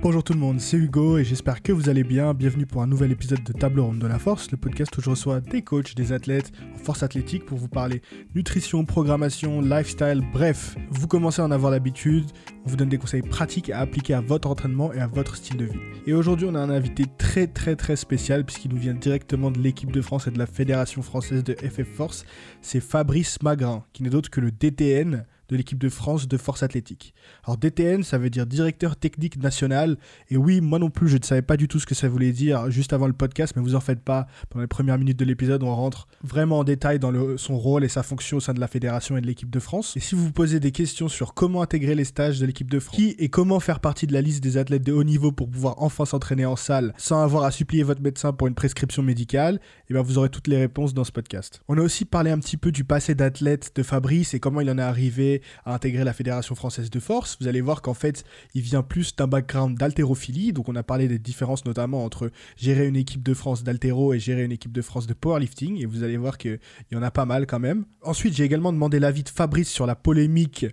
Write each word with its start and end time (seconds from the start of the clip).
Bonjour 0.00 0.22
tout 0.22 0.32
le 0.32 0.38
monde, 0.38 0.60
c'est 0.60 0.76
Hugo 0.76 1.18
et 1.18 1.24
j'espère 1.24 1.60
que 1.60 1.72
vous 1.72 1.88
allez 1.88 2.04
bien. 2.04 2.32
Bienvenue 2.32 2.66
pour 2.66 2.82
un 2.82 2.86
nouvel 2.86 3.10
épisode 3.10 3.42
de 3.42 3.52
Table 3.52 3.80
Ronde 3.80 3.98
de 3.98 4.06
la 4.06 4.20
Force, 4.20 4.48
le 4.52 4.56
podcast 4.56 4.96
où 4.96 5.00
je 5.00 5.10
reçois 5.10 5.40
des 5.40 5.62
coachs, 5.62 5.96
des 5.96 6.12
athlètes 6.12 6.52
en 6.72 6.78
force 6.78 7.02
athlétique 7.02 7.44
pour 7.44 7.58
vous 7.58 7.66
parler 7.66 8.00
nutrition, 8.32 8.84
programmation, 8.84 9.60
lifestyle, 9.60 10.22
bref, 10.32 10.76
vous 10.90 11.08
commencez 11.08 11.42
à 11.42 11.46
en 11.46 11.50
avoir 11.50 11.72
l'habitude. 11.72 12.26
On 12.64 12.70
vous 12.70 12.76
donne 12.76 12.90
des 12.90 12.98
conseils 12.98 13.22
pratiques 13.22 13.70
à 13.70 13.80
appliquer 13.80 14.14
à 14.14 14.20
votre 14.20 14.48
entraînement 14.48 14.92
et 14.92 15.00
à 15.00 15.08
votre 15.08 15.34
style 15.34 15.56
de 15.56 15.64
vie. 15.64 15.80
Et 16.06 16.12
aujourd'hui, 16.12 16.46
on 16.48 16.54
a 16.54 16.60
un 16.60 16.70
invité 16.70 17.06
très 17.18 17.48
très 17.48 17.74
très 17.74 17.96
spécial 17.96 18.44
puisqu'il 18.44 18.70
nous 18.70 18.80
vient 18.80 18.94
directement 18.94 19.50
de 19.50 19.58
l'équipe 19.58 19.90
de 19.90 20.00
France 20.00 20.28
et 20.28 20.30
de 20.30 20.38
la 20.38 20.46
Fédération 20.46 21.02
française 21.02 21.42
de 21.42 21.54
FF 21.54 21.88
Force. 21.88 22.24
C'est 22.62 22.80
Fabrice 22.80 23.42
Magrin, 23.42 23.82
qui 23.92 24.04
n'est 24.04 24.10
d'autre 24.10 24.30
que 24.30 24.40
le 24.40 24.52
DTN 24.52 25.24
de 25.48 25.56
l'équipe 25.56 25.78
de 25.78 25.88
France 25.88 26.28
de 26.28 26.36
force 26.36 26.62
athlétique. 26.62 27.14
Alors 27.44 27.56
DTN, 27.56 28.02
ça 28.02 28.18
veut 28.18 28.30
dire 28.30 28.46
directeur 28.46 28.96
technique 28.96 29.40
national. 29.42 29.98
Et 30.30 30.36
oui, 30.36 30.60
moi 30.60 30.78
non 30.78 30.90
plus, 30.90 31.08
je 31.08 31.16
ne 31.16 31.22
savais 31.22 31.42
pas 31.42 31.56
du 31.56 31.68
tout 31.68 31.78
ce 31.78 31.86
que 31.86 31.94
ça 31.94 32.08
voulait 32.08 32.32
dire 32.32 32.70
juste 32.70 32.92
avant 32.92 33.06
le 33.06 33.12
podcast, 33.12 33.54
mais 33.56 33.62
vous 33.62 33.74
en 33.74 33.80
faites 33.80 34.02
pas. 34.02 34.26
Pendant 34.50 34.62
les 34.62 34.68
premières 34.68 34.98
minutes 34.98 35.18
de 35.18 35.24
l'épisode, 35.24 35.62
on 35.62 35.74
rentre 35.74 36.08
vraiment 36.22 36.58
en 36.58 36.64
détail 36.64 36.98
dans 36.98 37.12
son 37.36 37.58
rôle 37.58 37.84
et 37.84 37.88
sa 37.88 38.02
fonction 38.02 38.38
au 38.38 38.40
sein 38.40 38.54
de 38.54 38.60
la 38.60 38.68
fédération 38.68 39.16
et 39.16 39.20
de 39.20 39.26
l'équipe 39.26 39.50
de 39.50 39.60
France. 39.60 39.96
Et 39.96 40.00
si 40.00 40.14
vous 40.14 40.24
vous 40.24 40.32
posez 40.32 40.60
des 40.60 40.72
questions 40.72 41.08
sur 41.08 41.34
comment 41.34 41.62
intégrer 41.62 41.94
les 41.94 42.04
stages 42.04 42.38
de 42.40 42.46
l'équipe 42.46 42.70
de 42.70 42.78
France, 42.78 42.96
qui 42.96 43.16
et 43.18 43.28
comment 43.28 43.60
faire 43.60 43.80
partie 43.80 44.06
de 44.06 44.12
la 44.12 44.20
liste 44.20 44.42
des 44.42 44.56
athlètes 44.56 44.82
de 44.82 44.92
haut 44.92 45.04
niveau 45.04 45.32
pour 45.32 45.48
pouvoir 45.48 45.74
enfin 45.78 46.04
s'entraîner 46.04 46.46
en 46.46 46.56
salle 46.56 46.94
sans 46.96 47.22
avoir 47.22 47.44
à 47.44 47.50
supplier 47.50 47.82
votre 47.82 48.02
médecin 48.02 48.32
pour 48.32 48.46
une 48.46 48.54
prescription 48.54 49.02
médicale, 49.02 49.56
et 49.56 49.60
eh 49.90 49.94
bien 49.94 50.02
vous 50.02 50.18
aurez 50.18 50.28
toutes 50.28 50.46
les 50.46 50.58
réponses 50.58 50.94
dans 50.94 51.04
ce 51.04 51.12
podcast. 51.12 51.62
On 51.68 51.78
a 51.78 51.82
aussi 51.82 52.04
parlé 52.04 52.30
un 52.30 52.38
petit 52.38 52.56
peu 52.56 52.72
du 52.72 52.84
passé 52.84 53.14
d'athlète 53.14 53.72
de 53.74 53.82
Fabrice 53.82 54.34
et 54.34 54.40
comment 54.40 54.60
il 54.60 54.70
en 54.70 54.78
est 54.78 54.82
arrivé 54.82 55.37
à 55.64 55.74
intégrer 55.74 56.04
la 56.04 56.12
Fédération 56.12 56.54
française 56.54 56.90
de 56.90 57.00
force, 57.00 57.36
vous 57.40 57.48
allez 57.48 57.60
voir 57.60 57.82
qu'en 57.82 57.94
fait, 57.94 58.24
il 58.54 58.62
vient 58.62 58.82
plus 58.82 59.14
d'un 59.16 59.26
background 59.26 59.76
d'haltérophilie. 59.76 60.52
Donc, 60.52 60.68
on 60.68 60.76
a 60.76 60.82
parlé 60.82 61.08
des 61.08 61.18
différences 61.18 61.64
notamment 61.64 62.04
entre 62.04 62.30
gérer 62.56 62.86
une 62.86 62.96
équipe 62.96 63.22
de 63.22 63.34
France 63.34 63.64
d'haltéro 63.64 64.14
et 64.14 64.18
gérer 64.18 64.44
une 64.44 64.52
équipe 64.52 64.72
de 64.72 64.82
France 64.82 65.06
de 65.06 65.14
powerlifting. 65.14 65.80
Et 65.80 65.86
vous 65.86 66.02
allez 66.02 66.16
voir 66.16 66.38
qu'il 66.38 66.58
y 66.92 66.96
en 66.96 67.02
a 67.02 67.10
pas 67.10 67.24
mal 67.24 67.46
quand 67.46 67.60
même. 67.60 67.84
Ensuite, 68.02 68.34
j'ai 68.34 68.44
également 68.44 68.72
demandé 68.72 68.98
l'avis 68.98 69.22
de 69.22 69.28
Fabrice 69.28 69.68
sur 69.68 69.86
la 69.86 69.94
polémique 69.94 70.66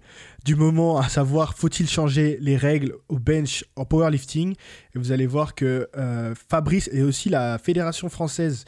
du 0.45 0.55
moment, 0.55 0.99
à 0.99 1.09
savoir 1.09 1.55
faut-il 1.55 1.89
changer 1.89 2.37
les 2.39 2.55
règles 2.55 2.95
au 3.09 3.17
bench 3.17 3.65
en 3.75 3.85
powerlifting? 3.85 4.53
Et 4.53 4.99
vous 4.99 5.11
allez 5.11 5.25
voir 5.25 5.55
que 5.55 5.89
euh, 5.97 6.35
Fabrice 6.49 6.89
et 6.93 7.01
aussi 7.01 7.29
la 7.29 7.57
Fédération 7.57 8.09
française 8.09 8.65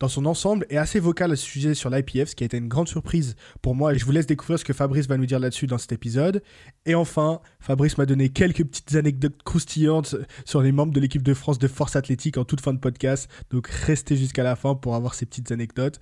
dans 0.00 0.08
son 0.08 0.26
ensemble 0.26 0.66
est 0.70 0.76
assez 0.76 1.00
vocal 1.00 1.32
à 1.32 1.36
ce 1.36 1.44
sujet 1.44 1.74
sur 1.74 1.90
l'IPF, 1.90 2.30
ce 2.30 2.36
qui 2.36 2.44
a 2.44 2.46
été 2.46 2.56
une 2.56 2.68
grande 2.68 2.88
surprise 2.88 3.34
pour 3.62 3.74
moi. 3.74 3.94
Et 3.94 3.98
je 3.98 4.04
vous 4.04 4.12
laisse 4.12 4.26
découvrir 4.26 4.58
ce 4.58 4.64
que 4.64 4.72
Fabrice 4.72 5.08
va 5.08 5.16
nous 5.16 5.26
dire 5.26 5.40
là-dessus 5.40 5.66
dans 5.66 5.78
cet 5.78 5.92
épisode. 5.92 6.42
Et 6.86 6.94
enfin, 6.94 7.40
Fabrice 7.60 7.98
m'a 7.98 8.06
donné 8.06 8.28
quelques 8.28 8.64
petites 8.64 8.94
anecdotes 8.94 9.42
croustillantes 9.42 10.16
sur 10.44 10.62
les 10.62 10.72
membres 10.72 10.92
de 10.92 11.00
l'équipe 11.00 11.22
de 11.22 11.34
France 11.34 11.58
de 11.58 11.68
force 11.68 11.96
athlétique 11.96 12.38
en 12.38 12.44
toute 12.44 12.60
fin 12.60 12.72
de 12.72 12.78
podcast. 12.78 13.28
Donc 13.50 13.66
restez 13.68 14.16
jusqu'à 14.16 14.44
la 14.44 14.56
fin 14.56 14.74
pour 14.74 14.94
avoir 14.94 15.14
ces 15.14 15.26
petites 15.26 15.50
anecdotes. 15.50 15.98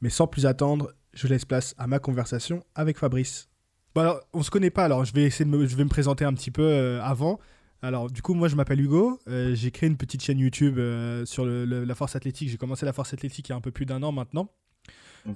Mais 0.00 0.10
sans 0.10 0.26
plus 0.26 0.46
attendre, 0.46 0.92
je 1.12 1.26
laisse 1.26 1.44
place 1.44 1.74
à 1.76 1.86
ma 1.86 1.98
conversation 1.98 2.62
avec 2.74 2.98
Fabrice. 2.98 3.48
Bon 3.94 4.02
alors, 4.02 4.20
on 4.32 4.44
se 4.44 4.50
connaît 4.50 4.70
pas, 4.70 4.84
alors 4.84 5.04
je 5.04 5.12
vais 5.12 5.24
essayer 5.24 5.44
de 5.44 5.50
me, 5.50 5.66
je 5.66 5.74
vais 5.74 5.82
me 5.82 5.88
présenter 5.88 6.24
un 6.24 6.32
petit 6.32 6.52
peu 6.52 6.62
euh, 6.62 7.02
avant. 7.02 7.40
Alors, 7.82 8.10
du 8.10 8.20
coup, 8.20 8.34
moi, 8.34 8.48
je 8.48 8.56
m'appelle 8.56 8.80
Hugo. 8.80 9.18
Euh, 9.28 9.54
j'ai 9.54 9.70
créé 9.70 9.88
une 9.88 9.96
petite 9.96 10.22
chaîne 10.22 10.38
YouTube 10.38 10.78
euh, 10.78 11.24
sur 11.24 11.46
la 11.46 11.94
force 11.94 12.14
athlétique. 12.14 12.50
J'ai 12.50 12.58
commencé 12.58 12.84
la 12.84 12.92
force 12.92 13.12
athlétique 13.14 13.48
il 13.48 13.52
y 13.52 13.54
a 13.54 13.56
un 13.56 13.60
peu 13.60 13.70
plus 13.70 13.86
d'un 13.86 14.02
an 14.02 14.12
maintenant. 14.12 14.50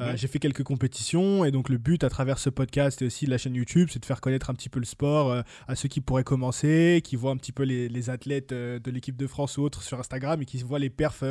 Euh, 0.01 0.12
mhm. 0.12 0.17
j'ai 0.17 0.28
fait 0.28 0.39
quelques 0.39 0.62
compétitions 0.62 1.45
et 1.45 1.51
donc 1.51 1.69
le 1.69 1.77
but 1.77 2.05
à 2.05 2.09
travers 2.09 2.39
ce 2.39 2.48
podcast 2.48 3.03
et 3.03 3.05
aussi 3.05 3.27
de 3.27 3.31
la 3.31 3.36
chaîne 3.36 3.55
YouTube, 3.55 3.91
c'est 3.92 3.98
de 3.98 4.06
faire 4.06 4.23
connaître 4.23 4.48
un 4.48 4.55
petit 4.55 4.70
peu 4.70 4.78
le 4.78 4.86
sport 4.86 5.45
à 5.69 5.77
ceux 5.77 5.91
qui 5.91 6.01
pourraient 6.01 6.25
commencer, 6.25 7.03
qui 7.05 7.17
voient 7.17 7.33
un 7.33 7.36
petit 7.36 7.53
peu 7.53 7.64
les, 7.64 8.09
athlètes 8.09 8.55
de 8.55 8.91
l'équipe 8.91 9.17
de 9.17 9.27
France 9.27 9.58
ou 9.58 9.62
autres 9.62 9.83
sur 9.83 10.01
Instagram 10.01 10.41
et 10.41 10.47
qui 10.47 10.56
voient 10.62 10.79
les 10.79 10.89
perfs 10.89 11.25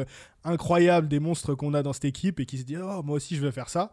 incroyables 0.43 1.07
des 1.07 1.19
monstres 1.19 1.55
qu'on 1.55 1.73
a 1.73 1.81
dans 1.81 1.93
cette 1.93 2.05
équipe 2.05 2.39
et 2.39 2.45
qui 2.45 2.59
se 2.59 2.63
disent 2.63 2.83
oh 2.83 3.01
moi 3.01 3.15
aussi 3.15 3.35
je 3.35 3.41
veux 3.41 3.49
faire 3.49 3.69
ça. 3.69 3.91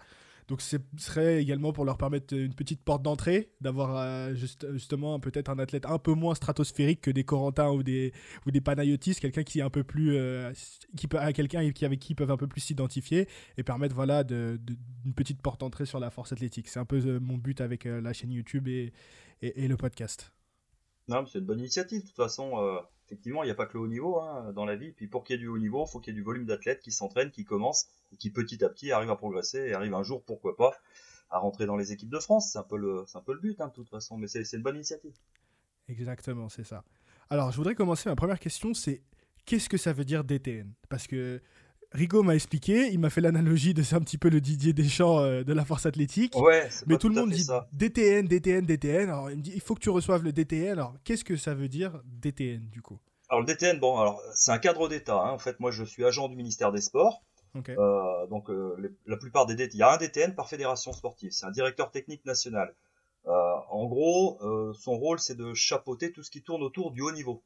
Donc 0.51 0.63
ce 0.63 0.79
serait 0.97 1.41
également 1.41 1.73
pour 1.73 1.85
leur 1.85 1.97
permettre 1.97 2.35
une 2.37 2.55
petite 2.55 2.83
porte 2.83 3.03
d'entrée, 3.03 3.53
d'avoir 3.61 3.97
euh, 3.97 4.35
justement 4.35 5.21
peut-être 5.21 5.49
un 5.49 5.61
athlète 5.61 5.87
un 5.87 6.01
peu 6.01 6.13
moins 6.13 6.35
stratosphérique 6.35 7.03
que 7.03 7.13
des 7.13 7.23
Corentins 7.23 7.71
ou 7.71 7.85
des, 7.85 8.13
ou 8.47 8.51
des 8.51 8.61
Panayotis, 8.61 9.15
quelqu'un 9.15 9.45
qui 9.45 9.61
est 9.61 9.63
un 9.63 9.71
peu 9.71 9.85
plus... 9.85 10.17
Euh, 10.17 10.53
qui 10.97 11.07
peut, 11.07 11.19
quelqu'un 11.33 11.71
qui, 11.71 11.85
avec 11.85 12.01
qui 12.01 12.15
ils 12.15 12.17
peuvent 12.17 12.33
un 12.33 12.37
peu 12.37 12.49
plus 12.49 12.63
s'identifier 12.63 13.29
et 13.59 13.63
permettre 13.63 13.95
voilà, 13.95 14.25
de, 14.25 14.61
une 15.07 15.15
petite 15.15 15.41
porte 15.41 15.61
d'entrée 15.61 15.87
sur 15.87 16.01
la 16.01 16.11
force 16.11 16.33
athlétique. 16.33 16.67
C'est 16.67 16.81
un 16.81 16.85
peu 16.85 17.01
euh, 17.07 17.21
mon 17.21 17.39
but 17.39 17.61
avec 17.61 17.85
la 17.85 18.13
chaîne 18.13 18.33
YouTube 18.33 18.67
et, 18.67 18.93
et, 19.43 19.69
le 19.69 19.77
podcast. 19.77 20.33
Non, 21.11 21.27
c'est 21.27 21.41
une 21.41 21.45
bonne 21.45 21.59
initiative. 21.59 22.03
De 22.03 22.07
toute 22.07 22.17
façon, 22.17 22.81
effectivement, 23.11 23.43
il 23.43 23.47
n'y 23.47 23.51
a 23.51 23.57
pas 23.57 23.67
que 23.67 23.75
le 23.75 23.81
haut 23.81 23.89
niveau 23.89 24.21
hein, 24.21 24.53
dans 24.53 24.65
la 24.65 24.77
vie. 24.77 24.93
Puis 24.93 25.09
pour 25.09 25.25
qu'il 25.25 25.35
y 25.35 25.37
ait 25.37 25.41
du 25.41 25.49
haut 25.49 25.59
niveau, 25.59 25.85
il 25.85 25.91
faut 25.91 25.99
qu'il 25.99 26.15
y 26.15 26.17
ait 26.17 26.21
du 26.21 26.23
volume 26.23 26.47
d'athlètes 26.47 26.81
qui 26.81 26.93
s'entraînent, 26.93 27.33
qui 27.33 27.45
commencent 27.45 27.89
et 28.13 28.17
qui 28.17 28.31
petit 28.31 28.65
à 28.65 28.69
petit 28.69 28.93
arrivent 28.93 29.11
à 29.11 29.17
progresser 29.17 29.59
et 29.59 29.75
arrivent 29.75 29.95
un 29.95 30.05
jour, 30.05 30.23
pourquoi 30.25 30.57
pas, 30.57 30.73
à 31.29 31.39
rentrer 31.39 31.67
dans 31.67 31.77
les 31.77 31.91
équipes 31.91 32.11
de 32.11 32.21
France. 32.21 32.53
C'est 32.53 32.59
un 32.59 32.63
peu 32.63 32.77
le, 32.77 33.03
c'est 33.09 33.19
un 33.19 33.23
peu 33.23 33.35
le 33.35 33.41
but, 33.41 33.61
hein, 33.61 33.67
de 33.67 33.73
toute 33.73 33.89
façon. 33.89 34.17
Mais 34.19 34.29
c'est, 34.29 34.49
une 34.53 34.63
bonne 34.63 34.77
initiative. 34.77 35.17
Exactement, 35.89 36.49
c'est 36.49 36.63
ça. 36.63 36.85
Alors, 37.29 37.51
je 37.51 37.57
voudrais 37.57 37.75
commencer. 37.75 38.09
Ma 38.09 38.15
première 38.15 38.39
question, 38.39 38.73
c'est 38.73 39.03
qu'est-ce 39.47 39.69
que 39.69 39.79
ça 39.79 39.93
veut 39.93 40.05
dire 40.05 40.23
DTN 40.23 40.73
Parce 40.89 41.09
que 41.09 41.43
Rigo 41.93 42.23
m'a 42.23 42.37
expliqué, 42.37 42.89
il 42.93 43.01
m'a 43.01 43.11
fait 43.11 43.21
l'analogie 43.21 43.75
de 43.75 43.83
c'est 43.83 43.97
un 43.97 44.01
petit 44.01 44.19
peu 44.19 44.29
le 44.29 44.41
Didier 44.41 44.73
Deschamps 44.73 45.19
euh, 45.19 45.43
de 45.43 45.53
la 45.53 45.65
force 45.65 45.87
athlétique. 45.87 46.37
Ouais, 46.37 46.69
mais 46.87 46.97
tout, 46.99 47.09
le 47.09 47.17
monde 47.17 47.31
dit 47.31 47.47
DTN, 47.73 48.29
DTN, 48.29 48.65
DTN. 48.65 49.11
Alors 49.11 49.31
il 49.31 49.39
me 49.39 49.43
dit 49.43 49.51
il 49.53 49.61
faut 49.61 49.75
que 49.75 49.81
tu 49.81 49.91
reçoives 49.91 50.23
le 50.23 50.33
DTN. 50.33 50.73
Alors 50.73 50.95
qu'est-ce 51.03 51.25
que 51.25 51.37
ça 51.37 51.53
veut 51.55 51.69
dire 51.69 52.01
DTN 52.05 52.69
du 52.71 52.81
coup? 52.81 52.99
Alors 53.29 53.41
le 53.41 53.47
DTN, 53.47 53.81
bon, 53.81 53.99
alors 53.99 54.23
c'est 54.35 54.53
un 54.53 54.59
cadre 54.59 54.89
d'État. 54.89 55.17
Hein. 55.17 55.33
En 55.33 55.39
fait, 55.39 55.59
moi 55.59 55.73
je 55.73 55.83
suis 55.83 56.05
agent 56.05 56.29
du 56.29 56.37
ministère 56.37 56.71
des 56.71 56.81
Sports. 56.81 57.23
Euh, 57.57 58.27
donc 58.29 58.49
euh, 58.51 58.97
la 59.07 59.17
plupart 59.17 59.47
des 59.47 59.57
DTN, 59.57 59.71
il 59.75 59.79
y 59.81 59.83
a 59.83 59.93
un 59.93 59.97
DTN 59.97 60.37
par 60.37 60.49
fédération 60.49 60.93
sportive. 60.93 61.33
C'est 61.33 61.47
un 61.47 61.51
directeur 61.51 61.91
technique 61.91 62.25
national. 62.25 62.73
en 63.25 63.87
gros, 63.87 64.39
son 64.75 64.97
rôle 64.97 65.19
c'est 65.19 65.37
de 65.37 65.55
chapeauter 65.55 66.13
tout 66.13 66.23
ce 66.23 66.31
qui 66.31 66.43
tourne 66.43 66.63
autour 66.63 66.93
du 66.93 67.03
haut 67.03 67.11
niveau. 67.11 67.43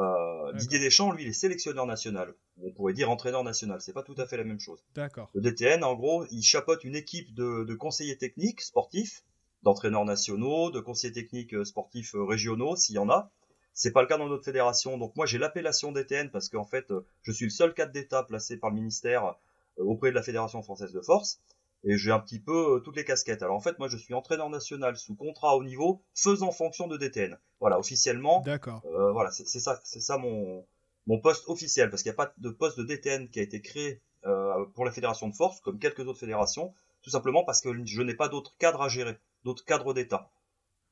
Euh, 0.00 0.52
Didier 0.54 0.78
Deschamps, 0.78 1.12
lui, 1.12 1.24
il 1.24 1.28
est 1.28 1.32
sélectionneur 1.32 1.86
national. 1.86 2.34
On 2.62 2.70
pourrait 2.72 2.92
dire 2.92 3.10
entraîneur 3.10 3.44
national. 3.44 3.80
C'est 3.80 3.92
pas 3.92 4.02
tout 4.02 4.14
à 4.18 4.26
fait 4.26 4.36
la 4.36 4.44
même 4.44 4.60
chose. 4.60 4.82
D'accord. 4.94 5.30
Le 5.34 5.40
DTN, 5.40 5.84
en 5.84 5.94
gros, 5.94 6.26
il 6.30 6.42
chapeaute 6.42 6.84
une 6.84 6.96
équipe 6.96 7.34
de, 7.34 7.74
conseillers 7.74 8.16
techniques 8.16 8.60
sportifs, 8.60 9.22
d'entraîneurs 9.62 10.04
nationaux, 10.04 10.70
de 10.70 10.80
conseillers 10.80 11.12
techniques 11.12 11.54
euh, 11.54 11.64
sportifs 11.64 12.14
euh, 12.14 12.24
régionaux, 12.24 12.76
s'il 12.76 12.96
y 12.96 12.98
en 12.98 13.10
a. 13.10 13.30
C'est 13.72 13.92
pas 13.92 14.02
le 14.02 14.08
cas 14.08 14.18
dans 14.18 14.28
notre 14.28 14.44
fédération. 14.44 14.98
Donc 14.98 15.14
moi, 15.16 15.26
j'ai 15.26 15.38
l'appellation 15.38 15.92
DTN 15.92 16.30
parce 16.30 16.48
qu'en 16.48 16.64
fait, 16.64 16.92
je 17.22 17.32
suis 17.32 17.46
le 17.46 17.50
seul 17.50 17.72
cadre 17.72 17.92
d'État 17.92 18.24
placé 18.24 18.56
par 18.56 18.70
le 18.70 18.76
ministère 18.76 19.36
auprès 19.76 20.10
de 20.10 20.16
la 20.16 20.22
Fédération 20.22 20.62
française 20.62 20.92
de 20.92 21.00
force 21.00 21.40
et 21.84 21.96
j'ai 21.96 22.10
un 22.10 22.20
petit 22.20 22.40
peu 22.40 22.76
euh, 22.76 22.80
toutes 22.80 22.96
les 22.96 23.04
casquettes. 23.04 23.42
Alors 23.42 23.56
en 23.56 23.60
fait, 23.60 23.78
moi 23.78 23.88
je 23.88 23.96
suis 23.96 24.14
entraîneur 24.14 24.50
national 24.50 24.96
sous 24.96 25.14
contrat 25.14 25.56
au 25.56 25.64
niveau, 25.64 26.02
faisant 26.14 26.52
fonction 26.52 26.86
de 26.86 26.96
DTN. 26.96 27.38
Voilà, 27.60 27.78
officiellement. 27.78 28.40
D'accord. 28.40 28.82
Euh, 28.86 29.12
voilà, 29.12 29.30
c'est 29.30 29.46
ça, 29.46 29.80
c'est 29.84 30.00
ça 30.00 30.18
mon 30.18 30.66
mon 31.06 31.18
poste 31.18 31.48
officiel 31.48 31.90
parce 31.90 32.02
qu'il 32.02 32.10
n'y 32.10 32.14
a 32.14 32.24
pas 32.24 32.32
de 32.38 32.50
poste 32.50 32.78
de 32.78 32.84
DTN 32.84 33.28
qui 33.28 33.40
a 33.40 33.42
été 33.42 33.60
créé 33.60 34.02
euh, 34.26 34.64
pour 34.74 34.84
la 34.84 34.92
fédération 34.92 35.28
de 35.28 35.34
force 35.34 35.60
comme 35.60 35.78
quelques 35.78 36.00
autres 36.00 36.20
fédérations, 36.20 36.74
tout 37.02 37.10
simplement 37.10 37.44
parce 37.44 37.60
que 37.60 37.70
je 37.86 38.02
n'ai 38.02 38.14
pas 38.14 38.28
d'autres 38.28 38.54
cadres 38.58 38.82
à 38.82 38.88
gérer, 38.88 39.18
d'autres 39.44 39.64
cadres 39.64 39.94
d'État. 39.94 40.30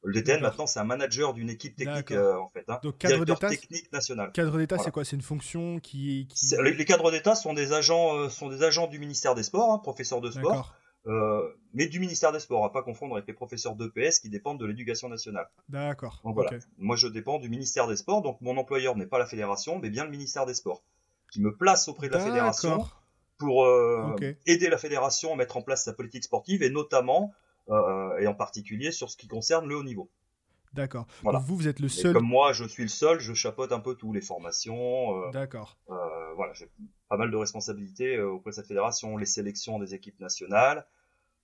Le 0.05 0.13
DTN 0.13 0.41
maintenant 0.41 0.67
c'est 0.67 0.79
un 0.79 0.85
manager 0.85 1.35
d'une 1.35 1.51
équipe 1.51 1.77
technique 1.77 2.13
euh, 2.13 2.37
en 2.37 2.49
fait. 2.51 2.65
Hein. 2.69 2.79
Donc 2.83 2.99
cadre 2.99 3.25
d'État 3.25 3.49
technique 3.49 3.93
national. 3.93 4.31
Cadre 4.33 4.59
d'État 4.59 4.79
c'est 4.79 4.91
quoi? 4.91 5.05
C'est 5.05 5.17
une 5.17 5.23
fonction 5.23 5.81
qui, 5.81 6.29
qui... 6.29 6.55
Les, 6.63 6.85
cadres 6.85 7.11
d'État 7.11 7.35
sont 7.35 7.53
des 7.53 7.73
agents 7.73 8.17
euh, 8.17 8.29
sont 8.29 8.49
des 8.49 8.63
agents 8.63 8.87
du 8.87 8.99
ministère 8.99 9.35
des 9.35 9.43
Sports, 9.43 9.73
hein, 9.73 9.79
professeurs 9.79 10.21
de 10.21 10.31
sport. 10.31 10.75
Euh, 11.07 11.49
mais 11.73 11.87
du 11.87 12.01
ministère 12.01 12.33
des 12.33 12.41
Sports, 12.41 12.65
à 12.65 12.73
pas 12.73 12.83
confondre 12.83 13.15
avec 13.15 13.27
les 13.27 13.33
professeurs 13.33 13.77
d'EPS 13.77 14.19
qui 14.19 14.29
dépendent 14.29 14.61
de 14.61 14.67
l'éducation 14.67 15.09
nationale. 15.09 15.49
D'accord. 15.69 16.21
Voilà. 16.23 16.59
Moi, 16.77 16.97
je 16.97 17.07
dépends 17.07 17.39
du 17.39 17.49
ministère 17.49 17.87
des 17.87 17.97
Sports, 17.97 18.21
donc 18.21 18.41
mon 18.43 18.57
employeur 18.59 18.95
n'est 18.95 19.07
pas 19.07 19.19
la 19.19 19.25
fédération, 19.25 19.79
mais 19.79 19.89
bien 19.89 20.05
le 20.05 20.11
ministère 20.11 20.45
des 20.45 20.55
Sports, 20.55 20.83
qui 21.33 21.41
me 21.41 21.57
place 21.57 21.89
auprès 21.89 22.09
de 22.09 22.15
la 22.15 22.21
fédération 22.21 22.85
pour 23.39 23.65
euh, 23.65 24.17
aider 24.47 24.69
la 24.69 24.79
fédération 24.79 25.33
à 25.33 25.37
mettre 25.37 25.57
en 25.57 25.63
place 25.63 25.85
sa 25.85 25.93
politique 25.93 26.25
sportive 26.25 26.63
et 26.63 26.71
notamment 26.71 27.33
et 27.69 28.27
en 28.27 28.35
particulier 28.35 28.93
sur 28.93 29.11
ce 29.11 29.17
qui 29.17 29.29
concerne 29.29 29.69
le 29.69 29.77
haut 29.77 29.85
niveau. 29.85 30.11
D'accord. 30.75 31.07
Voilà. 31.23 31.39
vous, 31.39 31.57
vous 31.57 31.69
êtes 31.69 31.81
le 31.81 31.89
seul. 31.89 32.13
comme 32.13 32.27
moi, 32.27 32.53
je 32.53 32.65
suis 32.65 32.83
le 32.83 32.89
seul, 32.89 33.21
je 33.21 33.33
chapeaute 33.35 33.73
un 33.73 33.81
peu 33.81 33.95
tout, 33.95 34.13
les 34.13 34.21
formations. 34.21 35.23
Euh, 35.23 35.31
D'accord. 35.31 35.79
Euh, 35.91 35.95
voilà, 36.37 36.53
j'ai 36.53 36.69
pas 37.09 37.17
mal 37.17 37.31
de 37.31 37.37
responsabilités 37.37 38.17
euh, 38.17 38.31
auprès 38.31 38.51
de 38.51 38.55
cette 38.57 38.67
fédération, 38.67 39.17
les 39.17 39.27
sélections 39.27 39.79
des 39.79 39.95
équipes 39.95 40.21
nationales, 40.21 40.87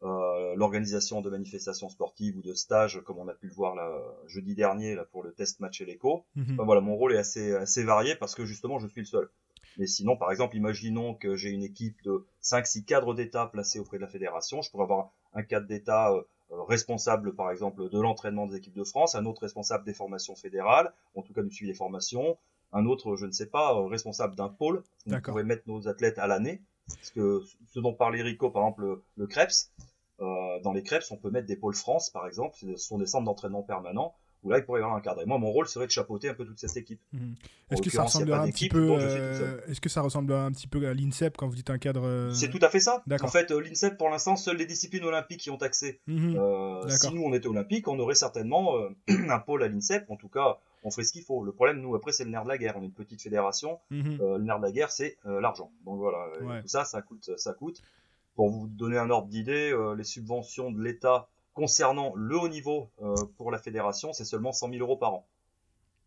euh, 0.03 0.55
l'organisation 0.57 1.23
de 1.23 1.31
manifestations 1.31 1.89
sportives 1.89 2.37
ou 2.37 2.43
de 2.43 2.53
stages, 2.53 3.01
comme 3.05 3.19
on 3.19 3.29
a 3.29 3.35
pu 3.35 3.47
le 3.49 3.55
voir 3.55 3.75
là, 3.75 3.91
jeudi 4.27 4.55
dernier 4.55 4.95
là, 4.95 5.05
pour 5.05 5.23
le 5.23 5.33
test 5.33 5.61
match 5.61 5.81
et 5.81 5.87
l'écho. 5.87 6.27
Mhm. 6.37 6.57
voilà, 6.59 6.81
mon 6.81 6.97
rôle 6.97 7.15
est 7.15 7.19
assez, 7.19 7.55
assez 7.55 7.83
varié 7.83 8.15
parce 8.17 8.35
que 8.35 8.45
justement, 8.45 8.79
je 8.79 8.87
suis 8.87 9.01
le 9.01 9.07
seul. 9.07 9.31
Mais 9.79 9.87
sinon, 9.87 10.17
par 10.17 10.31
exemple, 10.31 10.57
imaginons 10.57 11.15
que 11.15 11.35
j'ai 11.35 11.51
une 11.51 11.65
équipe 11.65 12.01
de 12.05 12.25
5-6 12.43 12.85
cadres 12.85 13.15
d'État 13.15 13.47
placés 13.47 13.81
auprès 13.81 13.97
de 13.97 14.03
la 14.03 14.09
fédération. 14.09 14.63
Je 14.63 14.71
pourrais 14.71 14.85
avoir 14.85 15.11
un 15.35 15.43
cadre 15.43 15.67
d'État 15.67 16.13
responsable 16.51 17.35
par 17.35 17.51
exemple 17.51 17.89
de 17.89 18.01
l'entraînement 18.01 18.47
des 18.47 18.57
équipes 18.57 18.77
de 18.77 18.85
France, 18.85 19.15
un 19.15 19.27
autre 19.27 19.43
responsable 19.43 19.85
des 19.85 19.95
formations 19.95 20.35
fédérales, 20.37 20.93
en 21.15 21.23
tout 21.23 21.33
cas 21.33 21.43
du 21.43 21.51
suivi 21.51 21.73
des 21.73 21.77
formations, 21.77 22.39
un 22.73 22.87
autre, 22.87 23.17
je 23.17 23.27
ne 23.27 23.33
sais 23.33 23.47
pas, 23.47 23.87
responsable 23.89 24.35
d'un 24.35 24.49
pôle. 24.49 24.83
On 25.11 25.21
pourrait 25.21 25.45
mettre 25.45 25.63
nos 25.67 25.89
athlètes 25.89 26.19
à 26.19 26.27
l'année. 26.27 26.63
Parce 26.89 27.11
que 27.11 27.43
ce 27.73 27.81
dont 27.81 27.95
parlait 27.95 28.23
Rico, 28.23 28.51
par 28.51 28.63
exemple, 28.63 28.83
le, 28.83 29.03
le 29.17 29.27
Krebs, 29.27 29.71
dans 30.19 30.73
les 30.73 30.83
Krebs, 30.83 31.05
on 31.11 31.17
peut 31.17 31.31
mettre 31.31 31.47
des 31.47 31.57
pôles 31.57 31.75
France, 31.75 32.11
par 32.11 32.27
exemple, 32.27 32.57
ce 32.57 32.77
sont 32.77 32.99
des 32.99 33.07
centres 33.07 33.25
d'entraînement 33.25 33.63
permanents 33.63 34.15
où 34.45 34.51
là 34.51 34.59
il 34.59 34.65
pourrait 34.65 34.81
y 34.81 34.83
avoir 34.83 34.97
un 34.97 35.01
cadre. 35.01 35.23
Et 35.23 35.27
moi, 35.27 35.39
mon 35.39 35.51
rôle 35.51 35.67
serait 35.67 35.87
de 35.87 35.91
chapeauter 35.91 36.29
un 36.29 36.35
peu 36.35 36.45
toute 36.45 36.59
cette 36.59 36.77
équipe. 36.77 37.01
Mhm. 37.13 37.35
Est-ce 37.71 37.83
que 37.83 37.91
ça 37.91 38.03
ressemble 38.03 38.33
un 38.33 38.47
petit 38.51 38.69
peu 38.69 38.97
euh, 39.01 39.61
Est-ce 39.67 39.81
que 39.81 39.89
ça 39.89 40.03
ressemble 40.03 40.33
un 40.33 40.53
petit 40.53 40.67
peu 40.67 40.87
à 40.87 40.95
l'INSEP 40.95 41.37
quand 41.37 41.49
vous 41.49 41.55
dites 41.55 41.71
un 41.71 41.79
cadre 41.79 42.07
euh, 42.07 42.31
C'est 42.33 42.51
tout 42.51 42.59
à 42.61 42.69
fait 42.69 42.81
ça. 42.81 43.03
En 43.23 43.29
fait, 43.29 43.51
euh, 43.51 43.61
l'INSEP 43.61 43.97
pour 43.97 44.11
l'instant, 44.11 44.37
seules 44.37 44.59
les 44.59 44.67
disciplines 44.67 45.05
olympiques 45.05 45.47
y 45.47 45.51
ont 45.51 45.57
accès. 45.57 46.01
Mhm. 46.07 46.39
si 46.89 47.15
nous 47.15 47.23
on 47.23 47.33
était 47.33 47.49
olympique, 47.49 47.89
on 47.89 47.99
aurait 47.99 48.15
certainement 48.15 48.75
un 49.09 49.39
pôle 49.39 49.63
à 49.63 49.69
l'INSEP. 49.69 50.11
En 50.11 50.17
tout 50.17 50.29
cas, 50.29 50.59
on 50.83 50.91
ferait 50.91 51.05
ce 51.05 51.13
qu'il 51.13 51.23
faut. 51.23 51.43
Le 51.43 51.53
problème, 51.53 51.81
nous, 51.81 51.95
après, 51.95 52.13
c'est 52.13 52.25
le 52.25 52.31
nerf 52.31 52.45
de 52.45 52.49
la 52.49 52.59
guerre. 52.59 52.75
On 52.77 52.83
est 52.83 52.87
une 52.87 52.93
petite 52.93 53.23
fédération. 53.23 53.81
Mhm. 53.91 54.19
le 54.21 54.43
nerf 54.43 54.59
de 54.59 54.67
la 54.67 54.73
guerre, 54.73 54.91
c'est 54.91 55.17
l'argent. 55.25 55.71
Donc 55.87 55.99
voilà, 55.99 56.29
tout 56.61 56.69
ça, 56.69 56.85
ça 56.85 57.01
coûte, 57.03 57.31
ça 57.37 57.55
coûte. 57.55 57.83
Pour 58.37 58.51
vous 58.51 58.67
donner 58.67 58.99
un 58.99 59.11
ordre 59.11 59.29
d'idée, 59.29 59.75
les 59.97 60.05
subventions 60.05 60.71
de 60.71 60.83
l'État 60.83 61.29
concernant 61.55 62.13
le 62.17 62.37
haut 62.37 62.49
niveau 62.49 62.91
euh, 63.01 63.15
pour 63.39 63.51
la 63.51 63.59
fédération, 63.59 64.13
c'est 64.13 64.25
seulement 64.25 64.53
100 64.53 64.71
000 64.71 64.81
euros 64.81 64.97
par 64.97 65.15
an. 65.15 65.27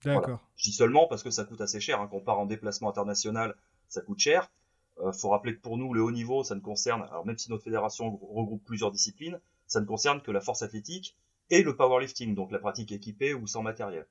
D'accord. 0.06 0.40
Je 0.56 0.64
dis 0.64 0.74
seulement 0.74 1.08
parce 1.08 1.24
que 1.24 1.32
ça 1.32 1.44
coûte 1.44 1.62
assez 1.62 1.80
cher. 1.80 2.00
Hein. 2.00 2.08
Quand 2.12 2.18
on 2.18 2.22
part 2.22 2.40
en 2.40 2.46
déplacement 2.46 2.90
international, 2.90 3.56
ça 3.88 4.02
coûte 4.02 4.20
cher. 4.20 4.52
Euh, 5.00 5.12
faut 5.12 5.30
rappeler 5.30 5.56
que 5.56 5.62
pour 5.62 5.78
nous, 5.78 5.94
le 5.94 6.02
haut 6.02 6.12
niveau, 6.12 6.44
ça 6.44 6.56
ne 6.56 6.60
concerne, 6.60 7.04
alors 7.04 7.26
même 7.26 7.38
si 7.38 7.50
notre 7.50 7.64
fédération 7.64 8.20
regroupe 8.32 8.64
plusieurs 8.66 8.92
disciplines, 8.92 9.40
ça 9.68 9.80
ne 9.80 9.86
concerne 9.86 10.22
que 10.22 10.32
la 10.32 10.42
force 10.42 10.62
athlétique 10.62 11.16
et 11.50 11.64
le 11.64 11.76
powerlifting, 11.76 12.36
donc 12.36 12.52
la 12.52 12.60
pratique 12.60 12.92
équipée 12.92 13.34
ou 13.34 13.48
sans 13.48 13.62
matériel. 13.62 14.06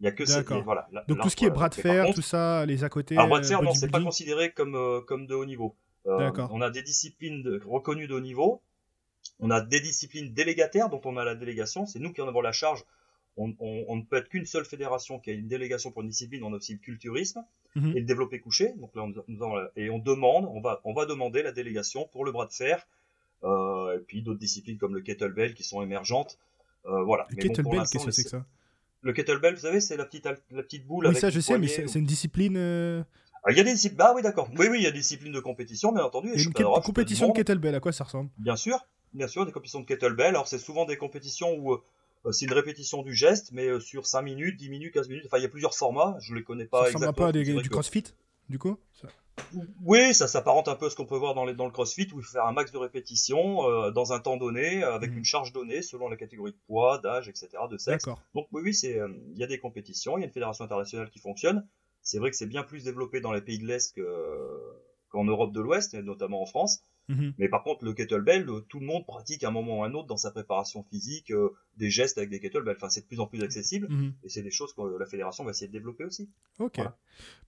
Il 0.00 0.04
y 0.04 0.08
a 0.08 0.12
que 0.12 0.26
ces, 0.26 0.42
voilà. 0.42 0.88
Donc 1.08 1.20
tout 1.20 1.30
ce 1.30 1.36
qui 1.36 1.46
est 1.46 1.50
bras 1.50 1.70
de 1.70 1.74
fer, 1.74 2.12
tout 2.14 2.22
ça, 2.22 2.66
les 2.66 2.84
à 2.84 2.88
côté. 2.88 3.16
Alors 3.16 3.28
bras 3.28 3.40
de 3.40 3.46
fer, 3.46 3.62
non, 3.62 3.72
c'est 3.72 3.90
pas 3.90 4.02
considéré 4.02 4.52
comme 4.52 4.74
euh, 4.74 5.00
comme 5.00 5.26
de 5.26 5.34
haut 5.34 5.46
niveau. 5.46 5.74
on 6.04 6.60
a 6.60 6.70
des 6.70 6.82
disciplines 6.82 7.60
reconnues 7.64 8.06
de 8.06 8.14
haut 8.14 8.20
niveau, 8.20 8.62
on 9.40 9.50
a 9.50 9.60
des 9.60 9.80
disciplines 9.80 10.32
délégataires 10.32 10.88
dont 10.88 11.00
on 11.04 11.16
a 11.16 11.24
la 11.24 11.34
délégation, 11.34 11.86
c'est 11.86 11.98
nous 11.98 12.12
qui 12.12 12.20
en 12.20 12.28
avons 12.28 12.40
la 12.40 12.52
charge. 12.52 12.84
On, 13.38 13.48
ne 13.48 14.02
peut 14.02 14.16
être 14.16 14.30
qu'une 14.30 14.46
seule 14.46 14.64
fédération 14.64 15.18
qui 15.18 15.28
a 15.28 15.34
une 15.34 15.46
délégation 15.46 15.90
pour 15.90 16.00
une 16.00 16.08
discipline, 16.08 16.42
on 16.42 16.54
a 16.54 16.56
aussi 16.56 16.72
le 16.72 16.78
culturisme 16.78 17.44
mhm. 17.74 17.90
et 17.94 18.00
le 18.00 18.06
développé 18.06 18.40
couché. 18.40 18.72
Donc 18.78 18.94
là, 18.94 19.06
et 19.76 19.90
on 19.90 19.98
demande, 19.98 20.46
on 20.46 20.60
va, 20.60 20.80
on 20.84 20.94
va 20.94 21.04
demander 21.04 21.42
la 21.42 21.52
délégation 21.52 22.08
pour 22.12 22.24
le 22.24 22.32
bras 22.32 22.46
de 22.46 22.52
fer, 22.52 22.86
euh, 23.44 23.96
et 23.96 23.98
puis 23.98 24.22
d'autres 24.22 24.38
disciplines 24.38 24.78
comme 24.78 24.94
le 24.94 25.02
kettlebell 25.02 25.52
qui 25.52 25.64
sont 25.64 25.82
émergentes. 25.82 26.38
Euh, 26.86 27.02
voilà. 27.04 27.26
Le 27.28 27.36
kettlebell, 27.36 27.82
qu'est-ce 27.92 28.06
que 28.06 28.10
c'est 28.10 28.24
que 28.24 28.30
ça? 28.30 28.46
Le 29.02 29.12
kettlebell, 29.12 29.54
vous 29.54 29.60
savez, 29.60 29.80
c'est 29.80 29.98
la 29.98 30.06
petite, 30.06 30.24
la 30.24 30.62
petite 30.62 30.86
boule. 30.86 31.06
Oui, 31.06 31.14
ça 31.14 31.28
je 31.28 31.40
sais, 31.40 31.58
mais 31.58 31.68
c'est 31.68 31.98
une 31.98 32.06
discipline. 32.06 32.56
Euh, 32.56 33.02
ah, 33.44 33.52
il 33.52 33.58
y 33.58 33.60
a 33.60 33.64
des 33.64 33.74
disciplines. 33.74 34.00
Ah 34.00 34.14
oui, 34.16 34.22
d'accord. 34.22 34.48
Oui, 34.56 34.68
oui, 34.70 34.78
il 34.78 34.84
y 34.84 34.86
a 34.86 34.90
des 34.90 34.98
disciplines 34.98 35.32
de 35.32 35.40
compétition, 35.40 35.92
bien 35.92 36.04
entendu. 36.04 36.30
Et 36.34 36.42
une 36.42 36.52
compétition 36.52 37.28
de 37.28 37.32
kettlebell, 37.34 37.74
à 37.74 37.80
quoi 37.80 37.92
ça 37.92 38.04
ressemble? 38.04 38.30
Bien 38.38 38.56
sûr 38.56 38.80
bien 39.16 39.28
sûr, 39.28 39.46
des 39.46 39.52
compétitions 39.52 39.80
de 39.80 39.86
kettlebell. 39.86 40.28
Alors, 40.28 40.46
c'est 40.46 40.58
souvent 40.58 40.84
des 40.84 40.96
compétitions 40.96 41.54
où 41.54 41.72
euh, 41.72 42.32
c'est 42.32 42.44
une 42.44 42.52
répétition 42.52 43.02
du 43.02 43.14
geste, 43.14 43.50
mais 43.52 43.66
euh, 43.66 43.80
sur 43.80 44.06
5 44.06 44.22
minutes, 44.22 44.56
10 44.58 44.68
minutes, 44.68 44.94
15 44.94 45.08
minutes. 45.08 45.24
Enfin, 45.26 45.38
il 45.38 45.42
y 45.42 45.46
a 45.46 45.48
plusieurs 45.48 45.74
formats. 45.74 46.16
Je 46.20 46.32
ne 46.32 46.38
les 46.38 46.44
connais 46.44 46.66
pas 46.66 46.84
ça 46.84 46.90
exactement. 46.90 47.12
Ça 47.12 47.12
pas 47.12 47.32
des, 47.32 47.44
du 47.44 47.68
crossfit, 47.68 48.04
du 48.48 48.58
coup 48.58 48.78
Oui, 49.84 50.14
ça 50.14 50.28
s'apparente 50.28 50.68
un 50.68 50.76
peu 50.76 50.86
à 50.86 50.90
ce 50.90 50.96
qu'on 50.96 51.06
peut 51.06 51.16
voir 51.16 51.34
dans, 51.34 51.50
dans 51.52 51.66
le 51.66 51.72
crossfit, 51.72 52.08
où 52.12 52.20
il 52.20 52.24
faut 52.24 52.32
faire 52.32 52.46
un 52.46 52.52
max 52.52 52.72
de 52.72 52.78
répétitions 52.78 53.68
euh, 53.68 53.90
dans 53.90 54.12
un 54.12 54.20
temps 54.20 54.36
donné, 54.36 54.82
avec 54.82 55.10
mhm. 55.10 55.18
une 55.18 55.24
charge 55.24 55.52
donnée, 55.52 55.82
selon 55.82 56.08
la 56.08 56.16
catégorie 56.16 56.52
de 56.52 56.58
poids, 56.66 56.98
d'âge, 56.98 57.28
etc., 57.28 57.48
de 57.70 57.78
sexe. 57.78 58.04
Donc, 58.34 58.48
oui, 58.52 58.76
il 58.82 59.34
y 59.36 59.44
a 59.44 59.46
des 59.46 59.58
compétitions, 59.58 60.18
il 60.18 60.20
y 60.20 60.24
a 60.24 60.26
une 60.26 60.32
fédération 60.32 60.64
internationale 60.64 61.10
qui 61.10 61.18
fonctionne. 61.18 61.66
C'est 62.02 62.18
vrai 62.18 62.30
que 62.30 62.36
c'est 62.36 62.46
bien 62.46 62.62
plus 62.62 62.84
développé 62.84 63.20
dans 63.20 63.32
les 63.32 63.40
pays 63.40 63.58
de 63.58 63.66
l'Est 63.66 63.98
qu'en 65.08 65.24
Europe 65.24 65.52
de 65.52 65.60
l'Ouest, 65.60 65.94
notamment 65.94 66.40
en 66.40 66.46
France. 66.46 66.82
Mhm. 67.08 67.34
Mais 67.38 67.48
par 67.48 67.62
contre, 67.62 67.84
le 67.84 67.92
kettlebell, 67.92 68.48
euh, 68.48 68.60
tout 68.68 68.80
le 68.80 68.86
monde 68.86 69.06
pratique 69.06 69.44
à 69.44 69.48
un 69.48 69.50
moment 69.50 69.78
ou 69.78 69.84
à 69.84 69.86
un 69.86 69.94
autre 69.94 70.08
dans 70.08 70.16
sa 70.16 70.30
préparation 70.30 70.82
physique 70.82 71.30
euh, 71.30 71.50
des 71.76 71.90
gestes 71.90 72.18
avec 72.18 72.30
des 72.30 72.40
kettlebells. 72.40 72.76
Enfin, 72.76 72.88
c'est 72.88 73.02
de 73.02 73.06
plus 73.06 73.20
en 73.20 73.26
plus 73.26 73.42
accessible 73.42 73.86
mhm. 73.88 74.12
et 74.24 74.28
c'est 74.28 74.42
des 74.42 74.50
choses 74.50 74.72
que 74.72 74.82
la 74.98 75.06
fédération 75.06 75.44
va 75.44 75.50
essayer 75.50 75.68
de 75.68 75.72
développer 75.72 76.04
aussi. 76.04 76.28
Ok. 76.58 76.80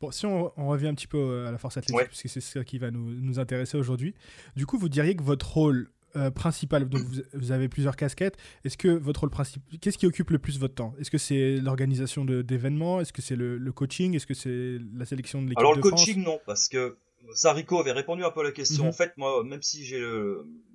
Bon, 0.00 0.10
si 0.10 0.26
on, 0.26 0.50
revient 0.56 0.88
un 0.88 0.94
petit 0.94 1.06
peu 1.06 1.46
à 1.46 1.50
la 1.50 1.58
force 1.58 1.76
athlétique, 1.76 2.06
parce 2.06 2.22
que 2.22 2.28
c'est 2.28 2.40
ça 2.40 2.64
qui 2.64 2.78
va 2.78 2.90
nous, 2.90 3.10
nous 3.10 3.38
intéresser 3.38 3.76
aujourd'hui. 3.76 4.14
Du 4.56 4.66
coup, 4.66 4.78
vous 4.78 4.88
diriez 4.88 5.16
que 5.16 5.22
votre 5.22 5.50
rôle 5.50 5.90
euh, 6.16 6.30
principal, 6.30 6.88
donc 6.88 7.02
vous, 7.34 7.52
avez 7.52 7.68
plusieurs 7.68 7.94
casquettes. 7.94 8.38
Est-ce 8.64 8.78
que 8.78 8.88
votre 8.88 9.20
rôle 9.20 9.30
principal, 9.30 9.78
qu'est-ce 9.78 9.98
qui 9.98 10.06
occupe 10.06 10.30
le 10.30 10.38
plus 10.38 10.58
votre 10.58 10.74
temps? 10.74 10.94
Est-ce 10.98 11.10
que 11.10 11.18
c'est 11.18 11.58
l'organisation 11.58 12.24
d'événements? 12.24 13.00
Est-ce 13.00 13.12
que 13.12 13.20
c'est 13.20 13.36
le, 13.36 13.72
coaching? 13.72 14.16
Est-ce 14.16 14.26
que 14.26 14.32
c'est 14.32 14.78
la 14.94 15.04
sélection 15.04 15.42
de 15.42 15.48
l'équipe 15.48 15.58
Alors 15.58 15.74
le 15.74 15.82
coaching 15.82 16.24
non, 16.24 16.40
parce 16.46 16.68
que 16.68 16.96
Sariko 17.34 17.80
avait 17.80 17.92
répondu 17.92 18.24
un 18.24 18.30
peu 18.30 18.40
à 18.40 18.44
la 18.44 18.52
question. 18.52 18.84
Mhm. 18.84 18.90
En 18.90 18.92
fait, 18.92 19.12
moi, 19.16 19.44
même 19.44 19.62
si 19.62 19.84
j'ai 19.84 20.02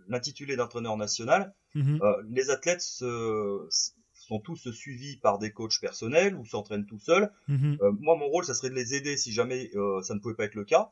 l'intitulé 0.07 0.55
d'entraîneur 0.55 0.97
national, 0.97 1.53
mhm. 1.75 1.99
euh, 2.01 2.23
les 2.29 2.49
athlètes 2.49 2.81
sont 2.81 4.39
tous 4.39 4.71
suivis 4.71 5.17
par 5.17 5.39
des 5.39 5.51
coachs 5.51 5.79
personnels 5.79 6.35
ou 6.35 6.45
s'entraînent 6.45 6.85
tout 6.85 6.99
seuls. 6.99 7.31
Mhm. 7.47 7.77
Euh, 7.81 7.91
moi, 7.99 8.15
mon 8.15 8.27
rôle, 8.27 8.45
ça 8.45 8.53
serait 8.53 8.69
de 8.69 8.75
les 8.75 8.95
aider 8.95 9.17
si 9.17 9.31
jamais 9.31 9.69
euh, 9.75 10.01
ça 10.01 10.13
ne 10.13 10.19
pouvait 10.19 10.35
pas 10.35 10.45
être 10.45 10.55
le 10.55 10.65
cas. 10.65 10.91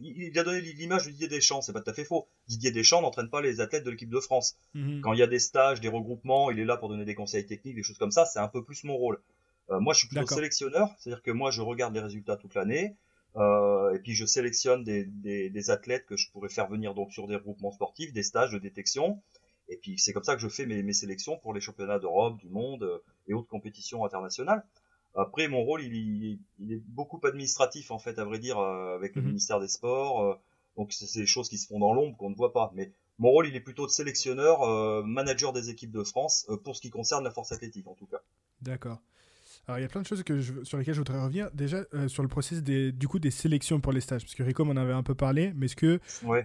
il 0.00 0.38
a 0.38 0.44
donné 0.44 0.60
l'image 0.60 1.06
de 1.06 1.10
Didier 1.10 1.28
Deschamps, 1.28 1.60
c'est 1.62 1.72
pas 1.72 1.80
tout 1.80 1.90
à 1.90 1.94
fait 1.94 2.04
faux. 2.04 2.28
Didier 2.48 2.70
Deschamps 2.70 3.02
n'entraîne 3.02 3.28
pas 3.28 3.40
les 3.40 3.60
athlètes 3.60 3.84
de 3.84 3.90
l'équipe 3.90 4.10
de 4.10 4.20
France. 4.20 4.56
Quand 5.02 5.12
il 5.12 5.18
y 5.18 5.22
a 5.22 5.26
des 5.26 5.38
stages, 5.38 5.80
des 5.80 5.88
regroupements, 5.88 6.50
il 6.50 6.58
est 6.58 6.64
là 6.64 6.76
pour 6.76 6.88
donner 6.88 7.04
des 7.04 7.14
conseils 7.14 7.46
techniques, 7.46 7.76
des 7.76 7.82
choses 7.82 7.98
comme 7.98 8.12
ça. 8.12 8.24
C'est 8.26 8.40
un 8.40 8.48
peu 8.48 8.64
plus 8.64 8.84
mon 8.84 8.96
rôle. 8.96 9.20
moi, 9.68 9.94
je 9.94 10.00
suis 10.00 10.08
plutôt 10.08 10.26
sélectionneur, 10.26 10.88
c'est-à-dire 10.98 11.22
que 11.22 11.30
moi, 11.30 11.50
je 11.50 11.62
regarde 11.62 11.94
les 11.94 12.00
résultats 12.00 12.36
toute 12.36 12.54
l'année. 12.54 12.96
Euh, 13.36 13.94
et 13.94 14.00
puis 14.00 14.14
je 14.14 14.26
sélectionne 14.26 14.82
des, 14.82 15.04
des, 15.04 15.50
des, 15.50 15.70
athlètes 15.70 16.04
que 16.06 16.16
je 16.16 16.30
pourrais 16.30 16.48
faire 16.48 16.68
venir 16.68 16.94
donc 16.94 17.12
sur 17.12 17.28
des 17.28 17.36
regroupements 17.36 17.70
sportifs, 17.70 18.12
des 18.12 18.22
stages 18.22 18.52
de 18.52 18.58
détection. 18.58 19.22
Et 19.68 19.76
puis 19.76 19.98
c'est 19.98 20.12
comme 20.12 20.24
ça 20.24 20.34
que 20.34 20.42
je 20.42 20.48
fais 20.48 20.66
mes, 20.66 20.82
mes 20.82 20.92
sélections 20.92 21.38
pour 21.38 21.54
les 21.54 21.60
championnats 21.60 22.00
d'Europe, 22.00 22.38
du 22.38 22.48
monde 22.48 22.82
euh, 22.82 22.98
et 23.28 23.34
autres 23.34 23.48
compétitions 23.48 24.04
internationales. 24.04 24.64
Après, 25.14 25.48
mon 25.48 25.62
rôle, 25.62 25.82
il, 25.82 26.38
il, 26.60 26.72
est 26.72 26.82
beaucoup 26.86 27.20
administratif 27.24 27.90
en 27.90 27.98
fait, 27.98 28.18
à 28.18 28.24
vrai 28.24 28.38
dire, 28.38 28.58
euh, 28.58 28.94
avec 28.94 29.14
le 29.14 29.22
mhm. 29.22 29.28
ministère 29.28 29.60
des 29.60 29.68
Sports. 29.68 30.40
donc 30.76 30.92
c'est 30.92 31.20
des 31.20 31.26
choses 31.26 31.48
qui 31.48 31.58
se 31.58 31.66
font 31.66 31.78
dans 31.78 31.92
l'ombre 31.92 32.16
qu'on 32.16 32.30
ne 32.30 32.36
voit 32.36 32.52
pas. 32.52 32.72
Mais 32.74 32.92
mon 33.18 33.30
rôle, 33.30 33.48
il 33.48 33.54
est 33.54 33.60
plutôt 33.60 33.86
de 33.86 33.90
sélectionneur, 33.90 35.04
manager 35.04 35.52
des 35.52 35.68
équipes 35.68 35.90
de 35.90 36.04
France, 36.04 36.48
pour 36.64 36.74
ce 36.74 36.80
qui 36.80 36.90
concerne 36.90 37.22
la 37.22 37.30
force 37.30 37.52
athlétique 37.52 37.86
en 37.86 37.94
tout 37.94 38.06
cas. 38.06 38.22
D'accord. 38.62 38.98
Alors, 39.70 39.78
il 39.78 39.82
y 39.82 39.84
a 39.84 39.88
plein 39.88 40.02
de 40.02 40.06
choses 40.06 40.24
que 40.24 40.40
sur 40.64 40.78
lesquelles 40.78 40.94
je 40.94 40.98
voudrais 40.98 41.22
revenir. 41.22 41.48
Déjà, 41.52 41.84
euh, 41.94 42.08
sur 42.08 42.24
le 42.24 42.28
processus 42.28 42.60
des, 42.60 42.90
du 42.90 43.06
coup, 43.06 43.20
des 43.20 43.30
sélections 43.30 43.80
pour 43.80 43.92
les 43.92 44.00
stages. 44.00 44.22
Parce 44.22 44.34
que 44.34 44.42
Rico 44.42 44.64
m'en 44.64 44.74
avait 44.74 44.92
un 44.92 45.04
peu 45.04 45.14
parlé, 45.14 45.52
mais 45.54 45.66
est-ce 45.66 45.76
que 45.76 46.00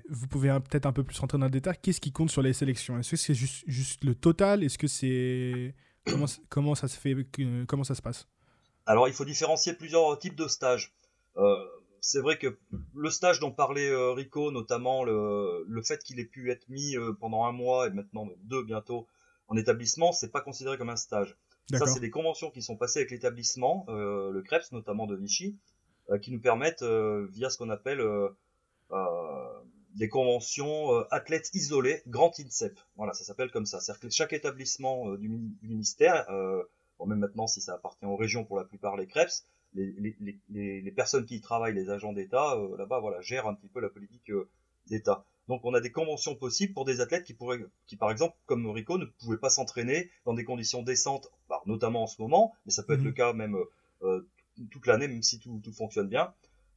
vous 0.10 0.27
pouvez 0.27 0.55
peut-être 0.70 0.86
un 0.86 0.94
peu 0.94 1.03
plus 1.03 1.17
rentrer 1.17 1.39
dans 1.39 1.46
le 1.46 1.51
détail? 1.51 1.75
Qu'est-ce 1.82 2.00
qui 2.00 2.12
compte 2.12 2.29
sur 2.29 2.44
les 2.44 2.53
sélections? 2.53 3.00
Est-ce 3.00 3.10
que 3.10 3.17
c'est 3.17 3.34
juste, 3.34 3.63
juste, 3.65 4.03
le 4.03 4.13
total? 4.13 4.63
Est-ce 4.63 4.77
que 4.77 4.86
c'est. 4.86 5.74
Comment, 6.05 6.27
comment 6.50 6.75
ça 6.75 6.88
se 6.88 7.00
fait 7.00 7.15
Comment 7.67 7.84
ça 7.84 7.96
se 7.96 8.01
passe? 8.03 8.27
Alors, 8.86 9.08
il 9.08 9.13
faut 9.15 9.25
différencier 9.25 9.74
plusieurs 9.74 10.20
types 10.20 10.36
de 10.36 10.48
stages. 10.48 10.94
Euh, 11.38 11.55
c'est 12.01 12.22
vrai 12.22 12.38
que 12.38 12.60
le 12.94 13.10
stage 13.10 13.39
dont 13.39 13.51
parlait 13.51 13.89
euh, 13.89 14.12
Rico, 14.12 14.51
notamment 14.51 15.03
le, 15.03 15.65
le 15.67 15.82
fait 15.82 16.03
qu'il 16.03 16.20
ait 16.20 16.25
pu 16.25 16.51
être 16.51 16.70
mis 16.70 16.96
pendant 17.20 17.46
un 17.46 17.51
mois 17.51 17.88
et 17.88 17.89
maintenant 17.89 18.27
deux 18.44 18.63
bientôt 18.63 19.08
en 19.48 19.58
établissement, 19.58 20.12
c'est 20.12 20.32
pas 20.32 20.41
considéré 20.41 20.77
comme 20.77 20.89
un 20.89 20.96
stage. 20.96 21.36
Ça, 21.74 21.88
c'est 21.88 22.00
des 22.00 22.10
conventions 22.10 22.51
qui 22.51 22.62
sont 22.62 22.77
passées 22.77 23.00
avec 23.00 23.12
l'établissement, 23.12 23.86
euh, 23.89 24.31
le 24.31 24.41
CREPS 24.41 24.72
notamment 24.72 25.07
de 25.07 25.15
Vichy, 25.15 25.57
euh, 26.10 26.19
qui 26.19 26.31
nous 26.31 26.39
permettent, 26.39 26.84
euh, 26.84 27.27
via 27.31 27.50
ce 27.50 27.57
qu'on 27.57 27.69
appelle 27.69 28.03
des 29.95 30.10
conventions 30.10 30.91
athlètes 31.10 31.50
isolés, 31.53 32.03
grand 32.07 32.38
INSEP. 32.39 32.77
Voilà, 32.98 33.13
ça 33.13 33.24
s'appelle 33.24 33.50
comme 33.50 33.65
ça. 33.65 33.79
C'est-à-dire 33.79 34.01
que 34.01 34.10
chaque 34.10 34.34
établissement 34.34 35.15
du, 35.15 35.29
ministère, 35.63 36.25
bon, 37.00 37.05
même 37.07 37.19
maintenant 37.19 37.48
si 37.48 37.62
ça 37.62 37.74
appartient 37.75 38.05
aux 38.05 38.17
régions 38.17 38.43
pour 38.43 38.57
la 38.57 38.65
plupart 38.65 38.98
les 38.98 39.07
CREPS, 39.07 39.48
les, 39.74 39.93
les, 39.93 40.39
les, 40.50 40.81
les 40.81 40.91
personnes 40.91 41.25
qui 41.25 41.38
y 41.38 41.41
travaillent, 41.41 41.74
les 41.74 41.89
agents 41.89 42.13
d'État, 42.13 42.57
là-bas, 42.77 43.00
voilà, 43.00 43.22
gèrent 43.22 43.48
un 43.48 43.55
petit 43.55 43.69
peu 43.69 43.79
la 43.79 43.89
politique 43.89 44.31
d'État. 44.88 45.25
Donc 45.48 45.62
on 45.64 45.74
a 45.74 45.82
des 45.82 45.92
conventions 45.92 46.36
possibles 46.36 46.74
pour 46.74 46.86
des 46.86 47.02
athlètes 47.02 47.24
qui 47.24 47.34
pourraient, 47.34 47.64
qui 47.88 47.98
par 47.98 48.12
exemple, 48.12 48.36
comme 48.46 48.68
Rico, 48.70 48.98
ne 48.98 49.06
pouvaient 49.06 49.38
pas 49.38 49.50
s'entraîner 49.50 50.10
dans 50.25 50.34
des 50.34 50.44
conditions 50.44 50.82
décentes, 50.82 51.30
bah, 51.50 51.62
notamment 51.66 52.04
en 52.04 52.08
ce 52.08 52.22
moment, 52.22 52.54
mais 52.66 52.72
ça 52.72 52.84
peut 52.84 52.94
être 52.94 53.00
mhm. 53.00 53.06
le 53.06 53.12
cas 53.12 53.34
même 53.34 53.58
euh, 54.04 54.28
toute 54.72 54.88
l'année, 54.88 55.08
même 55.08 55.24
si 55.24 55.40
tout, 55.40 55.62
tout 55.64 55.74
fonctionne 55.74 56.08
bien. 56.08 56.34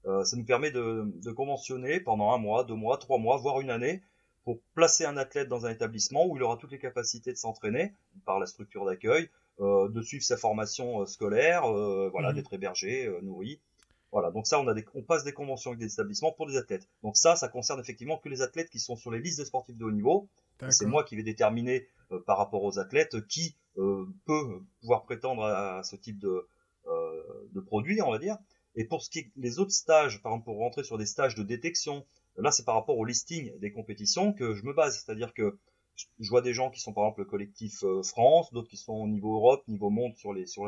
Euh, 0.07 0.25
ça 0.25 0.37
nous 0.37 0.45
permet 0.45 0.71
de, 0.71 1.11
de, 1.23 1.33
conventionner 1.33 2.01
pendant 2.01 2.33
un 2.33 2.39
mois, 2.39 2.65
deux 2.65 2.75
mois, 2.75 2.99
trois 2.99 3.19
mois, 3.19 3.37
voire 3.37 3.61
une 3.61 3.71
année, 3.71 4.03
pour 4.45 4.61
placer 4.75 5.05
un 5.05 5.17
athlète 5.17 5.49
dans 5.49 5.67
un 5.67 5.71
établissement 5.71 6.27
où 6.27 6.37
il 6.37 6.43
aura 6.43 6.57
toutes 6.57 6.71
les 6.71 6.79
capacités 6.79 7.33
de 7.33 7.37
s'entraîner 7.37 7.93
par 8.25 8.39
la 8.39 8.47
structure 8.47 8.85
d'accueil, 8.87 9.29
euh, 9.61 9.89
de 9.89 10.03
suivre 10.03 10.23
sa 10.23 10.37
formation 10.37 11.03
euh, 11.03 11.07
scolaire, 11.07 11.65
euh, 11.65 12.09
voilà, 12.13 12.31
mhm. 12.31 12.37
d'être 12.37 12.55
hébergé, 12.55 13.13
nourri, 13.23 13.61
voilà, 14.11 14.31
donc 14.31 14.47
ça, 14.47 14.59
on, 14.61 14.67
a 14.69 14.75
des, 14.75 14.85
on 14.95 15.03
passe 15.03 15.25
des 15.25 15.33
conventions 15.33 15.71
avec 15.71 15.81
des 15.81 15.93
établissements 15.93 16.33
pour 16.33 16.47
des 16.47 16.57
athlètes. 16.57 16.89
Donc 17.03 17.17
ça, 17.17 17.37
ça 17.37 17.49
concerne 17.49 17.79
effectivement 17.81 18.17
que 18.17 18.29
les 18.29 18.41
athlètes 18.41 18.71
qui 18.71 18.81
sont 18.81 18.97
sur 18.97 19.11
les 19.11 19.21
listes 19.21 19.39
des 19.39 19.45
sportifs 19.45 19.77
de 19.77 19.85
haut 19.85 19.91
niveau 19.91 20.29
C'est 20.71 20.87
moi 20.87 21.05
qui 21.05 21.17
vais 21.17 21.23
déterminer 21.23 21.87
par 22.27 22.39
rapport 22.39 22.63
aux 22.65 22.79
athlètes 22.79 23.27
qui 23.27 23.55
peut 23.75 24.63
pouvoir 24.81 25.05
prétendre 25.05 25.45
à, 25.45 25.83
ce 25.83 25.97
type 25.97 26.19
de, 26.19 26.49
de 27.53 27.61
produit, 27.61 28.01
on 28.01 28.11
va 28.11 28.19
dire. 28.19 28.39
Et 28.75 28.85
pour 28.85 29.03
ce 29.03 29.11
qui 29.11 29.19
est 29.19 29.33
des 29.37 29.59
autres 29.59 29.73
stages, 29.73 30.23
par 30.23 30.33
exemple 30.33 30.45
pour 30.47 30.59
rentrer 30.59 30.85
sur 30.85 30.99
des 30.99 31.07
stages 31.07 31.35
de 31.35 31.43
détection, 31.43 32.07
là 32.37 32.51
c'est 32.51 32.65
par 32.65 32.77
rapport 32.77 32.97
au 32.97 33.05
listing 33.05 33.57
des 33.59 33.73
compétitions 33.73 34.33
que 34.33 34.55
je 34.55 34.65
me 34.65 34.73
base. 34.73 35.03
C'est-à-dire 35.03 35.35
que 35.35 35.59
je 36.19 36.31
vois 36.31 36.43
des 36.43 36.55
gens 36.55 36.71
qui 36.71 36.81
sont 36.81 36.93
par 36.93 37.05
exemple 37.05 37.21
le 37.21 37.27
collectif 37.27 37.83
euh, 37.83 38.03
France, 38.03 38.53
d'autres 38.53 38.69
qui 38.69 38.77
sont 38.77 38.93
au 38.93 39.07
niveau 39.07 39.35
Europe, 39.37 39.67
niveau 39.69 39.91
monde 39.91 40.17
sur 40.17 40.33
les 40.33 40.47
sur. 40.47 40.65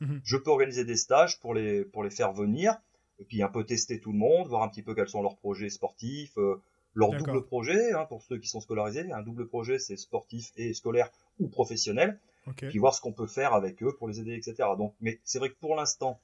Mhm. 0.00 0.20
Je 0.24 0.36
peux 0.36 0.50
organiser 0.50 0.84
des 0.84 0.96
stages 0.96 1.40
pour 1.40 1.54
les 1.54 1.84
pour 1.84 2.04
les 2.04 2.10
faire 2.10 2.32
venir 2.32 2.76
et 3.18 3.24
puis 3.24 3.42
un 3.42 3.48
peu 3.48 3.64
tester 3.64 4.00
tout 4.00 4.12
le 4.12 4.18
monde, 4.18 4.48
voir 4.48 4.62
un 4.62 4.68
petit 4.68 4.82
peu 4.82 4.94
quels 4.94 5.08
sont 5.08 5.22
leurs 5.22 5.36
projets 5.36 5.70
sportifs, 5.70 6.36
euh, 6.38 6.60
leurs 6.94 7.12
double 7.12 7.44
projets 7.44 7.92
hein, 7.92 8.06
pour 8.08 8.22
ceux 8.22 8.38
qui 8.38 8.48
sont 8.48 8.60
scolarisés. 8.60 9.10
Un 9.12 9.22
double 9.22 9.48
projet 9.48 9.78
c'est 9.78 9.96
sportif 9.96 10.52
et 10.56 10.74
scolaire 10.74 11.10
ou 11.38 11.48
professionnel. 11.48 12.18
Puis 12.56 12.78
voir 12.78 12.94
ce 12.94 13.00
qu'on 13.00 13.12
peut 13.12 13.26
faire 13.26 13.54
avec 13.54 13.82
eux 13.82 13.96
pour 13.98 14.06
les 14.06 14.20
aider, 14.20 14.34
etc. 14.34 14.68
Donc, 14.76 14.94
mais 15.00 15.18
c'est 15.24 15.38
vrai 15.38 15.48
que 15.48 15.56
pour 15.58 15.76
l'instant, 15.76 16.20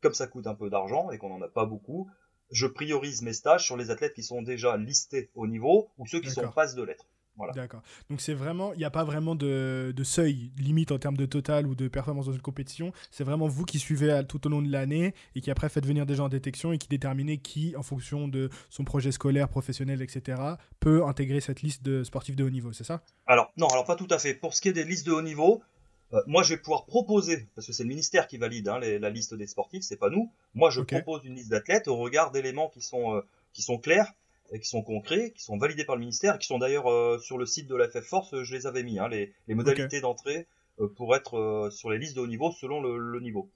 comme 0.00 0.14
ça 0.14 0.28
coûte 0.28 0.46
un 0.46 0.54
peu 0.54 0.70
d'argent 0.70 1.10
et 1.10 1.18
qu'on 1.18 1.30
n'en 1.30 1.42
a 1.42 1.48
pas 1.48 1.66
beaucoup, 1.66 2.08
je 2.50 2.66
priorise 2.66 3.22
mes 3.22 3.32
stages 3.32 3.64
sur 3.64 3.76
les 3.76 3.90
athlètes 3.90 4.14
qui 4.14 4.22
sont 4.22 4.42
déjà 4.42 4.76
listés 4.76 5.30
au 5.34 5.46
niveau 5.46 5.88
ou 5.98 6.06
ceux 6.06 6.20
qui 6.20 6.30
sont 6.30 6.44
en 6.44 6.52
phase 6.52 6.74
de 6.74 6.82
lettres. 6.82 7.06
Voilà. 7.38 7.52
D'accord. 7.52 7.82
Donc 8.10 8.20
c'est 8.20 8.34
vraiment, 8.34 8.72
il 8.74 8.78
n'y 8.78 8.84
a 8.84 8.90
pas 8.90 9.04
vraiment 9.04 9.34
de, 9.34 9.94
seuil 10.02 10.50
limite 10.58 10.92
en 10.92 10.98
termes 10.98 11.16
de 11.16 11.26
total 11.26 11.66
ou 11.66 11.74
de 11.74 11.88
performance 11.88 12.26
dans 12.26 12.32
une 12.32 12.40
compétition. 12.40 12.92
C'est 13.10 13.24
vraiment 13.24 13.46
vous 13.46 13.64
qui 13.64 13.78
suivez 13.78 14.22
tout 14.28 14.46
au 14.46 14.50
long 14.50 14.60
de 14.60 14.70
l'année 14.70 15.14
et 15.34 15.40
qui 15.40 15.50
après 15.50 15.68
faites 15.68 15.86
venir 15.86 16.04
des 16.04 16.16
gens 16.16 16.26
en 16.26 16.28
détection 16.28 16.72
et 16.72 16.78
qui 16.78 16.88
déterminez 16.88 17.38
qui, 17.38 17.76
en 17.76 17.82
fonction 17.82 18.28
de 18.28 18.50
son 18.68 18.84
projet 18.84 19.12
scolaire, 19.12 19.48
professionnel, 19.48 20.02
etc., 20.02 20.40
peut 20.80 21.04
intégrer 21.04 21.40
cette 21.40 21.62
liste 21.62 21.82
de 21.82 22.04
sportifs 22.04 22.36
de 22.36 22.44
haut 22.44 22.50
niveau. 22.50 22.72
C'est 22.72 22.84
ça? 22.84 23.02
Alors 23.26 23.52
non, 23.56 23.68
alors 23.68 23.84
pas 23.84 23.96
tout 23.96 24.08
à 24.10 24.18
fait. 24.18 24.34
Pour 24.34 24.54
ce 24.54 24.60
qui 24.60 24.68
est 24.68 24.72
des 24.72 24.84
listes 24.84 25.06
de 25.06 25.12
haut 25.12 25.22
niveau, 25.22 25.62
euh, 26.14 26.22
moi, 26.26 26.42
je 26.42 26.54
vais 26.54 26.60
pouvoir 26.60 26.86
proposer, 26.86 27.46
parce 27.54 27.66
que 27.66 27.72
c'est 27.72 27.82
le 27.82 27.88
ministère 27.88 28.26
qui 28.26 28.38
valide 28.38 28.68
hein, 28.68 28.78
la 28.78 29.10
liste 29.10 29.34
des 29.34 29.46
sportifs, 29.46 29.82
c'est 29.82 29.98
pas 29.98 30.10
nous. 30.10 30.32
Moi, 30.54 30.70
je 30.70 30.80
propose 30.80 31.24
une 31.24 31.34
liste 31.34 31.50
d'athlètes 31.50 31.88
au 31.88 31.96
regard 31.96 32.30
d'éléments 32.30 32.68
qui 32.68 32.80
sont 32.80 33.14
euh, 33.14 33.20
qui 33.52 33.62
sont 33.62 33.78
clairs, 33.78 34.12
et 34.52 34.60
qui 34.60 34.68
sont 34.68 34.82
concrets, 34.82 35.32
qui 35.32 35.42
sont 35.42 35.58
validés 35.58 35.84
par 35.84 35.96
le 35.96 36.00
ministère, 36.00 36.36
et 36.36 36.38
qui 36.38 36.46
sont 36.46 36.58
d'ailleurs 36.58 36.90
euh, 36.90 37.18
sur 37.18 37.38
le 37.38 37.46
site 37.46 37.68
de 37.68 37.76
la 37.76 37.88
FF 37.88 38.04
Force. 38.04 38.42
Je 38.42 38.54
les 38.54 38.66
avais 38.66 38.82
mis, 38.82 38.98
hein, 38.98 39.08
les, 39.08 39.32
les, 39.46 39.54
modalités 39.54 40.00
d'entrée 40.00 40.46
pour 40.96 41.16
être 41.16 41.68
sur 41.72 41.90
les 41.90 41.98
listes 41.98 42.14
de 42.14 42.20
haut 42.20 42.26
niveau 42.26 42.52
selon 42.52 42.80
le, 42.80 42.98
le 42.98 43.20
niveau. 43.20 43.50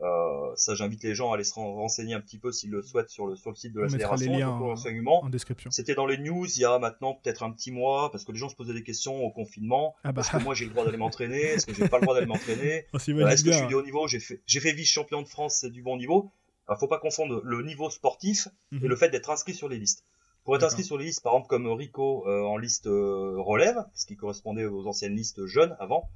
Euh, 0.00 0.52
ça, 0.56 0.74
j'invite 0.74 1.02
les 1.04 1.14
gens 1.14 1.30
à 1.30 1.34
aller 1.34 1.44
se 1.44 1.54
renseigner 1.54 2.14
un 2.14 2.20
petit 2.20 2.38
peu 2.38 2.50
s'ils 2.50 2.70
le 2.70 2.82
souhaitent 2.82 3.10
sur 3.10 3.26
le, 3.26 3.36
sur 3.36 3.50
le 3.50 3.56
site 3.56 3.72
de 3.72 3.80
la 3.80 3.88
fédération. 3.88 4.32
Les 4.32 4.42
en, 4.42 5.28
description. 5.28 5.70
C'était 5.70 5.94
dans 5.94 6.06
les 6.06 6.18
news 6.18 6.46
il 6.46 6.60
y 6.60 6.64
a 6.64 6.78
maintenant 6.78 7.14
peut-être 7.14 7.42
un 7.42 7.52
petit 7.52 7.70
mois 7.70 8.10
parce 8.10 8.24
que 8.24 8.32
les 8.32 8.38
gens 8.38 8.48
se 8.48 8.56
posaient 8.56 8.74
des 8.74 8.82
questions 8.82 9.24
au 9.24 9.30
confinement. 9.30 9.94
Ah 10.02 10.12
bah. 10.12 10.22
Est-ce 10.22 10.32
que 10.32 10.42
moi 10.42 10.54
j'ai 10.54 10.64
le 10.64 10.72
droit 10.72 10.84
d'aller 10.84 10.96
m'entraîner? 10.96 11.40
Est-ce 11.40 11.66
que 11.66 11.74
j'ai 11.74 11.88
pas 11.88 11.98
le 11.98 12.02
droit 12.02 12.14
d'aller 12.14 12.26
m'entraîner? 12.26 12.86
Oh, 12.94 12.98
euh, 13.08 13.26
Est-ce 13.28 13.44
que 13.44 13.52
je 13.52 13.58
suis 13.58 13.66
du 13.66 13.74
haut 13.74 13.82
niveau? 13.82 14.06
J'ai 14.08 14.20
fait, 14.20 14.72
vice-champion 14.72 15.22
de 15.22 15.28
France, 15.28 15.58
c'est 15.60 15.70
du 15.70 15.82
bon 15.82 15.96
niveau. 15.96 16.30
Alors, 16.66 16.78
faut 16.78 16.88
pas 16.88 16.98
confondre 16.98 17.40
le 17.44 17.62
niveau 17.62 17.90
sportif 17.90 18.48
et 18.72 18.76
mhm. 18.76 18.86
le 18.86 18.96
fait 18.96 19.10
d'être 19.10 19.30
inscrit 19.30 19.54
sur 19.54 19.68
les 19.68 19.78
listes. 19.78 20.04
Pour 20.44 20.56
être 20.56 20.64
inscrit 20.64 20.84
sur 20.84 20.98
les 20.98 21.06
listes, 21.06 21.22
par 21.22 21.32
exemple 21.32 21.48
comme 21.48 21.66
Rico 21.68 22.28
euh, 22.28 22.42
en 22.42 22.58
liste 22.58 22.86
relève, 22.86 23.84
ce 23.94 24.06
qui 24.06 24.16
correspondait 24.16 24.66
aux 24.66 24.86
anciennes 24.86 25.16
listes 25.16 25.46
jeunes 25.46 25.74
avant, 25.80 26.08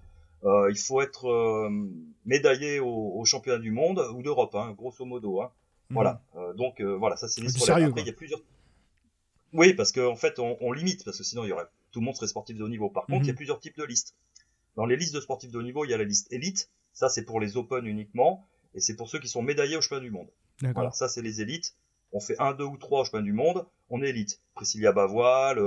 euh, 0.44 0.70
il 0.70 0.78
faut 0.78 1.00
être 1.00 1.26
euh, 1.26 1.68
médaillé 2.24 2.78
au, 2.78 3.12
au, 3.16 3.24
championnat 3.24 3.58
du 3.58 3.72
monde 3.72 3.98
ou 4.14 4.22
d'Europe, 4.22 4.54
hein, 4.54 4.72
grosso 4.76 5.04
modo. 5.04 5.40
Hein. 5.40 5.50
Mhm. 5.90 5.94
Voilà. 5.94 6.22
Euh, 6.36 6.52
donc 6.54 6.80
voilà, 6.80 7.16
ça 7.16 7.28
c'est 7.28 7.40
l'histoire. 7.40 7.78
Après, 7.78 8.02
il 8.02 8.06
y 8.06 8.10
a 8.10 8.12
plusieurs. 8.12 8.40
Oui, 9.52 9.74
parce 9.74 9.92
qu'en 9.92 10.12
en 10.12 10.16
fait, 10.16 10.38
on, 10.38 10.56
on, 10.60 10.72
limite, 10.72 11.04
parce 11.04 11.18
que 11.18 11.24
sinon, 11.24 11.44
il 11.44 11.48
y 11.48 11.52
aurait 11.52 11.66
tout 11.90 12.00
le 12.00 12.04
monde 12.04 12.14
serait 12.14 12.28
sportif 12.28 12.56
de 12.56 12.62
haut 12.62 12.68
niveau. 12.68 12.90
Par 12.90 13.06
contre, 13.06 13.24
il 13.24 13.28
y 13.28 13.30
a 13.30 13.32
mhm. 13.32 13.36
plusieurs 13.36 13.60
types 13.60 13.78
de 13.78 13.84
listes. 13.84 14.14
Dans 14.76 14.86
les 14.86 14.96
listes 14.96 15.14
de 15.14 15.20
sportifs 15.20 15.50
de 15.50 15.58
haut 15.58 15.62
niveau, 15.62 15.84
il 15.84 15.90
y 15.90 15.94
a 15.94 15.98
la 15.98 16.04
liste 16.04 16.32
élite. 16.32 16.70
Ça, 16.92 17.08
c'est 17.08 17.24
pour 17.24 17.40
les 17.40 17.56
Open 17.56 17.86
uniquement, 17.86 18.46
et 18.74 18.80
c'est 18.80 18.94
pour 18.94 19.08
ceux 19.08 19.18
qui 19.18 19.28
sont 19.28 19.42
médaillés 19.42 19.76
au 19.76 19.80
championnat 19.80 20.04
du 20.04 20.10
monde. 20.10 20.28
Voilà, 20.60 20.90
ça 20.90 21.08
c'est 21.08 21.22
les 21.22 21.40
élites. 21.40 21.74
On 22.12 22.20
fait 22.20 22.38
un, 22.38 22.52
deux 22.52 22.64
ou 22.64 22.76
trois 22.76 23.00
au 23.00 23.04
championnat 23.04 23.24
du 23.24 23.32
monde, 23.32 23.66
on 23.90 24.02
est 24.02 24.08
élite. 24.08 24.40
Priscilla 24.54 24.92
Bavoil, 24.92 25.58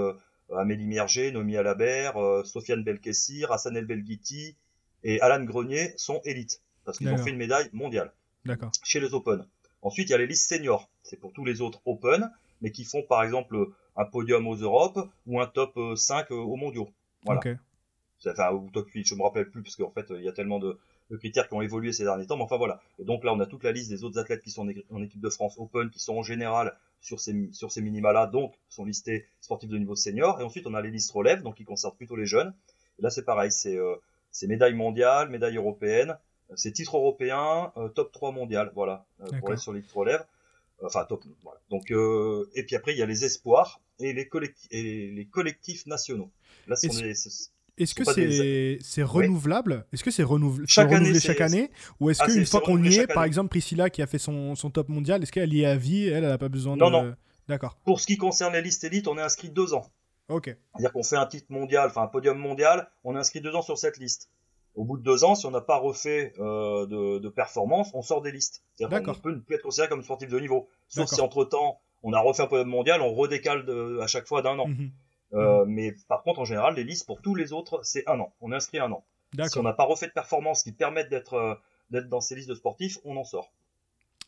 Amélie 0.58 0.86
Mierger, 0.86 1.32
Nomi 1.32 1.58
Alabert, 1.58 2.18
euh, 2.18 2.44
Sofiane 2.44 2.84
Belkessir, 2.84 3.52
Hassan 3.52 3.76
El 3.78 3.86
Belghiti 3.86 4.56
et 5.04 5.22
Alan 5.22 5.44
Grenier 5.44 5.94
sont 5.98 6.22
élites 6.26 6.62
parce 6.86 6.98
qu'ils 6.98 7.10
ont 7.10 7.18
fait 7.18 7.30
une 7.30 7.38
médaille 7.38 7.70
mondiale 7.74 8.12
chez 8.84 9.00
les 9.00 9.14
Open. 9.14 9.46
Ensuite, 9.82 10.10
il 10.10 10.12
y 10.12 10.16
a 10.16 10.18
les 10.18 10.28
listes 10.28 10.48
seniors, 10.50 10.90
c'est 11.04 11.20
pour 11.20 11.34
tous 11.34 11.46
les 11.46 11.62
autres 11.62 11.82
Open, 11.86 12.32
mais 12.62 12.72
qui 12.72 12.84
font 12.84 13.04
par 13.04 13.24
exemple 13.24 13.70
un 13.96 14.06
podium 14.06 14.48
aux 14.48 14.56
Europes 14.56 15.00
ou 15.26 15.40
un 15.40 15.48
top 15.48 15.78
5 15.96 16.32
euh, 16.32 16.36
aux 16.36 16.56
mondiaux. 16.56 16.90
Voilà. 17.24 17.40
Okay. 17.40 17.56
Enfin, 18.28 18.52
ou 18.52 18.70
top 18.72 18.88
8, 18.90 19.08
je 19.08 19.16
me 19.16 19.24
rappelle 19.24 19.50
plus 19.50 19.64
parce 19.64 19.76
qu'en 19.76 19.90
fait, 19.90 20.06
il 20.12 20.24
y 20.24 20.30
a 20.30 20.32
tellement 20.32 20.60
de, 20.60 20.78
de 21.12 21.18
critères 21.18 21.48
qui 21.48 21.54
ont 21.54 21.62
évolué 21.62 21.94
ces 21.94 22.04
derniers 22.04 22.26
temps. 22.26 22.38
Mais 22.38 22.44
enfin 22.44 22.58
voilà. 22.58 22.82
Et 22.98 23.04
donc 23.04 23.24
là, 23.24 23.34
on 23.34 23.40
a 23.40 23.46
toute 23.46 23.64
la 23.64 23.72
liste 23.72 23.90
des 23.90 24.04
autres 24.04 24.18
athlètes 24.18 24.42
qui 24.42 24.50
sont 24.50 24.68
en 24.90 25.04
équipe 25.04 25.22
de 25.22 25.30
France 25.30 25.56
Open, 25.58 25.92
qui 25.92 26.00
sont 26.00 26.16
en 26.16 26.24
général 26.24 26.76
sur 27.02 27.20
ces, 27.20 27.50
sur 27.52 27.72
ces 27.72 27.82
minima-là, 27.82 28.28
donc 28.28 28.54
sont 28.70 28.86
listés 28.86 29.28
sportifs 29.42 29.70
de 29.70 29.78
niveau 29.78 29.96
senior. 29.96 30.40
Et 30.42 30.44
ensuite, 30.44 30.66
on 30.66 30.74
a 30.74 30.82
les 30.82 30.92
listes 30.92 31.12
relève, 31.12 31.44
donc 31.44 31.56
qui 31.56 31.66
concernent 31.66 31.96
plutôt 31.96 32.16
les 32.16 32.26
jeunes. 32.26 32.54
Et 32.98 33.04
là, 33.04 33.10
c'est 33.10 33.26
pareil, 33.26 33.52
c'est 33.52 33.78
euh, 33.78 33.96
médailles 34.44 34.74
mondiales, 34.74 35.30
médailles 35.30 35.58
européennes, 35.58 36.18
euh, 36.52 36.54
c'est 36.56 36.72
titres 36.72 36.98
européens, 36.98 37.72
euh, 37.78 37.90
top 37.90 38.12
3 38.12 38.32
mondial, 38.32 38.72
voilà, 38.76 39.06
euh, 39.22 39.40
pour 39.40 39.54
être 39.54 39.60
sur 39.60 39.74
les 39.74 39.82
listes 39.82 39.92
relève. 39.92 40.24
Enfin, 40.84 41.06
top, 41.06 41.24
voilà. 41.44 41.60
Donc, 41.70 41.92
et 41.92 42.64
puis 42.64 42.76
après, 42.76 42.94
il 42.94 42.98
y 42.98 43.04
a 43.04 43.06
les 43.06 43.24
espoirs 43.24 43.82
et 44.00 44.14
les, 44.14 44.28
collectifs, 44.28 44.68
et 44.72 45.12
les 45.12 45.26
collectifs 45.26 45.86
nationaux. 45.86 46.32
Là, 46.68 46.76
ce 46.76 46.90
sont 46.90 47.52
est-ce 47.78 47.96
que 47.96 48.80
c'est 48.82 49.04
renouvelable? 49.04 49.86
Est-ce 49.94 50.04
que 50.04 50.12
c'est 50.12 50.24
renouvelé 50.24 50.66
chaque 50.68 50.92
année, 50.92 51.20
chaque 51.20 51.42
année? 51.42 51.72
Ou 52.00 52.10
est-ce 52.10 52.22
ah, 52.24 52.28
qu'une 52.28 52.46
fois 52.46 52.62
qu'on 52.62 52.84
y 52.84 52.96
est, 52.96 53.08
par 53.08 53.24
exemple 53.24 53.50
Priscilla 53.50 53.90
qui 53.90 54.02
a 54.02 54.08
fait 54.08 54.20
son, 54.20 54.56
son 54.56 54.70
top 54.70 54.90
mondial, 54.90 55.24
est-ce 55.24 55.32
qu'elle 55.32 55.54
y 55.54 55.62
est 55.62 55.66
à 55.66 55.78
vie? 55.78 56.08
Elle, 56.08 56.24
n'a 56.24 56.38
pas 56.38 56.50
besoin 56.50 56.76
non, 56.76 56.88
de. 56.88 56.92
Non, 56.92 57.16
D'accord. 57.48 57.78
Pour 57.84 58.00
ce 58.00 58.06
qui 58.06 58.18
concerne 58.18 58.54
les 58.54 58.62
listes 58.62 58.84
élites, 58.84 59.08
on 59.08 59.18
est 59.18 59.22
inscrit 59.22 59.50
deux 59.50 59.74
ans. 59.74 59.86
Ok. 60.30 60.46
C'est-à-dire 60.46 60.94
qu'on 60.94 61.04
fait 61.04 61.18
un 61.18 61.26
titre 61.26 61.48
mondial, 61.50 61.90
enfin 61.90 62.04
un 62.04 62.08
podium 62.08 62.38
mondial, 62.38 62.90
on 63.04 63.16
est 63.16 63.20
inscrit 63.20 63.42
deux 63.42 63.54
ans 63.54 63.62
sur 63.62 63.78
cette 63.78 63.98
liste. 63.98 64.30
Au 64.76 64.86
bout 64.86 64.98
de 64.98 65.04
deux 65.04 65.26
ans, 65.26 65.36
si 65.36 65.46
on 65.46 65.52
n'a 65.52 65.60
pas 65.60 65.78
refait 65.78 66.34
euh, 66.40 66.86
de, 66.86 67.20
de, 67.20 67.30
performance, 67.30 67.92
on 67.94 68.02
sort 68.02 68.22
des 68.22 68.32
listes. 68.32 68.64
C'est-à-dire 68.76 69.04
qu'on 69.04 69.14
peut 69.16 69.34
ne 69.34 69.40
plus 69.40 69.56
être 69.56 69.64
considéré 69.64 69.90
comme 69.90 70.02
sportif 70.02 70.30
de 70.30 70.40
niveau. 70.40 70.70
Sauf 70.88 71.10
si 71.10 71.20
entre-temps, 71.20 71.82
on 72.04 72.14
a 72.14 72.22
refait 72.22 72.44
un 72.44 72.48
podium 72.48 72.70
mondial, 72.70 73.02
on 73.02 73.14
redécale 73.14 73.66
de, 73.66 74.00
à 74.00 74.08
chaque 74.08 74.28
fois 74.28 74.42
d'un 74.42 74.58
an. 74.60 74.68
Mhm. 74.68 74.92
Euh, 75.34 75.66
mais 75.66 75.96
par 76.08 76.24
contre, 76.24 76.40
en 76.40 76.46
général, 76.46 76.76
les 76.76 76.84
listes 76.84 77.06
pour 77.06 77.22
tous 77.22 77.36
les 77.36 77.54
autres, 77.54 77.82
c'est 77.84 78.08
un 78.08 78.20
an. 78.20 78.34
On 78.42 78.52
est 78.52 78.56
inscrit 78.56 78.80
un 78.80 78.92
an. 78.92 79.04
Si 79.48 79.58
on 79.58 79.64
n'a 79.64 79.74
pas 79.74 79.86
refait 79.86 80.08
de 80.08 80.12
performance 80.12 80.64
qui 80.64 80.74
permettent 80.74 81.10
d'être 81.10 81.36
euh, 81.36 81.56
d'être 81.90 82.10
dans 82.10 82.22
ces 82.22 82.36
listes 82.36 82.50
de 82.50 82.56
sportifs, 82.56 82.98
on 83.06 83.16
en 83.18 83.24
sort. 83.24 83.52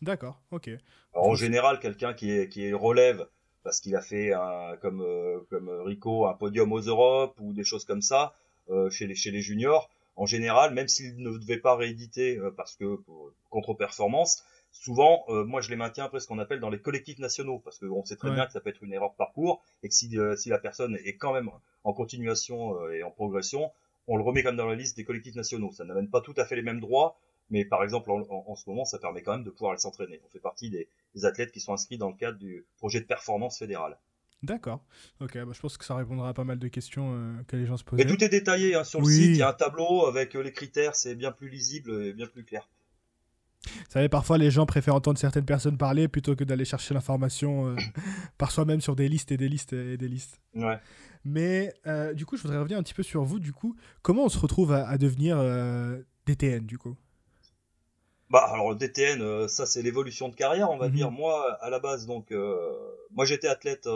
D'accord, 0.02 0.42
ok. 0.52 0.70
Alors, 1.14 1.28
en 1.28 1.36
général, 1.36 1.80
quelqu'un 1.80 2.14
qui 2.14 2.32
est, 2.32 2.50
qui 2.50 2.66
est 2.66 2.74
relève 2.74 3.28
parce 3.64 3.80
qu'il 3.80 3.96
a 3.96 4.02
fait 4.02 4.34
un, 4.34 4.76
comme 4.82 5.02
euh, 5.02 5.40
comme 5.50 5.70
Rico 5.70 6.28
un 6.28 6.34
podium 6.34 6.72
aux 6.72 6.82
Europes 6.82 7.36
ou 7.40 7.54
des 7.54 7.64
choses 7.64 7.86
comme 7.86 8.02
ça 8.02 8.36
chez 8.92 9.08
les 9.08 9.16
chez 9.16 9.32
les 9.32 9.42
juniors. 9.42 9.90
En 10.16 10.26
général, 10.26 10.74
même 10.74 10.88
s'il 10.88 11.18
ne 11.18 11.38
devait 11.38 11.58
pas 11.58 11.76
rééditer 11.76 12.40
parce 12.56 12.76
que 12.76 12.98
contre-performance, 13.50 14.46
souvent, 14.74 15.24
euh, 15.30 15.46
moi 15.46 15.62
je 15.62 15.70
les 15.70 15.78
maintiens 15.78 16.06
après 16.06 16.20
ce 16.20 16.28
qu'on 16.28 16.40
appelle 16.40 16.60
dans 16.60 16.70
les 16.70 16.82
collectifs 16.82 17.20
nationaux, 17.20 17.60
parce 17.60 17.80
qu'on 17.80 18.04
sait 18.04 18.18
très 18.18 18.32
bien 18.32 18.46
que 18.46 18.52
ça 18.52 18.60
peut 18.60 18.70
être 18.70 18.84
une 18.84 18.92
erreur 18.92 19.12
de 19.12 19.16
parcours, 19.16 19.64
et 19.84 19.88
que 19.88 19.94
si, 19.94 20.18
euh, 20.18 20.36
si 20.36 20.50
la 20.50 20.58
personne 20.58 20.98
est 21.06 21.16
quand 21.16 21.32
même 21.32 21.50
en 21.84 21.94
continuation 21.94 22.78
euh, 22.82 22.92
et 22.92 23.04
en 23.04 23.12
progression, 23.12 23.72
on 24.08 24.18
le 24.18 24.24
remet 24.24 24.44
quand 24.44 24.50
même 24.50 24.58
dans 24.58 24.68
la 24.68 24.76
liste 24.76 24.98
des 24.98 25.06
collectifs 25.06 25.36
nationaux. 25.36 25.72
Ça 25.72 25.86
n'amène 25.86 26.10
pas 26.10 26.20
tout 26.20 26.34
à 26.36 26.44
fait 26.44 26.58
les 26.58 26.62
mêmes 26.62 26.82
droits, 26.82 27.18
mais 27.50 27.64
par 27.64 27.84
exemple 27.84 28.12
en, 28.12 28.26
en, 28.30 28.56
ce 28.56 28.70
moment, 28.70 28.84
ça 28.84 28.98
permet 28.98 29.22
quand 29.22 29.34
même 29.34 29.44
de 29.44 29.52
pouvoir 29.52 29.72
aller 29.72 29.80
s'entraîner. 29.80 30.20
On 30.26 30.30
fait 30.30 30.40
partie 30.40 30.70
des, 30.70 30.90
des, 31.16 31.26
athlètes 31.26 31.52
qui 31.52 31.62
sont 31.62 31.74
inscrits 31.74 31.98
dans 31.98 32.10
le 32.10 32.16
cadre 32.16 32.38
du 32.38 32.66
projet 32.78 33.00
de 33.00 33.06
performance 33.06 33.60
fédérale. 33.60 33.98
D'accord. 34.42 34.84
Ok, 35.22 35.38
bah, 35.38 35.52
je 35.54 35.60
pense 35.62 35.78
que 35.78 35.86
ça 35.86 35.96
répondra 35.96 36.28
à 36.28 36.34
pas 36.34 36.44
mal 36.44 36.60
de 36.60 36.68
questions 36.68 37.38
que 37.48 37.56
les 37.56 37.66
gens 37.66 37.78
se 37.78 37.86
posent. 37.86 37.98
Mais 37.98 38.06
tout 38.06 38.22
est 38.22 38.30
détaillé 38.30 38.76
hein, 38.76 38.84
sur 38.84 39.00
le 39.00 39.06
site. 39.06 39.30
Il 39.30 39.38
y 39.38 39.42
a 39.42 39.50
un 39.50 39.54
tableau 39.54 40.06
avec 40.06 40.34
les 40.34 40.52
critères, 40.52 40.96
c'est 40.96 41.16
bien 41.16 41.32
plus 41.32 41.48
lisible 41.48 42.04
et 42.04 42.12
bien 42.12 42.28
plus 42.28 42.44
clair. 42.44 42.68
Vous 43.66 43.92
savez, 43.92 44.10
parfois 44.10 44.38
les 44.38 44.52
gens 44.52 44.66
préfèrent 44.66 44.96
entendre 44.96 45.18
certaines 45.18 45.46
personnes 45.46 45.78
parler 45.78 46.08
plutôt 46.08 46.36
que 46.36 46.44
d'aller 46.44 46.66
chercher 46.66 46.94
l'information 46.94 47.68
euh, 47.68 47.76
par 48.38 48.52
soi-même 48.52 48.82
sur 48.82 48.96
des 48.96 49.08
listes 49.08 49.32
et 49.32 49.38
des 49.38 49.50
listes 49.50 49.74
et 49.74 49.98
des 49.98 50.08
listes. 50.08 50.42
Ouais. 50.56 50.80
Mais 51.26 51.74
euh, 51.88 52.14
du 52.14 52.26
coup, 52.26 52.36
je 52.36 52.42
voudrais 52.42 52.58
revenir 52.58 52.78
un 52.78 52.84
petit 52.84 52.94
peu 52.94 53.04
sur 53.04 53.24
vous. 53.24 53.40
Du 53.40 53.54
coup, 53.54 53.76
comment 54.02 54.26
on 54.26 54.30
se 54.30 54.40
retrouve 54.40 54.74
à, 54.74 54.98
devenir 54.98 55.38
euh, 55.40 56.02
DTN 56.26 56.66
du 56.66 56.78
coup? 56.78 56.96
Bah 58.30 58.50
alors 58.52 58.76
DTN, 58.76 59.48
ça 59.48 59.66
c'est 59.66 59.84
l'évolution 59.84 60.28
de 60.28 60.36
carrière, 60.36 60.72
on 60.72 60.78
va 60.78 60.88
mhm. 60.88 60.96
dire. 60.96 61.12
Moi, 61.12 61.56
à 61.62 61.70
la 61.70 61.80
base, 61.80 62.08
donc, 62.08 62.34
moi 63.12 63.26
j'étais 63.26 63.48
athlète 63.48 63.88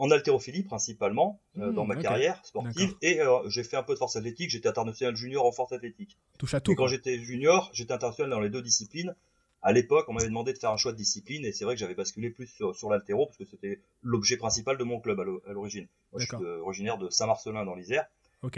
en 0.00 0.10
haltérophilie 0.10 0.62
principalement 0.62 1.40
euh, 1.58 1.70
hmm, 1.70 1.74
dans 1.74 1.84
ma 1.84 1.94
carrière 1.94 2.40
sportive 2.44 2.96
et 3.02 3.20
euh, 3.20 3.48
j'ai 3.48 3.62
fait 3.62 3.76
un 3.76 3.82
peu 3.82 3.92
de 3.92 3.98
force 3.98 4.16
athlétique. 4.16 4.48
J'étais 4.48 4.68
international 4.68 5.14
junior 5.14 5.44
en 5.44 5.52
force 5.52 5.72
athlétique. 5.72 6.16
Touche 6.38 6.54
à 6.54 6.60
tout. 6.60 6.72
Et 6.72 6.74
quand 6.74 6.86
j'étais 6.86 7.18
junior, 7.18 7.70
j'étais 7.74 7.92
international 7.92 8.30
dans 8.30 8.40
les 8.40 8.48
deux 8.48 8.62
disciplines. 8.62 9.14
à 9.60 9.72
l'époque, 9.72 10.06
on 10.08 10.14
m'avait 10.14 10.28
demandé 10.28 10.54
de 10.54 10.58
faire 10.58 10.70
un 10.70 10.78
choix 10.78 10.92
de 10.92 10.96
discipline 10.96 11.44
et 11.44 11.52
c'est 11.52 11.66
vrai 11.66 11.74
que 11.74 11.80
j'avais 11.80 11.94
basculé 11.94 12.30
plus 12.30 12.46
sur, 12.46 12.74
sur 12.74 12.88
l'altéro 12.88 13.26
parce 13.26 13.36
que 13.36 13.44
c'était 13.44 13.82
l'objet 14.02 14.38
principal 14.38 14.78
de 14.78 14.84
mon 14.84 15.00
club 15.00 15.20
à 15.20 15.52
l'origine. 15.52 15.86
Moi, 16.12 16.22
je 16.22 16.26
suis 16.26 16.44
originaire 16.62 16.96
de 16.96 17.10
Saint-Marcelin 17.10 17.66
dans 17.66 17.74
l'Isère. 17.74 18.06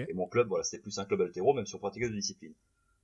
Et 0.09 0.15
mon 0.15 0.29
club, 0.29 0.47
voilà, 0.47 0.63
c'était 0.63 0.81
plus 0.81 0.97
un 1.01 1.05
club 1.05 1.23
altéro, 1.23 1.55
même 1.55 1.67
si 1.67 1.75
on 1.75 1.79
pratiquait 1.79 2.09
de 2.09 2.15
discipline. 2.15 2.55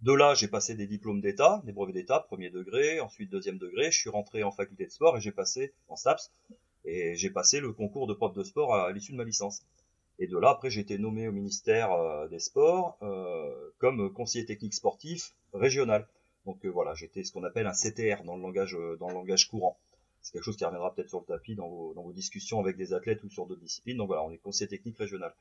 De 0.03 0.13
là, 0.13 0.35
j'ai 0.35 0.47
passé 0.47 0.77
des 0.77 0.87
diplômes 0.87 1.21
d'État, 1.21 1.61
des 1.65 1.73
brevets 1.73 1.93
d'État, 1.93 2.21
premier 2.21 2.51
degré, 2.51 3.01
ensuite 3.01 3.31
deuxième 3.31 3.59
degré. 3.59 3.91
Je 3.91 3.99
suis 3.99 4.11
rentré 4.11 4.45
en 4.45 4.53
faculté 4.53 4.87
de 4.87 4.93
sport 4.93 5.17
et 5.17 5.21
j'ai 5.21 5.33
passé 5.33 5.73
en 5.89 5.97
STAPS 5.97 6.31
et 6.89 7.17
j'ai 7.17 7.31
passé 7.31 7.61
le 7.61 7.73
concours 7.73 8.07
de 8.07 8.15
prof 8.15 8.35
de 8.35 8.43
sport 8.43 8.75
à, 8.75 8.91
l'issue 8.93 9.13
de 9.13 9.17
ma 9.19 9.25
licence. 9.25 9.63
Et 10.19 10.27
de 10.27 10.37
là, 10.37 10.51
après, 10.51 10.71
j'ai 10.71 10.81
été 10.81 10.99
nommé 10.99 11.29
au 11.29 11.33
ministère 11.33 11.93
euh, 11.93 12.27
des 12.29 12.41
Sports 12.41 12.97
euh, 13.03 13.71
comme 13.79 14.13
conseiller 14.13 14.45
technique 14.45 14.75
sportif 14.75 15.35
régional. 15.53 16.09
Donc 16.47 16.65
euh, 16.65 16.69
voilà, 16.69 16.95
j'étais 16.95 17.23
ce 17.25 17.33
qu'on 17.33 17.45
appelle 17.45 17.67
un 17.67 17.73
CTR 17.73 18.25
dans 18.25 18.37
le 18.37 18.43
langage 18.43 18.77
dans 18.99 19.09
le 19.09 19.15
langage 19.15 19.49
courant. 19.49 19.79
C'est 20.23 20.33
quelque 20.33 20.45
chose 20.45 20.57
qui 20.57 20.65
reviendra 20.65 20.95
peut-être 20.95 21.09
sur 21.09 21.21
le 21.21 21.27
tapis 21.27 21.55
dans 21.55 21.69
vos, 21.69 21.95
dans 21.95 22.03
vos 22.03 22.13
discussions 22.13 22.59
avec 22.59 22.77
des 22.77 22.93
athlètes 22.93 23.23
ou 23.23 23.29
sur 23.29 23.47
d'autres 23.47 23.61
disciplines. 23.61 23.99
Donc 23.99 24.09
voilà, 24.09 24.25
on 24.25 24.33
est 24.33 24.39
conseiller 24.39 24.69
technique 24.69 24.99
régional. 24.99 25.33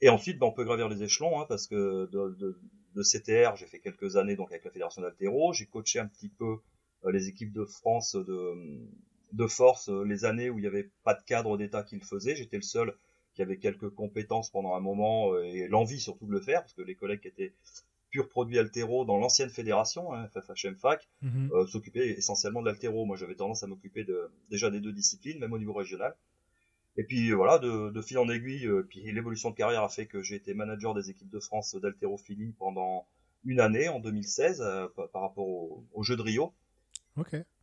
Et 0.00 0.08
ensuite, 0.08 0.38
ben, 0.38 0.46
on 0.46 0.52
peut 0.52 0.64
gravir 0.64 0.88
les 0.88 1.02
échelons, 1.02 1.40
hein, 1.40 1.46
parce 1.48 1.66
que 1.66 2.08
de, 2.10 3.02
CTR, 3.02 3.56
j'ai 3.56 3.66
fait 3.66 3.78
quelques 3.78 4.16
années 4.16 4.34
donc 4.34 4.50
avec 4.50 4.64
la 4.64 4.70
fédération 4.70 5.02
d'altéro, 5.02 5.52
j'ai 5.52 5.66
coaché 5.66 6.00
un 6.00 6.06
petit 6.06 6.28
peu 6.28 6.58
les 7.06 7.28
équipes 7.28 7.52
de 7.52 7.64
France 7.64 8.16
de, 8.16 8.54
de 9.32 9.46
force 9.46 9.88
les 9.88 10.24
années 10.24 10.50
où 10.50 10.58
il 10.58 10.62
n'y 10.62 10.68
avait 10.68 10.90
pas 11.04 11.14
de 11.14 11.22
cadre 11.22 11.56
d'État 11.56 11.82
qui 11.82 11.96
le 11.96 12.04
faisait. 12.04 12.36
J'étais 12.36 12.56
le 12.56 12.62
seul 12.62 12.94
qui 13.34 13.42
avait 13.42 13.58
quelques 13.58 13.90
compétences 13.90 14.50
pendant 14.50 14.74
un 14.74 14.80
moment 14.80 15.38
et 15.38 15.68
l'envie 15.68 16.00
surtout 16.00 16.26
de 16.26 16.32
le 16.32 16.40
faire, 16.40 16.62
parce 16.62 16.72
que 16.72 16.82
les 16.82 16.94
collègues 16.94 17.20
qui 17.20 17.28
étaient 17.28 17.52
pur 18.10 18.28
produit 18.28 18.58
altéro 18.58 19.04
dans 19.04 19.18
l'ancienne 19.18 19.50
fédération, 19.50 20.12
hein, 20.12 20.28
FFHM-FAC, 20.28 21.08
mhm. 21.22 21.50
euh, 21.52 21.66
s'occupait 21.66 22.08
essentiellement 22.10 22.60
de 22.60 22.66
l'altéro. 22.66 23.04
Moi, 23.04 23.16
j'avais 23.16 23.34
tendance 23.34 23.62
à 23.62 23.66
m'occuper 23.66 24.04
de, 24.04 24.30
déjà 24.50 24.70
des 24.70 24.80
deux 24.80 24.92
disciplines, 24.92 25.38
même 25.38 25.52
au 25.52 25.58
niveau 25.58 25.72
régional. 25.72 26.14
Et 26.96 27.04
puis 27.04 27.30
voilà, 27.32 27.58
de, 27.58 28.02
fil 28.02 28.18
en 28.18 28.28
aiguille, 28.28 28.66
euh, 28.66 28.82
puis 28.88 29.00
l'évolution 29.12 29.50
de 29.50 29.54
carrière 29.54 29.84
a 29.84 29.88
fait 29.88 30.06
que 30.06 30.22
j'ai 30.22 30.34
été 30.34 30.52
manager 30.54 30.94
des 30.94 31.10
équipes 31.10 31.30
de 31.30 31.38
France 31.38 31.76
d'haltérophilie 31.76 32.54
pendant 32.58 33.06
une 33.44 33.60
année, 33.60 33.88
en 33.88 34.00
2016, 34.00 34.60
euh, 34.60 34.88
par 35.12 35.22
rapport 35.22 35.46
au, 35.46 35.84
au 35.92 36.02
jeu 36.02 36.16
de 36.16 36.22
Rio. 36.22 36.52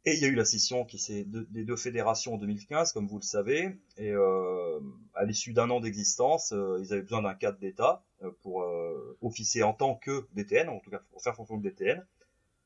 Et 0.07 0.13
il 0.13 0.21
y 0.21 0.25
a 0.25 0.27
eu 0.27 0.35
la 0.35 0.45
scission 0.45 0.85
qui 0.85 0.99
s'est 0.99 1.25
des 1.25 1.63
deux 1.63 1.75
fédérations 1.75 2.35
en 2.35 2.37
2015, 2.37 2.91
comme 2.91 3.07
vous 3.07 3.17
le 3.17 3.23
savez. 3.23 3.75
Et 3.97 4.11
euh, 4.11 4.79
à 5.15 5.25
l'issue 5.25 5.51
d'un 5.51 5.71
an 5.71 5.79
d'existence, 5.79 6.51
euh, 6.51 6.79
ils 6.79 6.93
avaient 6.93 7.01
besoin 7.01 7.23
d'un 7.23 7.33
cadre 7.33 7.57
d'État 7.57 8.03
euh, 8.21 8.29
pour 8.41 8.61
euh, 8.61 9.17
officier 9.23 9.63
en 9.63 9.73
tant 9.73 9.95
que 9.95 10.27
DTN, 10.35 10.69
en 10.69 10.79
tout 10.79 10.91
cas 10.91 11.01
pour 11.11 11.23
faire 11.23 11.35
fonction 11.35 11.57
de 11.57 11.63
DTN. 11.67 12.05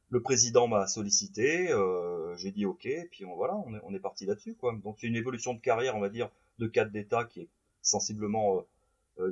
Le 0.09 0.21
président 0.21 0.67
m'a 0.67 0.85
sollicité, 0.87 1.71
euh, 1.71 2.35
j'ai 2.35 2.51
dit 2.51 2.65
OK, 2.65 2.85
et 2.85 3.07
puis 3.09 3.23
on, 3.23 3.35
voilà, 3.35 3.55
on 3.65 3.73
est, 3.73 3.79
on 3.83 3.93
est 3.93 3.99
parti 3.99 4.25
là-dessus. 4.25 4.55
Quoi. 4.55 4.75
Donc 4.83 4.97
c'est 4.99 5.07
une 5.07 5.15
évolution 5.15 5.53
de 5.53 5.59
carrière, 5.61 5.95
on 5.95 6.01
va 6.01 6.09
dire, 6.09 6.29
de 6.57 6.67
cadre 6.67 6.91
d'État 6.91 7.23
qui 7.23 7.41
est 7.41 7.49
sensiblement 7.81 8.65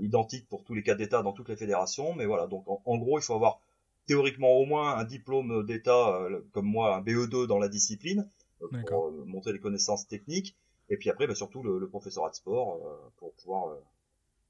identique 0.02 0.48
pour 0.48 0.64
tous 0.64 0.74
les 0.74 0.84
cadres 0.84 1.00
d'État 1.00 1.24
dans 1.24 1.34
toutes 1.34 1.50
les 1.50 1.56
fédérations. 1.58 2.14
Mais 2.14 2.26
voilà, 2.26 2.48
donc 2.48 2.64
en 2.68 2.98
gros, 2.98 3.20
il 3.20 3.22
faut 3.22 3.34
avoir 3.34 3.60
théoriquement 4.08 4.54
au 4.54 4.66
moins 4.66 4.98
un 4.98 5.04
diplôme 5.04 5.66
d'État 5.66 6.22
euh, 6.22 6.42
comme 6.52 6.66
moi, 6.66 6.96
un 6.96 7.02
BE2 7.02 7.46
dans 7.46 7.60
la 7.60 7.68
discipline, 7.68 8.28
euh, 8.64 8.68
pour 8.88 9.08
euh, 9.08 9.24
montrer 9.26 9.54
les 9.54 9.60
connaissances 9.60 10.08
techniques, 10.08 10.58
et 10.90 10.98
puis 10.98 11.10
après 11.10 11.28
bah, 11.28 11.36
surtout 11.36 11.62
le, 11.62 11.78
le 11.78 11.88
professorat 11.88 12.32
de 12.32 12.36
sport 12.36 12.80
pour 13.18 13.34
pouvoir 13.34 13.78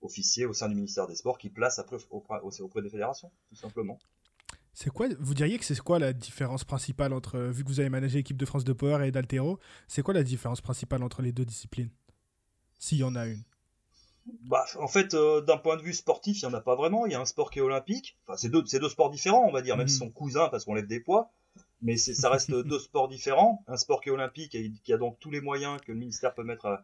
officier 0.01 0.45
au 0.45 0.53
sein 0.53 0.69
du 0.69 0.75
ministère 0.75 1.07
des 1.07 1.15
Sports 1.15 1.39
qui 1.39 1.49
place 1.49 1.79
après 1.79 1.97
auprès, 2.11 2.39
auprès 2.61 2.81
des 2.83 2.89
fédérations, 2.89 3.31
tout 3.49 3.55
simplement. 3.55 3.97
C'est 4.73 4.91
quoi, 4.91 5.07
vous 5.19 5.33
diriez 5.33 5.57
que 5.57 5.65
c'est 5.65 5.79
quoi 5.79 5.97
la 5.97 6.13
différence 6.13 6.63
principale 6.63 7.11
entre, 7.11 7.39
vu 7.39 7.63
que 7.63 7.69
vous 7.69 7.79
avez 7.79 7.89
managé 7.89 8.19
l'équipe 8.19 8.37
de 8.37 8.45
France 8.45 8.63
de 8.63 8.73
Power 8.73 9.07
et 9.07 9.11
d'Altero, 9.11 9.59
c'est 9.87 10.03
quoi 10.03 10.13
la 10.13 10.21
différence 10.21 10.61
principale 10.61 11.01
entre 11.01 11.23
les 11.23 11.31
deux 11.31 11.45
disciplines 11.45 11.89
S'il 12.77 12.99
y 12.99 13.03
en 13.03 13.15
a 13.15 13.25
une? 13.25 13.43
Bah, 14.43 14.65
en 14.79 14.87
fait, 14.87 15.13
euh, 15.13 15.41
d'un 15.41 15.57
point 15.57 15.77
de 15.77 15.81
vue 15.81 15.93
sportif, 15.93 16.41
il 16.41 16.47
n'y 16.47 16.53
en 16.53 16.57
a 16.57 16.61
pas 16.61 16.75
vraiment. 16.75 17.05
Il 17.05 17.11
y 17.11 17.15
a 17.15 17.21
un 17.21 17.25
sport 17.25 17.51
qui 17.51 17.59
est 17.59 17.61
olympique. 17.61 18.17
Enfin, 18.25 18.37
c'est 18.37 18.49
deux, 18.49 18.61
deux 18.63 18.89
sports 18.89 19.09
différents, 19.09 19.45
on 19.47 19.51
va 19.51 19.61
dire, 19.61 19.77
même 19.77 19.87
si 19.87 19.95
mhm. 19.95 20.07
sont 20.07 20.09
cousins 20.11 20.47
parce 20.49 20.65
qu'on 20.65 20.73
lève 20.73 20.87
des 20.87 20.99
poids. 20.99 21.31
Mais 21.81 21.97
ça 21.97 22.29
reste 22.29 22.51
deux 22.51 22.79
sports 22.79 23.07
différents. 23.07 23.63
Un 23.67 23.77
sport 23.77 24.01
qui 24.01 24.09
est 24.09 24.11
olympique 24.11 24.55
et 24.55 24.71
qui 24.83 24.93
a 24.93 24.97
donc 24.97 25.19
tous 25.19 25.31
les 25.31 25.41
moyens 25.41 25.79
que 25.81 25.91
le 25.91 25.97
ministère 25.97 26.33
peut 26.33 26.43
mettre 26.43 26.81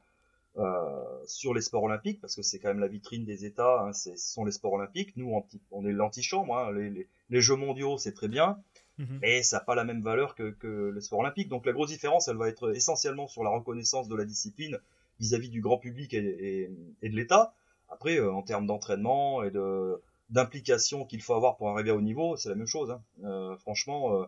euh, 0.58 1.23
sur 1.25 1.53
les 1.53 1.62
sports 1.62 1.84
olympiques, 1.84 2.21
parce 2.21 2.36
que 2.36 2.43
c'est 2.43 2.60
quand 2.60 2.67
même 2.67 2.79
la 2.79 2.88
vitrine 2.88 3.25
des 3.25 3.43
États, 3.43 3.82
hein, 3.82 3.93
ce 3.93 4.15
sont 4.15 4.45
les 4.45 4.51
sports 4.51 4.73
olympiques. 4.73 5.17
Nous, 5.17 5.34
on 5.71 5.86
est 5.86 5.91
l'antichambre. 5.91 6.58
Hein, 6.58 6.71
les, 6.73 7.08
les, 7.29 7.41
Jeux 7.41 7.56
mondiaux, 7.56 7.97
c'est 7.97 8.13
très 8.13 8.27
bien. 8.27 8.60
Mhm. 8.99 9.19
Mais 9.21 9.41
ça 9.41 9.58
n'a 9.58 9.63
pas 9.63 9.75
la 9.75 9.84
même 9.84 10.01
valeur 10.01 10.36
que, 10.36 10.51
que 10.51 10.91
les 10.93 11.01
sports 11.01 11.19
olympiques. 11.19 11.49
Donc 11.49 11.65
la 11.65 11.73
grosse 11.73 11.89
différence, 11.89 12.27
elle 12.27 12.38
va 12.38 12.47
être 12.47 12.75
essentiellement 12.75 13.27
sur 13.27 13.43
la 13.43 13.49
reconnaissance 13.49 14.08
de 14.08 14.15
la 14.15 14.25
discipline 14.25 14.79
vis-à-vis 15.19 15.49
du 15.49 15.62
grand 15.62 15.78
public 15.78 16.13
et, 16.13 16.69
de 17.02 17.15
l'État. 17.15 17.54
Après, 17.89 18.17
euh, 18.17 18.34
en 18.34 18.41
termes 18.41 18.65
d'entraînement 18.65 19.43
et 19.43 19.52
de 19.52 20.02
d'implication 20.30 21.06
qu'il 21.06 21.21
faut 21.21 21.36
avoir 21.36 21.58
pour 21.58 21.69
arriver 21.69 21.91
au 21.91 22.02
niveau, 22.02 22.38
c'est 22.38 22.49
la 22.49 22.56
même 22.56 22.65
chose. 22.65 22.89
Hein. 22.89 23.04
Euh, 23.23 23.56
franchement, 23.58 24.23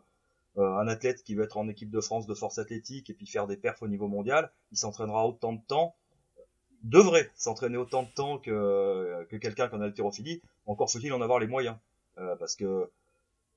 euh, 0.58 0.78
un 0.78 0.88
athlète 0.88 1.24
qui 1.24 1.34
veut 1.34 1.44
être 1.44 1.58
en 1.58 1.68
équipe 1.68 1.90
de 1.90 2.00
France 2.00 2.28
de 2.28 2.36
force 2.36 2.60
athlétique 2.60 3.10
et 3.10 3.14
puis 3.14 3.26
faire 3.26 3.48
des 3.48 3.58
perfs 3.58 3.82
au 3.82 3.88
niveau 3.88 4.08
mondial, 4.08 4.52
il 4.72 4.78
s'entraînera 4.78 5.26
autant 5.26 5.54
de 5.54 5.62
temps, 5.68 5.96
devrait 6.84 7.32
s'entraîner 7.34 7.78
autant 7.78 8.04
de 8.04 8.10
temps 8.10 8.38
que, 8.38 9.26
que 9.30 9.38
quelqu'un 9.38 9.68
qui 9.68 9.76
en 9.76 9.82
haltérophilie. 9.82 10.44
Encore 10.68 10.92
faut-il 10.92 11.12
en 11.12 11.22
avoir 11.22 11.40
les 11.40 11.48
moyens, 11.48 11.78
parce 12.16 12.56
que 12.56 12.88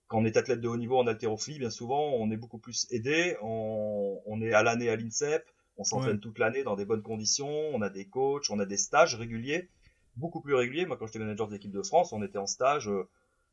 quand 0.09 0.19
on 0.19 0.25
est 0.25 0.37
athlète 0.37 0.61
de 0.61 0.69
haut 0.69 0.77
niveau 0.77 0.99
en 0.99 1.07
haltérophilie, 1.07 1.59
bien 1.59 1.71
souvent, 1.71 2.12
on 2.14 2.31
est 2.31 2.37
beaucoup 2.37 2.59
plus 2.59 2.87
aidé. 2.91 3.37
On, 3.43 4.21
on 4.25 4.41
est 4.41 4.53
à 4.53 4.62
l'année 4.62 4.88
à 4.88 4.97
l'INSEP, 4.97 5.47
on 5.79 5.85
s'entraîne 5.85 6.19
toute 6.19 6.38
l'année 6.38 6.64
dans 6.64 6.77
des 6.77 6.85
bonnes 6.85 7.03
conditions, 7.03 7.49
on 7.73 7.81
a 7.83 7.88
des 7.88 8.05
coachs, 8.05 8.51
on 8.51 8.59
a 8.59 8.67
des 8.67 8.77
stages 8.77 9.14
réguliers, 9.14 9.71
beaucoup 10.17 10.41
plus 10.41 10.55
réguliers. 10.55 10.87
Moi, 10.87 10.97
quand 10.97 11.07
j'étais 11.07 11.21
manager 11.21 11.47
de 11.47 11.53
l'équipe 11.53 11.71
de 11.71 11.83
France, 11.83 12.12
on 12.12 12.23
était 12.23 12.38
en 12.38 12.47
stage 12.47 12.88
euh, 12.88 13.09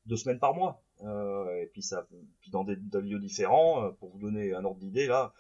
deux 0.08 0.18
semaines 0.18 0.40
par 0.40 0.56
mois. 0.56 0.84
Euh, 1.04 1.62
et 1.62 1.68
puis 1.68 1.84
ça, 1.84 2.08
puis 2.42 2.50
dans 2.50 2.64
des, 2.64 2.76
lieux 2.76 3.20
différents. 3.20 3.86
Euh, 3.86 3.90
pour 3.92 4.10
vous 4.10 4.20
donner 4.20 4.56
un 4.56 4.66
ordre 4.66 4.80
d'idée, 4.80 5.06
là, 5.06 5.34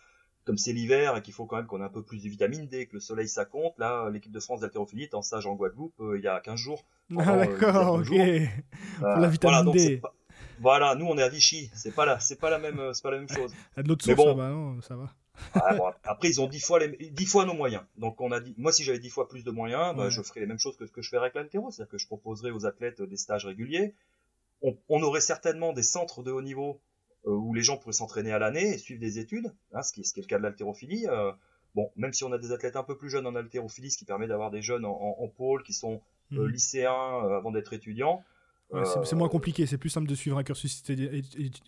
comme 0.43 0.57
c'est 0.57 0.73
l'hiver 0.73 1.17
et 1.17 1.23
qu'il 1.23 1.33
faut 1.33 1.47
quand 1.47 1.57
même 1.57 1.65
qu'on 1.65 1.81
ait 1.81 1.85
un 1.85 1.89
peu 1.89 2.03
plus 2.03 2.23
de 2.23 2.29
vitamine 2.29 2.67
D, 2.67 2.85
que 2.85 2.93
le 2.93 2.99
soleil 2.99 3.27
ça 3.27 3.45
compte, 3.45 3.73
là, 3.79 4.09
l'équipe 4.11 4.31
de 4.31 4.39
France 4.39 4.59
d'haltérophilie 4.59 5.03
est 5.03 5.15
en 5.15 5.23
stage 5.23 5.47
en 5.47 5.55
Guadeloupe 5.55 5.99
il 6.15 6.21
y 6.21 6.27
a 6.27 6.39
15 6.39 6.55
jours. 6.55 6.85
Ah 7.17 7.37
d'accord, 7.37 7.95
ok. 7.95 8.11
la 9.01 9.27
vitamine 9.27 9.71
D. 9.71 10.01
Voilà, 10.59 10.93
nous 10.93 11.07
on 11.07 11.17
est 11.17 11.23
à 11.23 11.29
Vichy, 11.29 11.71
c'est 11.73 11.93
pas 11.93 12.05
la, 12.05 12.19
c'est 12.19 12.39
pas 12.39 12.49
la 12.49 12.59
même, 12.59 12.93
c'est 12.93 13.01
pas 13.01 13.11
la 13.11 13.17
même 13.17 13.29
chose. 13.29 13.53
de 13.77 13.87
l'autre 13.87 14.05
source, 14.05 14.23
ça 14.23 14.33
va, 14.33 14.49
non, 14.49 14.81
ça 14.81 14.95
va 14.95 15.11
après, 16.03 16.29
ils 16.29 16.41
ont 16.41 16.47
dix 16.47 16.59
fois, 16.59 16.79
les, 16.79 17.25
fois 17.25 17.45
nos 17.45 17.53
moyens. 17.53 17.83
Donc, 17.97 18.19
on 18.21 18.31
a 18.31 18.39
dit, 18.39 18.53
moi, 18.57 18.71
si 18.71 18.83
j'avais 18.83 18.99
dix 18.99 19.09
fois 19.09 19.27
plus 19.27 19.43
de 19.43 19.51
moyens, 19.51 19.95
bah, 19.95 20.09
je 20.09 20.21
ferais 20.21 20.41
les 20.41 20.45
mêmes 20.45 20.59
choses 20.59 20.77
que 20.77 20.85
ce 20.85 20.91
que 20.91 21.01
je 21.01 21.09
fais 21.09 21.17
avec 21.17 21.35
l'altéro. 21.35 21.71
C'est-à-dire 21.71 21.91
que 21.91 21.97
je 21.97 22.07
proposerais 22.07 22.51
aux 22.51 22.65
athlètes 22.65 23.01
des 23.01 23.17
stages 23.17 23.45
réguliers. 23.45 23.93
On, 24.61 25.01
aurait 25.03 25.21
certainement 25.21 25.73
des 25.73 25.83
centres 25.83 26.23
de 26.23 26.31
haut 26.31 26.41
niveau 26.41 26.79
euh, 27.27 27.31
où 27.31 27.53
les 27.53 27.61
gens 27.61 27.77
pourraient 27.77 27.93
s'entraîner 27.93 28.31
à 28.31 28.39
l'année 28.39 28.73
et 28.73 28.77
suivre 28.77 28.99
des 28.99 29.19
études, 29.19 29.53
hein, 29.73 29.83
ce, 29.83 29.93
qui, 29.93 30.03
ce, 30.03 30.13
qui, 30.13 30.21
est 30.21 30.23
le 30.23 30.27
cas 30.27 30.37
de 30.37 30.43
l'haltérophilie. 30.43 31.05
Euh, 31.07 31.31
bon, 31.75 31.91
même 31.95 32.13
si 32.13 32.23
on 32.23 32.31
a 32.31 32.39
des 32.39 32.51
athlètes 32.51 32.75
un 32.75 32.83
peu 32.83 32.97
plus 32.97 33.09
jeunes 33.09 33.27
en 33.27 33.35
haltérophilie, 33.35 33.91
ce 33.91 33.97
qui 33.97 34.05
permet 34.05 34.27
d'avoir 34.27 34.49
des 34.49 34.63
jeunes 34.63 34.85
en, 34.85 35.27
pôle 35.27 35.61
qui 35.61 35.73
sont 35.73 36.01
euh, 36.31 36.47
mmh. 36.47 36.47
lycéens 36.47 37.19
avant 37.35 37.51
d'être 37.51 37.73
étudiants, 37.73 38.23
c'est 39.03 39.15
moins 39.15 39.29
compliqué, 39.29 39.65
c'est 39.65 39.77
plus 39.77 39.89
simple 39.89 40.07
de 40.07 40.15
suivre 40.15 40.37
un 40.37 40.43
cursus 40.43 40.83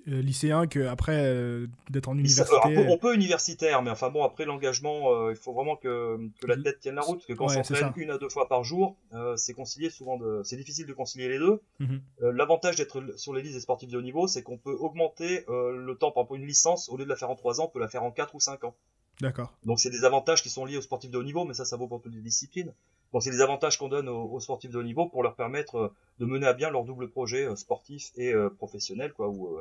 lycéen 0.06 0.68
qu'après 0.68 1.26
euh, 1.26 1.68
d'être 1.90 2.10
en 2.10 2.18
université. 2.18 2.78
on 2.90 2.98
peut 2.98 3.14
universitaire, 3.14 3.82
mais 3.82 3.92
enfin 3.92 4.10
bon, 4.10 4.24
après 4.24 4.46
l'engagement, 4.46 5.12
euh, 5.12 5.32
il 5.32 5.38
faut 5.38 5.54
vraiment 5.54 5.76
que, 5.76 6.18
que 6.42 6.48
l'athlète 6.48 6.80
tienne 6.80 6.96
la 6.96 7.02
route, 7.02 7.18
parce 7.18 7.28
que 7.28 7.34
quand 7.34 7.46
on 7.46 7.64
s'entraîne 7.64 7.94
une 7.96 8.10
à 8.10 8.18
deux 8.18 8.30
fois 8.30 8.48
par 8.48 8.64
jour, 8.64 8.98
euh, 9.14 9.36
c'est 9.38 9.54
concilié 9.54 9.90
souvent 9.90 10.18
de, 10.18 10.42
c'est 10.44 10.58
difficile 10.58 10.86
de 10.86 10.94
concilier 10.94 11.30
les 11.30 11.40
deux. 11.40 11.62
Mhm. 11.80 12.02
L'avantage 12.22 12.76
d'être 12.78 13.18
sur 13.18 13.34
les 13.34 13.42
listes 13.42 13.56
des 13.56 13.62
sportifs 13.62 13.90
de 13.90 13.98
haut 13.98 14.02
niveau, 14.02 14.28
c'est 14.28 14.42
qu'on 14.42 14.58
peut 14.58 14.74
augmenter 14.74 15.46
le 15.48 15.94
temps, 15.94 16.12
par 16.12 16.24
exemple 16.24 16.42
une 16.42 16.48
licence, 16.48 16.90
au 16.90 16.98
lieu 16.98 17.06
de 17.06 17.10
la 17.10 17.16
faire 17.16 17.30
en 17.30 17.36
trois 17.36 17.62
ans, 17.62 17.66
on 17.66 17.70
peut 17.70 17.80
la 17.80 17.88
faire 17.88 18.04
en 18.04 18.12
quatre 18.12 18.36
ou 18.36 18.40
cinq 18.40 18.64
ans. 18.64 18.76
D'accord. 19.22 19.54
Donc 19.66 19.80
c'est 19.80 19.90
des 19.90 20.04
avantages 20.04 20.44
qui 20.44 20.50
sont 20.50 20.66
liés 20.66 20.78
aux 20.78 20.82
sportifs 20.82 21.10
de 21.10 21.18
haut 21.18 21.24
niveau, 21.24 21.44
mais 21.46 21.54
ça, 21.54 21.66
ça 21.66 21.76
vaut 21.76 21.88
pour 21.88 22.02
toutes 22.02 22.14
les 22.14 22.22
disciplines. 22.22 22.74
Bon, 23.14 23.20
c'est 23.20 23.32
des 23.32 23.42
avantages 23.42 23.78
qu'on 23.78 23.88
donne 23.88 24.10
aux, 24.10 24.40
sportifs 24.40 24.72
de 24.72 24.78
haut 24.78 24.84
niveau 24.84 25.08
pour 25.08 25.24
leur 25.24 25.36
permettre 25.36 25.76
euh, 25.76 25.94
de 26.20 26.26
mener 26.26 26.46
à 26.46 26.54
bien 26.54 26.70
leur 26.70 26.84
double 26.84 27.10
projet 27.10 27.46
euh, 27.46 27.56
sportif 27.56 28.12
et 28.16 28.34
euh, 28.34 28.50
professionnel, 28.50 29.14
quoi, 29.14 29.30
ou 29.30 29.60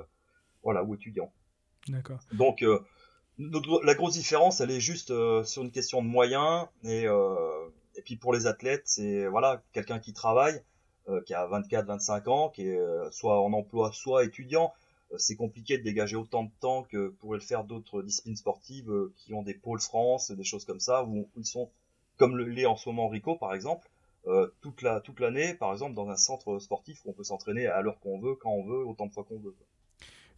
voilà, 0.62 0.82
ou 0.82 0.94
étudiant. 0.94 1.32
D'accord. 1.88 2.18
Donc 2.32 2.64
la 3.38 3.94
grosse 3.94 4.14
différence, 4.14 4.61
elle 4.61 4.72
est 4.72 4.80
juste 4.80 5.12
sur 5.44 5.62
une 5.62 5.70
question 5.70 6.02
de 6.02 6.09
moyens 6.09 6.66
et 6.82 7.04
et 7.04 8.02
puis 8.02 8.16
pour 8.16 8.32
les 8.32 8.46
athlètes, 8.46 8.82
c'est 8.87 9.26
voilà 9.28 9.62
quelqu'un 9.72 10.00
qui 10.00 10.12
travaille, 10.12 10.61
qui 11.24 11.35
a 11.35 11.46
24-25 11.46 12.28
ans, 12.28 12.48
qui 12.48 12.62
est 12.62 12.80
soit 13.12 13.40
en 13.40 13.52
emploi, 13.52 13.92
soit 13.92 14.24
étudiant. 14.24 14.72
c'est 15.18 15.37
compliqué 15.37 15.78
de 15.78 15.85
dégager 15.85 16.16
autant 16.16 16.42
de 16.42 16.50
temps 16.59 16.82
que 16.82 17.11
pourraient 17.20 17.38
le 17.38 17.44
faire 17.44 17.62
d'autres 17.62 18.02
disciplines 18.02 18.35
sportives 18.35 18.92
qui 19.16 19.32
ont 19.32 19.42
des 19.42 19.54
pôles 19.54 19.80
France, 19.80 20.32
des 20.32 20.44
choses 20.44 20.64
comme 20.64 20.80
ça, 20.80 21.04
où 21.04 21.28
ils 21.37 21.46
sont 21.46 21.70
comme 22.16 22.38
l'est 22.38 22.66
en 22.66 22.76
ce 22.76 22.88
moment 22.88 23.09
Rico 23.09 23.37
par 23.37 23.55
exemple, 23.55 23.88
euh, 24.26 24.48
toute 24.61 24.83
la 24.83 25.00
toute 25.00 25.20
l'année, 25.20 25.55
par 25.55 25.72
exemple, 25.72 25.94
dans 25.94 26.09
un 26.09 26.16
centre 26.16 26.59
sportif 26.59 27.00
où 27.05 27.11
on 27.11 27.12
peut 27.12 27.24
s'entraîner 27.24 27.66
à 27.66 27.81
l'heure 27.83 28.00
qu'on 28.00 28.18
veut, 28.18 28.35
quand 28.35 28.50
on 28.50 28.64
veut, 28.64 28.85
autant 28.85 29.07
de 29.07 29.12
fois 29.12 29.24
qu'on 29.24 29.38
veut. 29.38 29.55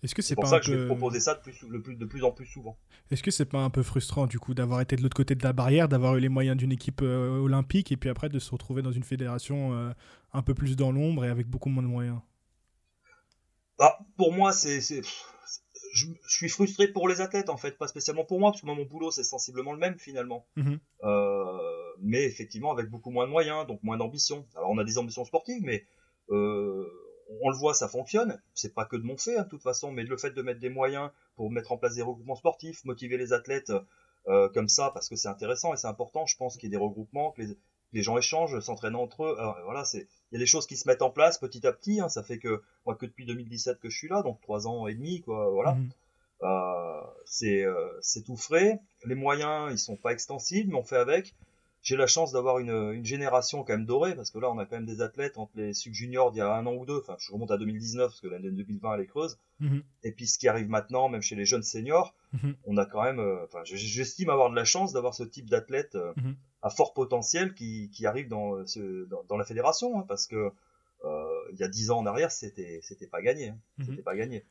Est-ce 0.02 0.14
que 0.14 0.22
c'est 0.22 0.36
pour 0.36 0.46
ça 0.46 0.60
que 0.60 0.66
je 0.66 0.74
vais 0.74 0.86
proposer 0.86 1.18
ça 1.18 1.34
de 1.34 1.40
plus, 1.40 1.62
le 1.62 1.82
plus, 1.82 1.96
de 1.96 2.04
plus 2.04 2.22
en 2.22 2.30
plus 2.30 2.46
souvent. 2.46 2.76
Est-ce 3.10 3.22
que 3.22 3.30
c'est 3.30 3.46
pas 3.46 3.58
un 3.58 3.70
peu 3.70 3.82
frustrant 3.82 4.26
du 4.26 4.38
coup 4.38 4.54
d'avoir 4.54 4.80
été 4.80 4.94
de 4.94 5.02
l'autre 5.02 5.16
côté 5.16 5.34
de 5.34 5.42
la 5.42 5.52
barrière, 5.52 5.88
d'avoir 5.88 6.14
eu 6.16 6.20
les 6.20 6.28
moyens 6.28 6.56
d'une 6.56 6.70
équipe 6.70 7.00
euh, 7.02 7.40
olympique 7.40 7.90
et 7.90 7.96
puis 7.96 8.08
après 8.08 8.28
de 8.28 8.38
se 8.38 8.50
retrouver 8.52 8.82
dans 8.82 8.92
une 8.92 9.02
fédération 9.02 9.72
euh, 9.72 9.90
un 10.32 10.42
peu 10.42 10.54
plus 10.54 10.76
dans 10.76 10.92
l'ombre 10.92 11.24
et 11.24 11.28
avec 11.28 11.48
beaucoup 11.48 11.68
moins 11.68 11.82
de 11.82 11.88
moyens? 11.88 12.20
Bah, 13.78 13.98
Pour 14.16 14.32
moi, 14.32 14.52
c'est, 14.52 14.80
je, 15.92 16.06
suis 16.26 16.48
frustré 16.48 16.88
pour 16.88 17.08
les 17.08 17.20
athlètes 17.20 17.50
en 17.50 17.56
fait, 17.56 17.78
pas 17.78 17.88
spécialement 17.88 18.24
pour 18.24 18.40
moi 18.40 18.50
parce 18.50 18.60
que 18.60 18.66
moi 18.66 18.74
mon 18.74 18.84
boulot 18.84 19.10
c'est 19.10 19.24
sensiblement 19.24 19.72
le 19.72 19.78
même 19.78 19.98
finalement, 19.98 20.46
mhm. 20.56 20.78
euh, 21.04 21.92
mais 22.00 22.24
effectivement 22.24 22.72
avec 22.72 22.88
beaucoup 22.88 23.10
moins 23.10 23.26
de 23.26 23.30
moyens, 23.30 23.66
donc 23.66 23.82
moins 23.82 23.96
d'ambition. 23.96 24.46
Alors 24.56 24.70
on 24.70 24.78
a 24.78 24.84
des 24.84 24.98
ambitions 24.98 25.24
sportives, 25.24 25.62
mais 25.62 25.86
on 27.40 27.50
le 27.50 27.56
voit, 27.56 27.74
ça 27.74 27.88
fonctionne. 27.88 28.40
C'est 28.54 28.74
pas 28.74 28.84
que 28.84 28.96
de 28.96 29.02
mon 29.02 29.16
fait, 29.16 29.36
hein, 29.36 29.42
de 29.42 29.48
toute 29.48 29.62
façon, 29.62 29.92
mais 29.92 30.02
le 30.02 30.16
fait 30.16 30.30
de 30.30 30.42
mettre 30.42 30.60
des 30.60 30.70
moyens 30.70 31.10
pour 31.36 31.50
mettre 31.50 31.72
en 31.72 31.78
place 31.78 31.94
des 31.94 32.02
regroupements 32.02 32.36
sportifs, 32.36 32.84
motiver 32.84 33.16
les 33.16 33.32
athlètes 33.32 33.72
euh, 34.28 34.48
comme 34.50 34.68
ça, 34.68 34.90
parce 34.92 35.08
que 35.08 35.16
c'est 35.16 35.28
intéressant 35.28 35.72
et 35.74 35.76
c'est 35.76 35.86
important. 35.86 36.26
Je 36.26 36.36
pense 36.36 36.56
qu'il 36.56 36.64
y 36.64 36.66
ait 36.68 36.76
des 36.76 36.82
regroupements, 36.82 37.32
que 37.32 37.42
les, 37.92 38.02
gens 38.02 38.18
échangent, 38.18 38.58
s'entraînent 38.60 38.96
entre 38.96 39.24
eux. 39.24 39.36
voilà, 39.64 39.84
c'est, 39.84 40.08
il 40.30 40.34
y 40.34 40.36
a 40.36 40.40
des 40.40 40.46
choses 40.46 40.66
qui 40.66 40.76
se 40.76 40.86
mettent 40.88 41.02
en 41.02 41.10
place 41.10 41.38
petit 41.38 41.66
à 41.66 41.72
petit. 41.72 42.00
Hein. 42.00 42.08
ça 42.08 42.22
fait 42.22 42.38
que 42.38 42.62
moi 42.86 42.94
que 42.94 43.06
depuis 43.06 43.24
2017 43.26 43.80
que 43.80 43.88
je 43.88 43.96
suis 43.96 44.08
là, 44.08 44.22
donc 44.22 44.40
trois 44.40 44.66
ans 44.66 44.86
et 44.86 44.94
demi, 44.94 45.22
quoi. 45.22 45.50
Voilà. 45.50 45.74
Mhm. 45.74 45.90
Euh, 46.42 47.00
c'est, 47.24 47.64
euh, 47.64 47.88
c'est 48.00 48.22
tout 48.22 48.36
frais. 48.36 48.80
Les 49.04 49.14
moyens, 49.14 49.72
ils 49.72 49.78
sont 49.78 49.96
pas 49.96 50.12
extensibles, 50.12 50.70
mais 50.70 50.78
on 50.78 50.84
fait 50.84 50.96
avec 50.96 51.34
j'ai 51.80 51.96
la 51.96 52.06
chance 52.06 52.32
d'avoir 52.32 52.58
une, 52.58 52.92
une, 52.92 53.04
génération 53.04 53.62
quand 53.62 53.72
même 53.72 53.86
dorée, 53.86 54.14
parce 54.14 54.30
que 54.30 54.38
là, 54.38 54.50
on 54.50 54.58
a 54.58 54.66
quand 54.66 54.76
même 54.76 54.84
des 54.84 55.00
athlètes 55.00 55.38
entre 55.38 55.52
les 55.54 55.72
sub-juniors 55.72 56.32
d'il 56.32 56.38
y 56.38 56.42
a 56.42 56.52
un 56.52 56.66
an 56.66 56.74
ou 56.74 56.84
deux, 56.84 56.98
enfin, 56.98 57.16
je 57.18 57.32
remonte 57.32 57.50
à 57.50 57.56
2019, 57.56 58.08
parce 58.08 58.20
que 58.20 58.26
l'année 58.26 58.50
2020, 58.50 58.94
elle 58.94 59.00
est 59.00 59.06
creuse, 59.06 59.38
mhm. 59.60 59.82
et 60.02 60.12
puis 60.12 60.26
ce 60.26 60.38
qui 60.38 60.48
arrive 60.48 60.68
maintenant, 60.68 61.08
même 61.08 61.22
chez 61.22 61.36
les 61.36 61.44
jeunes 61.44 61.62
seniors, 61.62 62.14
mhm. 62.32 62.56
on 62.64 62.76
a 62.76 62.86
quand 62.86 63.02
même, 63.02 63.18
euh, 63.18 63.44
enfin, 63.44 63.60
j'estime 63.64 64.30
avoir 64.30 64.50
de 64.50 64.56
la 64.56 64.64
chance 64.64 64.92
d'avoir 64.92 65.14
ce 65.14 65.22
type 65.22 65.48
d'athlète 65.48 65.94
euh, 65.94 66.12
mhm. 66.16 66.36
à 66.62 66.70
fort 66.70 66.94
potentiel 66.94 67.54
qui, 67.54 67.90
qui 67.90 68.06
arrive 68.06 68.28
dans, 68.28 68.56
euh, 68.56 68.66
ce, 68.66 69.06
dans, 69.06 69.24
dans 69.24 69.36
la 69.36 69.44
fédération, 69.44 69.98
hein, 69.98 70.04
parce 70.06 70.26
que 70.26 70.50
il 71.52 71.58
y 71.58 71.62
a 71.62 71.68
dix 71.68 71.90
ans 71.90 71.98
en 71.98 72.06
arrière, 72.06 72.30
c'était 72.30 72.80
c'était 72.82 73.06
pas 73.06 73.22
gagné, 73.22 73.50
hein. 73.50 73.58
c'était 73.86 74.02
pas 74.02 74.16
gagné. 74.16 74.44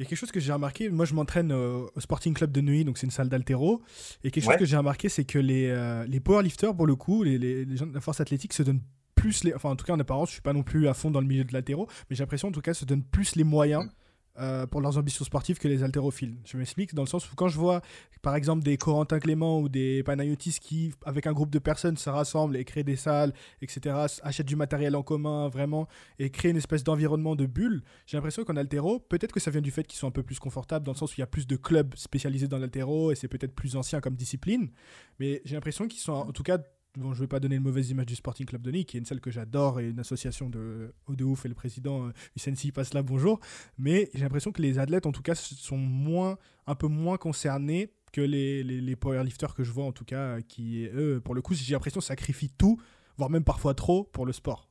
Il 0.00 0.04
y 0.04 0.06
a 0.06 0.08
quelque 0.08 0.18
chose 0.18 0.32
que 0.32 0.40
j'ai 0.40 0.50
remarqué, 0.50 0.88
moi 0.88 1.04
je 1.04 1.12
m'entraîne 1.12 1.52
au 1.52 1.90
Sporting 2.00 2.32
Club 2.32 2.50
de 2.52 2.62
Neuilly, 2.62 2.86
donc 2.86 2.96
c'est 2.96 3.04
une 3.04 3.10
salle 3.10 3.28
d'altéro, 3.28 3.82
et 4.24 4.30
quelque 4.30 4.44
chose 4.44 4.56
que 4.56 4.64
j'ai 4.64 4.78
remarqué, 4.78 5.10
c'est 5.10 5.26
que 5.26 5.38
les, 5.38 5.68
euh, 5.68 6.06
les 6.06 6.20
powerlifters, 6.20 6.74
pour 6.74 6.86
le 6.86 6.96
coup, 6.96 7.22
les, 7.22 7.36
les, 7.36 7.76
gens 7.76 7.86
de 7.86 7.92
la 7.92 8.00
force 8.00 8.18
athlétique 8.18 8.54
se 8.54 8.62
donnent 8.62 8.80
plus 9.14 9.44
les... 9.44 9.52
Enfin, 9.52 9.68
en 9.68 9.76
tout 9.76 9.84
cas, 9.84 9.92
en 9.92 10.00
apparence, 10.00 10.30
je 10.30 10.32
suis 10.32 10.42
pas 10.42 10.54
non 10.54 10.62
plus 10.62 10.88
à 10.88 10.94
fond 10.94 11.10
dans 11.10 11.20
le 11.20 11.26
milieu 11.26 11.44
de 11.44 11.52
l'altéro, 11.52 11.86
mais 12.08 12.16
j'ai 12.16 12.22
l'impression, 12.22 12.48
en 12.48 12.52
tout 12.52 12.62
cas, 12.62 12.72
se 12.72 12.86
donnent 12.86 13.04
plus 13.04 13.36
les 13.36 13.44
moyens 13.44 13.84
mm. 13.84 13.90
Euh, 14.38 14.64
pour 14.64 14.80
leurs 14.80 14.96
ambitions 14.96 15.24
sportives 15.24 15.58
que 15.58 15.66
les 15.66 15.82
haltérophiles. 15.82 16.36
Je 16.44 16.56
m'explique 16.56 16.94
dans 16.94 17.02
le 17.02 17.08
sens 17.08 17.30
où 17.30 17.34
quand 17.34 17.48
je 17.48 17.58
vois 17.58 17.82
par 18.22 18.36
exemple 18.36 18.62
des 18.62 18.76
Corentin 18.76 19.18
Clément 19.18 19.60
ou 19.60 19.68
des 19.68 20.04
Panayotis 20.04 20.58
qui, 20.60 20.94
avec 21.04 21.26
un 21.26 21.32
groupe 21.32 21.50
de 21.50 21.58
personnes, 21.58 21.96
se 21.96 22.08
rassemblent 22.08 22.56
et 22.56 22.64
créent 22.64 22.84
des 22.84 22.94
salles, 22.94 23.34
etc., 23.60 24.06
achètent 24.22 24.46
du 24.46 24.54
matériel 24.54 24.94
en 24.94 25.02
commun 25.02 25.48
vraiment 25.48 25.88
et 26.20 26.30
créent 26.30 26.50
une 26.50 26.56
espèce 26.56 26.84
d'environnement 26.84 27.34
de 27.34 27.44
bulle, 27.44 27.82
j'ai 28.06 28.16
l'impression 28.16 28.44
qu'en 28.44 28.56
altéro, 28.56 29.00
peut-être 29.00 29.32
que 29.32 29.40
ça 29.40 29.50
vient 29.50 29.60
du 29.60 29.72
fait 29.72 29.84
qu'ils 29.84 29.98
sont 29.98 30.06
un 30.06 30.12
peu 30.12 30.22
plus 30.22 30.38
confortables 30.38 30.86
dans 30.86 30.92
le 30.92 30.96
sens 30.96 31.10
où 31.10 31.14
il 31.18 31.20
y 31.20 31.24
a 31.24 31.26
plus 31.26 31.48
de 31.48 31.56
clubs 31.56 31.94
spécialisés 31.96 32.46
dans 32.46 32.58
l'altéro 32.58 33.10
et 33.10 33.16
c'est 33.16 33.28
peut-être 33.28 33.54
plus 33.54 33.74
ancien 33.74 34.00
comme 34.00 34.14
discipline, 34.14 34.70
mais 35.18 35.42
j'ai 35.44 35.56
l'impression 35.56 35.88
qu'ils 35.88 36.00
sont 36.00 36.12
en 36.12 36.30
tout 36.30 36.44
cas 36.44 36.58
bon, 36.96 37.14
je 37.14 37.20
vais 37.20 37.26
pas 37.26 37.40
donner 37.40 37.56
une 37.56 37.62
mauvaise 37.62 37.90
image 37.90 38.06
du 38.06 38.16
Sporting 38.16 38.46
Club 38.46 38.62
de 38.62 38.70
Nice, 38.70 38.84
qui 38.86 38.96
est 38.96 39.00
une 39.00 39.06
salle 39.06 39.20
que 39.20 39.30
j'adore 39.30 39.80
et 39.80 39.88
une 39.88 40.00
association 40.00 40.48
de 40.50 40.94
haut 41.06 41.16
de 41.16 41.24
ouf 41.24 41.44
et 41.44 41.48
le 41.48 41.54
président 41.54 42.08
euh, 42.08 42.70
passe 42.74 42.94
là 42.94 43.02
bonjour. 43.02 43.40
Mais 43.78 44.10
j'ai 44.14 44.20
l'impression 44.20 44.52
que 44.52 44.62
les 44.62 44.78
athlètes, 44.78 45.06
en 45.06 45.12
tout 45.12 45.22
cas, 45.22 45.34
sont 45.34 45.76
moins, 45.76 46.38
un 46.66 46.74
peu 46.74 46.88
moins 46.88 47.16
concernés 47.16 47.92
que 48.12 48.20
les, 48.20 48.62
les, 48.62 48.80
les 48.80 48.96
powerlifters 48.96 49.54
que 49.54 49.62
je 49.62 49.70
vois, 49.70 49.84
en 49.84 49.92
tout 49.92 50.04
cas, 50.04 50.40
qui, 50.42 50.86
eux, 50.92 51.20
pour 51.24 51.34
le 51.34 51.42
coup, 51.42 51.54
j'ai 51.54 51.74
l'impression 51.74 52.00
sacrifient 52.00 52.50
tout, 52.50 52.80
voire 53.16 53.30
même 53.30 53.44
parfois 53.44 53.74
trop, 53.74 54.04
pour 54.04 54.26
le 54.26 54.32
sport. 54.32 54.68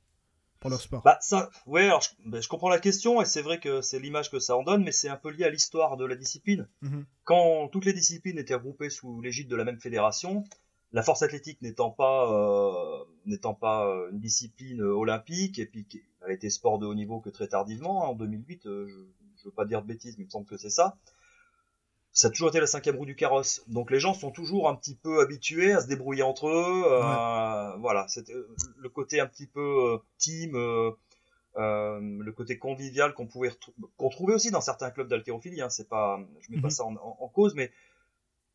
Pour 0.59 0.69
leur 0.69 0.81
sport. 0.81 1.03
Bah, 1.03 1.17
ça, 1.21 1.49
ouais, 1.67 1.85
alors 1.85 2.01
je, 2.01 2.09
bah, 2.25 2.41
je 2.41 2.49
comprends 2.49 2.67
la 2.67 2.79
question 2.79 3.21
et 3.21 3.25
c'est 3.25 3.41
vrai 3.41 3.61
que 3.61 3.79
c'est 3.79 3.97
l'image 3.97 4.29
que 4.29 4.39
ça 4.39 4.57
en 4.57 4.63
donne, 4.63 4.83
mais 4.83 4.91
c'est 4.91 5.07
un 5.07 5.15
peu 5.15 5.29
lié 5.29 5.45
à 5.45 5.49
l'histoire 5.49 5.95
de 5.95 6.03
la 6.03 6.15
discipline. 6.15 6.67
Mhm. 6.81 7.05
Quand 7.23 7.69
toutes 7.69 7.85
les 7.85 7.93
disciplines 7.93 8.37
étaient 8.37 8.55
regroupées 8.55 8.89
sous 8.89 9.21
l'égide 9.21 9.47
de 9.47 9.55
la 9.55 9.63
même 9.63 9.79
fédération, 9.79 10.43
la 10.91 11.03
force 11.03 11.21
athlétique 11.21 11.61
n'étant 11.61 11.91
pas 11.91 12.31
euh, 12.31 13.03
n'étant 13.25 13.53
pas 13.53 13.87
euh, 13.87 14.09
une 14.11 14.19
discipline 14.19 14.81
euh, 14.81 14.95
olympique 14.95 15.59
et 15.59 15.65
puis 15.65 15.85
elle 16.21 16.31
a 16.31 16.33
été 16.33 16.49
sport 16.49 16.79
de 16.79 16.85
haut 16.85 16.95
niveau 16.95 17.19
que 17.19 17.29
très 17.29 17.47
tardivement 17.47 18.03
hein, 18.03 18.09
en 18.09 18.15
2008 18.15 18.61
je, 18.65 19.05
je 19.37 19.43
veux 19.45 19.51
pas 19.51 19.65
dire 19.65 19.81
de 19.81 19.87
bêtises 19.87 20.17
mais 20.17 20.23
il 20.23 20.27
me 20.27 20.31
semble 20.31 20.47
que 20.47 20.57
c'est 20.57 20.69
ça. 20.69 20.97
Ça 22.11 22.27
a 22.27 22.31
toujours 22.31 22.49
été 22.49 22.59
la 22.59 22.65
cinquième 22.65 22.95
roue 22.95 23.05
du 23.05 23.15
carrosse. 23.15 23.63
Donc 23.67 23.91
les 23.91 23.99
gens 23.99 24.15
sont 24.15 24.31
toujours 24.31 24.67
un 24.67 24.75
petit 24.75 24.95
peu 24.95 25.21
habitués 25.21 25.73
à 25.73 25.79
se 25.79 25.87
débrouiller 25.87 26.23
entre 26.23 26.47
eux 26.47 26.83
voilà. 27.79 28.07
C'était 28.07 28.33
le 28.77 28.89
côté 28.89 29.19
un 29.19 29.27
petit 29.27 29.47
peu 29.47 29.99
team 30.17 30.53
le 31.55 32.31
côté 32.31 32.57
convivial 32.57 33.13
qu'on 33.13 33.27
pouvait 33.27 33.51
qu'on 33.97 34.09
trouvait 34.09 34.33
aussi 34.33 34.49
dans 34.49 34.61
certains 34.61 34.89
clubs 34.89 35.07
d'haltérophilie 35.07 35.61
hein, 35.61 35.69
c'est 35.69 35.87
pas 35.87 36.19
je 36.41 36.51
mets 36.51 36.59
pas 36.59 36.67
mhm. 36.67 36.71
ça 36.71 36.83
en 36.85 37.27
cause 37.27 37.53
mais 37.53 37.71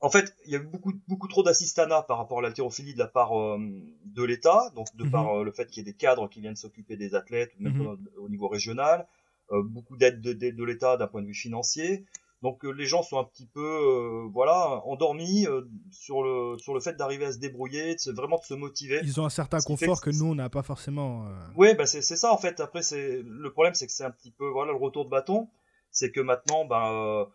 en 0.04 0.10
fait, 0.10 0.36
il 0.44 0.52
y 0.52 0.54
a 0.54 0.58
eu 0.58 0.64
beaucoup, 0.64 0.92
beaucoup 1.08 1.28
trop 1.28 1.42
d'assistanat 1.42 2.02
par 2.02 2.18
rapport 2.18 2.40
à 2.40 2.42
l'haltérophilie 2.42 2.92
de 2.92 2.98
la 2.98 3.06
part 3.06 3.40
euh, 3.40 3.58
de 4.04 4.22
l'État, 4.22 4.70
donc 4.76 4.94
de 4.96 5.08
par 5.08 5.24
mhm. 5.24 5.40
euh, 5.40 5.44
le 5.44 5.50
fait 5.50 5.66
qu'il 5.66 5.78
y 5.78 5.80
ait 5.80 5.90
des 5.90 5.96
cadres 5.96 6.28
qui 6.28 6.42
viennent 6.42 6.56
s'occuper 6.56 6.98
des 6.98 7.14
athlètes, 7.14 7.52
même 7.58 7.72
mhm. 7.72 7.98
au, 8.18 8.28
niveau 8.28 8.48
régional, 8.48 9.06
euh, 9.50 9.62
beaucoup 9.62 9.96
d'aide 9.96 10.20
de, 10.20 10.34
de, 10.34 10.64
l'État 10.64 10.98
d'un 10.98 11.06
point 11.06 11.22
de 11.22 11.26
vue 11.26 11.34
financier. 11.34 12.04
Donc 12.42 12.64
les 12.64 12.84
gens 12.84 13.02
sont 13.02 13.18
un 13.18 13.24
petit 13.24 13.46
peu, 13.46 14.28
voilà, 14.30 14.82
endormis 14.84 15.46
sur 15.90 16.22
le 16.22 16.58
sur 16.58 16.74
le 16.74 16.80
fait 16.80 16.92
d'arriver 16.94 17.24
à 17.24 17.32
se 17.32 17.38
débrouiller, 17.38 17.94
de 17.94 18.12
vraiment 18.12 18.36
de 18.36 18.44
se 18.44 18.52
motiver. 18.52 19.00
Ils 19.02 19.18
ont 19.18 19.24
un 19.24 19.30
certain 19.30 19.60
confort 19.60 20.02
que, 20.02 20.10
nous 20.10 20.26
on 20.26 20.34
n'a 20.34 20.50
pas 20.50 20.62
forcément. 20.62 21.26
Oui, 21.56 21.74
bah 21.74 21.86
c'est 21.86 22.02
ça 22.02 22.34
en 22.34 22.36
fait. 22.36 22.60
Après 22.60 22.82
c'est 22.82 23.22
le 23.24 23.50
problème, 23.50 23.72
c'est 23.72 23.86
que 23.86 23.92
c'est 23.92 24.04
un 24.04 24.10
petit 24.10 24.30
peu 24.30 24.46
voilà 24.46 24.72
le 24.72 24.78
retour 24.78 25.06
de 25.06 25.10
bâton, 25.10 25.48
c'est 25.90 26.12
que 26.12 26.20
maintenant 26.20 26.66
ben 26.66 27.26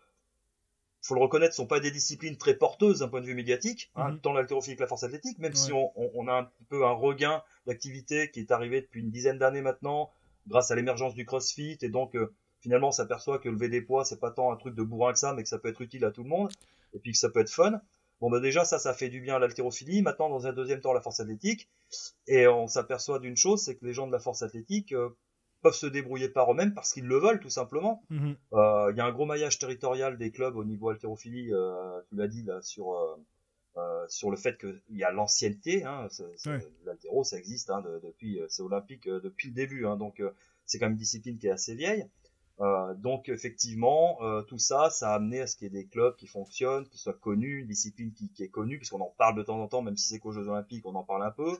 faut 1.02 1.14
le 1.14 1.20
reconnaître, 1.20 1.54
sont 1.54 1.66
pas 1.66 1.80
des 1.80 1.90
disciplines 1.90 2.36
très 2.36 2.54
porteuses 2.54 2.98
d'un 3.00 3.08
point 3.08 3.20
de 3.20 3.26
vue 3.26 3.34
médiatique, 3.34 3.90
hein, 3.94 4.12
mhm. 4.12 4.20
tant 4.20 4.32
l'haltérophilie 4.32 4.76
que 4.76 4.82
la 4.82 4.88
force 4.88 5.02
athlétique, 5.02 5.38
même 5.38 5.54
si 5.54 5.72
on, 5.72 5.92
on, 5.96 6.28
a 6.28 6.32
un 6.34 6.50
peu 6.68 6.84
un 6.84 6.92
regain 6.92 7.42
d'activité 7.66 8.30
qui 8.30 8.40
est 8.40 8.50
arrivé 8.50 8.82
depuis 8.82 9.00
une 9.00 9.10
dizaine 9.10 9.38
d'années 9.38 9.62
maintenant, 9.62 10.10
grâce 10.46 10.70
à 10.70 10.76
l'émergence 10.76 11.14
du 11.14 11.24
CrossFit, 11.24 11.78
et 11.80 11.88
donc 11.88 12.14
euh, 12.16 12.34
finalement 12.60 12.88
on 12.88 12.92
s'aperçoit 12.92 13.38
que 13.38 13.48
lever 13.48 13.68
des 13.68 13.80
poids 13.80 14.04
c'est 14.04 14.20
pas 14.20 14.30
tant 14.30 14.52
un 14.52 14.56
truc 14.56 14.74
de 14.74 14.82
bourrin 14.82 15.12
que 15.12 15.18
ça, 15.18 15.32
mais 15.32 15.42
que 15.42 15.48
ça 15.48 15.58
peut 15.58 15.68
être 15.68 15.80
utile 15.80 16.04
à 16.04 16.10
tout 16.10 16.22
le 16.22 16.28
monde, 16.28 16.50
et 16.92 16.98
puis 16.98 17.12
que 17.12 17.18
ça 17.18 17.30
peut 17.30 17.40
être 17.40 17.50
fun. 17.50 17.80
Bon 18.20 18.28
bah 18.28 18.40
déjà 18.40 18.66
ça, 18.66 18.78
ça 18.78 18.92
fait 18.92 19.08
du 19.08 19.20
bien 19.22 19.36
à 19.36 19.38
l'haltérophilie. 19.38 20.02
Maintenant 20.02 20.28
dans 20.28 20.46
un 20.46 20.52
deuxième 20.52 20.80
temps 20.80 20.92
la 20.92 21.00
force 21.00 21.20
athlétique, 21.20 21.70
et 22.26 22.46
on 22.46 22.66
s'aperçoit 22.66 23.18
d'une 23.18 23.36
chose, 23.36 23.62
c'est 23.62 23.76
que 23.76 23.86
les 23.86 23.94
gens 23.94 24.06
de 24.06 24.12
la 24.12 24.18
force 24.18 24.42
athlétique 24.42 24.92
euh, 24.92 25.08
peuvent 25.62 25.74
se 25.74 25.86
débrouiller 25.86 26.28
par 26.28 26.50
eux-mêmes 26.52 26.74
parce 26.74 26.92
qu'ils 26.92 27.06
le 27.06 27.18
veulent 27.18 27.40
tout 27.40 27.50
simplement. 27.50 28.02
Mhm. 28.10 28.36
Euh, 28.52 28.90
il 28.92 28.96
y 28.96 29.00
a 29.00 29.04
un 29.04 29.12
gros 29.12 29.26
maillage 29.26 29.58
territorial 29.58 30.18
des 30.18 30.30
clubs 30.30 30.56
au 30.56 30.64
niveau 30.64 30.88
haltérophilie, 30.88 31.52
euh, 31.52 32.00
tu 32.08 32.16
l'as 32.16 32.28
dit 32.28 32.42
là 32.42 32.60
sur 32.62 32.92
euh, 32.92 33.16
euh 33.76 34.06
sur 34.08 34.30
le 34.30 34.36
fait 34.36 34.58
qu'il 34.58 34.80
y 34.90 35.04
a 35.04 35.12
l'ancienneté. 35.12 35.84
Hein, 35.84 36.08
L'haltéro 36.84 37.24
ça 37.24 37.38
existe 37.38 37.70
hein, 37.70 37.82
depuis 38.02 38.40
c'est 38.48 38.62
olympique 38.62 39.08
depuis 39.08 39.48
le 39.48 39.54
début, 39.54 39.86
hein, 39.86 39.96
donc 39.96 40.22
c'est 40.64 40.78
quand 40.78 40.86
même 40.86 40.92
une 40.92 40.98
discipline 40.98 41.38
qui 41.38 41.46
est 41.46 41.50
assez 41.50 41.74
vieille. 41.74 42.06
donc 42.96 43.28
effectivement, 43.28 44.18
tout 44.48 44.58
ça, 44.58 44.90
ça 44.90 45.12
a 45.12 45.14
amené 45.14 45.40
à 45.40 45.46
ce 45.46 45.56
qu'il 45.56 45.66
y 45.66 45.78
ait 45.78 45.82
des 45.82 45.86
clubs 45.86 46.16
qui 46.16 46.26
fonctionnent, 46.26 46.86
qui 46.88 46.98
soient 46.98 47.14
connus, 47.14 47.60
une 47.60 47.66
discipline 47.66 48.12
qui, 48.12 48.30
qui 48.30 48.42
est 48.42 48.48
connue, 48.48 48.78
puisqu'on 48.78 49.00
en 49.00 49.14
parle 49.16 49.36
de 49.36 49.42
temps 49.42 49.60
en 49.60 49.68
temps, 49.68 49.82
même 49.82 49.96
si 49.96 50.08
c'est 50.08 50.18
qu'aux 50.18 50.32
Jeux 50.32 50.48
Olympiques, 50.48 50.86
on 50.86 50.94
en 50.94 51.04
parle 51.04 51.22
un 51.22 51.30
peu. 51.30 51.56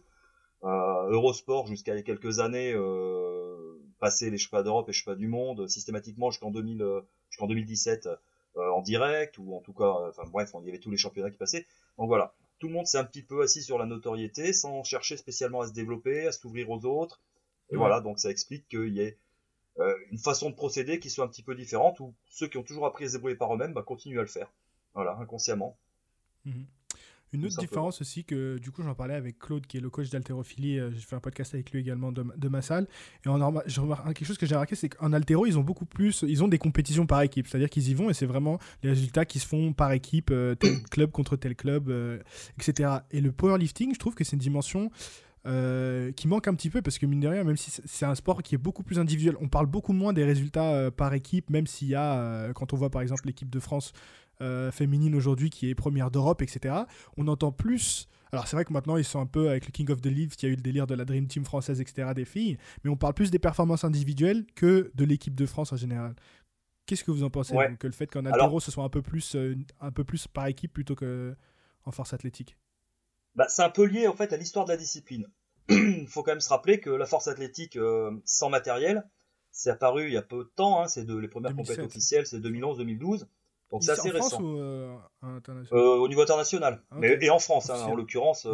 Eurosport 0.63 1.67
jusqu'à 1.67 1.95
il 1.95 1.99
y 1.99 2.01
a 2.01 2.03
quelques 2.03 2.41
années 2.41 2.73
euh, 2.75 3.81
passer 4.01 4.31
les 4.31 4.39
chevaux 4.39 4.63
d'Europe 4.63 4.89
et 4.89 4.93
chevaux 4.93 5.15
du 5.15 5.29
monde 5.29 5.69
systématiquement 5.69 6.31
jusqu'en 6.31 6.51
2000 6.51 6.83
euh, 6.83 7.01
jusqu'en 7.29 7.47
2017 7.47 8.09
euh, 8.57 8.71
en 8.71 8.83
direct 8.83 9.39
ou 9.39 9.55
en 9.55 9.61
tout 9.61 9.73
cas 9.73 9.85
euh, 9.85 10.09
enfin 10.09 10.25
bref 10.29 10.51
on 10.55 10.65
y 10.65 10.69
avait 10.69 10.81
tous 10.81 10.91
les 10.91 10.97
championnats 10.97 11.31
qui 11.31 11.37
passaient. 11.37 11.67
Donc 11.99 12.09
voilà. 12.09 12.35
Tout 12.59 12.69
le 12.69 12.75
monde 12.75 12.87
s'est 12.87 12.99
un 12.99 13.05
petit 13.05 13.23
peu 13.23 13.43
assis 13.43 13.63
sur 13.63 13.79
la 13.79 13.87
notoriété 13.87 14.53
sans 14.53 14.83
chercher 14.83 15.17
spécialement 15.17 15.61
à 15.61 15.69
se 15.69 15.73
développer 15.73 16.27
à 16.27 16.33
s'ouvrir 16.33 16.69
aux 16.71 16.85
autres. 16.85 17.21
Et 17.71 17.77
voilà 17.77 18.01
donc 18.01 18.19
ça 18.19 18.31
explique 18.31 18.67
qu'il 18.69 18.93
y 18.93 19.01
ait 19.01 19.17
une 20.11 20.19
façon 20.19 20.51
de 20.51 20.55
procéder 20.55 20.99
qui 20.99 21.09
soit 21.09 21.25
un 21.25 21.29
petit 21.29 21.43
peu 21.43 21.55
différente 21.55 22.01
où 22.01 22.13
ceux 22.29 22.49
qui 22.49 22.59
ont 22.59 22.63
toujours 22.63 22.85
appris 22.85 23.05
à 23.05 23.09
se 23.09 23.13
débrouiller 23.13 23.37
par 23.37 23.55
eux-mêmes 23.55 23.73
bah, 23.73 23.83
continuent 23.83 24.19
à 24.19 24.23
le 24.23 24.29
faire. 24.29 24.53
Voilà 24.95 25.17
inconsciemment. 25.21 25.79
Mhm. 26.45 26.67
Une 27.33 27.47
autre 27.47 27.59
différence 27.59 28.01
aussi 28.01 28.25
que 28.25 28.59
du 28.59 28.71
coup 28.71 28.83
j'en 28.83 28.95
parlais 28.95 29.15
avec 29.15 29.39
Claude 29.39 29.67
qui 29.67 29.77
est 29.77 29.81
le 29.81 29.91
coach 29.91 30.11
d'haltérophilie, 30.11 30.79
euh, 30.79 30.91
j'ai 30.93 31.01
fait 31.01 31.17
un 31.17 31.21
podcast 31.21 31.55
avec 31.55 31.71
lui 31.71 31.81
également 31.81 32.13
de, 32.13 32.25
de 32.37 32.49
ma 32.49 32.63
salle. 32.63 32.87
Et 33.25 33.29
en 33.29 33.39
je 33.67 33.81
remarque, 33.81 34.05
quelque 34.07 34.27
chose 34.27 34.39
que 34.39 34.47
j'ai 34.47 34.55
remarqué 34.55 34.75
c'est 34.75 34.89
qu'en 34.89 35.13
haltéro 35.13 35.47
ils 35.47 35.59
ont 35.59 35.63
beaucoup 35.63 35.87
plus, 35.87 36.25
ils 36.27 36.43
ont 36.43 36.49
des 36.49 36.59
compétitions 36.59 37.07
par 37.07 37.23
équipe, 37.23 37.47
c'est-à-dire 37.47 37.71
qu'ils 37.71 37.89
y 37.89 37.95
vont 37.95 38.11
et 38.11 38.15
c'est 38.15 38.27
vraiment 38.27 38.59
les 38.83 38.91
résultats 38.91 39.25
qui 39.25 39.39
se 39.39 39.47
font 39.47 39.73
par 39.73 39.93
équipe, 39.93 40.31
euh, 40.31 40.55
tel 40.55 40.83
club 40.91 41.11
contre 41.11 41.37
tel 41.37 41.55
club, 41.55 41.89
euh, 41.89 42.19
etc. 42.59 42.91
Et 43.11 43.21
le 43.21 43.33
powerlifting, 43.33 43.95
je 43.95 43.99
trouve 43.99 44.15
que 44.15 44.25
c'est 44.25 44.33
une 44.33 44.41
dimension 44.41 44.91
euh, 45.47 46.13
qui 46.13 46.29
manque 46.29 46.49
un 46.49 46.55
petit 46.55 46.69
peu 46.69 46.83
parce 46.83 46.99
que 46.99 47.07
mine 47.07 47.21
de 47.21 47.29
rien, 47.29 47.45
même 47.45 47.57
si 47.57 47.71
c'est 47.71 48.05
un 48.05 48.15
sport 48.15 48.43
qui 48.43 48.55
est 48.55 48.59
beaucoup 48.59 48.83
plus 48.83 48.99
individuel, 48.99 49.37
on 49.41 49.49
parle 49.49 49.65
beaucoup 49.65 49.95
moins 49.95 50.13
des 50.13 50.25
résultats 50.25 50.75
euh, 50.75 50.91
par 50.91 51.15
équipe, 51.15 51.49
même 51.49 51.67
s'il 51.67 51.89
y 51.89 51.95
a, 51.95 52.19
euh, 52.19 52.53
quand 52.53 52.75
on 52.75 52.77
voit 52.77 52.91
par 52.91 53.01
exemple 53.01 53.23
l'équipe 53.25 53.49
de 53.49 53.59
France 53.59 53.95
féminine 54.73 55.15
aujourd'hui 55.15 55.51
qui 55.51 55.71
est 55.71 55.75
première 55.75 56.11
d'Europe, 56.11 56.43
etc., 56.43 56.75
on 57.17 57.29
entend 57.29 57.53
plus. 57.53 58.09
Alors 58.33 58.47
c'est 58.47 58.57
vrai 58.57 58.65
que 58.65 58.73
maintenant 58.73 58.97
ils 58.97 59.05
sont 59.05 59.21
un 59.21 59.27
peu 59.27 59.51
avec 59.51 59.67
le 59.67 59.73
King 59.73 59.91
of 59.91 60.01
the 60.01 60.07
Leaves, 60.07 60.37
qui 60.37 60.47
a 60.47 60.49
eu 60.49 60.55
le 60.55 60.63
délire 60.63 60.87
de 60.87 60.95
la 60.95 61.05
Dream 61.05 61.27
Team 61.27 61.45
française, 61.45 61.81
etc., 61.81 62.13
des 62.15 62.25
filles, 62.25 62.59
mais 62.85 62.91
on 62.91 62.97
parle 62.97 63.15
plus 63.15 63.31
des 63.31 63.39
performances 63.39 63.85
individuelles 63.85 64.47
que 64.55 64.91
de 64.95 65.05
l'équipe 65.05 65.35
de 65.35 65.47
France 65.47 65.73
en 65.73 65.77
général. 65.77 66.15
Qu'est-ce 66.87 67.05
que 67.05 67.11
vous 67.11 67.23
en 67.23 67.31
pensez 67.31 67.55
Que 67.79 67.87
le 67.87 67.93
fait 67.93 68.07
qu'en 68.07 68.25
altéro 68.25 68.61
ce 68.61 68.71
soit 68.71 68.85
un 68.85 68.89
peu 68.89 69.03
plus, 69.03 69.37
un 69.81 69.93
peu 69.93 70.05
plus 70.05 70.27
par 70.27 70.47
équipe 70.47 70.73
plutôt 70.73 70.95
que 70.95 71.37
en 71.85 71.91
force 71.91 72.13
athlétique? 72.13 72.57
Bah, 73.35 73.47
c'est 73.49 73.63
un 73.63 73.71
peu 73.71 73.85
lié 73.85 74.07
en 74.07 74.15
fait 74.15 74.33
à 74.33 74.37
l'histoire 74.37 74.65
de 74.65 74.71
la 74.71 74.77
discipline. 74.77 75.29
Il 75.69 76.07
faut 76.09 76.23
quand 76.23 76.33
même 76.33 76.41
se 76.41 76.49
rappeler 76.49 76.81
que 76.81 76.91
la 76.91 77.07
force 77.07 77.29
athlétique 77.29 77.77
euh, 77.77 78.11
sans 78.25 78.51
matériel, 78.51 79.09
c'est 79.53 79.71
apparu 79.71 80.07
il 80.07 80.13
y 80.13 80.17
a 80.17 80.23
peu 80.23 80.39
de 80.39 80.51
temps, 80.55 80.83
hein, 80.83 80.89
c'est 80.89 81.05
de 81.05 81.17
les 81.17 81.29
premières 81.29 81.55
compétitions 81.55 81.85
officielles, 81.85 82.27
c'est 82.27 82.41
2011-2012. 82.41 83.27
Donc 83.71 83.85
c'est 83.85 83.93
assez 83.93 84.11
récent. 84.11 84.43
Ou, 84.43 84.59
euh, 84.59 84.97
euh, 85.73 85.97
au 85.97 86.09
niveau 86.09 86.23
international. 86.23 86.83
Ah, 86.91 86.97
Mais, 86.99 87.19
et 87.21 87.31
en 87.31 87.39
France, 87.39 87.71
hein, 87.71 87.81
en 87.85 87.95
l'occurrence, 87.95 88.47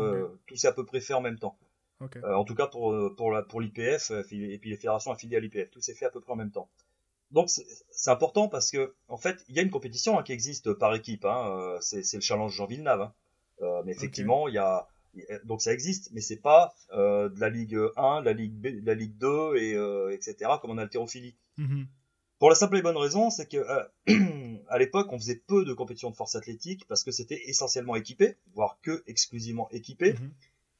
tout 0.47 0.57
s'est 0.57 0.69
à 0.69 0.73
peu 0.73 0.85
près 0.85 1.01
fait 1.01 1.15
en 1.15 1.21
même 1.21 1.39
temps. 1.39 1.59
en 2.01 2.45
tout 2.45 2.55
cas 2.55 2.67
pour, 2.67 2.95
pour, 3.17 3.31
la, 3.31 3.43
pour 3.43 3.61
l'IPF 3.61 4.11
et 4.11 4.59
puis 4.59 4.71
les 4.71 4.77
fédérations 4.77 5.11
affiliées 5.13 5.37
à 5.37 5.41
l'IPF, 5.41 5.71
tout 5.71 5.81
s'est 5.81 5.95
fait 5.95 6.07
à 6.07 6.11
peu 6.11 6.21
près 6.21 6.33
en 6.33 6.37
même 6.37 6.51
temps. 6.51 6.69
Donc 7.33 7.49
c'est 7.49 8.11
important 8.11 8.49
parce 8.49 8.71
que 8.71 8.95
en 9.09 9.17
fait 9.17 9.45
il 9.49 9.57
y 9.57 9.59
a 9.59 9.63
une 9.63 9.71
compétition 9.71 10.19
hein, 10.19 10.23
qui 10.23 10.33
existe 10.33 10.73
par 10.75 10.95
équipe, 10.95 11.25
hein, 11.25 11.77
c'est 11.81 12.15
le 12.15 12.21
challenge 12.21 12.53
Jean 12.53 12.67
Villeneuve. 12.67 13.11
Euh, 13.63 13.83
mais 13.85 13.93
effectivement, 13.93 14.49
il 14.49 14.55
y 14.55 14.59
a 14.59 14.87
donc 15.45 15.63
ça 15.63 15.73
existe, 15.73 16.11
mais 16.13 16.21
c'est 16.21 16.43
pas 16.43 16.75
euh, 16.93 17.31
de 17.31 17.41
la 17.41 17.49
Ligue 17.49 17.79
1, 17.97 18.21
de 18.21 18.27
la 18.27 18.33
Ligue 18.35 18.53
B, 18.53 18.67
de 18.83 18.87
la 18.87 18.95
Ligue 18.95 19.17
2 19.17 19.57
et 19.57 19.75
euh, 19.75 20.13
etc. 20.13 20.51
comme 20.61 20.73
en 20.73 20.79
haltérophilie. 20.79 21.37
Mhm. 21.57 21.87
Pour 22.38 22.51
la 22.51 22.55
simple 22.55 22.77
et 22.77 22.83
bonne 22.83 22.96
raison, 22.96 23.31
c'est 23.31 23.46
que 23.46 23.64
à 24.68 24.79
l'époque, 24.79 25.12
on 25.12 25.18
faisait 25.18 25.42
peu 25.46 25.64
de 25.64 25.72
compétitions 25.72 26.11
de 26.11 26.16
force 26.16 26.35
athlétique 26.35 26.87
parce 26.88 27.03
que 27.03 27.11
c'était 27.11 27.42
essentiellement 27.46 27.96
équipé, 27.96 28.37
voire 28.55 28.79
que 28.83 29.03
exclusivement 29.07 29.68
équipé, 29.70 30.12
mhm. 30.12 30.31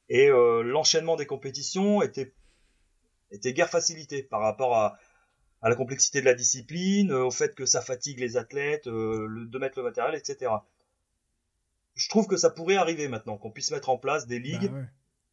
et 0.09 0.27
l'enchaînement 0.27 1.15
des 1.15 1.25
compétitions 1.25 2.01
était 2.01 2.33
était 3.31 3.53
guère 3.53 3.69
facilité 3.69 4.23
par 4.23 4.39
rapport 4.39 4.77
à, 4.77 4.97
à 5.61 5.69
la 5.69 5.75
complexité 5.75 6.21
de 6.21 6.25
la 6.25 6.33
discipline, 6.33 7.11
au 7.11 7.31
fait 7.31 7.55
que 7.55 7.65
ça 7.65 7.81
fatigue 7.81 8.19
les 8.19 8.37
athlètes, 8.37 8.87
de 8.87 9.57
mettre 9.57 9.79
le 9.79 9.83
matériel, 9.83 10.15
etc 10.15 10.51
je 11.97 12.09
trouve 12.09 12.27
que 12.27 12.37
ça 12.37 12.49
pourrait 12.49 12.75
arriver 12.75 13.07
maintenant, 13.07 13.37
qu'on 13.37 13.51
puisse 13.51 13.71
mettre 13.71 13.89
en 13.89 13.97
place 13.97 14.27
des 14.27 14.39
ligues, 14.39 14.71
bah 14.71 14.85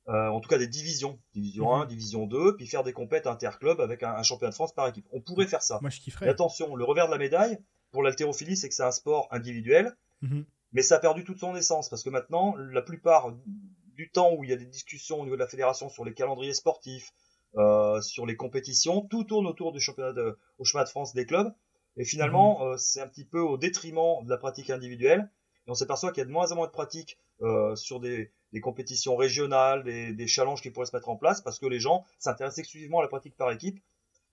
euh, 0.08 0.28
en 0.28 0.40
tout 0.40 0.48
cas 0.48 0.58
des 0.58 0.68
divisions, 0.68 1.18
division 1.32 1.74
1, 1.74 1.82
mhm. 1.82 1.88
division 1.88 2.26
2, 2.26 2.56
puis 2.56 2.66
faire 2.66 2.84
des 2.84 2.92
compètes 2.92 3.26
interclubs 3.26 3.80
avec 3.80 4.02
un, 4.02 4.22
championnat 4.22 4.50
de 4.50 4.54
France 4.54 4.74
par 4.74 4.86
équipe. 4.88 5.06
On 5.12 5.20
pourrait 5.20 5.46
faire 5.46 5.62
ça. 5.62 5.78
Moi, 5.80 5.90
je 5.90 6.00
kifferais. 6.00 6.26
Mais 6.26 6.32
attention, 6.32 6.76
le 6.76 6.84
revers 6.84 7.06
de 7.06 7.12
la 7.12 7.18
médaille, 7.18 7.58
pour 7.90 8.02
l'haltérophilie, 8.02 8.56
c'est 8.56 8.68
que 8.68 8.74
c'est 8.74 8.82
un 8.82 8.90
sport 8.90 9.28
individuel, 9.30 9.96
mhm. 10.20 10.44
mais 10.72 10.82
ça 10.82 10.96
a 10.96 10.98
perdu 10.98 11.24
toute 11.24 11.38
son 11.38 11.56
essence, 11.56 11.88
parce 11.88 12.02
que 12.02 12.10
maintenant, 12.10 12.54
la 12.56 12.82
plupart 12.82 13.32
du 13.94 14.10
temps 14.10 14.34
où 14.34 14.44
il 14.44 14.50
y 14.50 14.52
a 14.52 14.56
des 14.56 14.66
discussions 14.66 15.20
au 15.20 15.24
niveau 15.24 15.36
de 15.36 15.40
la 15.40 15.48
fédération 15.48 15.88
sur 15.88 16.04
les 16.04 16.12
calendriers 16.12 16.54
sportifs, 16.54 17.12
euh, 17.56 18.00
sur 18.02 18.26
les 18.26 18.36
compétitions, 18.36 19.02
tout 19.02 19.24
tourne 19.24 19.46
autour 19.46 19.72
du 19.72 19.80
championnat 19.80 20.12
de, 20.12 20.36
au 20.58 20.64
chemin 20.64 20.84
de 20.84 20.88
France 20.88 21.14
des 21.14 21.24
clubs, 21.24 21.54
et 21.96 22.04
finalement, 22.04 22.58
mhm. 22.58 22.72
euh, 22.72 22.76
c'est 22.76 23.00
un 23.00 23.08
petit 23.08 23.24
peu 23.24 23.40
au 23.40 23.56
détriment 23.56 24.22
de 24.22 24.28
la 24.28 24.36
pratique 24.36 24.68
individuelle, 24.68 25.30
et 25.66 25.70
on 25.70 25.74
s'aperçoit 25.74 26.10
qu'il 26.10 26.20
y 26.20 26.24
a 26.24 26.26
de 26.26 26.32
moins 26.32 26.52
en 26.52 26.56
moins 26.56 26.66
de 26.66 26.72
pratiques 26.72 27.18
euh, 27.40 27.74
sur 27.74 28.00
des, 28.00 28.32
compétitions 28.60 29.16
régionales, 29.16 29.82
des, 29.82 30.26
challenges 30.26 30.62
qui 30.62 30.70
pourraient 30.70 30.86
se 30.86 30.94
mettre 30.94 31.08
en 31.08 31.16
place, 31.16 31.40
parce 31.40 31.58
que 31.58 31.66
les 31.66 31.80
gens 31.80 32.04
s'intéressent 32.18 32.58
exclusivement 32.58 33.00
à 33.00 33.02
la 33.02 33.08
pratique 33.08 33.36
par 33.36 33.50
équipe. 33.50 33.80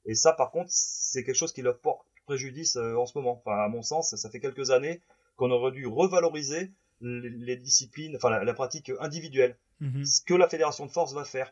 Et 0.05 0.15
ça, 0.15 0.33
par 0.33 0.51
contre, 0.51 0.69
c'est 0.69 1.23
quelque 1.23 1.35
chose 1.35 1.53
qui 1.53 1.61
leur 1.61 1.79
porte 1.79 2.05
préjudice 2.25 2.75
euh, 2.75 2.95
en 2.95 3.05
ce 3.05 3.17
moment. 3.17 3.41
Enfin, 3.43 3.57
à 3.57 3.67
mon 3.67 3.81
sens, 3.81 4.15
ça 4.15 4.29
fait 4.29 4.39
quelques 4.39 4.71
années 4.71 5.01
qu'on 5.35 5.51
aurait 5.51 5.71
dû 5.71 5.85
revaloriser 5.87 6.71
les, 7.01 7.55
disciplines, 7.55 8.15
enfin 8.15 8.29
la, 8.29 8.53
pratique 8.53 8.91
individuelle. 8.99 9.57
Mhm. 9.79 10.05
Ce 10.05 10.21
que 10.21 10.35
la 10.35 10.47
fédération 10.47 10.85
de 10.85 10.91
force 10.91 11.13
va 11.13 11.23
faire, 11.23 11.51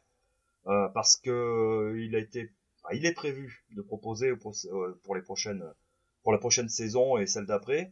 euh, 0.68 0.88
parce 0.90 1.16
que 1.16 1.96
il 1.98 2.16
a 2.16 2.20
été, 2.20 2.52
il 2.94 3.06
est 3.06 3.14
prévu 3.14 3.66
de 3.76 3.82
proposer 3.82 4.36
pour, 4.36 4.56
pour 5.04 5.16
les 5.16 5.24
prochaines, 5.24 5.64
pour 6.22 6.32
la 6.32 6.38
prochaine 6.38 6.70
saison 6.70 7.18
et 7.18 7.26
celle 7.26 7.46
d'après, 7.46 7.92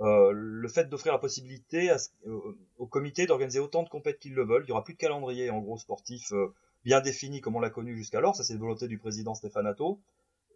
euh, 0.00 0.32
le 0.32 0.68
fait 0.68 0.88
d'offrir 0.88 1.12
la 1.12 1.20
possibilité 1.20 1.90
à, 1.90 1.98
euh, 2.26 2.56
au 2.78 2.86
comité 2.86 3.26
d'organiser 3.26 3.60
autant 3.60 3.84
de 3.84 3.88
compètes 3.88 4.18
qu'ils 4.18 4.34
le 4.34 4.44
veulent. 4.44 4.64
Il 4.66 4.70
y 4.70 4.72
aura 4.72 4.82
plus 4.82 4.94
de 4.94 4.98
calendrier 4.98 5.50
en 5.50 5.60
gros 5.60 5.78
sportif 5.78 6.32
euh, 6.32 6.52
bien 6.84 7.00
défini 7.00 7.40
comme 7.40 7.54
on 7.54 7.60
l'a 7.60 7.70
connu 7.70 7.96
jusqu'alors. 7.96 8.34
Ça 8.34 8.42
c'est 8.42 8.54
la 8.54 8.58
volonté 8.58 8.88
du 8.88 8.98
président 8.98 9.34
Stéphane 9.34 9.66
Atto. 9.66 10.00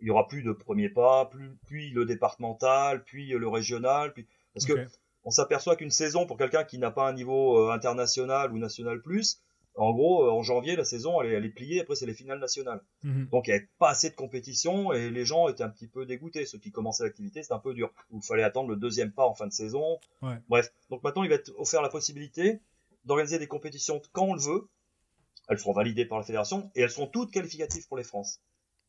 Il 0.01 0.09
y 0.09 0.11
aura 0.11 0.27
plus 0.27 0.43
de 0.43 0.53
premier 0.53 0.89
pas, 0.89 1.27
plus, 1.27 1.57
puis 1.67 1.91
le 1.91 2.05
départemental, 2.05 3.05
puis 3.05 3.29
le 3.29 3.49
régional, 3.49 4.13
puis 4.13 4.27
parce 4.55 4.67
que 4.67 4.87
on 5.25 5.31
s'aperçoit 5.31 5.77
qu'une 5.77 5.91
saison 5.91 6.25
pour 6.25 6.37
quelqu'un 6.37 6.65
qui 6.65 6.79
n'a 6.79 6.91
pas 6.91 7.09
un 7.09 7.13
niveau 7.13 7.69
international 7.71 8.53
ou 8.53 8.59
national 8.59 9.03
plus, 9.03 9.41
en 9.79 9.93
gros, 9.93 10.25
euh, 10.25 10.31
en 10.31 10.43
janvier, 10.43 10.77
la 10.77 10.85
saison, 10.85 11.23
elle 11.23 11.45
est, 11.45 11.49
pliée. 11.49 11.81
Après, 11.81 11.95
c'est 11.95 12.07
les 12.07 12.15
finales 12.15 12.39
nationales. 12.39 12.81
Mhm. 13.05 13.29
Donc, 13.31 13.47
il 13.47 13.51
n'y 13.51 13.57
avait 13.57 13.69
pas 13.79 13.91
assez 13.91 14.11
de 14.11 14.15
compétition 14.15 14.93
et 14.93 15.11
les 15.11 15.25
gens 15.25 15.49
étaient 15.49 15.63
un 15.63 15.69
petit 15.69 15.87
peu 15.87 16.05
dégoûtés. 16.05 16.47
Ceux 16.47 16.59
qui 16.59 16.71
commençaient 16.71 17.05
l'activité, 17.05 17.43
c'était 17.43 17.55
un 17.55 17.59
peu 17.59 17.75
dur. 17.75 17.93
Il 18.13 18.23
fallait 18.23 18.43
attendre 18.43 18.69
le 18.69 18.77
deuxième 18.77 19.13
pas 19.13 19.25
en 19.25 19.35
fin 19.35 19.47
de 19.47 19.53
saison. 19.53 19.99
Bref. 20.49 20.73
Donc, 20.91 21.03
maintenant, 21.03 21.23
il 21.23 21.29
va 21.29 21.37
être 21.37 21.53
offert 21.59 21.81
la 21.81 21.89
possibilité 21.89 22.61
d'organiser 23.05 23.39
des 23.39 23.47
compétitions 23.47 24.03
quand 24.13 24.27
on 24.27 24.35
le 24.35 24.41
veut. 24.41 24.69
Elles 25.49 25.59
seront 25.59 25.73
validées 25.73 26.05
par 26.05 26.19
la 26.19 26.25
fédération 26.25 26.71
et 26.75 26.83
elles 26.83 26.91
seront 26.91 27.07
toutes 27.07 27.31
qualificatives 27.31 27.87
pour 27.89 27.97
les 27.97 28.05
France. 28.05 28.41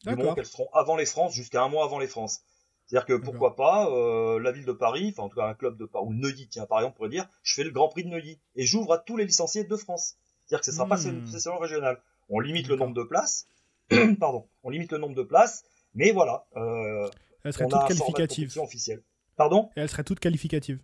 Du 0.06 0.16
moment 0.16 0.34
qu'elles 0.34 0.46
seront 0.46 0.70
avant 0.74 0.96
les 0.96 1.06
France, 1.06 1.34
jusqu'à 1.34 1.64
un 1.64 1.70
mois 1.70 1.86
avant 1.86 2.00
les 2.00 2.08
France. 2.08 2.42
C'est-à-dire 2.90 3.06
que 3.06 3.14
pourquoi 3.14 3.56
pas 3.56 3.88
euh, 3.92 4.40
la 4.40 4.52
ville 4.52 4.66
de 4.66 4.72
Paris, 4.72 5.14
enfin 5.14 5.24
en 5.24 5.30
tout 5.30 5.36
cas 5.36 5.46
un 5.46 5.54
club 5.54 5.78
de 5.78 5.86
Paris, 5.86 6.06
ou 6.08 6.14
Neuilly, 6.14 6.48
tiens 6.48 6.66
par 6.66 6.80
exemple, 6.80 6.98
pourrait 6.98 7.10
dire, 7.10 7.30
je 7.44 7.54
fais 7.54 7.64
le 7.64 7.70
Grand 7.70 7.88
Prix 7.88 8.04
de 8.04 8.10
Neuilly 8.10 8.40
et 8.56 8.66
j'ouvre 8.66 8.94
à 8.94 8.98
tous 8.98 9.16
les 9.16 9.26
licenciés 9.26 9.64
de 9.64 9.76
France. 9.76 10.18
C'est-à-dire 10.50 10.62
que 10.62 10.66
ce 10.66 10.72
ne 10.72 10.76
sera 10.78 10.88
pas 10.88 11.02
une 11.04 11.22
hmm. 11.22 11.28
session 11.28 11.60
régionale. 11.60 12.02
On 12.28 12.40
limite 12.40 12.68
le 12.68 12.76
nombre 12.76 12.96
de 12.96 13.04
places. 13.04 13.48
Pardon. 14.20 14.48
On 14.64 14.72
limite 14.72 14.92
le 14.92 14.98
nombre 14.98 15.14
de 15.14 15.22
places. 15.22 15.64
Mais 15.94 16.10
voilà. 16.10 16.48
Euh, 16.56 17.08
elle 17.44 17.54
serait 17.54 17.68
toute 17.68 17.88
qualificative. 17.88 18.52
Pardon? 19.36 19.70
Elle 19.76 19.88
serait 19.90 20.04
toute 20.04 20.20
qualificative. 20.20 20.80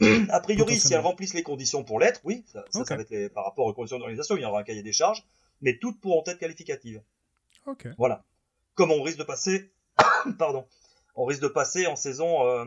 A 0.30 0.40
priori, 0.40 0.76
si 0.76 0.94
elles 0.94 1.00
remplissent 1.00 1.34
les 1.34 1.42
conditions 1.42 1.84
pour 1.84 2.00
l'être, 2.00 2.22
oui, 2.24 2.44
ça, 2.46 2.64
va 2.72 3.02
être 3.02 3.32
par 3.34 3.44
rapport 3.44 3.66
aux 3.66 3.74
conditions 3.74 3.98
d'organisation, 3.98 4.36
il 4.36 4.42
y 4.42 4.44
aura 4.46 4.60
un 4.60 4.64
cahier 4.64 4.82
des 4.82 4.92
charges, 4.92 5.22
mais 5.60 5.78
toutes 5.78 6.00
pourront 6.00 6.22
être 6.26 6.38
qualificatives. 6.38 7.02
Ok. 7.66 7.88
Voilà. 7.98 8.24
Comme 8.74 8.90
on 8.90 9.02
risque 9.02 9.18
de 9.18 9.24
passer, 9.24 9.70
pardon, 10.38 10.66
on 11.14 11.26
risque 11.26 11.42
de 11.42 11.48
passer 11.48 11.86
en 11.86 11.96
saison 11.96 12.46
euh, 12.46 12.64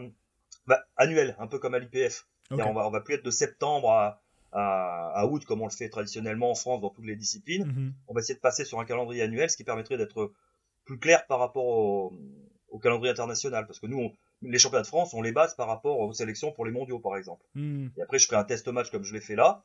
bah, 0.67 0.85
annuelle, 0.95 1.35
un 1.39 1.47
peu 1.47 1.57
comme 1.57 1.73
à 1.73 1.79
l'IPF. 1.79 2.27
On 2.51 2.55
va, 2.55 2.87
on 2.87 2.91
va 2.91 3.01
plus 3.01 3.15
être 3.15 3.25
de 3.25 3.31
septembre 3.31 3.91
à, 3.91 4.21
à, 4.51 5.25
août, 5.27 5.45
comme 5.45 5.62
on 5.62 5.65
le 5.65 5.71
fait 5.71 5.89
traditionnellement 5.89 6.51
en 6.51 6.55
France 6.55 6.81
dans 6.81 6.89
toutes 6.89 7.05
les 7.05 7.15
disciplines. 7.15 7.65
Mhm. 7.65 7.93
On 8.07 8.13
va 8.13 8.21
essayer 8.21 8.35
de 8.35 8.39
passer 8.39 8.65
sur 8.65 8.79
un 8.79 8.85
calendrier 8.85 9.21
annuel, 9.21 9.49
ce 9.49 9.57
qui 9.57 9.63
permettrait 9.63 9.97
d'être 9.97 10.31
plus 10.85 10.97
clair 10.97 11.25
par 11.27 11.39
rapport 11.39 11.65
au, 11.65 12.13
calendrier 12.81 13.12
international. 13.12 13.67
Parce 13.67 13.79
que 13.79 13.88
nous, 13.88 14.12
les 14.41 14.59
championnats 14.59 14.83
de 14.83 14.88
France, 14.88 15.13
on 15.13 15.21
les 15.21 15.31
base 15.31 15.55
par 15.55 15.67
rapport 15.67 15.99
aux 15.99 16.13
sélections 16.13 16.51
pour 16.51 16.65
les 16.65 16.71
mondiaux, 16.71 16.99
par 16.99 17.17
exemple. 17.17 17.45
Mhm. 17.55 17.91
Et 17.97 18.01
après, 18.01 18.19
je 18.19 18.27
ferai 18.27 18.38
un 18.38 18.43
test 18.43 18.67
match 18.67 18.89
comme 18.89 19.03
je 19.03 19.13
l'ai 19.13 19.21
fait 19.21 19.35
là, 19.35 19.63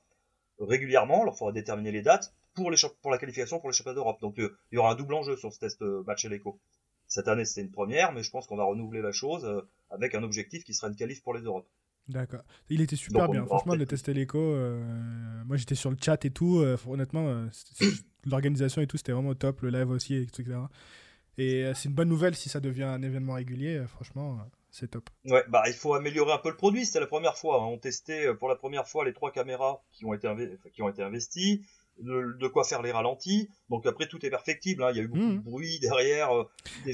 régulièrement. 0.59 1.23
Alors, 1.23 1.35
il 1.35 1.38
faudra 1.38 1.53
déterminer 1.53 1.92
les 1.92 2.03
dates 2.03 2.35
pour, 2.55 2.70
les, 2.70 2.77
pour 3.03 3.11
la 3.11 3.18
qualification 3.18 3.59
pour 3.61 3.68
les 3.68 3.75
championnats 3.75 3.97
d'Europe. 3.97 4.20
Donc, 4.20 4.38
euh, 4.38 4.57
il 4.70 4.77
y 4.77 4.79
aura 4.79 4.92
un 4.92 4.94
double 4.94 5.14
enjeu 5.14 5.37
sur 5.37 5.53
ce 5.53 5.59
test 5.59 5.83
euh, 5.83 6.03
match 6.07 6.25
et 6.25 6.29
l'écho. 6.29 6.59
Cette 7.07 7.29
année, 7.29 7.44
c'est 7.44 7.61
une 7.61 7.70
première, 7.70 8.12
mais 8.12 8.23
je 8.23 8.31
pense 8.31 8.47
qu'on 8.47 8.57
va 8.57 8.64
renouveler 8.64 9.03
la 9.03 9.12
chose 9.12 9.44
euh, 9.44 9.61
avec 9.90 10.14
un 10.14 10.23
objectif 10.23 10.64
qui 10.64 10.75
sera 10.75 10.88
une 10.88 10.97
qualif 10.97 11.23
pour 11.23 11.35
les 11.35 11.42
Europes. 11.42 11.68
D'accord. 12.09 12.43
Il 12.69 12.81
était 12.81 12.97
super 12.97 13.29
bien. 13.29 13.47
Franchement, 13.47 13.75
le 13.75 13.87
test 13.87 14.09
l'écho, 14.09 14.38
euh, 14.38 14.83
moi 15.47 15.57
j'étais 15.57 15.75
sur 15.75 15.90
le 15.90 15.97
chat 16.01 16.25
et 16.25 16.31
tout. 16.31 16.59
Euh, 16.59 16.77
honnêtement, 16.87 17.27
euh, 17.27 17.47
l'organisation 18.27 18.83
et 18.83 18.87
tout, 18.87 18.97
c'était 18.97 19.12
vraiment 19.12 19.35
top. 19.35 19.62
Le 19.62 19.71
live 19.71 19.90
aussi, 19.90 20.14
etc. 20.17 20.59
Et 21.38 21.64
c'est 21.75 21.88
une 21.88 21.95
bonne 21.95 22.09
nouvelle 22.09 22.37
si 22.37 22.49
ça 22.49 22.61
devient 22.61 22.85
un 22.85 23.03
événement 23.03 23.35
régulier. 23.35 23.83
franchement, 23.88 24.38
c'est 24.71 24.90
top. 24.90 25.09
Ouais, 25.25 25.45
bah 25.49 25.64
il 25.67 25.73
faut 25.73 25.95
améliorer 25.95 26.33
un 26.33 26.38
peu 26.38 26.51
le 26.51 26.57
produit. 26.57 26.85
C'était 26.85 27.01
la 27.01 27.07
première 27.07 27.37
fois. 27.37 27.62
Hein. 27.62 27.67
On 27.67 27.79
testait 27.79 28.33
pour 28.35 28.49
la 28.49 28.57
première 28.57 28.87
fois 28.87 29.05
les 29.05 29.12
trois 29.12 29.33
caméras 29.33 29.83
qui 29.93 30.05
ont 30.05 30.14
été, 30.14 30.29
qui 30.73 30.83
ont 30.83 30.88
été 30.88 31.03
investies. 31.03 31.64
De, 32.01 32.49
quoi 32.49 32.64
faire 32.64 32.83
les 32.83 32.90
ralentis. 32.90 33.49
Donc 33.71 33.87
après 33.87 34.09
tout 34.09 34.25
est 34.27 34.31
perfectible. 34.31 34.83
Hein. 34.83 34.88
Il 34.90 34.97
y 34.97 35.01
a 35.01 35.05
eu 35.05 35.09
beaucoup 35.09 35.31
de 35.31 35.38
mmh. 35.38 35.43
bruit 35.43 35.79
derrière. 35.81 36.31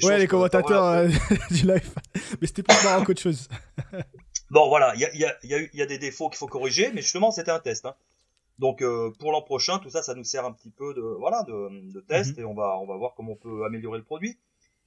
ouais, 0.03 0.19
les 0.19 0.27
commentateurs 0.27 1.07
du 1.49 1.65
live. 1.65 1.93
Mais 2.39 2.47
c'était 2.47 2.63
plus 2.63 2.83
marrant 2.83 3.03
qu'autre 3.03 3.21
chose. 3.21 3.47
Bon, 4.51 4.67
voilà, 4.67 4.93
il 4.95 4.99
y 4.99 5.05
a, 5.05 5.15
y, 5.15 5.23
a, 5.23 5.61
y 5.73 5.81
a, 5.81 5.85
des 5.85 5.97
défauts 5.97 6.27
qu'il 6.29 6.37
faut 6.37 6.45
corriger, 6.45 6.91
mais 6.93 7.01
justement, 7.01 7.31
c'était 7.31 7.51
un 7.51 7.59
test. 7.61 7.85
Hein. 7.85 7.95
Donc, 8.59 8.81
euh, 8.81 9.09
pour 9.17 9.31
l'an 9.31 9.41
prochain, 9.41 9.79
tout 9.79 9.89
ça, 9.89 10.03
ça 10.03 10.13
nous 10.13 10.25
sert 10.25 10.43
un 10.43 10.51
petit 10.51 10.69
peu 10.69 10.93
de, 10.93 11.01
voilà, 11.01 11.43
de, 11.43 11.91
de 11.93 12.01
test, 12.01 12.35
mhm. 12.35 12.43
et 12.43 12.45
on 12.45 12.53
va, 12.53 12.77
on 12.77 12.85
va 12.85 12.97
voir 12.97 13.13
comment 13.15 13.31
on 13.31 13.37
peut 13.37 13.63
améliorer 13.63 13.97
le 13.97 14.03
produit. 14.03 14.37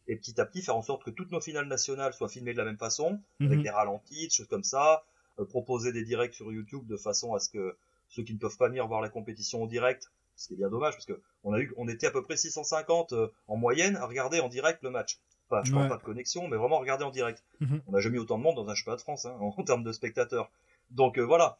Et 0.06 0.16
petit 0.16 0.38
à 0.38 0.44
petit, 0.44 0.60
faire 0.60 0.76
en 0.76 0.82
sorte 0.82 1.02
que 1.02 1.10
toutes 1.10 1.32
nos 1.32 1.40
finales 1.40 1.66
nationales 1.66 2.12
soient 2.12 2.28
filmées 2.28 2.52
de 2.52 2.58
la 2.58 2.66
même 2.66 2.76
façon, 2.76 3.18
avec 3.40 3.56
mhm. 3.56 3.62
des 3.62 3.70
ralentis, 3.70 4.24
des 4.24 4.30
choses 4.30 4.48
comme 4.48 4.64
ça, 4.64 5.02
euh, 5.38 5.46
proposer 5.46 5.92
des 5.92 6.04
directs 6.04 6.34
sur 6.34 6.52
YouTube 6.52 6.86
de 6.86 6.98
façon 6.98 7.32
à 7.32 7.40
ce 7.40 7.48
que 7.48 7.74
ceux 8.10 8.22
qui 8.22 8.34
ne 8.34 8.38
peuvent 8.38 8.58
pas 8.58 8.68
venir 8.68 8.86
voir 8.86 9.00
la 9.00 9.08
compétition 9.08 9.62
en 9.62 9.66
direct 9.66 10.12
Ce 10.36 10.46
qui 10.46 10.54
est 10.54 10.56
bien 10.58 10.68
dommage 10.68 10.92
parce 10.92 11.06
que 11.06 11.20
on 11.42 11.54
a 11.54 11.58
eu, 11.58 11.72
on 11.78 11.88
était 11.88 12.06
à 12.06 12.10
peu 12.10 12.22
près 12.22 12.36
650 12.36 13.14
euh, 13.14 13.28
en 13.48 13.56
moyenne 13.56 13.96
à 13.96 14.04
regarder 14.04 14.40
en 14.40 14.48
direct 14.48 14.82
le 14.82 14.90
match. 14.90 15.18
Enfin, 15.50 15.62
je 15.64 15.72
parle 15.72 15.88
pas 15.88 15.98
de 15.98 16.02
connexion, 16.02 16.48
mais 16.48 16.56
vraiment 16.56 16.78
regarder 16.78 17.04
en 17.04 17.10
direct. 17.10 17.44
Mhm. 17.60 17.82
On 17.86 17.92
n'a 17.92 18.00
jamais 18.00 18.16
eu 18.16 18.20
autant 18.20 18.38
de 18.38 18.42
monde 18.42 18.56
dans 18.56 18.68
un 18.68 18.74
championnat 18.74 18.96
de 18.96 19.02
France 19.02 19.26
hein, 19.26 19.36
en, 19.40 19.62
termes 19.62 19.84
de 19.84 19.92
spectateurs. 19.92 20.50
Donc 20.90 21.18
voilà, 21.18 21.58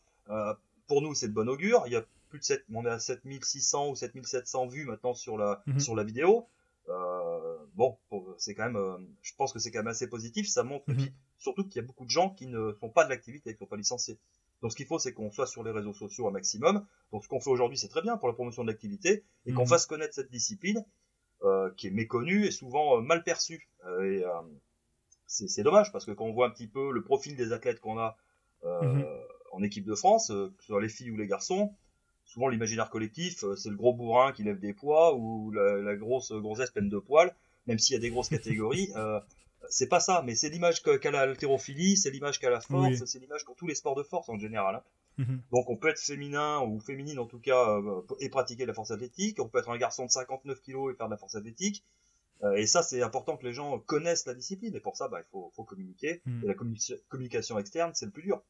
pour 0.87 1.03
nous 1.03 1.14
c'est 1.14 1.29
de 1.29 1.33
bon 1.33 1.49
augure. 1.49 1.83
Il 1.87 1.92
y 1.92 1.97
a 1.97 2.05
plus 2.31 2.38
de 2.40 2.44
7, 2.44 2.64
on 2.73 2.85
est 2.85 2.90
à 2.90 2.99
7600 2.99 3.90
ou 3.90 3.94
7700 3.94 4.66
vues 4.66 4.87
maintenant 4.87 5.14
sur 5.14 5.38
la 5.38 5.62
mhm. 5.66 5.81
sur 5.81 5.94
la 5.94 6.03
vidéo. 6.03 6.49
Euh, 6.88 7.57
bon, 7.75 7.97
c'est 8.37 8.55
quand 8.55 8.64
même, 8.64 8.77
euh, 8.77 8.99
je 9.23 9.33
pense 9.37 9.53
que 9.53 9.59
c'est 9.59 9.70
quand 9.70 9.79
même 9.79 9.88
assez 9.88 10.09
positif. 10.09 10.49
Ça 10.49 10.64
montre 10.64 10.90
mhm. 10.90 11.09
surtout 11.38 11.64
qu'il 11.64 11.77
y 11.81 11.85
a 11.85 11.87
beaucoup 11.87 12.05
de 12.05 12.11
gens 12.11 12.31
qui 12.31 12.47
ne 12.47 12.73
font 12.73 12.90
pas 12.90 13.05
de 13.05 13.11
l'activité, 13.11 13.51
qui 13.51 13.57
ne 13.57 13.59
sont 13.61 13.70
pas 13.70 13.77
licenciés. 13.77 14.18
Donc 14.62 14.73
ce 14.73 14.77
qu'il 14.77 14.87
faut, 14.87 14.99
c'est 14.99 15.12
qu'on 15.12 15.31
soit 15.31 15.47
sur 15.47 15.62
les 15.62 15.70
réseaux 15.70 15.92
sociaux 15.92 16.27
un 16.27 16.31
maximum. 16.31 16.85
Donc 17.12 17.25
ce 17.25 17.29
qu'on 17.29 17.40
fait 17.40 17.51
aujourd'hui, 17.51 17.79
c'est 17.79 17.88
très 17.88 18.03
bien 18.03 18.16
pour 18.16 18.29
la 18.29 18.35
promotion 18.35 18.62
de 18.62 18.68
l'activité 18.68 19.25
et 19.47 19.53
qu'on 19.53 19.66
fasse 19.66 19.87
connaître 19.87 20.14
cette 20.14 20.31
discipline 20.31 20.85
euh, 21.42 21.70
qui 21.77 21.88
est 21.88 21.90
méconnue 21.90 22.47
et 22.47 22.51
souvent 22.51 23.01
mal 23.01 23.23
perçue. 23.23 23.68
Et 24.03 24.23
c'est 25.27 25.62
dommage 25.62 25.92
parce 25.92 26.05
que 26.05 26.12
quand 26.12 26.25
on 26.25 26.33
voit 26.33 26.47
un 26.47 26.51
petit 26.51 26.68
peu 26.68 26.92
le 26.92 27.03
profil 27.03 27.37
des 27.37 27.53
athlètes 27.53 27.81
qu'on 27.81 27.99
a 27.99 28.16
mhm. 28.64 29.05
en 29.53 29.62
équipe 29.62 29.85
de 29.85 29.94
France, 29.94 30.29
que 30.29 30.61
ce 30.61 30.66
soit 30.66 30.83
les 30.83 30.88
filles 30.88 31.11
ou 31.11 31.16
les 31.16 31.27
garçons, 31.27 31.75
souvent 32.25 32.49
l'imaginaire 32.49 32.90
collectif, 32.90 33.44
euh, 33.44 33.57
c'est 33.57 33.70
le 33.70 33.77
gros 33.77 33.92
bourrin 33.92 34.33
qui 34.33 34.42
lève 34.42 34.59
des 34.59 34.73
poids 34.73 35.14
ou 35.14 35.51
la, 35.53 35.97
grosse 35.97 36.33
grossesse 36.33 36.70
pleine 36.70 36.88
de 36.88 36.99
poils, 36.99 37.35
même 37.66 37.79
s'il 37.79 37.94
y 37.94 37.97
a 37.97 38.01
des 38.01 38.11
grosses 38.11 38.29
catégories. 38.29 38.90
Euh, 38.97 39.20
c'est 39.70 39.88
pas 39.88 39.99
ça, 39.99 40.23
mais 40.27 40.35
c'est 40.35 40.51
l'image 40.51 40.83
qu'a 40.83 41.11
l'haltérophilie, 41.11 41.97
c'est 41.97 42.11
l'image 42.11 42.38
qu'a 42.38 42.51
la 42.51 42.61
force, 42.61 43.03
c'est 43.07 43.18
l'image 43.18 43.44
qu'ont 43.44 43.55
tous 43.55 43.66
les 43.66 43.75
sports 43.75 43.94
de 43.94 44.03
force 44.03 44.29
en 44.29 44.38
général. 44.38 44.77
Hein. 44.77 44.83
Mhm. 45.16 45.40
Donc 45.53 45.70
on 45.70 45.77
peut 45.77 45.88
être 45.88 45.99
féminin 45.99 46.61
ou 46.61 46.81
féminine 46.81 47.18
en 47.18 47.25
tout 47.25 47.38
cas 47.38 47.79
euh, 47.79 48.03
et 48.20 48.29
pratiquer 48.29 48.66
la 48.66 48.75
force 48.75 48.90
athlétique, 48.90 49.40
on 49.40 49.49
peut 49.49 49.59
être 49.59 49.70
un 49.70 49.79
garçon 49.79 50.05
de 50.05 50.11
59 50.11 50.61
kg 50.61 50.90
et 50.90 50.94
faire 50.94 51.07
de 51.07 51.12
la 51.12 51.16
force 51.16 51.35
athlétique. 51.35 51.83
Et 52.57 52.66
ça 52.66 52.83
c'est 52.83 53.03
important 53.03 53.37
que 53.37 53.47
les 53.47 53.55
gens 53.55 53.79
connaissent 53.79 54.27
la 54.27 54.35
discipline 54.35 54.75
et 54.75 54.81
pour 54.81 54.97
ça 54.97 55.09
bah, 55.09 55.20
il 55.20 55.27
faut, 55.31 55.64
communiquer. 55.64 56.20
Mhm. 56.27 56.44
Et 56.44 56.47
la 56.47 56.55
communication 57.09 57.59
externe 57.59 57.92
c'est 57.94 58.07
le 58.07 58.12
plus 58.12 58.23
dur. 58.23 58.42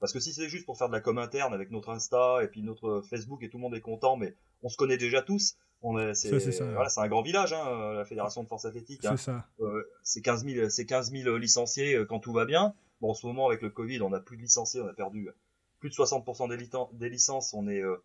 Parce 0.00 0.12
que 0.12 0.18
si 0.18 0.32
c'est 0.32 0.48
juste 0.48 0.66
pour 0.66 0.76
faire 0.76 0.88
de 0.88 0.94
la 0.94 1.00
com 1.00 1.18
interne 1.18 1.54
avec 1.54 1.70
notre 1.70 1.90
Insta 1.90 2.42
et 2.42 2.48
puis 2.48 2.62
notre 2.62 3.02
Facebook 3.02 3.42
et 3.42 3.50
tout 3.50 3.58
le 3.58 3.62
monde 3.62 3.74
est 3.76 3.80
content, 3.80 4.16
mais 4.16 4.34
on 4.62 4.68
se 4.68 4.76
connaît 4.76 4.96
déjà 4.96 5.22
tous. 5.22 5.56
C'est, 6.14 6.30
voilà, 6.30 6.88
un 6.96 7.08
grand 7.08 7.22
village, 7.22 7.52
hein, 7.52 7.94
la 7.94 8.04
fédération 8.04 8.44
de 8.44 8.48
force 8.48 8.64
athlétique. 8.64 9.04
Hein. 9.04 9.16
C'est 9.16 9.24
ça. 9.24 9.46
Euh, 9.60 9.82
c'est 10.04 10.22
15 10.22 10.44
000, 10.44 10.68
c'est 10.70 10.86
15 10.86 11.10
000 11.10 11.36
licenciés 11.36 11.94
euh, 11.94 12.04
quand 12.04 12.20
tout 12.20 12.32
va 12.32 12.44
bien. 12.44 12.74
Bon, 13.00 13.10
en 13.10 13.14
ce 13.14 13.26
moment 13.26 13.48
avec 13.48 13.62
le 13.62 13.70
Covid, 13.70 14.00
on 14.02 14.12
a 14.12 14.20
plus 14.20 14.36
de 14.36 14.42
licenciés, 14.42 14.80
on 14.80 14.86
a 14.86 14.92
perdu 14.92 15.28
plus 15.80 15.90
de 15.90 15.94
60% 15.94 16.48
des, 16.48 16.98
des, 16.98 17.08
licences. 17.08 17.52
On 17.52 17.66
est 17.66 17.80
euh, 17.80 17.96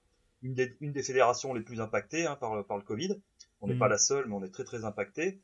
une, 0.41 0.55
des, 0.55 0.75
une, 0.81 0.91
des, 0.91 1.03
fédérations 1.03 1.53
les 1.53 1.61
plus 1.61 1.79
impactées 1.79 2.25
hein, 2.25 2.35
par, 2.35 2.65
par 2.65 2.77
le 2.77 2.83
Covid. 2.83 3.21
On 3.61 3.67
n'est 3.67 3.75
mm. 3.75 3.79
pas 3.79 3.87
la 3.87 3.97
seule, 3.97 4.27
mais 4.27 4.35
on 4.35 4.43
est 4.43 4.53
très 4.53 4.63
très 4.63 4.85
impacté. 4.85 5.39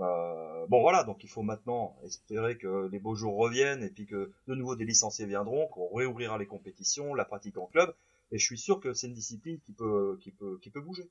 Euh, 0.00 0.66
bon 0.68 0.80
voilà, 0.80 1.04
donc 1.04 1.22
il 1.22 1.28
faut 1.28 1.42
maintenant 1.42 1.96
espérer 2.04 2.56
que 2.56 2.88
les 2.90 2.98
beaux 2.98 3.14
jours 3.14 3.36
reviennent 3.36 3.82
et 3.82 3.90
puis 3.90 4.06
que 4.06 4.32
de 4.48 4.54
nouveau 4.54 4.74
des 4.74 4.84
licenciés 4.84 5.26
viendront, 5.26 5.66
qu'on 5.68 5.94
réouvrira 5.94 6.38
les 6.38 6.46
compétitions, 6.46 7.14
la 7.14 7.24
pratique 7.24 7.58
en 7.58 7.66
club. 7.66 7.94
Et 8.32 8.38
je 8.38 8.44
suis 8.44 8.58
sûr 8.58 8.80
que 8.80 8.94
c'est 8.94 9.06
une 9.06 9.12
discipline 9.12 9.58
qui 9.60 9.72
peut, 9.72 10.18
qui 10.20 10.30
peut, 10.30 10.58
qui 10.62 10.70
peut 10.70 10.80
bouger. 10.80 11.04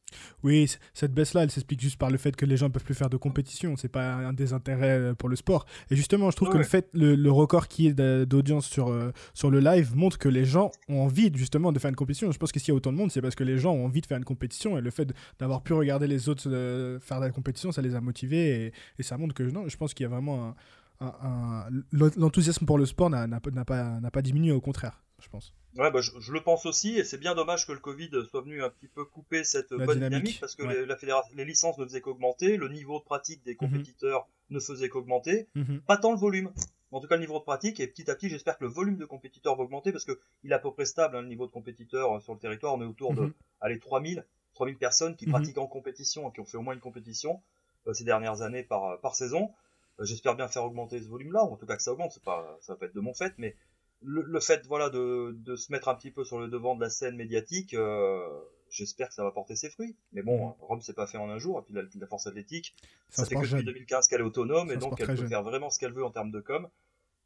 Oui, 0.43 0.69
cette 0.93 1.13
baisse-là, 1.13 1.43
elle 1.43 1.51
s'explique 1.51 1.79
juste 1.79 1.97
par 1.97 2.09
le 2.09 2.17
fait 2.17 2.35
que 2.35 2.45
les 2.45 2.57
gens 2.57 2.67
ne 2.67 2.71
peuvent 2.73 2.83
plus 2.83 2.95
faire 2.95 3.11
de 3.11 3.17
compétition. 3.17 3.77
C'est 3.77 3.89
pas 3.89 4.13
un 4.13 4.33
désintérêt 4.33 4.99
euh, 4.99 5.13
pour 5.13 5.29
le 5.29 5.35
sport. 5.35 5.65
Et 5.91 5.95
justement, 5.95 6.31
je 6.31 6.35
trouve 6.35 6.49
que 6.49 6.57
le 6.57 6.63
fait, 6.63 6.89
le, 6.93 7.31
record 7.31 7.67
qui 7.67 7.87
est 7.87 7.93
d'audience 7.93 8.67
sur, 8.67 8.89
euh, 8.89 9.11
sur 9.35 9.51
le 9.51 9.59
live 9.59 9.95
montre 9.95 10.17
que 10.17 10.29
les 10.29 10.45
gens 10.45 10.71
ont 10.89 11.01
envie 11.01 11.31
justement 11.33 11.71
de 11.71 11.77
faire 11.77 11.89
une 11.89 11.95
compétition. 11.95 12.31
Je 12.31 12.39
pense 12.39 12.51
que 12.51 12.59
s'il 12.59 12.69
y 12.69 12.71
a 12.71 12.75
autant 12.75 12.91
de 12.91 12.97
monde, 12.97 13.11
c'est 13.11 13.21
parce 13.21 13.35
que 13.35 13.43
les 13.43 13.57
gens 13.59 13.71
ont 13.71 13.85
envie 13.85 14.01
de 14.01 14.07
faire 14.07 14.17
une 14.17 14.25
compétition. 14.25 14.77
Et 14.77 14.81
le 14.81 14.89
fait 14.89 15.13
d'avoir 15.39 15.61
pu 15.61 15.73
regarder 15.73 16.07
les 16.07 16.27
autres 16.27 16.49
euh, 16.49 16.99
faire 16.99 17.19
de 17.19 17.25
la 17.25 17.31
compétition, 17.31 17.71
ça 17.71 17.83
les 17.83 17.93
a 17.93 18.01
motivés. 18.01 18.65
Et, 18.65 18.73
et 18.97 19.03
ça 19.03 19.17
montre 19.17 19.35
que 19.35 19.43
non, 19.43 19.69
je 19.69 19.77
pense 19.77 19.93
qu'il 19.93 20.05
y 20.05 20.07
a 20.07 20.09
vraiment 20.09 20.55
un, 21.01 21.65
l'enthousiasme 21.91 22.65
pour 22.65 22.77
le 22.77 22.85
sport 22.85 23.09
n'a 23.09 23.39
pas, 23.39 23.99
pas 24.11 24.21
diminué, 24.21 24.51
au 24.51 24.61
contraire, 24.61 25.01
je 25.21 25.29
pense. 25.29 25.53
Ouais, 25.77 25.91
bah, 25.91 26.01
je, 26.01 26.31
le 26.31 26.41
pense 26.41 26.65
aussi, 26.65 26.97
et 26.97 27.03
c'est 27.03 27.17
bien 27.17 27.35
dommage 27.35 27.65
que 27.65 27.71
le 27.71 27.79
Covid 27.79 28.09
soit 28.29 28.41
venu 28.41 28.63
un 28.63 28.69
petit 28.69 28.87
peu 28.87 29.05
couper 29.05 29.43
cette 29.43 29.73
bonne 29.73 29.99
dynamique, 29.99 30.39
parce 30.39 30.55
que 30.55 30.63
les, 30.63 30.85
la 30.85 30.97
les 31.33 31.45
licences 31.45 31.77
ne 31.77 31.85
faisaient 31.85 32.01
qu'augmenter, 32.01 32.57
le 32.57 32.67
niveau 32.67 32.99
de 32.99 33.03
pratique 33.03 33.43
des 33.43 33.53
mhm. 33.53 33.57
compétiteurs 33.57 34.27
ne 34.49 34.59
faisait 34.59 34.89
qu'augmenter, 34.89 35.47
mhm. 35.55 35.81
pas 35.81 35.97
tant 35.97 36.11
le 36.11 36.17
volume. 36.17 36.51
En 36.91 36.99
tout 36.99 37.07
cas, 37.07 37.15
le 37.15 37.21
niveau 37.21 37.39
de 37.39 37.43
pratique, 37.43 37.79
et 37.79 37.87
petit 37.87 38.11
à 38.11 38.15
petit, 38.15 38.27
j'espère 38.27 38.57
que 38.57 38.65
le 38.65 38.69
volume 38.69 38.97
de 38.97 39.05
compétiteurs 39.05 39.55
va 39.55 39.63
augmenter, 39.63 39.93
parce 39.93 40.03
que 40.03 40.19
il 40.43 40.51
est 40.51 40.55
à 40.55 40.59
peu 40.59 40.73
près 40.73 40.85
stable, 40.85 41.15
hein, 41.15 41.21
le 41.21 41.27
niveau 41.27 41.45
de 41.45 41.51
compétiteurs 41.51 42.17
euh, 42.17 42.19
sur 42.19 42.33
le 42.33 42.39
territoire, 42.39 42.73
on 42.73 42.81
est 42.81 42.85
autour 42.85 43.13
de, 43.13 43.21
mhm. 43.21 43.33
allez, 43.61 43.79
3000, 43.79 44.25
3000 44.53 44.77
personnes 44.77 45.15
qui 45.15 45.25
pratiquent 45.25 45.57
en 45.57 45.67
compétition, 45.67 46.29
qui 46.31 46.41
ont 46.41 46.45
fait 46.45 46.57
au 46.57 46.61
moins 46.61 46.73
une 46.73 46.81
compétition 46.81 47.41
euh, 47.87 47.93
ces 47.93 48.03
dernières 48.03 48.41
années 48.41 48.63
par, 48.63 48.99
par 48.99 49.15
saison. 49.15 49.51
Euh, 49.99 50.05
j'espère 50.05 50.35
bien 50.35 50.47
faire 50.47 50.65
augmenter 50.65 51.01
ce 51.01 51.07
volume-là, 51.07 51.45
ou 51.45 51.53
en 51.53 51.57
tout 51.57 51.65
cas 51.65 51.77
que 51.77 51.83
ça 51.83 51.93
augmente, 51.93 52.19
pas, 52.19 52.57
ça 52.61 52.73
va 52.73 52.79
pas 52.79 52.85
être 52.87 52.95
de 52.95 52.99
mon 52.99 53.13
fait, 53.13 53.33
mais 53.37 53.55
le, 54.03 54.39
fait 54.39 54.65
voilà 54.67 54.89
de, 54.89 55.35
de, 55.37 55.55
se 55.55 55.71
mettre 55.71 55.87
un 55.87 55.95
petit 55.95 56.11
peu 56.11 56.23
sur 56.23 56.39
le 56.39 56.47
devant 56.47 56.75
de 56.75 56.81
la 56.81 56.89
scène 56.89 57.15
médiatique, 57.15 57.73
euh, 57.73 58.27
j'espère 58.69 59.09
que 59.09 59.13
ça 59.13 59.23
va 59.23 59.31
porter 59.31 59.55
ses 59.55 59.69
fruits. 59.69 59.95
Mais 60.13 60.21
bon, 60.21 60.49
mm. 60.49 60.53
Rome 60.59 60.81
s'est 60.81 60.93
pas 60.93 61.07
fait 61.07 61.17
en 61.17 61.29
un 61.29 61.37
jour, 61.37 61.59
et 61.59 61.61
puis 61.63 61.99
la, 61.99 62.07
force 62.07 62.27
athlétique, 62.27 62.75
ça, 63.09 63.25
fait 63.25 63.35
que 63.35 63.41
depuis 63.41 63.63
2015 63.63 64.07
qu'elle 64.07 64.21
est 64.21 64.25
autonome, 64.25 64.71
et 64.71 64.77
donc 64.77 64.99
elle 64.99 65.15
peut 65.15 65.27
faire 65.27 65.43
vraiment 65.43 65.69
ce 65.69 65.79
qu'elle 65.79 65.93
veut 65.93 66.05
en 66.05 66.11
termes 66.11 66.31
de 66.31 66.39
com. 66.39 66.67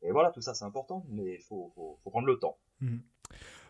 Et 0.02 0.12
voilà, 0.12 0.32
tout 0.32 0.42
ça 0.42 0.54
c'est 0.54 0.66
important, 0.66 1.06
mais 1.10 1.36
il 1.36 1.42
faut, 1.42 1.72
faut, 1.76 2.10
prendre 2.10 2.28
le 2.28 2.38
temps. 2.38 2.58
Mm. 2.82 2.98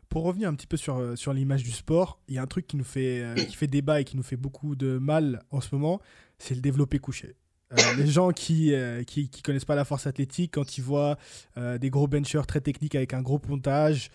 Pour 0.10 0.24
revenir 0.24 0.50
un 0.50 0.56
petit 0.56 0.68
peu 0.68 0.78
sur, 0.78 0.98
euh, 0.98 1.16
sur 1.16 1.34
l'image 1.34 1.64
du 1.64 1.72
sport, 1.72 2.20
il 2.28 2.36
y 2.36 2.38
a 2.38 2.42
un 2.42 2.48
truc 2.48 2.68
qui 2.68 2.78
nous 2.78 2.84
fait, 2.84 3.22
euh, 3.22 3.36
qui 3.36 3.56
fait 3.56 3.68
débat 3.68 4.02
et 4.02 4.04
qui 4.04 4.18
nous 4.18 4.24
fait 4.24 4.38
beaucoup 4.38 4.76
de 4.76 4.98
mal 4.98 5.44
en 5.50 5.62
ce 5.62 5.74
moment, 5.74 6.00
c'est 6.38 6.56
le 6.56 6.62
développé 6.62 7.00
couché. 7.00 7.36
Euh, 7.78 7.94
les 7.96 8.08
gens 8.08 8.32
qui, 8.32 8.74
euh, 8.74 9.04
qui, 9.04 9.30
qui 9.30 9.42
connaissent 9.42 9.66
pas 9.66 9.76
la 9.76 9.86
force 9.86 10.08
athlétique, 10.08 10.54
quand 10.54 10.78
ils 10.78 10.84
voient 10.84 11.18
euh, 11.58 11.78
des 11.78 11.90
gros 11.90 12.08
benchers 12.08 12.46
très 12.48 12.62
techniques 12.62 12.96
avec 12.96 13.14
un 13.14 13.22
gros 13.22 13.40
pontage, 13.40 14.10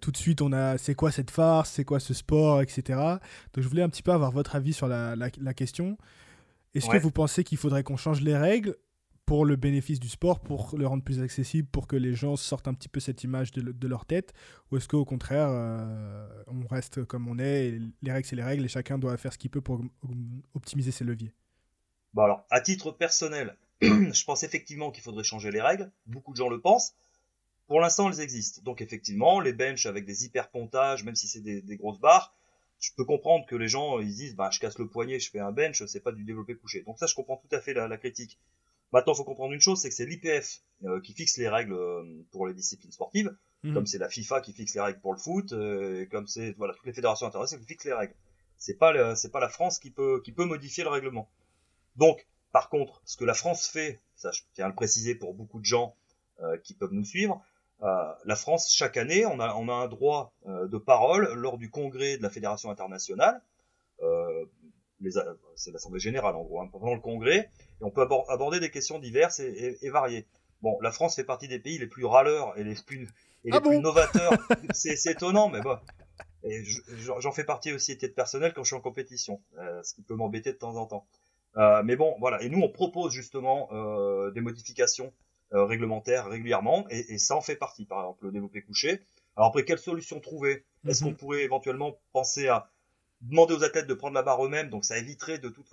tout 0.00 0.10
de 0.10 0.16
suite 0.16 0.42
on 0.42 0.52
a 0.52 0.76
c'est 0.76 0.96
quoi 0.96 1.12
cette 1.12 1.30
farce, 1.30 1.70
c'est 1.70 1.84
quoi 1.84 2.00
ce 2.00 2.12
sport, 2.12 2.62
etc. 2.62 2.98
Donc 2.98 3.62
je 3.62 3.68
voulais 3.68 3.82
un 3.82 3.88
petit 3.88 4.02
peu 4.02 4.10
avoir 4.10 4.32
votre 4.32 4.56
avis 4.56 4.72
sur 4.72 4.88
la, 4.88 5.14
la, 5.14 5.54
question. 5.54 5.96
Est-ce 6.74 6.88
que 6.88 6.96
vous 6.96 7.12
pensez 7.12 7.44
qu'il 7.44 7.58
faudrait 7.58 7.84
qu'on 7.84 7.96
change 7.96 8.20
les 8.20 8.36
règles 8.36 8.74
pour 9.24 9.44
le 9.44 9.54
bénéfice 9.54 10.00
du 10.00 10.08
sport, 10.08 10.40
pour 10.40 10.74
le 10.76 10.84
rendre 10.84 11.04
plus 11.04 11.20
accessible, 11.20 11.68
pour 11.70 11.86
que 11.86 11.94
les 11.94 12.12
gens 12.12 12.34
sortent 12.34 12.66
un 12.66 12.74
petit 12.74 12.88
peu 12.88 12.98
cette 12.98 13.22
image 13.22 13.52
de, 13.52 13.60
de 13.60 13.86
leur 13.86 14.04
tête? 14.04 14.32
Ou 14.72 14.78
est-ce 14.78 14.88
qu'au 14.88 15.04
contraire, 15.04 15.48
on 16.48 16.66
reste 16.66 17.04
comme 17.04 17.28
on 17.28 17.38
est, 17.38 17.78
les 18.02 18.10
règles 18.10 18.26
c'est 18.26 18.34
les 18.34 18.42
règles 18.42 18.64
et 18.64 18.68
chacun 18.68 18.98
doit 18.98 19.16
faire 19.16 19.32
ce 19.32 19.38
qu'il 19.38 19.50
peut 19.50 19.60
pour 19.60 19.80
optimiser 20.54 20.90
ses 20.90 21.04
leviers? 21.04 21.32
Bon 22.14 22.22
alors, 22.22 22.44
à 22.50 22.60
titre 22.60 22.90
personnel, 22.90 23.56
je 23.82 24.24
pense 24.24 24.42
effectivement 24.42 24.90
qu'il 24.90 25.02
faudrait 25.02 25.24
changer 25.24 25.50
les 25.50 25.60
règles. 25.60 25.90
Beaucoup 26.06 26.32
de 26.32 26.36
gens 26.36 26.48
le 26.48 26.60
pensent. 26.60 26.94
Pour 27.68 27.80
l'instant, 27.80 28.10
elles 28.10 28.20
existent. 28.20 28.62
Donc 28.64 28.80
effectivement, 28.80 29.40
les 29.40 29.52
benches 29.52 29.86
avec 29.86 30.06
des 30.06 30.24
hyper 30.24 30.48
pontages, 30.50 31.04
même 31.04 31.14
si 31.14 31.28
c'est 31.28 31.40
des, 31.40 31.76
grosses 31.76 32.00
barres, 32.00 32.34
je 32.80 32.90
peux 32.96 33.04
comprendre 33.04 33.44
que 33.46 33.56
les 33.56 33.68
gens 33.68 34.00
ils 34.00 34.14
disent 34.14 34.34
bah 34.36 34.48
je 34.50 34.58
casse 34.58 34.78
le 34.78 34.88
poignet, 34.88 35.18
je 35.18 35.30
fais 35.30 35.40
un 35.40 35.52
bench, 35.52 35.84
c'est 35.86 36.00
pas 36.00 36.12
du 36.12 36.24
développé 36.24 36.56
couché. 36.56 36.82
Donc 36.82 36.98
ça, 36.98 37.06
je 37.06 37.14
comprends 37.14 37.36
tout 37.36 37.54
à 37.54 37.60
fait 37.60 37.74
la, 37.74 37.96
critique. 37.98 38.38
Maintenant, 38.92 39.12
il 39.12 39.16
faut 39.16 39.24
comprendre 39.24 39.52
une 39.52 39.60
chose, 39.60 39.80
c'est 39.80 39.90
que 39.90 39.94
c'est 39.94 40.06
l'IPF 40.06 40.62
euh, 40.84 41.00
qui 41.02 41.12
fixe 41.12 41.36
les 41.36 41.48
règles 41.48 41.74
euh, 41.74 42.24
pour 42.30 42.46
les 42.46 42.54
disciplines 42.54 42.90
sportives, 42.90 43.36
mhm. 43.64 43.74
comme 43.74 43.86
c'est 43.86 43.98
la 43.98 44.08
FIFA 44.08 44.40
qui 44.40 44.54
fixe 44.54 44.74
les 44.74 44.80
règles 44.80 45.00
pour 45.00 45.12
le 45.12 45.18
foot, 45.18 45.52
euh, 45.52 46.02
et 46.02 46.06
comme 46.06 46.26
c'est 46.26 46.52
voilà 46.56 46.72
toutes 46.72 46.86
les 46.86 46.94
fédérations 46.94 47.26
internationales 47.26 47.66
qui 47.66 47.70
fixent 47.70 47.84
les 47.84 47.92
règles. 47.92 48.14
C'est 48.56 48.78
pas 48.78 49.14
c'est 49.14 49.30
pas 49.30 49.40
la 49.40 49.50
France 49.50 49.78
qui 49.78 49.90
peut 49.90 50.22
qui 50.24 50.32
peut 50.32 50.46
modifier 50.46 50.84
le 50.84 50.90
règlement. 50.90 51.28
Donc, 51.98 52.26
par 52.52 52.70
contre, 52.70 53.02
ce 53.04 53.16
que 53.16 53.24
la 53.24 53.34
France 53.34 53.66
fait, 53.66 54.00
ça 54.16 54.30
je 54.30 54.42
tiens 54.54 54.66
à 54.66 54.68
le 54.68 54.74
préciser 54.74 55.14
pour 55.14 55.34
beaucoup 55.34 55.60
de 55.60 55.66
gens 55.66 55.94
euh, 56.40 56.56
qui 56.58 56.72
peuvent 56.72 56.92
nous 56.92 57.04
suivre, 57.04 57.44
euh, 57.82 58.12
la 58.24 58.36
France, 58.36 58.72
chaque 58.72 58.96
année, 58.96 59.26
on 59.26 59.38
a, 59.40 59.54
on 59.54 59.68
a 59.68 59.72
un 59.72 59.88
droit 59.88 60.32
euh, 60.46 60.66
de 60.66 60.78
parole 60.78 61.32
lors 61.34 61.58
du 61.58 61.70
congrès 61.70 62.16
de 62.16 62.22
la 62.22 62.30
Fédération 62.30 62.70
internationale. 62.70 63.42
c'est 65.56 65.72
l'Assemblée 65.72 66.00
générale 66.00 66.36
en 66.36 66.42
gros, 66.42 66.60
hein, 66.60 66.68
pendant 66.70 66.94
le 66.94 67.00
congrès, 67.00 67.50
et 67.80 67.84
on 67.84 67.90
peut 67.90 68.06
aborder 68.28 68.60
des 68.60 68.70
questions 68.70 68.98
diverses 68.98 69.40
et, 69.40 69.90
variées. 69.90 70.26
Bon, 70.62 70.78
la 70.80 70.92
France 70.92 71.16
fait 71.16 71.24
partie 71.24 71.48
des 71.48 71.58
pays 71.58 71.78
les 71.78 71.86
plus 71.86 72.04
râleurs 72.04 72.56
et 72.58 72.64
les 72.64 72.74
plus, 72.74 73.08
et 73.44 73.50
ah 73.52 73.56
les 73.56 73.60
plus 73.60 73.80
novateurs. 73.80 74.32
c'est 74.72 75.10
étonnant, 75.10 75.48
mais 75.48 75.60
bon. 75.60 75.78
J'en 77.18 77.32
fais 77.32 77.44
partie 77.44 77.72
aussi 77.72 77.92
à 77.92 77.96
titre 77.96 78.14
personnel 78.14 78.52
quand 78.54 78.62
je 78.62 78.68
suis 78.68 78.76
en 78.76 78.80
compétition, 78.80 79.40
ce 79.82 79.94
qui 79.94 80.02
peut 80.02 80.14
m'embêter 80.14 80.52
de 80.52 80.58
temps 80.58 80.76
en 80.76 80.86
temps. 80.86 81.06
Euh, 81.58 81.82
mais 81.84 81.96
bon, 81.96 82.16
voilà. 82.20 82.42
Et 82.42 82.48
nous, 82.48 82.60
on 82.60 82.68
propose 82.68 83.12
justement 83.12 83.68
euh, 83.72 84.30
des 84.30 84.40
modifications 84.40 85.12
euh, 85.52 85.64
réglementaires 85.64 86.28
régulièrement, 86.28 86.86
et, 86.90 87.14
et, 87.14 87.18
ça 87.18 87.34
en 87.34 87.40
fait 87.40 87.56
partie. 87.56 87.84
Par 87.84 88.00
exemple, 88.00 88.26
le 88.26 88.32
développé 88.32 88.62
couché. 88.62 89.00
Alors 89.36 89.48
après, 89.48 89.64
quelle 89.64 89.78
solution 89.78 90.20
trouver? 90.20 90.64
Est-ce 90.86 91.02
qu'on 91.02 91.10
mhm. 91.10 91.16
pourrait 91.16 91.42
éventuellement 91.42 91.98
penser 92.12 92.48
à 92.48 92.70
demander 93.22 93.54
aux 93.54 93.64
athlètes 93.64 93.86
de 93.86 93.94
prendre 93.94 94.14
la 94.14 94.22
barre 94.22 94.44
eux-mêmes? 94.44 94.70
Donc 94.70 94.84
ça 94.84 94.98
éviterait 94.98 95.38
de 95.38 95.48
toute 95.48 95.66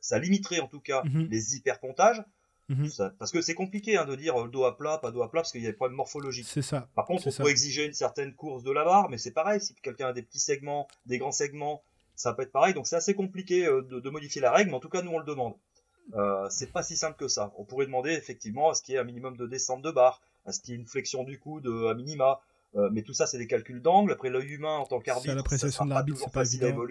ça 0.00 0.18
limiterait 0.18 0.60
en 0.60 0.68
tout 0.68 0.80
cas 0.80 1.02
mhm. 1.04 1.28
les 1.30 1.56
hyperpontages. 1.56 2.22
Mhm. 2.68 2.88
parce 3.18 3.32
que 3.32 3.42
c'est 3.42 3.54
compliqué 3.54 3.96
hein, 3.96 4.06
de 4.06 4.14
dire 4.14 4.48
dos 4.48 4.64
à 4.64 4.76
plat, 4.76 4.96
pas 4.96 5.10
dos 5.10 5.22
à 5.22 5.30
plat, 5.30 5.42
parce 5.42 5.52
qu'il 5.52 5.62
y 5.62 5.66
a 5.66 5.70
des 5.70 5.76
problèmes 5.76 5.96
morphologiques. 5.96 6.46
C'est 6.46 6.62
ça. 6.62 6.88
Par 6.94 7.04
contre, 7.04 7.26
on 7.26 7.42
peut 7.42 7.50
exiger 7.50 7.84
une 7.84 7.92
certaine 7.92 8.34
course 8.34 8.62
de 8.62 8.70
la 8.70 8.84
barre, 8.84 9.10
mais 9.10 9.18
c'est 9.18 9.32
pareil, 9.32 9.60
si 9.60 9.74
quelqu'un 9.74 10.08
a 10.08 10.12
des 10.12 10.22
petits 10.22 10.40
segments, 10.40 10.88
des 11.04 11.18
grands 11.18 11.32
segments, 11.32 11.82
ça 12.14 12.32
peut 12.32 12.42
être 12.42 12.52
pareil. 12.52 12.74
Donc 12.74 12.86
c'est 12.86 12.96
assez 12.96 13.14
compliqué 13.14 13.64
de, 13.64 14.10
modifier 14.10 14.40
la 14.40 14.52
règle, 14.52 14.70
mais 14.70 14.76
en 14.76 14.80
tout 14.80 14.88
cas 14.88 15.02
nous 15.02 15.12
on 15.12 15.18
le 15.18 15.24
demande. 15.24 15.54
Euh, 16.14 16.46
c'est 16.50 16.72
pas 16.72 16.82
si 16.82 16.96
simple 16.96 17.16
que 17.16 17.28
ça. 17.28 17.52
On 17.56 17.64
pourrait 17.64 17.86
demander 17.86 18.10
effectivement 18.10 18.70
à 18.70 18.74
ce 18.74 18.82
qu'il 18.82 18.94
y 18.94 18.96
ait 18.96 19.00
un 19.00 19.04
minimum 19.04 19.36
de 19.36 19.46
descente 19.46 19.82
de 19.82 19.90
barre, 19.90 20.20
à 20.44 20.52
ce 20.52 20.60
qu'il 20.60 20.74
y 20.74 20.76
ait 20.76 20.80
une 20.80 20.86
flexion 20.86 21.24
du 21.24 21.38
coude 21.38 21.66
à 21.66 21.94
minima. 21.94 22.40
mais 22.90 23.02
tout 23.02 23.14
ça, 23.14 23.26
c'est 23.26 23.38
des 23.38 23.46
calculs 23.46 23.82
d'angle. 23.82 24.12
Après, 24.12 24.30
l'œil 24.30 24.48
humain 24.48 24.76
en 24.76 24.86
tant 24.86 25.00
qu'arbitre, 25.00 25.30
c'est 25.30 25.34
l'appréciation 25.34 25.84
de 25.84 25.90
l'arbitre, 25.90 26.20
c'est 26.22 26.32
pas 26.32 26.46
évident. 26.46 26.84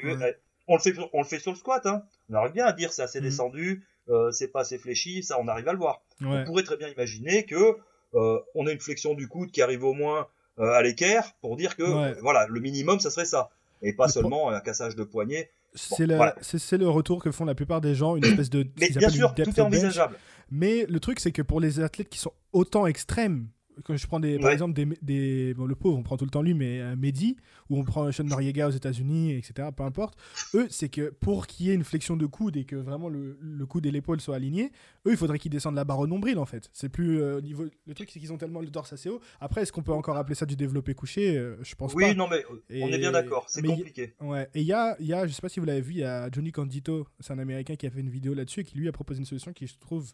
On 0.67 0.75
le 0.75 0.81
fait, 0.81 0.95
on 1.11 1.21
le 1.21 1.27
fait 1.27 1.39
sur 1.39 1.51
le 1.51 1.57
squat. 1.57 1.85
Hein. 1.85 2.03
On 2.29 2.35
arrive 2.35 2.53
bien 2.53 2.65
à 2.65 2.71
dire 2.71 2.93
c'est 2.93 3.01
assez 3.01 3.19
mhm. 3.19 3.25
descendu, 3.25 3.85
c'est 4.31 4.47
pas 4.47 4.61
assez 4.61 4.77
fléchi. 4.77 5.23
Ça, 5.23 5.39
on 5.39 5.47
arrive 5.47 5.67
à 5.67 5.73
le 5.73 5.79
voir. 5.79 6.01
On 6.21 6.43
pourrait 6.45 6.63
très 6.63 6.77
bien 6.77 6.87
imaginer 6.87 7.45
que 7.45 7.77
on 8.13 8.67
a 8.67 8.71
une 8.71 8.79
flexion 8.79 9.13
du 9.13 9.27
coude 9.27 9.51
qui 9.51 9.61
arrive 9.61 9.83
au 9.83 9.93
moins 9.93 10.27
à 10.57 10.81
l'équerre 10.81 11.33
pour 11.41 11.57
dire 11.57 11.75
que 11.75 12.19
voilà, 12.21 12.47
le 12.47 12.59
minimum, 12.59 12.99
ça 12.99 13.09
serait 13.09 13.25
ça, 13.25 13.49
et 13.81 13.93
pas 13.93 14.07
seulement 14.07 14.49
un 14.49 14.59
cassage 14.59 14.95
de 14.95 15.03
poignet. 15.03 15.51
C'est 15.73 16.05
le, 16.05 16.89
retour 16.89 17.23
que 17.23 17.31
font 17.31 17.45
la 17.45 17.55
plupart 17.55 17.81
des 17.81 17.95
gens, 17.95 18.15
une 18.15 18.25
espèce 18.25 18.49
de. 18.49 18.67
Mais 18.79 18.89
bien 18.89 19.09
sûr, 19.09 19.33
tout 19.33 19.49
est 19.49 19.59
envisageable. 19.59 20.17
Mais 20.49 20.85
le 20.87 20.99
truc, 20.99 21.19
c'est 21.21 21.31
que 21.31 21.41
pour 21.41 21.61
les 21.61 21.79
athlètes 21.79 22.09
qui 22.09 22.19
sont 22.19 22.33
autant 22.51 22.85
extrêmes, 22.85 23.47
quand 23.83 23.95
je 23.95 24.07
prends 24.07 24.19
des, 24.19 24.37
par 24.39 24.51
exemple 24.51 24.73
des, 24.73 24.85
des 25.01 25.53
bon, 25.53 25.65
le 25.65 25.75
pauvre, 25.75 25.97
on 25.97 26.03
prend 26.03 26.17
tout 26.17 26.25
le 26.25 26.31
temps 26.31 26.41
lui, 26.41 26.53
mais 26.53 26.79
euh, 26.81 26.95
Mehdi, 26.95 27.37
ou 27.69 27.77
on 27.79 27.83
prend 27.83 28.11
Sean 28.11 28.23
Noriega 28.25 28.67
aux 28.67 28.71
États-Unis, 28.71 29.33
etc. 29.33 29.69
Peu 29.75 29.83
importe. 29.83 30.17
Eux, 30.53 30.67
c'est 30.69 30.89
que 30.89 31.09
pour 31.09 31.47
qu'il 31.47 31.67
y 31.67 31.69
ait 31.71 31.73
une 31.73 31.83
flexion 31.83 32.15
de 32.17 32.25
coude 32.25 32.57
et 32.57 32.65
que 32.65 32.75
vraiment 32.75 33.09
le, 33.09 33.37
le 33.41 33.65
coude 33.65 33.85
et 33.85 33.91
l'épaule 33.91 34.19
soient 34.21 34.35
alignés, 34.35 34.71
eux, 35.07 35.11
il 35.11 35.17
faudrait 35.17 35.39
qu'ils 35.39 35.51
descendent 35.51 35.75
la 35.75 35.83
barre 35.83 35.99
au 35.99 36.07
nombril 36.07 36.37
en 36.37 36.45
fait. 36.45 36.69
C'est 36.73 36.89
plus 36.89 37.21
euh, 37.21 37.41
niveau. 37.41 37.65
Le 37.87 37.93
truc, 37.93 38.09
c'est 38.11 38.19
qu'ils 38.19 38.33
ont 38.33 38.37
tellement 38.37 38.61
le 38.61 38.69
torse 38.69 38.93
assez 38.93 39.09
haut. 39.09 39.19
Après, 39.39 39.61
est-ce 39.61 39.71
qu'on 39.71 39.83
peut 39.83 39.93
encore 39.93 40.17
appeler 40.17 40.35
ça 40.35 40.45
du 40.45 40.55
développé 40.55 40.93
couché? 40.93 41.37
Euh, 41.37 41.57
Je 41.63 41.75
pense 41.75 41.93
oui, 41.93 42.03
pas. 42.03 42.09
Oui, 42.09 42.15
non, 42.15 42.27
mais 42.29 42.43
on 42.81 42.87
est 42.89 42.97
bien 42.97 43.11
d'accord. 43.11 43.45
C'est 43.47 43.61
compliqué. 43.63 44.13
ouais. 44.21 44.49
Et 44.53 44.61
il 44.61 44.67
y 44.67 44.73
a, 44.73 44.95
y 44.99 45.13
a, 45.13 45.25
je 45.27 45.33
sais 45.33 45.41
pas 45.41 45.49
si 45.49 45.59
vous 45.59 45.65
l'avez 45.65 45.81
vu, 45.81 45.93
il 45.93 45.99
y 45.99 46.03
a 46.03 46.29
Johnny 46.31 46.51
Candito, 46.51 47.07
c'est 47.19 47.33
un 47.33 47.39
Américain 47.39 47.75
qui 47.75 47.87
a 47.87 47.89
fait 47.89 48.01
une 48.01 48.09
vidéo 48.09 48.33
là-dessus 48.33 48.61
et 48.61 48.63
qui 48.63 48.77
lui 48.77 48.87
a 48.87 48.91
proposé 48.91 49.19
une 49.19 49.25
solution 49.25 49.53
qui 49.53 49.67
je 49.67 49.77
trouve 49.79 50.11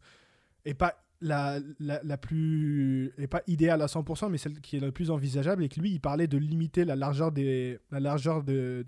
est 0.66 0.74
pas 0.74 0.96
la, 1.22 1.60
la, 1.80 2.00
la, 2.04 2.18
plus 2.18 3.12
est 3.18 3.28
pas 3.28 3.42
idéale 3.48 3.82
à 3.82 3.88
100% 3.88 4.30
mais 4.30 4.38
celle 4.38 4.60
qui 4.62 4.78
est 4.78 4.80
la 4.80 4.92
plus 4.92 5.10
envisageable 5.10 5.64
et 5.64 5.70
que 5.70 5.80
lui 5.80 5.92
il 5.92 6.00
parlait 6.00 6.28
de 6.28 6.38
limiter 6.38 6.86
la 6.86 6.96
largeur 6.96 7.32
des 7.32 7.80
la 7.92 8.00
largeur 8.00 8.44
de 8.44 8.86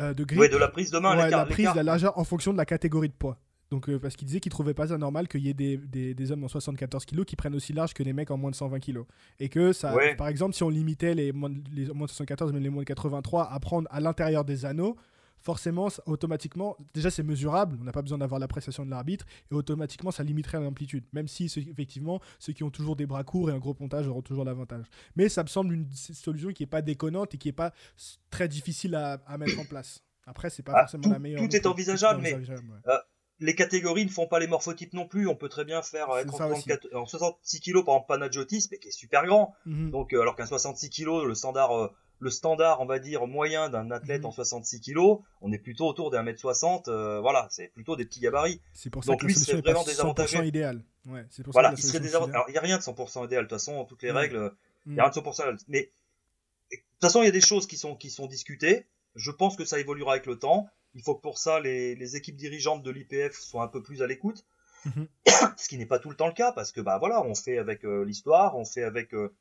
euh, 0.00 0.14
de 0.14 0.24
grip. 0.24 0.50
de 0.50 0.56
la 0.56 0.68
prise 0.68 0.90
de 0.90 0.98
main 0.98 1.14
la 1.28 1.46
prise 1.46 1.68
la 1.74 1.82
largeur 1.82 2.18
en 2.18 2.24
fonction 2.24 2.52
de 2.52 2.58
la 2.58 2.66
catégorie 2.66 3.08
de 3.08 3.14
poids. 3.14 3.38
Donc 3.70 3.88
euh, 3.88 3.98
parce 3.98 4.16
qu'il 4.16 4.26
disait 4.26 4.40
qu'il 4.40 4.50
trouvait 4.50 4.74
pas 4.74 4.92
anormal 4.94 5.28
qu'il 5.28 5.40
y 5.40 5.50
ait 5.50 5.54
des, 5.54 5.76
des, 5.76 6.14
des, 6.14 6.32
hommes 6.32 6.44
en 6.44 6.48
74 6.48 7.04
kg 7.04 7.24
qui 7.24 7.36
prennent 7.36 7.54
aussi 7.54 7.72
large 7.72 7.92
que 7.92 8.02
des 8.02 8.14
mecs 8.14 8.30
en 8.30 8.38
moins 8.38 8.50
de 8.50 8.56
120 8.56 8.80
kg 8.80 9.00
et 9.40 9.48
que 9.48 9.72
ça 9.72 9.94
par 10.16 10.28
exemple 10.28 10.54
si 10.54 10.62
on 10.62 10.70
limitait 10.70 11.14
les 11.14 11.32
moins, 11.32 11.50
les 11.72 11.86
moins 11.92 12.06
de 12.06 12.10
74 12.10 12.52
mais 12.52 12.60
les 12.60 12.70
moins 12.70 12.82
de 12.82 12.88
83 12.88 13.52
à 13.52 13.60
prendre 13.60 13.86
à 13.90 14.00
l'intérieur 14.00 14.44
des 14.44 14.64
anneaux 14.64 14.96
forcément, 15.40 15.88
automatiquement, 16.06 16.76
déjà 16.94 17.10
c'est 17.10 17.22
mesurable, 17.22 17.78
on 17.80 17.84
n'a 17.84 17.92
pas 17.92 18.02
besoin 18.02 18.18
d'avoir 18.18 18.40
l'appréciation 18.40 18.84
de 18.84 18.90
l'arbitre, 18.90 19.26
et 19.50 19.54
automatiquement 19.54 20.10
ça 20.10 20.22
limiterait 20.22 20.60
l'amplitude, 20.60 21.04
même 21.12 21.28
si 21.28 21.46
effectivement 21.70 22.20
ceux 22.38 22.52
qui 22.52 22.64
ont 22.64 22.70
toujours 22.70 22.96
des 22.96 23.06
bras 23.06 23.24
courts 23.24 23.50
et 23.50 23.52
un 23.52 23.58
gros 23.58 23.74
pontage 23.74 24.06
auront 24.08 24.22
toujours 24.22 24.44
l'avantage. 24.44 24.86
Mais 25.16 25.28
ça 25.28 25.42
me 25.42 25.48
semble 25.48 25.74
une 25.74 25.90
solution 25.92 26.50
qui 26.52 26.62
n'est 26.62 26.68
pas 26.68 26.82
déconnante 26.82 27.34
et 27.34 27.38
qui 27.38 27.48
n'est 27.48 27.52
pas 27.52 27.72
très 28.30 28.48
difficile 28.48 28.94
à, 28.94 29.38
mettre 29.38 29.58
en 29.58 29.64
place. 29.64 30.04
Après, 30.26 30.50
c'est 30.50 30.62
pas 30.62 30.72
ah, 30.74 30.80
forcément 30.80 31.08
la 31.08 31.18
meilleure. 31.18 31.40
Tout 31.40 31.56
est 31.56 31.66
envisageable, 31.66 32.20
mais 32.20 32.34
euh, 32.34 32.98
les 33.40 33.54
catégories 33.54 34.04
ne 34.04 34.10
font 34.10 34.26
pas 34.26 34.38
les 34.38 34.46
morphotypes 34.46 34.92
non 34.92 35.06
plus. 35.06 35.28
On 35.28 35.36
peut 35.36 35.48
très 35.48 35.64
bien 35.64 35.82
faire 35.82 36.08
être 36.18 36.34
en, 36.94 37.06
66 37.06 37.60
kg 37.60 37.84
par 37.84 37.94
exemple 37.94 38.06
Panagiotis, 38.08 38.68
mais 38.70 38.78
qui 38.78 38.88
est 38.88 38.92
super 38.92 39.24
grand. 39.24 39.54
Mhm. 39.66 39.90
Donc, 39.90 40.12
euh, 40.12 40.20
alors 40.20 40.36
qu'un 40.36 40.46
66 40.46 40.90
kg, 40.90 41.24
le 41.24 41.34
standard 41.34 41.72
euh, 41.72 41.88
le 42.20 42.30
standard, 42.30 42.80
on 42.80 42.86
va 42.86 42.98
dire, 42.98 43.26
moyen 43.26 43.68
d'un 43.68 43.90
athlète 43.90 44.22
mhm. 44.22 44.28
en 44.28 44.30
66 44.32 44.80
kg, 44.80 44.98
on 45.40 45.52
est 45.52 45.58
plutôt 45.58 45.86
autour 45.86 46.10
d'un 46.10 46.22
mètre 46.22 46.40
60. 46.40 46.88
Euh, 46.88 47.20
voilà, 47.20 47.46
c'est 47.50 47.68
plutôt 47.68 47.96
des 47.96 48.04
petits 48.04 48.20
gabarits. 48.20 48.60
C'est 48.72 48.90
pour 48.90 49.04
ça 49.04 49.12
Donc 49.12 49.20
que 49.20 49.26
lui, 49.26 49.34
c'est 49.34 49.60
vraiment 49.60 49.84
désavantagé. 49.84 50.44
idéal. 50.44 50.82
Ouais, 51.06 51.24
c'est 51.30 51.42
pour 51.42 51.52
voilà, 51.52 51.70
ça 51.70 51.76
il 51.78 51.82
serait 51.82 52.00
désavantagé. 52.00 52.34
Alors, 52.34 52.48
il 52.48 52.52
n'y 52.52 52.58
a 52.58 52.62
rien 52.62 52.78
de 52.78 52.82
100% 52.82 53.24
idéal. 53.24 53.44
De 53.44 53.48
toute 53.48 53.58
façon, 53.58 53.84
toutes 53.84 54.02
les 54.02 54.10
règles, 54.10 54.52
il 54.86 54.94
n'y 54.94 55.00
a 55.00 55.04
rien 55.04 55.10
de 55.10 55.28
100% 55.28 55.34
idéal. 55.34 55.56
Mais, 55.68 55.90
de 56.70 56.76
toute 56.76 57.00
façon, 57.00 57.22
il 57.22 57.26
y 57.26 57.28
a 57.28 57.32
des 57.32 57.40
choses 57.40 57.66
qui 57.66 57.76
sont, 57.76 57.94
qui 57.94 58.10
sont 58.10 58.26
discutées. 58.26 58.86
Je 59.14 59.30
pense 59.30 59.56
que 59.56 59.64
ça 59.64 59.78
évoluera 59.78 60.12
avec 60.12 60.26
le 60.26 60.38
temps. 60.38 60.68
Il 60.94 61.02
faut 61.02 61.14
que 61.14 61.22
pour 61.22 61.38
ça, 61.38 61.60
les, 61.60 61.94
les 61.94 62.16
équipes 62.16 62.36
dirigeantes 62.36 62.82
de 62.82 62.90
l'IPF 62.90 63.38
soient 63.38 63.62
un 63.62 63.68
peu 63.68 63.82
plus 63.82 64.02
à 64.02 64.06
l'écoute. 64.06 64.44
Mhm. 64.84 65.08
Ce 65.56 65.68
qui 65.68 65.78
n'est 65.78 65.86
pas 65.86 65.98
tout 65.98 66.10
le 66.10 66.16
temps 66.16 66.26
le 66.26 66.32
cas, 66.32 66.52
parce 66.52 66.72
que, 66.72 66.80
bah 66.80 66.98
voilà, 66.98 67.22
on 67.22 67.34
fait 67.34 67.58
avec 67.58 67.84
euh, 67.84 68.04
l'histoire, 68.04 68.56
on 68.56 68.64
fait 68.64 68.82
avec 68.82 69.14
euh, 69.14 69.34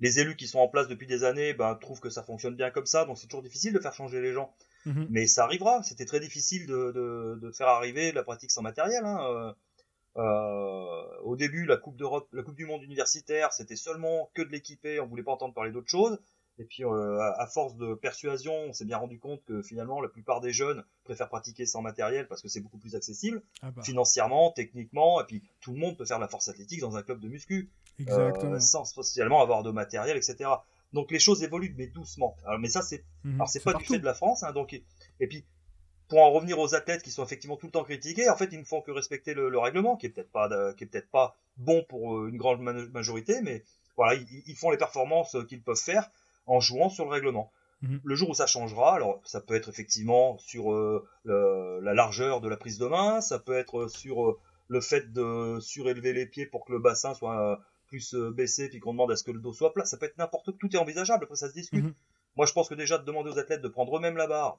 les 0.00 0.20
élus 0.20 0.36
qui 0.36 0.48
sont 0.48 0.58
en 0.58 0.68
place 0.68 0.88
depuis 0.88 1.06
des 1.06 1.24
années 1.24 1.54
ben, 1.54 1.74
trouvent 1.76 2.00
que 2.00 2.10
ça 2.10 2.22
fonctionne 2.22 2.56
bien 2.56 2.70
comme 2.70 2.86
ça, 2.86 3.04
donc 3.04 3.18
c'est 3.18 3.26
toujours 3.26 3.42
difficile 3.42 3.72
de 3.72 3.78
faire 3.78 3.94
changer 3.94 4.20
les 4.20 4.32
gens. 4.32 4.54
Mhm. 4.86 5.06
Mais 5.10 5.26
ça 5.26 5.44
arrivera. 5.44 5.82
C'était 5.82 6.04
très 6.04 6.20
difficile 6.20 6.66
de, 6.66 7.38
de, 7.40 7.50
faire 7.52 7.68
arriver 7.68 8.12
la 8.12 8.22
pratique 8.22 8.50
sans 8.50 8.62
matériel. 8.62 9.04
Hein. 9.04 9.18
Euh, 9.30 9.52
euh, 10.16 11.20
au 11.22 11.36
début, 11.36 11.64
la 11.64 11.76
Coupe 11.76 11.96
d'Europe, 11.96 12.28
la 12.32 12.42
Coupe 12.42 12.56
du 12.56 12.66
Monde 12.66 12.82
universitaire, 12.82 13.52
c'était 13.52 13.76
seulement 13.76 14.30
que 14.34 14.42
de 14.42 14.48
l'équiper. 14.48 15.00
On 15.00 15.06
voulait 15.06 15.22
pas 15.22 15.32
entendre 15.32 15.54
parler 15.54 15.72
d'autre 15.72 15.90
chose. 15.90 16.18
Et 16.58 16.64
puis, 16.64 16.84
euh, 16.84 17.20
à, 17.20 17.46
force 17.46 17.74
de 17.76 17.94
persuasion, 17.94 18.54
on 18.68 18.72
s'est 18.72 18.84
bien 18.84 18.98
rendu 18.98 19.18
compte 19.18 19.42
que 19.44 19.60
finalement, 19.62 20.00
la 20.00 20.08
plupart 20.08 20.40
des 20.40 20.52
jeunes 20.52 20.84
préfèrent 21.02 21.28
pratiquer 21.28 21.66
sans 21.66 21.82
matériel 21.82 22.28
parce 22.28 22.42
que 22.42 22.48
c'est 22.48 22.60
beaucoup 22.60 22.78
plus 22.78 22.94
accessible, 22.94 23.42
ah 23.62 23.72
bah. 23.72 23.82
financièrement, 23.82 24.52
techniquement, 24.52 25.20
et 25.20 25.24
puis 25.24 25.42
tout 25.60 25.72
le 25.72 25.78
monde 25.78 25.96
peut 25.96 26.04
faire 26.04 26.18
de 26.18 26.22
la 26.22 26.28
force 26.28 26.48
athlétique 26.48 26.80
dans 26.80 26.96
un 26.96 27.02
club 27.02 27.18
de 27.18 27.28
muscu, 27.28 27.70
euh, 28.08 28.60
sans 28.60 28.84
spécialement 28.84 29.42
avoir 29.42 29.64
de 29.64 29.72
matériel, 29.72 30.16
etc. 30.16 30.48
Donc 30.92 31.10
les 31.10 31.18
choses 31.18 31.42
évoluent, 31.42 31.74
mais 31.76 31.88
doucement. 31.88 32.36
Alors, 32.44 32.60
mais 32.60 32.68
ça, 32.68 32.82
c'est, 32.82 33.04
alors 33.24 33.48
c'est 33.48 33.62
pas 33.62 33.74
du 33.74 33.84
fait 33.84 33.98
de 33.98 34.04
la 34.04 34.14
France, 34.14 34.44
hein, 34.44 34.52
donc, 34.52 34.74
et 35.18 35.26
puis, 35.26 35.44
pour 36.06 36.20
en 36.20 36.30
revenir 36.30 36.60
aux 36.60 36.76
athlètes 36.76 37.02
qui 37.02 37.10
sont 37.10 37.24
effectivement 37.24 37.56
tout 37.56 37.66
le 37.66 37.72
temps 37.72 37.82
critiqués, 37.82 38.28
en 38.28 38.36
fait, 38.36 38.50
ils 38.52 38.60
ne 38.60 38.64
font 38.64 38.80
que 38.80 38.92
respecter 38.92 39.34
le, 39.34 39.58
règlement, 39.58 39.96
qui 39.96 40.06
est 40.06 40.10
peut-être 40.10 40.30
pas, 40.30 40.48
qui 40.74 40.84
est 40.84 40.86
peut-être 40.86 41.10
pas 41.10 41.36
bon 41.56 41.84
pour 41.88 42.16
euh, 42.16 42.28
une 42.28 42.36
grande 42.36 42.60
majorité, 42.60 43.40
mais 43.42 43.64
voilà, 43.96 44.20
ils 44.46 44.56
font 44.56 44.70
les 44.70 44.76
performances 44.76 45.36
qu'ils 45.48 45.62
peuvent 45.62 45.76
faire 45.76 46.10
en 46.46 46.60
jouant 46.60 46.88
sur 46.88 47.04
le 47.04 47.10
règlement. 47.10 47.52
Mhm. 47.84 48.00
Le 48.02 48.14
jour 48.14 48.30
où 48.30 48.34
ça 48.34 48.46
changera, 48.46 48.94
alors 48.94 49.20
ça 49.24 49.40
peut 49.40 49.54
être 49.54 49.68
effectivement 49.68 50.38
sur 50.38 50.72
euh, 50.72 51.06
la 51.24 51.94
largeur 51.94 52.40
de 52.40 52.48
la 52.48 52.56
prise 52.56 52.78
de 52.78 52.86
main, 52.86 53.20
ça 53.20 53.38
peut 53.38 53.56
être 53.56 53.88
sur 53.88 54.26
euh, 54.26 54.38
le 54.68 54.80
fait 54.80 55.12
de 55.12 55.58
surélever 55.60 56.12
les 56.12 56.26
pieds 56.26 56.46
pour 56.46 56.64
que 56.64 56.72
le 56.72 56.78
bassin 56.78 57.14
soit 57.14 57.52
euh, 57.52 57.56
plus 57.88 58.14
baissé, 58.14 58.68
puis 58.68 58.80
qu'on 58.80 58.92
demande 58.92 59.12
à 59.12 59.16
ce 59.16 59.22
que 59.22 59.30
le 59.30 59.38
dos 59.38 59.52
soit 59.52 59.72
plat, 59.72 59.84
ça 59.84 59.98
peut 59.98 60.06
être 60.06 60.16
n'importe 60.16 60.46
quoi, 60.46 60.54
tout 60.58 60.74
est 60.74 60.78
envisageable, 60.78 61.24
après 61.24 61.36
ça 61.36 61.48
se 61.48 61.54
discute. 61.54 61.84
Mhm. 61.84 61.94
Moi 62.36 62.46
je 62.46 62.52
pense 62.52 62.68
que 62.68 62.74
déjà 62.74 62.96
de 62.96 63.04
demander 63.04 63.30
aux 63.30 63.38
athlètes 63.38 63.62
de 63.62 63.68
prendre 63.68 63.96
eux-mêmes 63.96 64.16
la 64.16 64.26
barre, 64.26 64.58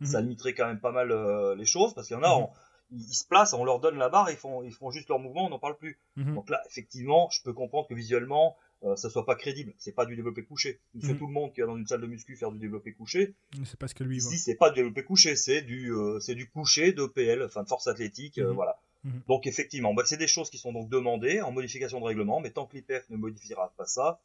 mhm. 0.00 0.06
ça 0.06 0.20
limiterait 0.20 0.54
quand 0.54 0.66
même 0.66 0.80
pas 0.80 0.92
mal 0.92 1.12
les 1.56 1.66
choses, 1.66 1.94
parce 1.94 2.08
qu'il 2.08 2.16
y 2.16 2.20
en 2.20 2.24
a, 2.24 2.50
ils, 2.90 3.14
se 3.14 3.24
placent, 3.24 3.52
on 3.52 3.64
leur 3.64 3.78
donne 3.78 3.96
la 3.96 4.08
barre, 4.08 4.28
ils 4.30 4.36
font, 4.36 4.64
ils 4.64 4.72
font 4.72 4.90
juste 4.90 5.08
leur 5.08 5.20
mouvement, 5.20 5.46
on 5.46 5.50
n'en 5.50 5.60
parle 5.60 5.76
plus. 5.76 6.00
Donc 6.16 6.50
là, 6.50 6.60
effectivement, 6.66 7.30
je 7.30 7.40
peux 7.42 7.52
comprendre 7.52 7.86
que 7.86 7.94
visuellement, 7.94 8.56
euh, 8.82 8.96
ça 8.96 9.10
soit 9.10 9.26
pas 9.26 9.34
crédible. 9.34 9.74
C'est 9.78 9.92
pas 9.92 10.06
du 10.06 10.16
développé 10.16 10.42
couché. 10.42 10.80
Mm 10.94 11.14
tout 11.14 11.26
le 11.26 11.32
monde 11.32 11.52
qui 11.52 11.60
est 11.60 11.66
dans 11.66 11.76
une 11.76 11.86
salle 11.86 12.00
de 12.00 12.06
muscu 12.06 12.36
faire 12.36 12.50
du 12.50 12.58
développé 12.58 12.92
couché. 12.92 13.34
C'est 13.64 13.78
pas 13.78 13.88
ce 13.88 13.94
que 13.94 14.04
lui 14.04 14.16
Ici, 14.16 14.38
c'est 14.38 14.54
pas 14.54 14.70
du 14.70 14.76
développé 14.76 15.04
couché, 15.04 15.36
c'est 15.36 15.60
du, 15.60 15.92
euh, 15.92 16.18
c'est 16.20 16.34
du 16.34 16.48
couché 16.48 16.92
de 16.92 17.04
PL, 17.04 17.42
enfin 17.42 17.62
de 17.62 17.68
force 17.68 17.88
athlétique, 17.88 18.38
euh, 18.38 18.48
mhm. 18.48 18.54
voilà. 18.54 18.80
Mhm. 19.04 19.22
Donc 19.28 19.46
effectivement, 19.46 19.92
bah, 19.92 20.04
c'est 20.06 20.16
des 20.16 20.26
choses 20.26 20.48
qui 20.50 20.58
sont 20.58 20.72
donc 20.72 20.88
demandées 20.88 21.42
en 21.42 21.52
modification 21.52 22.00
de 22.00 22.04
règlement, 22.04 22.40
mais 22.40 22.50
tant 22.50 22.66
que 22.66 22.76
l'IPF 22.76 23.08
ne 23.10 23.16
modifiera 23.16 23.72
pas 23.76 23.86
ça, 23.86 24.20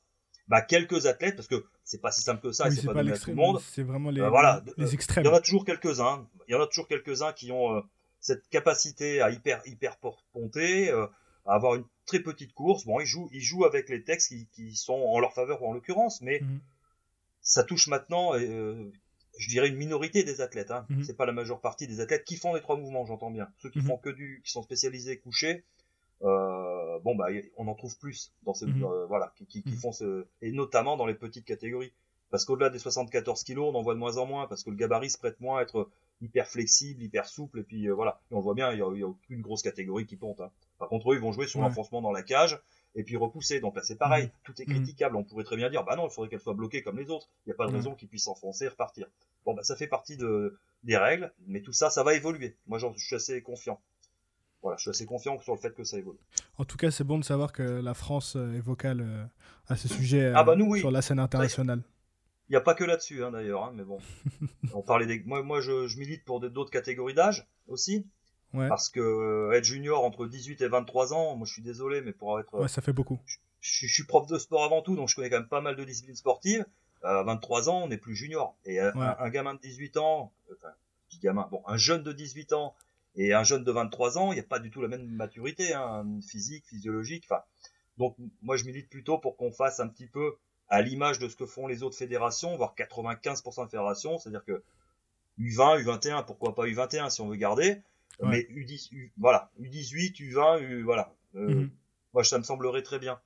bah 0.48 0.62
quelques 0.62 1.06
athlètes, 1.06 1.36
parce 1.36 1.48
que 1.48 1.66
c'est 1.84 2.02
pas 2.02 2.12
si 2.12 2.22
simple 2.22 2.42
que 2.42 2.52
ça, 2.52 2.70
c'est 2.70 2.86
pas, 2.86 2.94
donné 2.94 3.12
à 3.12 3.18
tout 3.18 3.32
le 3.32 3.36
monde. 3.36 3.60
C'est 3.62 3.84
vraiment 3.84 4.12
les, 4.12 4.22
voilà, 4.22 4.64
les 4.78 4.94
extrêmes. 4.94 5.26
Il 5.26 5.28
y 5.28 5.32
en 5.32 5.36
a 5.36 5.42
toujours 5.42 5.66
quelques-uns. 5.66 6.28
Il 6.48 6.52
y 6.52 6.56
en 6.56 6.62
a 6.62 6.68
toujours 6.68 6.88
quelques-uns 6.88 7.34
qui 7.34 7.52
ont 7.52 7.84
cette 8.20 8.48
capacité 8.50 9.22
à 9.22 9.32
hyper 9.32 9.62
hyper 9.66 9.98
ponter, 10.34 10.92
à 10.92 11.10
avoir 11.46 11.76
une 11.76 11.86
très 12.06 12.20
petite 12.20 12.54
course. 12.54 12.86
Bon, 12.86 13.00
ils 13.00 13.06
jouent, 13.06 13.30
ils 13.32 13.42
jouent 13.42 13.66
avec 13.66 13.90
les 13.90 14.04
textes 14.04 14.34
qui, 14.54 14.76
sont 14.76 14.94
en 14.94 15.20
leur 15.20 15.34
faveur 15.34 15.64
en 15.64 15.74
l'occurrence, 15.74 16.22
mais 16.22 16.40
mhm. 16.42 16.60
ça 17.42 17.64
touche 17.64 17.88
maintenant, 17.88 18.36
euh, 18.36 18.92
je 19.38 19.50
dirais, 19.50 19.68
une 19.68 19.76
minorité 19.76 20.24
des 20.24 20.42
athlètes. 20.42 20.72
Hein. 20.72 20.86
Mhm. 20.90 21.04
C'est 21.04 21.18
pas 21.18 21.26
la 21.26 21.34
majeure 21.34 21.62
partie 21.62 21.88
des 21.88 22.00
athlètes 22.00 22.24
qui 22.24 22.38
font 22.38 22.54
les 22.54 22.62
trois 22.62 22.78
mouvements, 22.78 23.06
j'entends 23.06 23.32
bien. 23.32 23.50
Ceux 23.60 23.70
qui 23.70 23.80
mhm. 23.80 23.86
font 23.86 23.98
que 23.98 24.10
du, 24.10 24.42
qui 24.46 24.52
sont 24.52 24.64
spécialisés 24.64 25.18
couchés, 25.18 25.64
euh, 26.22 27.00
bon 27.00 27.14
bah 27.16 27.28
on 27.58 27.68
en 27.68 27.76
trouve 27.76 27.98
plus 27.98 28.32
dans 28.44 28.54
ces, 28.54 28.66
euh, 28.66 29.06
voilà, 29.08 29.34
qui, 29.50 29.62
font 29.82 29.92
ce, 29.92 30.26
et 30.42 30.52
notamment 30.52 30.98
dans 30.98 31.06
les 31.06 31.16
petites 31.16 31.46
catégories. 31.46 31.92
Parce 32.32 32.46
qu'au-delà 32.46 32.70
des 32.70 32.80
74 32.80 33.44
kilos, 33.44 33.72
on 33.72 33.78
en 33.78 33.82
voit 33.82 33.94
de 33.94 34.00
moins 34.00 34.18
en 34.18 34.26
moins 34.26 34.48
parce 34.48 34.64
que 34.64 34.70
le 34.70 34.76
gabarit 34.76 35.10
se 35.10 35.18
prête 35.18 35.40
moins 35.40 35.60
à 35.60 35.62
être 35.62 35.90
hyper 36.22 36.48
flexible, 36.48 37.04
hyper 37.04 37.28
souple, 37.28 37.60
et 37.60 37.64
puis 37.64 37.88
voilà. 37.90 38.20
Et 38.32 38.36
on 38.36 38.40
voit 38.40 38.54
bien, 38.54 38.72
il 38.72 38.78
n'y 38.78 39.04
a, 39.04 39.08
aucune 39.08 39.42
grosse 39.42 39.62
catégorie 39.62 40.06
qui 40.06 40.16
ponte. 40.16 40.42
Hein. 40.42 40.52
Par 40.80 40.90
contre, 40.90 41.12
eux, 41.12 41.16
ils 41.16 41.22
vont 41.22 41.32
jouer 41.32 41.48
sur 41.48 41.62
l'enfoncement 41.62 42.02
dans 42.02 42.12
la 42.12 42.24
cage 42.24 42.60
et 42.96 43.04
puis 43.04 43.18
repousser. 43.18 43.60
Donc 43.60 43.76
là, 43.76 43.84
c'est 43.84 43.98
pareil, 43.98 44.28
mmh. 44.28 44.32
tout 44.44 44.62
est 44.62 44.66
critiquable. 44.66 45.16
On 45.16 45.24
pourrait 45.24 45.44
très 45.44 45.58
bien 45.58 45.70
dire, 45.70 45.84
bah 45.84 45.96
non, 45.96 46.08
il 46.08 46.12
faudrait 46.12 46.30
qu'elle 46.30 46.40
soit 46.40 46.54
bloquée 46.54 46.82
comme 46.82 46.98
les 46.98 47.10
autres. 47.10 47.28
Il 47.46 47.50
n'y 47.50 47.54
a 47.54 47.56
pas 47.56 47.68
de 47.68 47.74
raison 47.74 47.94
qu'ils 47.94 48.08
puissent 48.08 48.24
s'enfoncer 48.24 48.66
et 48.66 48.70
repartir. 48.70 49.08
Bon, 49.46 49.54
bah 49.54 49.64
ça 49.64 49.76
fait 49.76 49.88
partie 49.88 50.18
de, 50.18 50.58
des 50.84 50.98
règles, 50.98 51.32
mais 51.48 51.62
tout 51.62 51.74
ça, 51.74 51.90
ça 51.90 52.04
va 52.04 52.14
évoluer. 52.14 52.56
Moi, 52.68 52.80
je 52.80 52.88
suis 52.98 53.16
assez 53.16 53.42
confiant. 53.42 53.80
Voilà, 54.62 54.78
je 54.78 54.82
suis 54.82 54.90
assez 54.90 55.06
confiant 55.06 55.40
sur 55.42 55.54
le 55.54 55.60
fait 55.60 55.76
que 55.76 55.84
ça 55.84 55.98
évolue. 55.98 56.18
En 56.58 56.66
tout 56.66 56.78
cas, 56.78 56.90
c'est 56.90 57.04
bon 57.04 57.20
de 57.20 57.24
savoir 57.24 57.54
que 57.54 57.62
la 57.62 57.94
France 57.94 58.36
euh, 58.36 58.56
est 58.56 58.62
vocale 58.62 59.02
euh, 59.02 59.26
à 59.68 59.76
ce 59.76 59.88
sujet 59.88 60.32
ah 60.34 60.44
bah 60.44 60.56
euh, 60.58 60.78
sur 60.78 60.90
la 60.90 61.04
scène 61.04 61.20
internationale. 61.20 61.84
Il 62.50 62.52
n'y 62.52 62.58
a 62.58 62.62
pas 62.62 62.76
que 62.76 62.84
là-dessus, 62.84 63.24
hein, 63.24 63.32
d'ailleurs, 63.32 63.64
hein, 63.64 63.74
mais 63.76 63.84
bon. 63.84 63.98
on 64.74 64.82
parlait 64.82 65.06
des... 65.08 65.24
Moi, 65.26 65.42
moi 65.42 65.62
je, 65.62 65.88
je 65.88 65.98
milite 65.98 66.24
pour 66.26 66.40
d'autres 66.40 66.72
catégories 66.72 67.14
d'âge 67.14 67.48
aussi. 67.68 68.08
Ouais. 68.54 68.70
Parce 68.70 68.90
que 68.90 69.00
euh, 69.00 69.52
être 69.52 69.66
junior 69.66 70.04
entre 70.04 70.28
18 70.28 70.62
et 70.62 70.68
23 70.68 71.14
ans, 71.14 71.36
moi 71.36 71.46
je 71.46 71.52
suis 71.52 71.62
désolé, 71.62 72.02
mais 72.02 72.14
pour 72.14 72.40
être. 72.40 72.54
Ouais, 72.54 72.68
ça 72.68 72.82
fait 72.82 72.94
beaucoup. 72.94 73.20
Je, 73.26 73.38
je, 73.60 73.88
suis 73.94 74.06
prof 74.06 74.28
de 74.28 74.38
sport 74.38 74.64
avant 74.64 74.82
tout, 74.82 74.96
donc 74.96 75.10
je 75.10 75.16
connais 75.16 75.30
quand 75.30 75.40
même 75.40 75.50
pas 75.50 75.60
mal 75.60 75.76
de 75.76 75.84
disciplines 75.84 76.16
sportives. 76.16 76.66
À 77.04 77.24
23 77.24 77.70
ans, 77.70 77.84
on 77.84 77.88
n'est 77.90 77.98
plus 77.98 78.16
junior. 78.16 78.56
Et 78.66 78.80
un, 78.80 78.96
un, 78.96 79.30
gamin 79.30 79.54
de 79.54 79.60
18 79.60 79.98
ans, 79.98 80.32
enfin, 80.52 80.70
petit 81.10 81.20
gamin, 81.20 81.48
bon, 81.52 81.62
un 81.68 81.78
jeune 81.78 82.02
de 82.02 82.14
18 82.14 82.54
ans 82.54 82.76
et 83.16 83.34
un 83.34 83.44
jeune 83.44 83.64
de 83.64 83.72
23 83.72 84.18
ans, 84.18 84.32
il 84.32 84.36
n'y 84.36 84.42
a 84.42 84.44
pas 84.44 84.60
du 84.60 84.72
tout 84.72 84.82
la 84.82 84.88
même 84.88 85.06
maturité, 85.06 85.74
hein, 85.74 86.06
physique, 86.28 86.66
physiologique. 86.68 87.26
Enfin, 87.30 87.44
donc 87.98 88.16
moi 88.42 88.58
je 88.58 88.66
milite 88.66 88.90
plutôt 88.90 89.18
pour 89.18 89.38
qu'on 89.38 89.52
fasse 89.52 89.80
un 89.80 89.88
petit 89.88 90.08
peu 90.08 90.36
à 90.70 90.82
l'image 90.82 91.20
de 91.20 91.28
ce 91.28 91.36
que 91.36 91.46
font 91.46 91.68
les 91.68 91.84
autres 91.84 91.98
fédérations, 91.98 92.56
voire 92.58 92.74
95% 92.76 93.66
de 93.66 93.70
fédérations, 93.70 94.18
c'est-à-dire 94.18 94.44
que 94.44 94.64
U20, 95.40 95.84
U21, 95.84 96.26
pourquoi 96.26 96.56
pas 96.56 96.66
U21 96.66 97.10
si 97.10 97.22
on 97.22 97.28
veut 97.28 97.36
garder, 97.36 97.82
mais 98.22 98.42
U10, 98.52 99.12
voilà, 99.18 99.52
U18, 99.60 100.22
U20, 100.22 100.62
U, 100.62 100.84
voilà. 100.84 101.14
Euh, 101.36 101.48
mhm. 101.50 101.72
Moi 102.14 102.24
ça 102.24 102.38
me 102.38 102.44
semblerait 102.44 102.82
très 102.82 103.00
bien. 103.00 103.20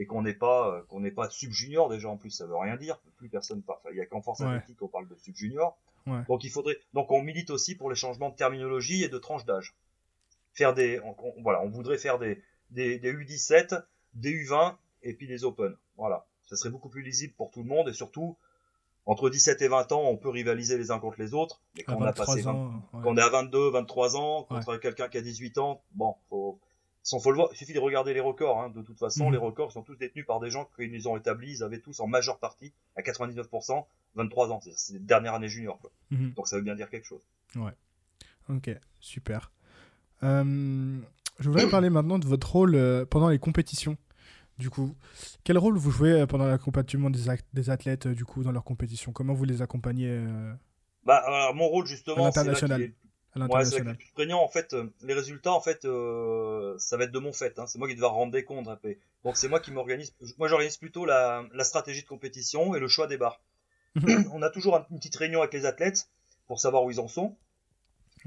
Et 0.00 0.06
qu'on 0.06 0.22
n'est 0.22 0.34
pas 0.34 0.76
euh, 0.76 0.82
qu'on 0.82 1.00
n'est 1.00 1.10
pas 1.10 1.28
sub 1.28 1.50
junior 1.50 1.88
déjà 1.88 2.08
en 2.08 2.16
plus 2.16 2.30
ça 2.30 2.46
veut 2.46 2.56
rien 2.56 2.76
dire. 2.76 3.00
Plus 3.16 3.28
personne 3.28 3.62
enfin 3.66 3.80
il 3.90 3.96
y 3.96 4.00
a 4.00 4.06
qu'en 4.06 4.22
force 4.22 4.40
athlétique 4.40 4.76
qu'on 4.76 4.86
parle 4.86 5.08
de 5.08 5.16
sub 5.16 5.34
junior 5.34 5.76
donc 6.28 6.44
il 6.44 6.50
faudrait 6.50 6.78
donc 6.94 7.10
on 7.10 7.20
milite 7.20 7.50
aussi 7.50 7.74
pour 7.74 7.90
les 7.90 7.96
changements 7.96 8.30
de 8.30 8.36
terminologie 8.36 9.02
et 9.02 9.08
de 9.08 9.18
tranche 9.18 9.44
d'âge. 9.44 9.74
Faire 10.52 10.72
des 10.72 11.00
voilà 11.42 11.60
on 11.62 11.68
voudrait 11.68 11.98
faire 11.98 12.20
des, 12.20 12.40
des 12.70 13.00
des 13.00 13.12
U17 13.12 13.82
des 14.14 14.32
U20 14.44 14.76
et 15.02 15.14
puis 15.14 15.26
des 15.26 15.44
Open. 15.44 15.76
Voilà 15.96 16.27
ça 16.48 16.56
serait 16.56 16.70
beaucoup 16.70 16.88
plus 16.88 17.02
lisible 17.02 17.34
pour 17.36 17.50
tout 17.50 17.62
le 17.62 17.68
monde 17.68 17.88
et 17.88 17.92
surtout 17.92 18.36
entre 19.08 19.30
17 19.30 19.62
et 19.62 19.68
20 19.68 19.92
ans, 19.92 20.02
on 20.02 20.18
peut 20.18 20.28
rivaliser 20.28 20.76
les 20.76 20.90
uns 20.90 20.98
contre 20.98 21.18
les 21.18 21.32
autres. 21.32 21.62
Mais 21.74 21.82
quand 21.82 21.96
on 21.96 22.02
a 22.02 22.12
passé 22.12 22.42
quand 22.42 22.82
on 22.92 23.16
est 23.16 23.22
à 23.22 23.30
22, 23.30 23.70
23 23.70 24.16
ans, 24.16 24.42
contre 24.42 24.76
quelqu'un 24.76 25.08
qui 25.08 25.16
a 25.16 25.22
18 25.22 25.56
ans, 25.56 25.80
bon, 25.92 26.14
faut, 26.28 26.60
faut 27.02 27.30
le 27.30 27.36
voir, 27.36 27.48
il 27.52 27.56
suffit 27.56 27.72
de 27.72 27.78
regarder 27.78 28.12
les 28.12 28.20
records. 28.20 28.60
Hein. 28.60 28.68
De 28.68 28.82
toute 28.82 28.98
façon, 28.98 29.26
mhm. 29.26 29.32
les 29.32 29.38
records 29.38 29.72
sont 29.72 29.82
tous 29.82 29.96
détenus 29.96 30.26
par 30.26 30.40
des 30.40 30.50
gens 30.50 30.68
qui 30.76 30.86
les 30.88 31.06
ont 31.06 31.16
établis. 31.16 31.52
Ils 31.52 31.62
avaient 31.62 31.80
tous 31.80 32.00
en 32.00 32.06
majeure 32.06 32.38
partie, 32.38 32.74
à 32.96 33.00
99%, 33.00 33.86
23 34.14 34.52
ans. 34.52 34.60
C'est 34.76 34.92
les 34.92 34.98
dernières 34.98 35.32
années 35.32 35.48
junior. 35.48 35.78
Quoi. 35.80 35.90
Mhm. 36.10 36.32
Donc 36.34 36.46
ça 36.46 36.56
veut 36.56 36.62
bien 36.62 36.74
dire 36.74 36.90
quelque 36.90 37.06
chose. 37.06 37.22
Ouais. 37.56 37.72
Ok, 38.50 38.70
super. 39.00 39.50
Euh, 40.22 40.98
je 41.38 41.48
voudrais 41.48 41.68
parler 41.70 41.88
maintenant 41.88 42.18
de 42.18 42.26
votre 42.26 42.50
rôle 42.52 42.74
euh, 42.74 43.06
pendant 43.06 43.30
les 43.30 43.38
compétitions. 43.38 43.96
Du 44.58 44.70
coup, 44.70 44.96
quel 45.44 45.56
rôle 45.56 45.76
vous 45.76 45.90
jouez 45.90 46.12
euh, 46.12 46.26
pendant 46.26 46.46
l'accompagnement 46.46 47.10
des, 47.10 47.26
des 47.52 47.70
athlètes 47.70 48.08
du 48.08 48.24
coup 48.24 48.42
dans 48.42 48.52
leurs 48.52 48.64
compétitions 48.64 49.12
Comment 49.12 49.34
vous 49.34 49.44
les 49.44 49.62
accompagnez 49.62 50.26
bah, 51.04 51.22
alors, 51.24 51.54
mon 51.54 51.68
rôle 51.68 51.86
justement, 51.86 52.30
c'est 52.30 52.92
Ouais, 53.36 53.64
c'est 53.64 53.80
le 53.80 53.94
plus 53.94 54.10
prégnant. 54.12 54.42
En 54.42 54.48
fait, 54.48 54.72
euh, 54.72 54.92
les 55.02 55.14
résultats, 55.14 55.52
en 55.52 55.60
fait, 55.60 55.84
euh, 55.84 56.74
ça 56.78 56.96
va 56.96 57.04
être 57.04 57.12
de 57.12 57.18
mon 57.18 57.32
fait. 57.32 57.58
Hein. 57.58 57.66
C'est 57.66 57.78
moi 57.78 57.88
qui 57.88 57.94
dois 57.94 58.08
rendre 58.08 58.32
des 58.32 58.44
comptes. 58.44 58.68
Donc 59.24 59.36
c'est 59.36 59.48
moi 59.48 59.60
qui 59.60 59.70
m'organise. 59.70 60.14
Moi, 60.38 60.48
j'organise 60.48 60.76
plutôt 60.76 61.04
la, 61.04 61.44
la, 61.52 61.64
stratégie 61.64 62.02
de 62.02 62.08
compétition 62.08 62.74
et 62.74 62.80
le 62.80 62.88
choix 62.88 63.06
des 63.06 63.16
barres. 63.16 63.40
Mhm. 63.94 64.28
On 64.32 64.42
a 64.42 64.50
toujours 64.50 64.76
une 64.90 64.98
petite 64.98 65.16
réunion 65.16 65.40
avec 65.40 65.52
les 65.52 65.66
athlètes 65.66 66.08
pour 66.46 66.58
savoir 66.58 66.84
où 66.84 66.90
ils 66.90 67.00
en 67.00 67.08
sont, 67.08 67.36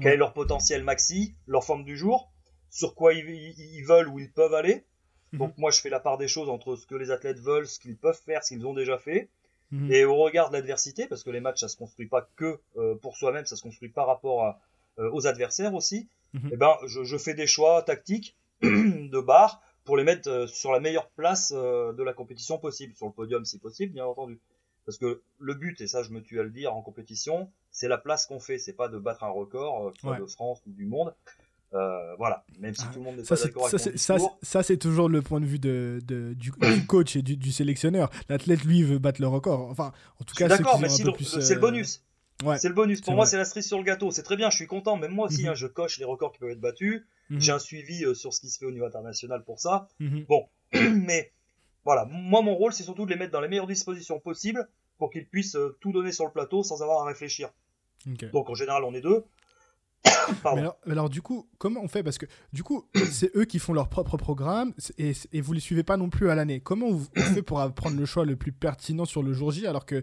quel 0.00 0.12
est 0.12 0.16
leur 0.16 0.32
potentiel 0.32 0.84
maxi, 0.84 1.34
leur 1.46 1.64
forme 1.64 1.84
du 1.84 1.96
jour, 1.96 2.32
sur 2.70 2.94
quoi 2.94 3.12
ils, 3.12 3.28
ils 3.28 3.84
veulent 3.84 4.08
ou 4.08 4.18
ils 4.18 4.32
peuvent 4.32 4.54
aller. 4.54 4.86
Mhm. 5.32 5.38
Donc 5.38 5.58
moi, 5.58 5.70
je 5.70 5.80
fais 5.80 5.90
la 5.90 6.00
part 6.00 6.18
des 6.18 6.28
choses 6.28 6.48
entre 6.48 6.76
ce 6.76 6.86
que 6.86 6.94
les 6.94 7.10
athlètes 7.10 7.40
veulent, 7.40 7.66
ce 7.66 7.78
qu'ils 7.78 7.96
peuvent 7.96 8.20
faire, 8.20 8.44
ce 8.44 8.54
qu'ils 8.54 8.66
ont 8.66 8.74
déjà 8.74 8.98
fait. 8.98 9.28
Mhm. 9.70 9.90
Et 9.90 10.04
au 10.04 10.16
regard 10.16 10.50
de 10.50 10.54
l'adversité, 10.54 11.06
parce 11.06 11.22
que 11.22 11.30
les 11.30 11.40
matchs, 11.40 11.60
ça 11.60 11.68
se 11.68 11.76
construit 11.76 12.06
pas 12.06 12.28
que 12.36 12.60
euh, 12.76 12.94
pour 12.96 13.16
soi-même, 13.16 13.46
ça 13.46 13.56
se 13.56 13.62
construit 13.62 13.88
par 13.88 14.06
rapport 14.06 14.44
à, 14.44 14.60
euh, 14.98 15.10
aux 15.12 15.26
adversaires 15.26 15.74
aussi, 15.74 16.08
mhm. 16.34 16.50
eh 16.52 16.56
ben, 16.56 16.76
je, 16.86 17.04
je, 17.04 17.16
fais 17.16 17.34
des 17.34 17.46
choix 17.46 17.82
tactiques 17.82 18.36
de 18.62 19.20
barres 19.20 19.62
pour 19.84 19.96
les 19.96 20.04
mettre 20.04 20.28
euh, 20.28 20.46
sur 20.46 20.72
la 20.72 20.80
meilleure 20.80 21.08
place 21.10 21.52
de 21.52 22.02
la 22.02 22.12
compétition 22.12 22.58
possible, 22.58 22.94
sur 22.94 23.06
le 23.06 23.12
podium 23.12 23.44
si 23.44 23.58
possible, 23.58 23.94
bien 23.94 24.04
entendu. 24.04 24.38
Parce 24.84 24.98
que 24.98 25.22
le 25.38 25.54
but, 25.54 25.80
et 25.80 25.86
ça 25.86 26.02
je 26.02 26.10
me 26.10 26.20
tue 26.20 26.40
à 26.40 26.42
le 26.42 26.50
dire 26.50 26.74
en 26.74 26.82
compétition, 26.82 27.48
c'est 27.70 27.88
la 27.88 27.98
place 27.98 28.26
qu'on 28.26 28.40
fait, 28.40 28.58
c'est 28.58 28.72
pas 28.72 28.88
de 28.88 28.98
battre 28.98 29.22
un 29.22 29.30
record, 29.30 29.92
soit 29.98 30.18
de 30.18 30.26
France 30.26 30.60
ou 30.66 30.72
du 30.72 30.86
monde. 30.86 31.14
Euh, 31.74 32.14
voilà, 32.18 32.44
même 32.60 32.74
si 32.74 32.84
ah, 32.86 32.90
tout 32.92 32.98
le 32.98 33.04
monde 33.06 33.16
n'est 33.16 33.22
pas 33.22 33.34
d'accord 33.34 33.66
avec 33.66 33.98
ça, 33.98 34.16
ça, 34.42 34.62
c'est 34.62 34.76
toujours 34.76 35.08
le 35.08 35.22
point 35.22 35.40
de 35.40 35.46
vue 35.46 35.58
de, 35.58 36.00
de 36.04 36.34
du, 36.34 36.52
coach 36.86 37.16
et 37.16 37.22
du, 37.22 37.36
du 37.36 37.50
sélectionneur. 37.50 38.10
L'athlète, 38.28 38.64
lui, 38.64 38.82
veut 38.82 38.98
battre 38.98 39.22
le 39.22 39.28
record. 39.28 39.70
Enfin, 39.70 39.92
en 40.20 40.24
tout 40.24 40.34
cas, 40.34 40.48
d'accord, 40.48 40.78
mais 40.78 40.90
c'est 40.90 41.04
le 41.04 41.60
bonus. 41.60 42.04
C'est 42.58 42.68
le 42.68 42.74
bonus. 42.74 43.00
Pour 43.00 43.14
moi, 43.14 43.26
c'est 43.26 43.36
la 43.36 43.44
cerise 43.44 43.66
sur 43.66 43.78
le 43.78 43.84
gâteau. 43.84 44.10
C'est 44.10 44.22
très 44.22 44.36
bien, 44.36 44.50
je 44.50 44.56
suis 44.56 44.66
content. 44.66 44.96
Même 44.96 45.12
moi 45.12 45.26
aussi, 45.26 45.42
mhm. 45.42 45.50
hein, 45.50 45.54
je 45.54 45.66
coche 45.66 45.98
les 45.98 46.04
records 46.04 46.32
qui 46.32 46.38
peuvent 46.38 46.50
être 46.50 46.60
battus. 46.60 47.04
Mhm. 47.30 47.40
J'ai 47.40 47.52
un 47.52 47.58
suivi 47.58 48.04
euh, 48.04 48.14
sur 48.14 48.32
ce 48.32 48.40
qui 48.40 48.50
se 48.50 48.58
fait 48.58 48.66
au 48.66 48.70
niveau 48.70 48.84
international 48.84 49.42
pour 49.44 49.60
ça. 49.60 49.88
Mhm. 50.00 50.24
Bon, 50.28 50.46
mais 50.72 51.32
voilà, 51.84 52.04
moi, 52.06 52.42
mon 52.42 52.54
rôle, 52.54 52.72
c'est 52.72 52.82
surtout 52.82 53.06
de 53.06 53.10
les 53.10 53.16
mettre 53.16 53.32
dans 53.32 53.40
les 53.40 53.48
meilleures 53.48 53.66
dispositions 53.66 54.20
possibles 54.20 54.68
pour 54.98 55.10
qu'ils 55.10 55.26
puissent 55.26 55.56
euh, 55.56 55.76
tout 55.80 55.92
donner 55.92 56.12
sur 56.12 56.24
le 56.24 56.32
plateau 56.32 56.62
sans 56.62 56.82
avoir 56.82 57.02
à 57.02 57.06
réfléchir. 57.06 57.50
Donc, 58.32 58.50
en 58.50 58.54
général, 58.54 58.82
on 58.82 58.94
est 58.94 59.00
deux. 59.00 59.24
mais 60.56 60.92
alors, 60.92 61.08
du 61.08 61.22
coup, 61.22 61.48
comment 61.58 61.80
on 61.82 61.88
fait? 61.88 62.02
Parce 62.02 62.18
que 62.18 62.26
du 62.52 62.62
coup, 62.62 62.88
c'est 63.10 63.34
eux 63.36 63.44
qui 63.44 63.58
font 63.58 63.72
leur 63.72 63.88
propre 63.88 64.16
programme 64.16 64.74
et, 64.98 65.12
et 65.32 65.40
vous 65.40 65.52
les 65.52 65.60
suivez 65.60 65.82
pas 65.82 65.96
non 65.96 66.10
plus 66.10 66.30
à 66.30 66.34
l'année. 66.34 66.60
Comment 66.60 66.88
on 66.88 67.20
fait 67.20 67.42
pour 67.42 67.58
prendre 67.74 67.98
le 67.98 68.06
choix 68.06 68.24
le 68.24 68.36
plus 68.36 68.52
pertinent 68.52 69.04
sur 69.04 69.22
le 69.22 69.32
jour 69.32 69.52
J 69.52 69.66
alors 69.66 69.86
que 69.86 70.02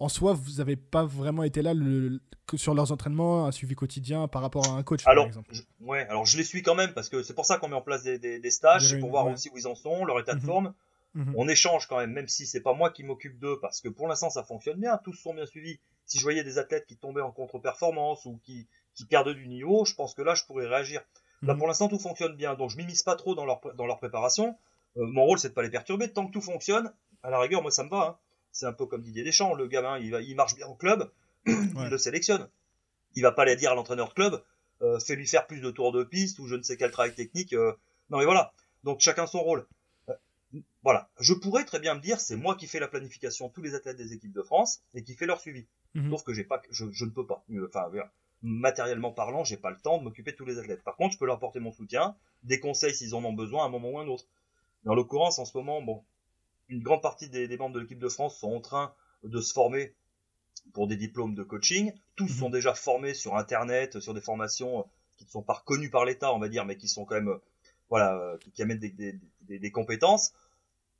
en 0.00 0.08
soi, 0.08 0.32
vous 0.32 0.58
n'avez 0.58 0.76
pas 0.76 1.04
vraiment 1.04 1.42
été 1.42 1.60
là 1.60 1.74
le, 1.74 2.20
sur 2.54 2.74
leurs 2.74 2.92
entraînements, 2.92 3.46
un 3.46 3.52
suivi 3.52 3.74
quotidien 3.74 4.28
par 4.28 4.42
rapport 4.42 4.66
à 4.68 4.76
un 4.76 4.82
coach, 4.82 5.04
alors, 5.06 5.24
par 5.24 5.28
exemple? 5.28 5.48
Je, 5.52 5.62
ouais, 5.80 6.06
alors 6.08 6.24
je 6.24 6.36
les 6.36 6.44
suis 6.44 6.62
quand 6.62 6.76
même 6.76 6.92
parce 6.92 7.08
que 7.08 7.22
c'est 7.22 7.34
pour 7.34 7.46
ça 7.46 7.58
qu'on 7.58 7.68
met 7.68 7.74
en 7.74 7.82
place 7.82 8.04
des, 8.04 8.18
des, 8.18 8.50
stages, 8.50 8.88
c'est 8.88 8.98
pour 8.98 9.10
voir 9.10 9.26
aussi 9.26 9.50
où 9.52 9.58
ils 9.58 9.66
en 9.66 9.74
sont, 9.74 10.04
leur 10.04 10.20
état 10.20 10.34
de 10.34 10.40
mhm. 10.40 10.46
forme. 10.46 10.74
Mhm. 11.14 11.34
On 11.36 11.48
échange 11.48 11.86
quand 11.88 11.98
même, 11.98 12.12
même 12.12 12.28
si 12.28 12.46
c'est 12.46 12.60
pas 12.60 12.74
moi 12.74 12.90
qui 12.90 13.02
m'occupe 13.02 13.38
d'eux, 13.38 13.58
parce 13.60 13.80
que 13.80 13.88
pour 13.88 14.06
l'instant 14.06 14.30
ça 14.30 14.44
fonctionne 14.44 14.78
bien, 14.78 14.98
tous 15.02 15.14
sont 15.14 15.34
bien 15.34 15.46
suivis. 15.46 15.80
Si 16.04 16.18
je 16.18 16.22
voyais 16.22 16.44
des 16.44 16.58
athlètes 16.58 16.86
qui 16.86 16.96
tombaient 16.96 17.20
en 17.20 17.32
contre-performance 17.32 18.24
ou 18.24 18.40
qui, 18.44 18.68
qui 18.98 19.06
perdent 19.06 19.32
du 19.32 19.46
niveau, 19.46 19.84
je 19.84 19.94
pense 19.94 20.12
que 20.12 20.22
là 20.22 20.34
je 20.34 20.42
pourrais 20.44 20.66
réagir. 20.66 21.00
Là 21.42 21.54
mhm. 21.54 21.58
pour 21.58 21.68
l'instant 21.68 21.88
tout 21.88 22.00
fonctionne 22.00 22.34
bien, 22.34 22.54
donc 22.56 22.70
je 22.70 22.76
m'immisce 22.76 23.04
pas 23.04 23.14
trop 23.14 23.36
dans 23.36 23.46
leur, 23.46 23.60
dans 23.76 23.86
leur 23.86 23.98
préparation. 23.98 24.56
Euh, 24.96 25.06
mon 25.06 25.24
rôle 25.24 25.38
c'est 25.38 25.50
de 25.50 25.54
pas 25.54 25.62
les 25.62 25.70
perturber, 25.70 26.12
tant 26.12 26.26
que 26.26 26.32
tout 26.32 26.40
fonctionne, 26.40 26.92
à 27.22 27.30
la 27.30 27.38
rigueur 27.38 27.62
moi 27.62 27.70
ça 27.70 27.84
me 27.84 27.90
va. 27.90 28.02
Hein. 28.02 28.16
C'est 28.50 28.66
un 28.66 28.72
peu 28.72 28.86
comme 28.86 29.02
Didier 29.02 29.22
Deschamps, 29.22 29.54
le 29.54 29.68
gamin, 29.68 29.98
il, 29.98 30.10
va, 30.10 30.20
il 30.20 30.34
marche 30.34 30.56
bien 30.56 30.66
au 30.66 30.74
club, 30.74 31.12
il 31.46 31.72
le 31.74 31.98
sélectionne. 31.98 32.48
Il 33.14 33.22
va 33.22 33.30
pas 33.30 33.42
aller 33.42 33.54
dire 33.54 33.70
à 33.70 33.76
l'entraîneur 33.76 34.08
de 34.08 34.14
club, 34.14 34.42
euh, 34.82 34.98
fais 34.98 35.14
lui 35.14 35.28
faire 35.28 35.46
plus 35.46 35.60
de 35.60 35.70
tours 35.70 35.92
de 35.92 36.02
piste 36.02 36.40
ou 36.40 36.48
je 36.48 36.56
ne 36.56 36.62
sais 36.62 36.76
quel 36.76 36.90
travail 36.90 37.14
technique. 37.14 37.52
Euh. 37.52 37.72
Non 38.10 38.18
mais 38.18 38.24
voilà. 38.24 38.52
Donc 38.82 39.00
chacun 39.00 39.28
son 39.28 39.40
rôle. 39.40 39.64
Voilà. 40.82 41.08
Je 41.20 41.34
pourrais 41.34 41.64
très 41.64 41.78
bien 41.78 41.94
me 41.94 42.00
dire, 42.00 42.20
c'est 42.20 42.36
moi 42.36 42.54
qui 42.54 42.66
fais 42.66 42.80
la 42.80 42.88
planification 42.88 43.48
tous 43.50 43.62
les 43.62 43.74
athlètes 43.74 43.96
des 43.96 44.12
équipes 44.12 44.32
de 44.32 44.42
France 44.42 44.82
et 44.94 45.02
qui 45.04 45.14
fait 45.14 45.26
leur 45.26 45.40
suivi. 45.40 45.66
Mhm. 45.94 46.10
Sauf 46.10 46.24
que 46.24 46.32
j'ai 46.32 46.44
pas, 46.44 46.62
je, 46.70 46.84
ne 46.84 47.10
peux 47.10 47.26
pas. 47.26 47.44
Enfin, 47.66 47.90
matériellement 48.42 49.12
parlant, 49.12 49.44
j'ai 49.44 49.56
pas 49.56 49.70
le 49.70 49.78
temps 49.78 49.98
de 49.98 50.04
m'occuper 50.04 50.32
de 50.32 50.36
tous 50.36 50.44
les 50.44 50.58
athlètes. 50.58 50.82
Par 50.84 50.96
contre, 50.96 51.14
je 51.14 51.18
peux 51.18 51.26
leur 51.26 51.36
apporter 51.36 51.60
mon 51.60 51.72
soutien, 51.72 52.16
des 52.44 52.60
conseils 52.60 52.94
s'ils 52.94 53.14
en 53.14 53.24
ont 53.24 53.32
besoin 53.32 53.64
à 53.64 53.66
un 53.66 53.70
moment 53.70 53.90
ou 53.90 53.98
à 53.98 54.02
un 54.02 54.08
autre. 54.08 54.24
Dans 54.84 54.94
l'occurrence, 54.94 55.38
en 55.38 55.44
ce 55.44 55.56
moment, 55.56 55.82
bon, 55.82 56.04
une 56.68 56.82
grande 56.82 57.02
partie 57.02 57.28
des, 57.28 57.56
membres 57.56 57.74
de 57.74 57.80
l'équipe 57.80 57.98
de 57.98 58.08
France 58.08 58.38
sont 58.38 58.52
en 58.52 58.60
train 58.60 58.92
de 59.24 59.40
se 59.40 59.52
former 59.52 59.94
pour 60.72 60.86
des 60.86 60.96
diplômes 60.96 61.34
de 61.34 61.42
coaching. 61.42 61.92
Tous 62.14 62.24
mhm. 62.24 62.38
sont 62.38 62.50
déjà 62.50 62.74
formés 62.74 63.14
sur 63.14 63.36
Internet, 63.36 64.00
sur 64.00 64.14
des 64.14 64.20
formations 64.20 64.86
qui 65.16 65.24
ne 65.24 65.30
sont 65.30 65.42
pas 65.42 65.54
reconnues 65.54 65.90
par 65.90 66.04
l'État, 66.04 66.32
on 66.32 66.38
va 66.38 66.48
dire, 66.48 66.64
mais 66.64 66.76
qui 66.76 66.86
sont 66.86 67.04
quand 67.04 67.16
même, 67.16 67.38
voilà, 67.90 68.36
qui, 68.54 68.62
amènent 68.62 68.78
des, 68.78 69.70
compétences. 69.72 70.32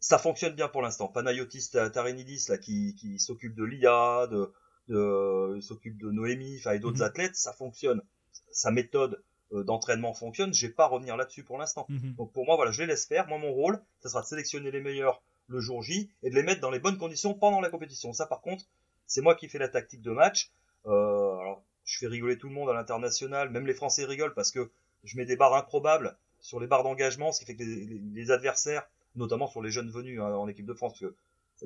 Ça 0.01 0.18
fonctionne 0.18 0.55
bien 0.55 0.68
pour 0.68 0.82
l'instant. 0.82 1.07
Panayotis 1.07 1.70
Tarenidis, 1.70 2.47
là, 2.49 2.59
qui, 2.59 3.18
s'occupe 3.18 3.55
de 3.55 3.64
l'IA, 3.64 4.26
de, 4.26 4.53
de 4.89 5.59
s'occupe 5.61 5.99
de 5.99 6.11
Noémie, 6.11 6.57
enfin, 6.59 6.72
et 6.72 6.78
d'autres 6.78 6.99
mhm. 6.99 7.05
athlètes, 7.05 7.36
ça 7.36 7.53
fonctionne. 7.53 8.03
Sa 8.51 8.70
méthode 8.70 9.22
euh, 9.53 9.64
d'entraînement 9.64 10.12
fonctionne. 10.12 10.53
Je 10.53 10.66
vais 10.66 10.72
pas 10.72 10.86
revenir 10.86 11.16
là-dessus 11.16 11.43
pour 11.43 11.59
l'instant. 11.59 11.86
Mhm. 11.89 12.14
Donc 12.16 12.32
pour 12.32 12.45
moi, 12.45 12.57
voilà, 12.57 12.70
je 12.70 12.82
les 12.82 12.86
laisse 12.86 13.07
faire. 13.07 13.26
Moi, 13.28 13.39
mon 13.39 13.53
rôle, 13.53 13.80
ça 14.01 14.11
sera 14.11 14.20
de 14.20 14.26
sélectionner 14.26 14.70
les 14.70 14.80
meilleurs 14.80 15.22
le 15.49 15.61
jour 15.61 15.82
J 15.82 16.11
et 16.22 16.28
de 16.28 16.34
les 16.34 16.43
mettre 16.43 16.61
dans 16.61 16.70
les 16.70 16.78
bonnes 16.78 16.99
conditions 16.99 17.32
pendant 17.32 17.61
la 17.61 17.70
compétition. 17.70 18.12
Ça, 18.12 18.26
par 18.26 18.43
contre, 18.43 18.64
c'est 19.07 19.22
moi 19.22 19.34
qui 19.34 19.49
fais 19.49 19.59
la 19.59 19.68
tactique 19.68 20.03
de 20.03 20.11
match. 20.11 20.51
Euh, 20.86 21.36
alors, 21.39 21.62
je 21.86 21.99
fais 21.99 22.07
rigoler 22.07 22.36
tout 22.36 22.49
le 22.49 22.55
monde 22.55 22.68
à 22.68 22.74
l'international, 22.74 23.49
même 23.51 23.66
les 23.66 23.72
Français 23.72 24.05
rigolent 24.05 24.34
parce 24.34 24.51
que 24.51 24.70
je 25.05 25.16
mets 25.16 25.24
des 25.24 25.36
barres 25.36 25.55
improbables 25.55 26.16
sur 26.41 26.61
les 26.61 26.66
barres 26.66 26.82
d'engagement, 26.82 27.32
ce 27.32 27.41
qui 27.41 27.47
fait 27.47 27.57
que 27.57 27.64
les, 27.64 28.30
adversaires, 28.30 28.86
notamment 29.16 29.49
sur 29.49 29.62
les 29.62 29.70
jeunes 29.70 29.91
venus 29.91 30.20
hein, 30.20 30.34
en 30.34 30.47
équipe 30.49 30.66
de 30.66 30.74
France, 30.74 30.93
parce 31.01 31.12
que 31.12 31.16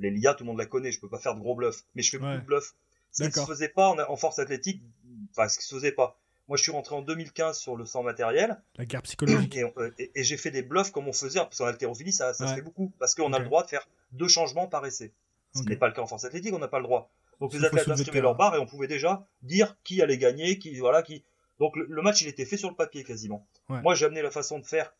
les 0.00 0.10
LIA, 0.10 0.34
tout 0.34 0.44
le 0.44 0.48
monde 0.48 0.58
la 0.58 0.66
connaît, 0.66 0.92
je 0.92 1.00
peux 1.00 1.08
pas 1.08 1.18
faire 1.18 1.34
de 1.34 1.40
gros 1.40 1.56
bluffs, 1.56 1.82
mais 1.94 2.02
je 2.02 2.10
fais 2.10 2.18
beaucoup 2.18 2.40
de 2.40 2.46
bluffs. 2.46 2.74
Ce 3.12 3.24
qui 3.24 3.32
se 3.32 3.44
faisait 3.44 3.68
pas 3.68 3.94
en, 4.08 4.16
force 4.16 4.38
athlétique, 4.38 4.82
enfin 5.30 5.48
ce 5.48 5.58
qui 5.58 5.64
se 5.64 5.74
faisait 5.74 5.92
pas. 5.92 6.18
Moi, 6.48 6.56
je 6.56 6.62
suis 6.64 6.72
rentré 6.72 6.96
en 6.96 7.02
2015 7.02 7.56
sur 7.56 7.76
le 7.76 7.86
sang 7.86 8.02
matériel. 8.02 8.60
La 8.76 8.84
guerre 8.84 9.02
psychologique. 9.02 9.56
Euh, 9.56 9.90
et, 9.98 10.24
j'ai 10.24 10.36
fait 10.36 10.50
des 10.50 10.62
bluffs 10.62 10.90
comme 10.90 11.06
on 11.06 11.12
faisait, 11.12 11.38
parce 11.38 11.58
qu'en 11.58 11.66
haltérophilie, 11.66 12.12
ça, 12.12 12.34
ça 12.34 12.48
se 12.48 12.54
fait 12.54 12.62
beaucoup. 12.62 12.92
Parce 12.98 13.14
qu'on 13.14 13.32
a 13.32 13.38
le 13.38 13.44
droit 13.44 13.62
de 13.62 13.68
faire 13.68 13.88
deux 14.10 14.28
changements 14.28 14.66
par 14.66 14.84
essai. 14.84 15.12
Ce 15.54 15.62
n'est 15.62 15.76
pas 15.76 15.86
le 15.86 15.94
cas 15.94 16.02
en 16.02 16.06
force 16.06 16.24
athlétique, 16.24 16.52
on 16.52 16.58
n'a 16.58 16.68
pas 16.68 16.78
le 16.78 16.84
droit. 16.84 17.10
Donc 17.40 17.52
les 17.54 17.64
athlètes 17.64 17.88
inscrivaient 17.88 18.20
leur 18.20 18.36
barre 18.36 18.54
et 18.54 18.58
on 18.58 18.66
pouvait 18.66 18.86
déjà 18.86 19.26
dire 19.42 19.76
qui 19.82 20.00
allait 20.00 20.18
gagner, 20.18 20.58
qui 20.58 20.78
voilà, 20.78 21.02
qui. 21.02 21.24
Donc 21.58 21.74
le, 21.76 22.02
match 22.02 22.22
il 22.22 22.28
était 22.28 22.44
fait 22.44 22.56
sur 22.56 22.70
le 22.70 22.76
papier 22.76 23.04
quasiment. 23.04 23.46
Moi 23.68 23.94
j'ai 23.94 24.06
amené 24.06 24.22
la 24.22 24.30
façon 24.30 24.58
de 24.58 24.64
faire. 24.64 24.94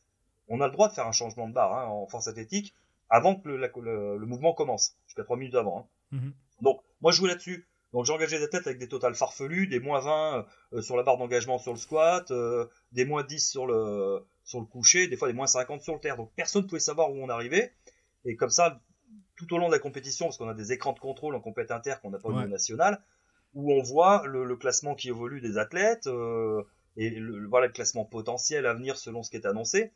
On 0.49 0.61
a 0.61 0.67
le 0.67 0.73
droit 0.73 0.89
de 0.89 0.93
faire 0.93 1.07
un 1.07 1.13
changement 1.13 1.49
de 1.49 1.55
barre 1.55 1.73
hein, 1.73 1.87
en 1.87 2.07
force 2.07 2.27
athlétique 2.27 2.75
avant 3.09 3.37
que 3.37 3.49
le, 3.49 4.27
mouvement 4.27 4.55
commence, 4.55 4.97
jusqu'à 5.07 5.23
3 5.23 5.37
minutes 5.37 5.55
avant. 5.55 5.89
Hein. 6.13 6.17
Mhm. 6.17 6.33
Donc 6.63 6.83
moi 7.01 7.13
je 7.13 7.19
jouais 7.19 7.29
là-dessus. 7.29 7.69
Donc 7.93 8.07
j'ai 8.07 8.12
engagé 8.12 8.38
des 8.38 8.45
athlètes 8.45 8.66
avec 8.66 8.78
des 8.78 8.88
totales 8.88 9.14
farfelus, 9.14 9.66
des 9.66 9.80
moins 9.80 10.01
20 10.01 10.47
euh, 10.72 10.82
sur 10.82 10.97
la 10.97 11.03
barre 11.03 11.18
d'engagement 11.18 11.59
sur 11.59 11.72
le 11.72 11.78
squat, 11.78 12.30
euh, 12.30 12.66
des 12.93 13.05
moins 13.05 13.22
10 13.22 13.51
sur 13.51 13.66
le 13.66 14.24
sur 14.45 14.61
le 14.61 14.66
coucher, 14.66 15.09
des 15.09 15.16
fois 15.16 15.28
des 15.28 15.34
moins 15.34 15.47
50 15.47 15.82
sur 15.82 15.95
le 15.95 16.01
terre. 16.01 16.16
Donc 16.16 16.32
personne 16.34 16.62
ne 16.62 16.68
pouvait 16.68 16.80
savoir 16.80 17.11
où 17.11 17.22
on 17.22 17.28
arrivait. 17.28 17.72
Et 18.24 18.36
comme 18.36 18.51
ça, 18.51 18.80
tout 19.36 19.53
au 19.55 19.59
long 19.59 19.68
de 19.68 19.72
la 19.72 19.78
compétition, 19.78 20.26
parce 20.26 20.38
qu'on 20.38 20.49
a 20.49 20.55
des 20.55 20.72
écrans 20.72 20.93
de 20.93 20.99
contrôle 20.99 21.34
en 21.34 21.40
compétition 21.40 21.76
inter 21.76 21.95
qu'on 22.01 22.11
n'a 22.11 22.18
pas 22.18 22.28
au 22.28 22.32
niveau 22.32 22.49
national, 22.49 23.03
où 23.55 23.72
on 23.72 23.82
voit 23.82 24.22
le, 24.26 24.57
classement 24.57 24.95
qui 24.95 25.09
évolue 25.09 25.40
des 25.40 25.59
athlètes 25.59 26.07
euh, 26.07 26.62
et 26.97 27.11
le, 27.11 27.47
voilà 27.49 27.66
le 27.66 27.72
classement 27.72 28.05
potentiel 28.05 28.66
à 28.66 28.74
venir 28.74 28.97
selon 28.97 29.22
ce 29.22 29.30
qui 29.30 29.36
est 29.36 29.47
annoncé. 29.47 29.93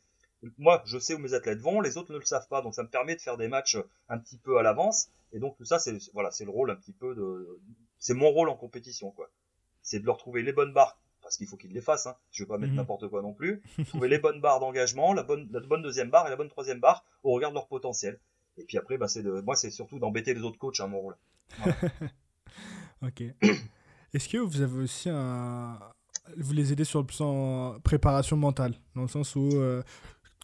Moi, 0.59 0.83
je 0.85 0.99
sais 0.99 1.15
où 1.15 1.17
mes 1.17 1.33
athlètes 1.33 1.59
vont, 1.59 1.81
les 1.81 1.97
autres 1.97 2.13
ne 2.13 2.19
le 2.19 2.25
savent 2.25 2.47
pas, 2.47 2.61
donc 2.61 2.75
ça 2.75 2.83
me 2.83 2.89
permet 2.89 3.15
de 3.15 3.21
faire 3.21 3.37
des 3.37 3.47
matchs 3.47 3.77
un 4.07 4.19
petit 4.19 4.37
peu 4.37 4.59
à 4.59 4.63
l'avance. 4.63 5.09
Et 5.33 5.39
donc 5.39 5.57
tout 5.57 5.65
ça, 5.65 5.79
c'est 5.79 5.97
voilà, 6.13 6.29
c'est 6.31 6.45
le 6.45 6.51
rôle 6.51 6.69
un 6.69 6.75
petit 6.75 6.93
peu 6.93 7.15
de, 7.15 7.59
c'est 7.99 8.13
mon 8.13 8.29
rôle 8.29 8.49
en 8.49 8.55
compétition, 8.55 9.11
quoi. 9.11 9.29
C'est 9.81 9.99
de 9.99 10.05
leur 10.05 10.17
trouver 10.17 10.43
les 10.43 10.53
bonnes 10.53 10.73
barres, 10.73 10.99
parce 11.21 11.37
qu'il 11.37 11.47
faut 11.47 11.57
qu'ils 11.57 11.73
les 11.73 11.81
fassent. 11.81 12.07
Hein. 12.07 12.15
Je 12.31 12.43
vais 12.43 12.47
pas 12.47 12.57
mettre 12.57 12.73
mhm. 12.73 12.79
n'importe 12.79 13.07
quoi 13.09 13.21
non 13.21 13.33
plus. 13.33 13.61
trouver 13.87 14.07
les 14.09 14.19
bonnes 14.19 14.41
barres 14.41 14.59
d'engagement, 14.59 15.13
la 15.13 15.23
bonne, 15.23 15.47
la 15.51 15.59
bonne 15.61 15.81
deuxième 15.81 16.09
barre 16.09 16.27
et 16.27 16.29
la 16.29 16.35
bonne 16.35 16.49
troisième 16.49 16.79
barre 16.79 17.05
au 17.23 17.31
regard 17.31 17.51
de 17.51 17.55
leur 17.55 17.67
potentiel. 17.67 18.19
Et 18.57 18.63
puis 18.63 18.77
après, 18.77 18.97
bah, 18.97 19.07
c'est 19.07 19.23
de, 19.23 19.41
moi, 19.41 19.55
c'est 19.55 19.71
surtout 19.71 19.99
d'embêter 19.99 20.33
les 20.33 20.41
autres 20.41 20.57
coachs, 20.57 20.79
à 20.79 20.83
hein, 20.83 20.87
mon 20.87 20.99
rôle. 20.99 21.17
ok. 23.01 23.23
Est-ce 24.13 24.29
que 24.29 24.37
vous 24.37 24.61
avez 24.61 24.83
aussi 24.83 25.09
un. 25.09 25.79
Vous 26.35 26.53
les 26.53 26.73
aidez 26.73 26.83
sur 26.83 26.99
le 26.99 27.05
plan 27.05 27.79
préparation 27.79 28.35
mentale, 28.35 28.73
dans 28.95 29.03
le 29.03 29.07
sens 29.07 29.35
où 29.37 29.49
euh, 29.53 29.81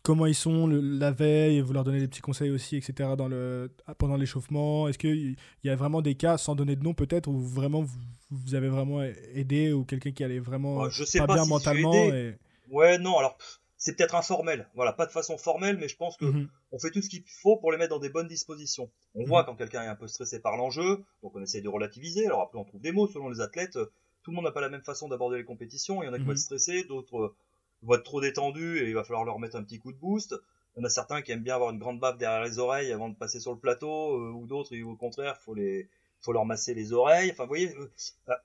comment 0.04 0.26
ils 0.26 0.36
sont 0.36 0.68
la 0.68 1.12
veille, 1.12 1.62
vous 1.62 1.74
leur 1.74 1.84
donnez 1.84 2.00
des 2.00 2.08
petits 2.08 2.22
conseils 2.22 2.52
aussi, 2.52 2.76
etc. 2.76 3.12
Dans 3.18 3.28
le, 3.28 3.72
pendant 3.98 4.18
l'échauffement 4.18 4.88
Est-ce 4.88 4.98
qu'il 4.98 5.38
y 5.64 5.70
a 5.70 5.76
vraiment 5.76 6.02
des 6.02 6.16
cas, 6.16 6.38
sans 6.38 6.56
donner 6.56 6.76
de 6.76 6.84
nom 6.84 6.94
peut-être, 6.94 7.28
où 7.28 7.40
vraiment 7.40 7.84
vous, 8.30 8.56
avez 8.56 8.70
vraiment 8.70 9.02
aidé 9.02 9.72
ou 9.74 9.86
quelqu'un 9.86 10.12
qui 10.12 10.24
allait 10.24 10.40
vraiment 10.40 10.90
je 10.90 11.04
sais 11.04 11.20
pas, 11.20 11.28
bien 11.28 11.46
mentalement 11.46 11.94
et... 11.94 12.36
Ouais, 12.70 12.98
non, 12.98 13.18
alors 13.18 13.38
c'est 13.78 13.96
peut-être 13.96 14.16
informel. 14.16 14.68
Voilà, 14.76 14.94
pas 14.94 15.06
de 15.06 15.12
façon 15.12 15.38
formelle, 15.38 15.78
mais 15.78 15.88
je 15.88 15.96
pense 15.96 16.18
que 16.18 16.26
mhm. 16.26 16.50
on 16.72 16.80
fait 16.80 16.90
tout 16.90 17.02
ce 17.02 17.10
qu'il 17.10 17.24
faut 17.26 17.58
pour 17.58 17.72
les 17.72 17.78
mettre 17.78 17.90
dans 17.90 18.00
des 18.00 18.10
bonnes 18.10 18.28
dispositions. 18.28 18.90
On 19.14 19.26
voit 19.26 19.42
mhm. 19.42 19.48
quand 19.48 19.56
quelqu'un 19.56 19.84
est 19.84 19.88
un 19.88 19.96
peu 19.96 20.08
stressé 20.08 20.40
par 20.40 20.58
l'enjeu, 20.58 21.04
donc 21.22 21.36
on 21.36 21.42
essaye 21.42 21.62
de 21.62 21.70
relativiser. 21.70 22.26
Alors 22.26 22.42
après, 22.42 22.58
on 22.58 22.64
trouve 22.64 22.82
des 22.82 22.92
mots 22.92 23.08
selon 23.08 23.30
les 23.30 23.42
athlètes. 23.42 23.78
Tout 24.24 24.32
le 24.32 24.36
monde 24.36 24.46
n'a 24.46 24.52
pas 24.52 24.62
la 24.62 24.70
même 24.70 24.84
façon 24.84 25.10
d'aborder 25.10 25.38
les 25.38 25.44
compétitions. 25.44 26.02
Il 26.02 26.06
y 26.06 26.10
en 26.10 26.14
a 26.14 26.18
qui 26.18 26.24
vont 26.24 26.30
mhm. 26.30 26.38
être 26.38 26.44
stressés, 26.44 26.86
d'autres 26.86 27.18
euh, 27.18 27.36
vont 27.84 27.96
être 27.96 28.04
trop 28.04 28.22
détendus 28.22 28.80
et 28.80 28.90
il 28.90 28.96
va 28.96 29.04
falloir 29.04 29.26
leur 29.26 29.40
mettre 29.40 29.56
un 29.56 29.64
petit 29.64 29.80
coup 29.80 29.92
de 29.92 29.98
boost. 29.98 30.36
Il 30.76 30.80
y 30.80 30.82
en 30.82 30.86
a 30.86 30.90
certains 30.90 31.22
qui 31.22 31.32
aiment 31.32 31.44
bien 31.44 31.56
avoir 31.56 31.70
une 31.70 31.80
grande 31.80 32.00
baffe 32.00 32.18
derrière 32.18 32.44
les 32.44 32.58
oreilles 32.58 32.92
avant 32.92 33.10
de 33.10 33.16
passer 33.16 33.40
sur 33.40 33.52
le 33.52 33.60
plateau, 33.60 34.16
euh, 34.16 34.32
ou 34.32 34.48
d'autres, 34.48 34.76
au 34.82 34.96
contraire, 34.96 35.38
faut 35.38 35.54
les, 35.54 35.88
faut 36.22 36.34
leur 36.34 36.46
masser 36.46 36.74
les 36.74 36.94
oreilles. 36.94 37.32
Enfin, 37.32 37.44
vous 37.44 37.50
voyez, 37.50 37.76
euh, 37.76 37.92
bah, 38.26 38.42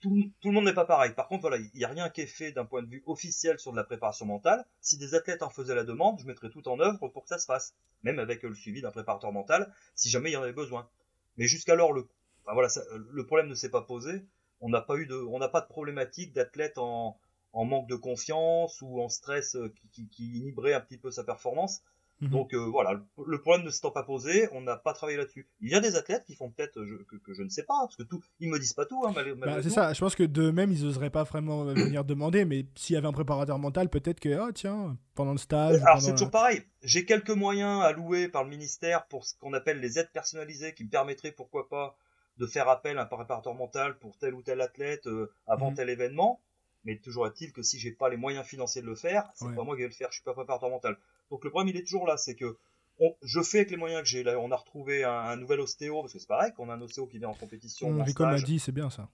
tout, 0.00 0.14
le 0.44 0.50
monde 0.52 0.64
n'est 0.64 0.72
pas 0.72 0.84
pareil. 0.84 1.12
Par 1.12 1.26
contre, 1.26 1.42
voilà, 1.42 1.56
il 1.56 1.70
n'y 1.74 1.84
a 1.84 1.88
rien 1.88 2.08
qui 2.10 2.20
est 2.20 2.26
fait 2.26 2.52
d'un 2.52 2.64
point 2.64 2.82
de 2.82 2.88
vue 2.88 3.02
officiel 3.06 3.58
sur 3.58 3.72
de 3.72 3.76
la 3.76 3.84
préparation 3.84 4.24
mentale. 4.24 4.64
Si 4.80 4.98
des 4.98 5.14
athlètes 5.14 5.42
en 5.42 5.50
faisaient 5.50 5.74
la 5.74 5.84
demande, 5.84 6.20
je 6.20 6.26
mettrais 6.26 6.50
tout 6.50 6.68
en 6.68 6.78
œuvre 6.78 7.08
pour 7.08 7.24
que 7.24 7.28
ça 7.28 7.38
se 7.38 7.46
fasse, 7.46 7.74
même 8.02 8.18
avec 8.18 8.42
le 8.44 8.54
suivi 8.54 8.80
d'un 8.80 8.92
préparateur 8.92 9.32
mental, 9.32 9.72
si 9.96 10.08
jamais 10.08 10.30
il 10.30 10.34
y 10.34 10.36
en 10.36 10.42
avait 10.42 10.52
besoin. 10.52 10.88
Mais 11.36 11.46
jusqu'alors, 11.46 11.92
le, 11.92 12.06
voilà, 12.44 12.68
le 13.10 13.26
problème 13.26 13.48
ne 13.48 13.54
s'est 13.54 13.68
pas 13.68 13.82
posé. 13.82 14.24
On 14.60 14.68
n'a 14.68 14.80
pas 14.80 14.96
eu 14.96 15.06
de, 15.06 15.16
on 15.16 15.38
n'a 15.38 15.48
pas 15.48 15.60
de 15.60 15.66
problématique 15.66 16.32
d'athlètes 16.32 16.78
en, 16.78 17.18
en 17.52 17.64
manque 17.64 17.88
de 17.88 17.96
confiance 17.96 18.80
ou 18.82 19.00
en 19.00 19.08
stress 19.08 19.56
euh, 19.56 19.72
qui, 19.92 20.08
qui, 20.08 20.38
inhiberait 20.38 20.74
un 20.74 20.80
petit 20.80 20.98
peu 20.98 21.10
sa 21.10 21.24
performance. 21.24 21.82
Mhm. 22.20 22.28
Donc 22.28 22.52
euh, 22.52 22.58
voilà, 22.58 23.00
le, 23.26 23.40
problème 23.40 23.64
ne 23.64 23.70
s'étant 23.70 23.90
pas 23.90 24.02
posé, 24.02 24.48
on 24.52 24.60
n'a 24.60 24.76
pas 24.76 24.92
travaillé 24.92 25.16
là-dessus. 25.16 25.48
Il 25.60 25.70
y 25.70 25.74
a 25.74 25.80
des 25.80 25.96
athlètes 25.96 26.24
qui 26.24 26.34
font 26.34 26.50
peut-être 26.50 26.74
que, 26.74 27.32
je 27.32 27.42
ne 27.42 27.48
sais 27.48 27.62
pas, 27.62 27.78
parce 27.80 27.96
que 27.96 28.02
tout, 28.02 28.20
ils 28.40 28.50
me 28.50 28.58
disent 28.58 28.74
pas 28.74 28.84
tout. 28.84 29.02
Hein, 29.06 29.14
bah, 29.38 29.62
c'est 29.62 29.70
ça. 29.70 29.94
Je 29.94 30.00
pense 30.00 30.14
que 30.14 30.24
de 30.24 30.50
même 30.50 30.70
ils 30.70 30.84
n'oseraient 30.84 31.10
pas 31.10 31.24
vraiment 31.24 31.64
venir 31.64 32.04
demander, 32.04 32.44
mais 32.44 32.66
s'il 32.74 32.94
y 32.94 32.96
avait 32.98 33.08
un 33.08 33.12
préparateur 33.12 33.58
mental, 33.58 33.88
peut-être 33.88 34.20
que 34.20 34.38
ah 34.38 34.50
tiens 34.54 34.98
pendant 35.14 35.32
le 35.32 35.38
stage. 35.38 35.80
Alors 35.82 36.02
c'est 36.02 36.12
toujours 36.12 36.30
pareil. 36.30 36.62
J'ai 36.82 37.06
quelques 37.06 37.30
moyens 37.30 37.82
alloués 37.82 38.28
par 38.28 38.44
le 38.44 38.50
ministère 38.50 39.06
pour 39.06 39.24
ce 39.24 39.34
qu'on 39.38 39.54
appelle 39.54 39.80
les 39.80 39.98
aides 39.98 40.10
personnalisées, 40.12 40.74
qui 40.74 40.84
me 40.84 40.90
permettraient 40.90 41.32
pourquoi 41.32 41.70
pas 41.70 41.96
de 42.36 42.46
faire 42.46 42.68
appel 42.68 42.98
à 42.98 43.02
un 43.02 43.06
préparateur 43.06 43.54
mental 43.54 43.98
pour 43.98 44.16
tel 44.16 44.34
ou 44.34 44.42
tel 44.42 44.60
athlète 44.60 45.06
euh, 45.06 45.30
avant 45.46 45.70
mhm. 45.70 45.76
tel 45.76 45.90
événement. 45.90 46.40
Mais 46.84 46.98
toujours 46.98 47.26
est-il 47.26 47.52
que 47.52 47.62
si 47.62 47.78
j'ai 47.78 47.92
pas 47.92 48.08
les 48.08 48.16
moyens 48.16 48.46
financiers 48.46 48.82
de 48.82 48.86
le 48.86 48.94
faire, 48.94 49.30
c'est 49.34 49.54
pas 49.54 49.64
moi 49.64 49.76
qui 49.76 49.82
vais 49.82 49.88
le 49.88 49.94
faire, 49.94 50.08
je 50.10 50.16
suis 50.16 50.24
pas 50.24 50.32
préparateur 50.32 50.70
mental. 50.70 50.96
Donc 51.30 51.44
le 51.44 51.50
problème 51.50 51.74
il 51.74 51.78
est 51.78 51.84
toujours 51.84 52.06
là, 52.06 52.16
c'est 52.16 52.34
que 52.34 52.56
je 53.22 53.42
fais 53.42 53.58
avec 53.58 53.70
les 53.70 53.76
moyens 53.76 54.02
que 54.02 54.08
j'ai. 54.08 54.22
Là, 54.22 54.38
on 54.38 54.50
a 54.50 54.56
retrouvé 54.56 55.04
un, 55.04 55.36
nouvel 55.36 55.60
ostéo 55.60 56.00
parce 56.02 56.12
que 56.12 56.18
c'est 56.18 56.28
pareil, 56.28 56.52
qu'on 56.54 56.68
a 56.68 56.74
un 56.74 56.80
ostéo 56.80 57.06
qui 57.06 57.18
vient 57.18 57.28
en 57.28 57.34
compétition. 57.34 58.02
Rico 58.02 58.24
m'a 58.24 58.40
dit, 58.40 58.58
c'est 58.58 58.72
bien 58.72 58.90
ça. 58.90 59.08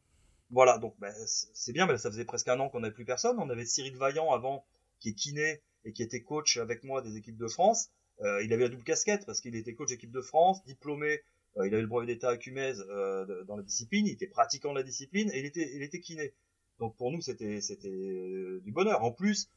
Voilà, 0.51 0.79
donc 0.79 0.95
ben, 0.99 1.13
c'est 1.27 1.73
bien, 1.73 1.87
mais 1.87 1.99
ça 1.99 2.11
faisait 2.11 2.25
presque 2.25 2.49
un 2.49 2.59
an 2.61 2.69
qu'on 2.69 2.81
n'avait 2.81 2.95
plus 2.95 3.05
personne. 3.05 3.37
On 3.39 3.51
avait 3.51 3.65
Cyril 3.65 3.97
Vaillant 3.97 4.33
avant, 4.33 4.65
qui 5.01 5.11
est 5.11 5.15
kiné 5.15 5.61
et 5.85 5.93
qui 5.93 6.03
était 6.03 6.23
coach 6.23 6.57
avec 6.57 6.85
moi 6.85 7.03
des 7.03 7.17
équipes 7.17 7.37
de 7.37 7.49
France. 7.49 7.91
Euh, 8.23 8.43
il 8.43 8.53
avait 8.53 8.65
la 8.65 8.69
double 8.69 8.85
casquette 8.85 9.27
parce 9.27 9.41
qu'il 9.41 9.55
était 9.57 9.75
coach 9.75 9.93
équipe 9.93 10.13
de 10.13 10.21
France, 10.21 10.65
diplômé. 10.65 11.21
Euh, 11.57 11.67
il 11.67 11.75
avait 11.75 11.83
le 11.83 11.89
brevet 11.89 12.07
d'état 12.07 12.31
à 12.31 12.37
Cumez 12.37 12.75
euh, 12.89 13.45
dans 13.45 13.57
la 13.57 13.63
discipline. 13.63 14.07
Il 14.07 14.13
était 14.13 14.27
pratiquant 14.27 14.71
de 14.71 14.79
la 14.79 14.83
discipline 14.83 15.31
et 15.33 15.41
il 15.41 15.47
était, 15.47 15.71
il 15.75 15.83
était 15.83 16.01
kiné. 16.01 16.33
Donc 16.79 16.97
pour 16.97 17.11
nous, 17.11 17.21
c'était 17.21 17.61
c'était 17.61 17.89
euh, 17.89 18.61
du 18.65 18.73
bonheur. 18.73 19.03
En 19.03 19.13
plus, 19.13 19.51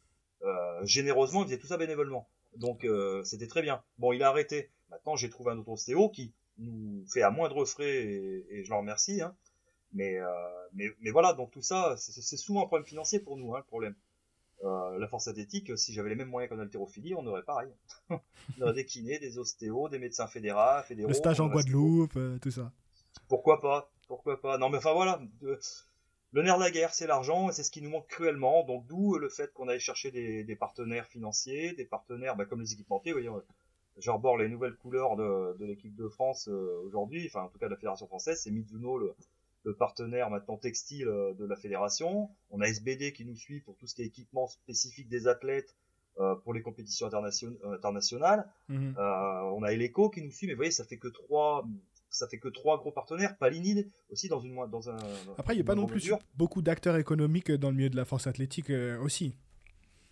euh, 0.44 0.86
généreusement, 0.86 1.42
il 1.42 1.46
faisait 1.46 1.58
tout 1.58 1.68
ça 1.68 1.78
bénévolement. 1.78 2.30
Donc 2.56 2.86
euh, 2.86 3.24
c'était 3.24 3.48
très 3.48 3.62
bien. 3.62 3.84
Bon, 3.98 4.14
il 4.14 4.24
a 4.24 4.30
arrêté. 4.30 4.70
Maintenant, 4.90 5.16
j'ai 5.16 5.30
trouvé 5.30 5.52
un 5.52 5.58
autre 5.58 5.70
ostéo 5.70 6.10
qui 6.10 6.34
nous 6.58 7.06
fait 7.08 7.22
à 7.22 7.30
moindre 7.30 7.64
frais 7.66 8.04
et, 8.04 8.64
je 8.64 8.70
l'en 8.70 8.80
remercie. 8.80 9.22
Hein. 9.22 9.36
Mais, 9.92 10.20
mais, 10.74 10.90
mais 11.02 11.10
voilà, 11.10 11.34
donc 11.34 11.50
tout 11.52 11.64
ça, 11.64 11.96
c'est 11.98 12.38
souvent 12.38 12.64
un 12.64 12.68
problème 12.68 12.86
financier 12.86 13.20
pour 13.20 13.38
nous, 13.38 13.56
hein, 13.56 13.60
le 13.60 13.64
problème. 13.64 13.96
la 14.64 15.08
force 15.08 15.28
athlétique, 15.28 15.76
si 15.78 15.94
j'avais 15.94 16.10
les 16.10 16.16
mêmes 16.16 16.30
moyens 16.30 16.54
qu'en 16.54 16.60
haltérophilie, 16.60 17.16
on 17.16 17.26
aurait 17.26 17.44
pareil. 17.44 17.72
on 18.10 18.62
aurait 18.62 18.74
des 18.74 18.86
kinés, 18.86 19.18
des 19.18 19.40
ostéos, 19.40 19.90
des 19.90 19.98
médecins 19.98 20.28
fédéraux, 20.28 20.84
fédéraux. 20.88 21.10
Le 21.10 21.16
stage 21.16 21.40
en 21.40 21.48
Guadeloupe, 21.48 22.20
tout 22.40 22.52
ça. 22.52 22.72
Pourquoi 23.28 23.62
pas? 23.62 23.92
Pourquoi 24.08 24.40
pas? 24.40 24.58
Non, 24.60 24.70
mais 24.70 24.78
enfin 24.78 24.94
voilà. 24.94 25.22
Le 26.32 26.44
nerf 26.44 26.58
de 26.58 26.64
la 26.64 26.72
guerre, 26.72 26.94
c'est 26.94 27.08
l'argent, 27.08 27.50
et 27.50 27.54
c'est 27.54 27.64
ce 27.64 27.72
qui 27.72 27.82
nous 27.82 27.90
manque 27.90 28.08
cruellement. 28.08 28.64
Donc 28.64 28.86
d'où 28.86 29.18
le 29.18 29.30
fait 29.30 29.52
qu'on 29.54 29.68
aille 29.68 29.80
chercher 29.80 30.12
des, 30.12 30.56
partenaires 30.56 31.08
financiers, 31.08 31.74
des 31.74 31.86
partenaires 31.86 32.36
bah, 32.36 32.46
comme 32.46 32.62
les 32.62 32.74
équipementiers. 32.74 33.14
Voyez, 33.14 33.30
j'arbore 33.98 34.38
les 34.38 34.48
nouvelles 34.48 34.76
couleurs 34.76 35.16
de, 35.16 35.66
l'équipe 35.66 35.96
de 35.96 36.08
France 36.08 36.48
euh, 36.48 36.82
aujourd'hui, 36.86 37.26
enfin 37.28 37.44
en 37.44 37.50
tout 37.50 37.58
cas 37.58 37.66
de 37.66 37.72
la 37.72 37.78
fédération 37.78 38.08
française. 38.08 38.40
C'est 38.42 38.52
Mizuno, 38.52 38.98
le, 38.98 39.16
partenaire 39.78 40.32
maintenant 40.32 40.58
textile 40.58 41.08
euh, 41.08 41.34
de 41.34 41.46
la 41.46 41.56
fédération. 41.56 42.30
On 42.50 42.60
a 42.62 42.66
SBD 42.66 43.14
qui 43.14 43.24
nous 43.24 43.36
suit 43.36 43.60
pour 43.62 43.76
tout 43.78 43.86
ce 43.86 43.94
qui 43.94 44.02
est 44.02 44.06
équipement 44.06 44.48
spécifique 44.48 45.10
des 45.10 45.28
athlètes 45.28 45.76
euh, 46.20 46.34
pour 46.36 46.54
les 46.54 46.62
compétitions 46.64 47.08
internationales. 47.08 48.48
Mhm. 48.68 48.96
on 48.98 49.64
a 49.64 49.72
Eleco 49.72 50.10
qui 50.10 50.24
nous 50.24 50.32
suit, 50.32 50.48
mais 50.48 50.54
vous 50.54 50.58
voyez, 50.58 50.72
ça 50.72 50.86
fait 50.86 50.98
que 50.98 51.08
trois, 51.08 51.68
ça 52.10 52.28
fait 52.28 52.40
que 52.40 52.48
trois 52.48 52.78
gros 52.78 52.92
partenaires. 52.92 53.38
Palini 53.38 53.86
aussi 54.12 54.28
dans 54.28 54.40
une 54.40 54.56
dans 54.68 54.90
un. 54.90 54.98
Après, 55.38 55.54
il 55.54 55.58
n'y 55.58 55.62
a 55.62 55.66
pas 55.66 55.76
non 55.76 55.86
plus 55.86 56.12
beaucoup 56.36 56.62
d'acteurs 56.62 56.98
économiques 56.98 57.52
dans 57.52 57.70
le 57.70 57.76
milieu 57.76 57.90
de 57.90 57.96
la 57.96 58.06
force 58.06 58.28
athlétique 58.28 58.70
euh, 58.70 59.00
aussi. 59.00 59.36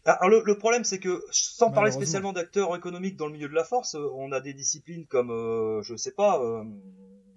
Ah, 0.06 0.14
alors, 0.22 0.42
le, 0.42 0.58
problème, 0.58 0.86
c'est 0.86 1.00
que 1.00 1.22
sans 1.32 1.70
parler 1.70 1.92
spécialement 1.92 2.32
d'acteurs 2.32 2.74
économiques 2.76 3.18
dans 3.18 3.28
le 3.28 3.34
milieu 3.34 3.50
de 3.50 3.54
la 3.54 3.66
force, 3.66 3.96
euh, 3.96 4.10
on 4.14 4.32
a 4.32 4.40
des 4.40 4.54
disciplines 4.54 5.06
comme, 5.06 5.32
euh, 5.32 5.82
je 5.82 5.98
sais 5.98 6.14
pas, 6.14 6.42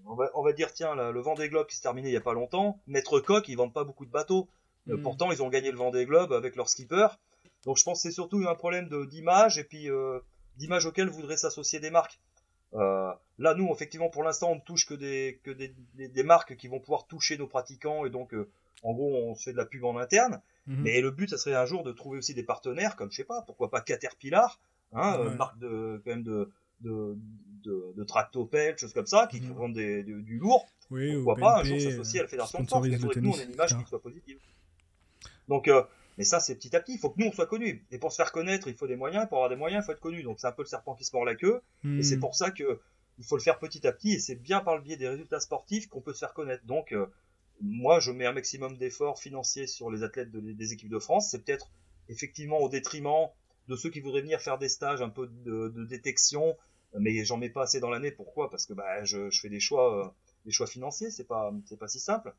on, 0.06 0.42
va, 0.42 0.52
dire 0.52 0.72
tiens, 0.72 0.94
le 0.94 1.20
Vendée 1.20 1.48
Globe 1.48 1.66
qui 1.66 1.76
s'est 1.76 1.82
terminé 1.82 2.08
il 2.08 2.12
y 2.12 2.16
a 2.16 2.20
pas 2.20 2.32
longtemps. 2.32 2.78
Maître 2.86 3.18
Coq, 3.18 3.48
ils 3.48 3.56
vendent 3.56 3.72
pas 3.72 3.84
beaucoup 3.84 4.06
de 4.06 4.11
bateaux. 4.11 4.48
Hmm. 4.86 5.02
pourtant, 5.02 5.30
ils 5.30 5.42
ont 5.42 5.48
gagné 5.48 5.70
le 5.70 5.76
Vendée 5.76 6.06
Globe 6.06 6.32
avec 6.32 6.56
leur 6.56 6.68
skipper. 6.68 7.08
Donc, 7.64 7.76
je 7.76 7.84
pense 7.84 7.98
que 7.98 8.08
c'est 8.08 8.14
surtout 8.14 8.38
un 8.48 8.54
problème 8.54 8.88
d'image 9.06 9.58
et 9.58 9.64
puis 9.64 9.88
d'image 10.56 10.86
auquel 10.86 11.08
voudraient 11.08 11.36
s'associer 11.36 11.80
des 11.80 11.90
marques. 11.90 12.20
Euh, 12.74 13.12
là, 13.38 13.54
nous, 13.54 13.68
effectivement, 13.72 14.08
pour 14.08 14.22
l'instant, 14.22 14.52
on 14.52 14.56
ne 14.56 14.60
touche 14.60 14.86
que 14.86 14.94
des 14.94 15.40
que 15.42 15.50
des, 15.50 15.74
des, 15.96 16.22
marques 16.22 16.56
qui 16.56 16.68
vont 16.68 16.78
pouvoir 16.78 17.06
toucher 17.06 17.36
nos 17.36 17.46
pratiquants 17.46 18.04
et 18.04 18.10
donc, 18.10 18.32
euh, 18.32 18.48
en 18.82 18.92
gros, 18.92 19.14
on 19.14 19.34
se 19.34 19.44
fait 19.44 19.52
de 19.52 19.56
la 19.56 19.66
pub 19.66 19.84
en 19.84 19.98
interne. 19.98 20.40
Mhm. 20.66 20.82
Mais 20.82 21.00
le 21.00 21.10
but, 21.10 21.30
ça 21.30 21.38
serait 21.38 21.56
un 21.56 21.66
jour 21.66 21.82
de 21.82 21.92
trouver 21.92 22.18
aussi 22.18 22.34
des 22.34 22.44
partenaires, 22.44 22.96
comme 22.96 23.10
je 23.10 23.16
sais 23.16 23.24
pas, 23.24 23.42
pourquoi 23.42 23.70
pas 23.70 23.80
Caterpillar, 23.80 24.60
hein, 24.92 25.18
euh, 25.18 25.34
marque 25.34 25.58
de 25.58 26.00
quand 26.04 26.10
même 26.10 26.22
de 26.22 26.50
de, 26.80 27.16
de, 27.62 27.92
de 27.94 28.04
tractopelle, 28.04 28.78
choses 28.78 28.94
comme 28.94 29.06
ça, 29.06 29.26
qui 29.30 29.40
mmh. 29.40 29.72
des, 29.72 30.02
du 30.02 30.38
lourd. 30.38 30.66
Oui, 30.90 31.14
pourquoi 31.14 31.36
pas 31.36 31.60
un 31.60 31.64
jour 31.64 31.80
s'associer 31.80 32.20
à 32.20 32.22
la 32.22 32.28
fédération 32.28 32.62
de 32.62 32.68
force 32.68 32.86
Il 32.86 32.98
faudrait 32.98 33.14
que 33.14 33.20
nous, 33.20 33.30
on 33.30 33.38
ait 33.38 33.44
une 33.44 33.52
image 33.52 33.76
qui 33.76 33.84
soit 33.86 34.00
positive. 34.00 34.38
Donc, 35.48 35.68
euh, 35.68 35.82
mais 36.20 36.26
ça, 36.26 36.38
c'est 36.38 36.54
petit 36.54 36.76
à 36.76 36.80
petit. 36.80 36.92
Il 36.92 36.98
faut 36.98 37.08
que 37.08 37.18
nous, 37.18 37.28
on 37.28 37.32
soit 37.32 37.46
connus. 37.46 37.82
Et 37.90 37.96
pour 37.96 38.12
se 38.12 38.16
faire 38.16 38.30
connaître, 38.30 38.68
il 38.68 38.74
faut 38.74 38.86
des 38.86 38.94
moyens. 38.94 39.26
Pour 39.26 39.38
avoir 39.38 39.48
des 39.48 39.56
moyens, 39.56 39.82
il 39.82 39.86
faut 39.86 39.92
être 39.92 40.00
connu. 40.00 40.22
Donc, 40.22 40.38
c'est 40.38 40.48
un 40.48 40.52
peu 40.52 40.60
le 40.60 40.68
serpent 40.68 40.94
qui 40.94 41.06
se 41.06 41.16
mord 41.16 41.24
la 41.24 41.34
queue. 41.34 41.62
Et 41.82 42.02
c'est 42.02 42.18
hmm. 42.18 42.20
pour 42.20 42.34
ça 42.34 42.50
que 42.50 42.78
il 43.16 43.24
faut 43.24 43.38
le 43.38 43.42
faire 43.42 43.58
petit 43.58 43.86
à 43.86 43.92
petit 43.92 44.12
et 44.12 44.18
c'est 44.18 44.34
bien 44.34 44.60
par 44.60 44.76
le 44.76 44.82
biais 44.82 44.98
des 44.98 45.08
résultats 45.08 45.40
sportifs 45.40 45.88
qu'on 45.88 46.02
peut 46.02 46.12
se 46.12 46.18
faire 46.18 46.34
connaître. 46.34 46.66
Donc, 46.66 46.92
euh, 46.92 47.06
moi, 47.62 48.00
je 48.00 48.12
mets 48.12 48.26
un 48.26 48.32
maximum 48.32 48.76
d'efforts 48.76 49.18
financiers 49.18 49.66
sur 49.66 49.90
les 49.90 50.02
athlètes 50.02 50.30
des 50.30 50.72
équipes 50.74 50.90
de 50.90 50.98
France. 50.98 51.30
C'est 51.30 51.42
peut-être 51.42 51.70
effectivement 52.10 52.58
au 52.58 52.68
détriment 52.68 53.28
de 53.68 53.76
ceux 53.76 53.88
qui 53.88 54.00
voudraient 54.00 54.20
venir 54.20 54.42
faire 54.42 54.58
des 54.58 54.68
stages 54.68 55.00
un 55.00 55.08
peu 55.08 55.26
de, 55.26 55.84
détection, 55.86 56.54
mais 56.98 57.24
j'en 57.24 57.38
mets 57.38 57.48
pas 57.48 57.62
assez 57.62 57.80
dans 57.80 57.88
l'année. 57.88 58.10
Pourquoi? 58.10 58.50
Parce 58.50 58.66
que 58.66 58.74
bah, 58.74 59.04
je, 59.04 59.30
fais 59.30 59.48
des 59.48 59.60
choix, 59.60 60.04
euh, 60.04 60.10
des 60.44 60.52
choix 60.52 60.66
financiers. 60.66 61.10
C'est 61.10 61.24
pas, 61.24 61.50
c'est 61.64 61.78
pas 61.78 61.88
si 61.88 61.98
simple. 61.98 62.34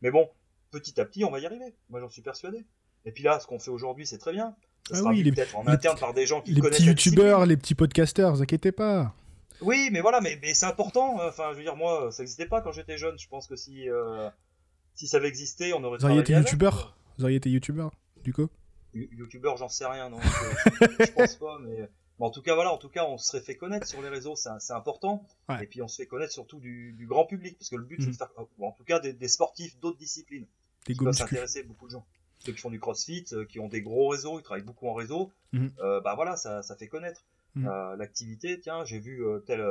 Mais 0.00 0.10
bon, 0.10 0.28
petit 0.72 1.00
à 1.00 1.04
petit, 1.04 1.24
on 1.24 1.30
va 1.30 1.38
y 1.38 1.46
arriver. 1.46 1.72
Moi, 1.88 2.00
j'en 2.00 2.10
suis 2.10 2.22
persuadé. 2.22 2.64
Et 3.04 3.12
puis 3.12 3.24
là, 3.24 3.40
ce 3.40 3.46
qu'on 3.46 3.58
fait 3.58 3.70
aujourd'hui, 3.70 4.06
c'est 4.06 4.18
très 4.18 4.32
bien. 4.32 4.54
Ça 4.90 5.02
ah 5.04 5.08
oui, 5.08 5.30
peut-être 5.30 5.56
en 5.56 5.66
interne 5.66 5.98
par 5.98 6.12
des 6.12 6.26
gens 6.26 6.40
qui 6.40 6.52
les 6.52 6.60
connaissent. 6.60 6.80
Les 6.80 6.94
petits 6.94 7.08
youtubeurs, 7.10 7.46
les 7.46 7.56
petits 7.56 7.74
podcasters, 7.74 8.32
vous 8.32 8.42
inquiétez 8.42 8.72
pas. 8.72 9.14
Oui, 9.60 9.90
mais 9.92 10.00
voilà, 10.00 10.20
mais, 10.20 10.38
mais 10.42 10.54
c'est 10.54 10.66
important. 10.66 11.18
Enfin, 11.22 11.50
je 11.52 11.58
veux 11.58 11.62
dire, 11.62 11.76
moi, 11.76 12.10
ça 12.10 12.22
n'existait 12.22 12.46
pas 12.46 12.60
quand 12.60 12.72
j'étais 12.72 12.98
jeune. 12.98 13.16
Je 13.18 13.28
pense 13.28 13.46
que 13.46 13.54
si, 13.54 13.88
euh, 13.88 14.28
si 14.94 15.06
ça 15.06 15.18
avait 15.18 15.28
existé, 15.28 15.72
on 15.72 15.82
aurait. 15.84 15.98
Vous 15.98 16.04
auriez 16.04 16.20
été 16.20 16.32
youtubeur 16.32 16.96
Vous 17.16 17.24
auriez 17.24 17.36
été 17.36 17.48
youtubeur, 17.48 17.92
du 18.24 18.32
coup 18.32 18.48
Youtubeur, 18.94 19.56
j'en 19.56 19.68
sais 19.68 19.86
rien, 19.86 20.10
non. 20.10 20.18
je, 20.20 21.06
je 21.06 21.12
pense 21.12 21.36
pas, 21.36 21.58
mais. 21.60 21.88
en 22.18 22.30
tout 22.30 22.42
cas, 22.42 22.54
voilà, 22.54 22.72
en 22.72 22.76
tout 22.76 22.90
cas, 22.90 23.06
on 23.06 23.16
serait 23.16 23.40
fait 23.40 23.56
connaître 23.56 23.86
sur 23.86 24.02
les 24.02 24.08
réseaux, 24.08 24.34
c'est 24.36 24.72
important. 24.72 25.24
Et 25.60 25.66
puis, 25.66 25.80
on 25.80 25.88
se 25.88 25.96
fait 25.96 26.06
connaître 26.06 26.32
surtout 26.32 26.58
du, 26.58 26.92
du 26.92 27.06
grand 27.06 27.24
public, 27.24 27.56
parce 27.56 27.70
que 27.70 27.76
le 27.76 27.84
but, 27.84 27.96
c'est 28.00 28.06
de 28.06 28.10
mhm. 28.10 28.16
faire, 28.16 28.30
en 28.60 28.72
tout 28.72 28.84
cas, 28.84 28.98
des, 28.98 29.12
des 29.12 29.28
sportifs 29.28 29.78
d'autres 29.78 29.98
disciplines. 29.98 30.46
Des 30.86 30.94
qui 30.94 31.04
s'intéresser 31.12 31.62
beaucoup 31.62 31.86
de 31.86 31.92
gens. 31.92 32.04
Ceux 32.44 32.52
qui 32.52 32.58
font 32.58 32.70
du 32.70 32.80
crossfit, 32.80 33.24
euh, 33.32 33.44
qui 33.44 33.60
ont 33.60 33.68
des 33.68 33.82
gros 33.82 34.08
réseaux, 34.08 34.40
ils 34.40 34.42
travaillent 34.42 34.64
beaucoup 34.64 34.88
en 34.88 34.94
réseau, 34.94 35.30
mhm. 35.52 35.70
euh, 35.80 36.00
bah 36.00 36.14
voilà, 36.16 36.36
ça, 36.36 36.62
ça 36.62 36.76
fait 36.76 36.88
connaître. 36.88 37.24
Mhm. 37.54 37.68
Euh, 37.68 37.96
l'activité, 37.96 38.58
tiens, 38.58 38.84
j'ai 38.84 38.98
vu 38.98 39.24
euh, 39.24 39.38
telle, 39.40 39.64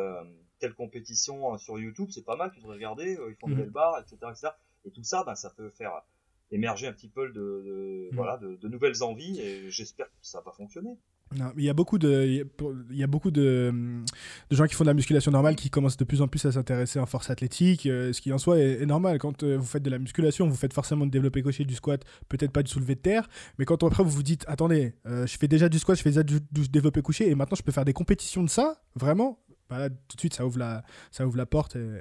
telle 0.60 0.74
compétition 0.74 1.58
sur 1.58 1.78
YouTube, 1.80 2.10
c'est 2.12 2.24
pas 2.24 2.38
mal, 2.38 2.52
tu 2.54 2.60
devrais 2.60 2.76
regarder, 2.76 3.18
ils 3.30 3.36
font 3.36 3.50
de 3.50 3.56
belles 3.56 3.70
barres, 3.70 4.00
etc., 4.00 4.18
etc. 4.32 4.48
Et 4.86 4.92
tout 4.92 5.04
ça, 5.04 5.24
bah, 5.24 5.36
ça 5.36 5.50
peut 5.50 5.70
faire 5.70 6.02
émerger 6.52 6.88
un 6.88 6.94
petit 6.94 7.10
peu 7.10 7.30
de, 7.30 8.10
voilà, 8.14 8.38
de, 8.38 8.56
de, 8.56 8.68
nouvelles 8.68 9.04
envies, 9.04 9.42
et 9.42 9.70
j'espère 9.70 10.08
que 10.08 10.14
ça 10.22 10.42
va 10.42 10.52
fonctionner. 10.52 10.98
Il 11.58 11.64
y 11.64 11.70
a 11.70 11.74
beaucoup 11.74 11.98
de, 11.98 12.46
y 12.92 13.04
a 13.04 13.08
beaucoup 13.08 13.32
de, 13.32 13.74
de, 14.50 14.56
gens 14.56 14.66
qui 14.66 14.76
font 14.76 14.84
de 14.84 14.90
la 14.90 14.94
musculation 14.94 15.32
normale 15.32 15.56
qui 15.56 15.70
commencent 15.70 15.98
de 15.98 16.04
plus 16.04 16.22
en 16.22 16.28
plus 16.28 16.44
à 16.46 16.52
s'intéresser 16.52 17.00
en 17.00 17.06
force 17.06 17.30
athlétique, 17.30 17.86
euh, 17.86 18.12
ce 18.12 18.20
qui 18.20 18.34
en 18.34 18.38
soi 18.38 18.60
est, 18.60 18.86
normal. 18.86 19.18
Quand 19.18 19.44
euh, 19.44 19.58
vous 19.58 19.66
faites 19.66 19.84
de 19.84 19.90
la 19.90 20.00
musculation, 20.00 20.48
vous 20.48 20.56
faites 20.56 20.74
forcément 20.74 21.06
de 21.06 21.12
développer 21.12 21.42
coché 21.42 21.64
du 21.64 21.76
squat, 21.76 22.04
peut-être 22.28 22.52
pas 22.52 22.64
du 22.64 22.72
soulevé 22.72 22.96
de 22.96 23.00
terre, 23.00 23.30
mais 23.58 23.66
quand 23.66 23.82
après 23.84 24.04
vous 24.04 24.10
vous 24.10 24.24
dites, 24.24 24.44
attendez, 24.48 24.94
euh, 25.06 25.26
je 25.26 25.38
fais 25.38 25.48
déjà 25.48 25.70
du 25.70 25.80
squat, 25.80 25.98
je 25.98 26.04
fais 26.04 26.10
déjà 26.10 26.24
du, 26.24 26.40
développé 26.70 27.02
couché, 27.02 27.30
et 27.30 27.36
maintenant 27.36 27.56
je 27.56 27.64
peux 27.64 27.72
faire 27.72 27.86
des 27.86 27.94
compétitions 27.94 28.44
de 28.44 28.50
ça, 28.50 28.82
vraiment, 28.96 29.40
bah 29.70 29.90
tout 29.90 30.16
de 30.16 30.20
suite 30.20 30.34
ça 30.34 30.46
ouvre 30.46 30.60
la, 30.60 30.84
ça 31.12 31.26
ouvre 31.26 31.38
la 31.38 31.46
porte 31.46 31.78
et, 31.78 32.00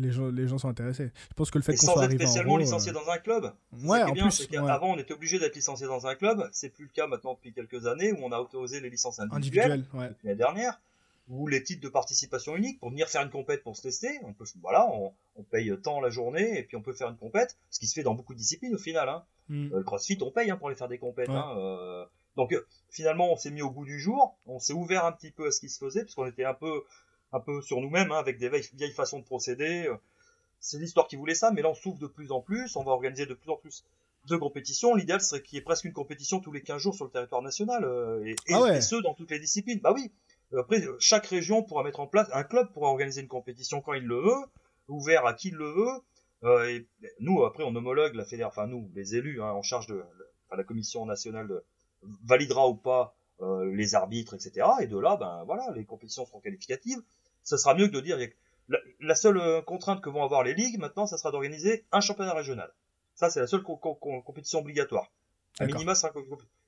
les 0.00 0.10
gens, 0.10 0.28
les 0.28 0.48
gens 0.48 0.58
sont 0.58 0.68
intéressés. 0.68 1.10
Je 1.30 1.34
pense 1.34 1.50
que 1.50 1.58
le 1.58 1.64
fait 1.64 1.76
qu'on 1.76 1.86
soit 1.86 2.02
arrivé 2.02 2.24
spécialement 2.24 2.54
en 2.54 2.58
licencié 2.58 2.92
dans 2.92 3.08
un 3.08 3.18
club. 3.18 3.52
Ouais, 3.84 4.02
en 4.02 4.12
bien, 4.12 4.28
plus. 4.28 4.48
Avant, 4.68 4.92
on 4.94 4.98
était 4.98 5.14
obligé 5.14 5.38
d'être 5.38 5.56
licencié 5.56 5.86
dans 5.86 6.06
un 6.06 6.14
club. 6.14 6.48
C'est 6.52 6.70
plus 6.70 6.84
le 6.84 6.90
cas 6.90 7.06
maintenant 7.06 7.34
depuis 7.34 7.52
quelques 7.52 7.86
années 7.86 8.12
où 8.12 8.18
on 8.22 8.32
a 8.32 8.38
autorisé 8.40 8.80
les 8.80 8.90
licences 8.90 9.20
individuelles. 9.20 9.84
ouais. 9.94 10.10
L'année 10.24 10.36
dernière, 10.36 10.80
ou 11.28 11.46
les 11.46 11.62
titres 11.62 11.82
de 11.82 11.88
participation 11.88 12.56
unique 12.56 12.80
pour 12.80 12.90
venir 12.90 13.08
faire 13.08 13.22
une 13.22 13.30
compète 13.30 13.62
pour 13.62 13.76
se 13.76 13.82
tester. 13.82 14.18
On 14.22 14.32
peut, 14.32 14.44
voilà, 14.62 14.88
on, 14.90 15.12
on, 15.36 15.42
paye 15.42 15.72
tant 15.82 16.00
la 16.00 16.10
journée 16.10 16.58
et 16.58 16.62
puis 16.62 16.76
on 16.76 16.82
peut 16.82 16.92
faire 16.94 17.08
une 17.08 17.16
compète, 17.16 17.56
ce 17.70 17.78
qui 17.78 17.86
se 17.86 17.94
fait 17.94 18.02
dans 18.02 18.14
beaucoup 18.14 18.32
de 18.32 18.38
disciplines 18.38 18.74
au 18.74 18.78
final. 18.78 19.08
Hein. 19.08 19.24
Hmm. 19.48 19.68
Euh, 19.72 19.78
le 19.78 19.82
CrossFit, 19.82 20.18
on 20.22 20.30
paye 20.30 20.50
hein, 20.50 20.56
pour 20.56 20.68
aller 20.68 20.76
faire 20.76 20.88
des 20.88 20.98
compètes. 20.98 21.28
Hein, 21.28 21.54
euh, 21.56 22.04
donc 22.36 22.52
euh, 22.52 22.64
finalement, 22.90 23.32
on 23.32 23.36
s'est 23.36 23.50
mis 23.50 23.62
au 23.62 23.70
goût 23.70 23.84
du 23.84 23.98
jour, 23.98 24.38
on 24.46 24.58
s'est 24.58 24.72
ouvert 24.72 25.04
un 25.04 25.12
petit 25.12 25.30
peu 25.30 25.46
à 25.48 25.50
ce 25.50 25.60
qui 25.60 25.68
se 25.68 25.78
faisait, 25.78 26.02
puisqu'on 26.02 26.26
était 26.26 26.44
un 26.44 26.54
peu, 26.54 26.82
un 27.32 27.40
peu 27.40 27.60
sur 27.62 27.80
nous-mêmes, 27.80 28.12
hein, 28.12 28.18
avec 28.18 28.38
des 28.38 28.48
vieilles, 28.48 28.68
vieilles 28.74 28.92
façons 28.92 29.18
de 29.18 29.24
procéder 29.24 29.88
c'est 30.60 30.78
l'histoire 30.78 31.06
qui 31.06 31.16
voulait 31.16 31.34
ça, 31.34 31.50
mais 31.50 31.62
là 31.62 31.70
on 31.70 31.74
s'ouvre 31.74 31.98
de 31.98 32.06
plus 32.06 32.32
en 32.32 32.40
plus, 32.40 32.76
on 32.76 32.82
va 32.82 32.92
organiser 32.92 33.26
de 33.26 33.34
plus 33.34 33.50
en 33.50 33.56
plus 33.56 33.84
de 34.26 34.36
compétitions. 34.36 34.94
L'idéal 34.94 35.20
serait 35.20 35.42
qu'il 35.42 35.56
y 35.56 35.58
ait 35.58 35.64
presque 35.64 35.84
une 35.84 35.92
compétition 35.92 36.40
tous 36.40 36.52
les 36.52 36.62
15 36.62 36.80
jours 36.80 36.94
sur 36.94 37.04
le 37.04 37.10
territoire 37.10 37.42
national, 37.42 37.84
euh, 37.84 38.24
et, 38.24 38.34
ah 38.52 38.76
et, 38.76 38.80
ce 38.80 38.96
dans 38.96 39.14
toutes 39.14 39.30
les 39.30 39.38
disciplines. 39.38 39.80
Bah 39.80 39.92
oui, 39.94 40.10
après 40.56 40.84
chaque 40.98 41.26
région 41.26 41.62
pourra 41.62 41.84
mettre 41.84 42.00
en 42.00 42.06
place, 42.06 42.28
un 42.32 42.44
club 42.44 42.72
pourra 42.72 42.88
organiser 42.88 43.20
une 43.20 43.28
compétition 43.28 43.80
quand 43.80 43.94
il 43.94 44.04
le 44.04 44.20
veut, 44.20 44.46
ouvert 44.88 45.26
à 45.26 45.34
qui 45.34 45.48
il 45.48 45.54
le 45.54 45.70
veut. 45.70 46.02
Euh, 46.44 46.68
et 46.68 46.86
nous 47.18 47.42
après 47.44 47.64
on 47.64 47.74
homologue 47.74 48.14
la 48.14 48.24
fédération, 48.24 48.62
enfin 48.62 48.70
nous 48.70 48.88
les 48.94 49.16
élus 49.16 49.42
hein, 49.42 49.50
en 49.50 49.62
charge 49.62 49.88
de 49.88 50.04
la 50.56 50.62
commission 50.62 51.04
nationale 51.04 51.48
de, 51.48 51.64
validera 52.24 52.68
ou 52.68 52.74
pas 52.74 53.16
euh, 53.40 53.72
les 53.74 53.96
arbitres, 53.96 54.34
etc. 54.34 54.66
Et 54.80 54.86
de 54.86 54.98
là, 54.98 55.16
ben 55.16 55.42
voilà, 55.46 55.72
les 55.74 55.84
compétitions 55.84 56.26
seront 56.26 56.40
qualificatives. 56.40 57.02
Ça 57.48 57.56
sera 57.56 57.74
mieux 57.74 57.86
que 57.88 57.92
de 57.92 58.00
dire 58.00 58.18
la, 59.00 59.14
seule 59.14 59.38
euh, 59.38 59.62
contrainte 59.62 60.02
que 60.02 60.10
vont 60.10 60.22
avoir 60.22 60.42
les 60.42 60.52
ligues 60.52 60.78
maintenant, 60.78 61.06
ça 61.06 61.16
sera 61.16 61.30
d'organiser 61.30 61.86
un 61.92 62.02
championnat 62.02 62.34
régional. 62.34 62.70
Ça, 63.14 63.30
c'est 63.30 63.40
la 63.40 63.46
seule 63.46 63.62
compétition 63.62 64.58
obligatoire. 64.58 65.10
À 65.58 65.64
minima, 65.64 65.94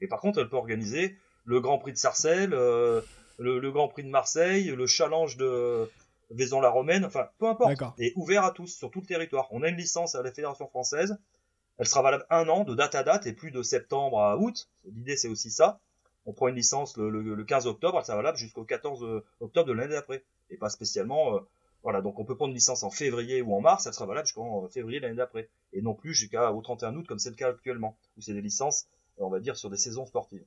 Et 0.01 0.09
par 0.09 0.21
contre, 0.21 0.41
elle 0.41 0.49
peut 0.49 0.57
organiser 0.57 1.19
le 1.45 1.61
Grand 1.61 1.79
Prix 1.79 1.93
de 1.93 1.99
Sarcelles, 1.99 2.55
euh, 2.55 3.03
le, 3.39 3.71
Grand 3.71 3.89
Prix 3.89 4.05
de 4.05 4.09
Marseille, 4.09 4.69
le 4.75 4.87
Challenge 4.87 5.37
de 5.37 5.91
Vaison-la-Romaine, 6.31 7.05
enfin, 7.05 7.29
peu 7.39 7.47
importe. 7.47 7.71
Et 7.99 8.15
ouvert 8.17 8.45
à 8.45 8.51
tous, 8.51 8.75
sur 8.75 8.91
tout 8.91 9.03
le 9.03 9.07
territoire. 9.07 9.49
On 9.51 9.63
a 9.63 9.69
une 9.69 9.77
licence 9.77 10.15
à 10.15 10.23
la 10.23 10.33
Fédération 10.33 10.67
française. 10.67 11.19
Elle 11.77 11.87
sera 11.87 12.01
valable 12.01 12.25
un 12.31 12.49
an, 12.49 12.65
de 12.65 12.75
date 12.75 12.95
à 12.95 13.03
date, 13.03 13.27
et 13.27 13.35
plus 13.35 13.51
de 13.51 13.63
septembre 13.63 14.21
à 14.21 14.39
août. 14.39 14.71
L'idée, 14.87 15.19
c'est 15.19 15.29
aussi 15.29 15.51
ça. 15.51 15.79
On 16.25 16.33
prend 16.33 16.49
une 16.49 16.57
licence 16.57 16.97
le, 16.97 17.45
15 17.45 17.67
octobre, 17.67 17.99
elle 17.99 18.05
sera 18.05 18.17
valable 18.17 18.39
jusqu'au 18.39 18.65
14 18.65 19.05
euh, 19.05 19.25
octobre 19.41 19.69
de 19.69 19.73
l'année 19.73 19.95
d'après. 19.95 20.25
Et 20.51 20.57
pas 20.57 20.69
spécialement 20.69 21.41
voilà, 21.83 22.03
donc 22.03 22.19
on 22.19 22.25
peut 22.25 22.37
prendre 22.37 22.51
une 22.51 22.57
licence 22.57 22.83
en 22.83 22.91
février 22.91 23.41
ou 23.41 23.55
en 23.55 23.61
mars, 23.61 23.87
elle 23.87 23.95
sera 23.95 24.07
valable 24.07 24.27
jusqu'en 24.27 24.69
février 24.69 25.01
l'année 25.01 25.17
d'après. 25.17 25.49
Et 25.73 25.81
non 25.81 25.95
plus 25.95 26.15
jusqu'au 26.15 26.61
31 26.61 26.95
août 26.97 27.07
comme 27.07 27.19
c'est 27.19 27.31
le 27.31 27.37
cas 27.37 27.49
actuellement, 27.49 27.97
où 28.17 28.21
c'est 28.21 28.35
des 28.35 28.43
licences, 28.43 28.87
on 29.19 29.31
va 29.31 29.41
dire, 29.41 29.57
sur 29.57 29.71
des 29.71 29.79
saisons 29.79 30.05
sportives. 30.05 30.45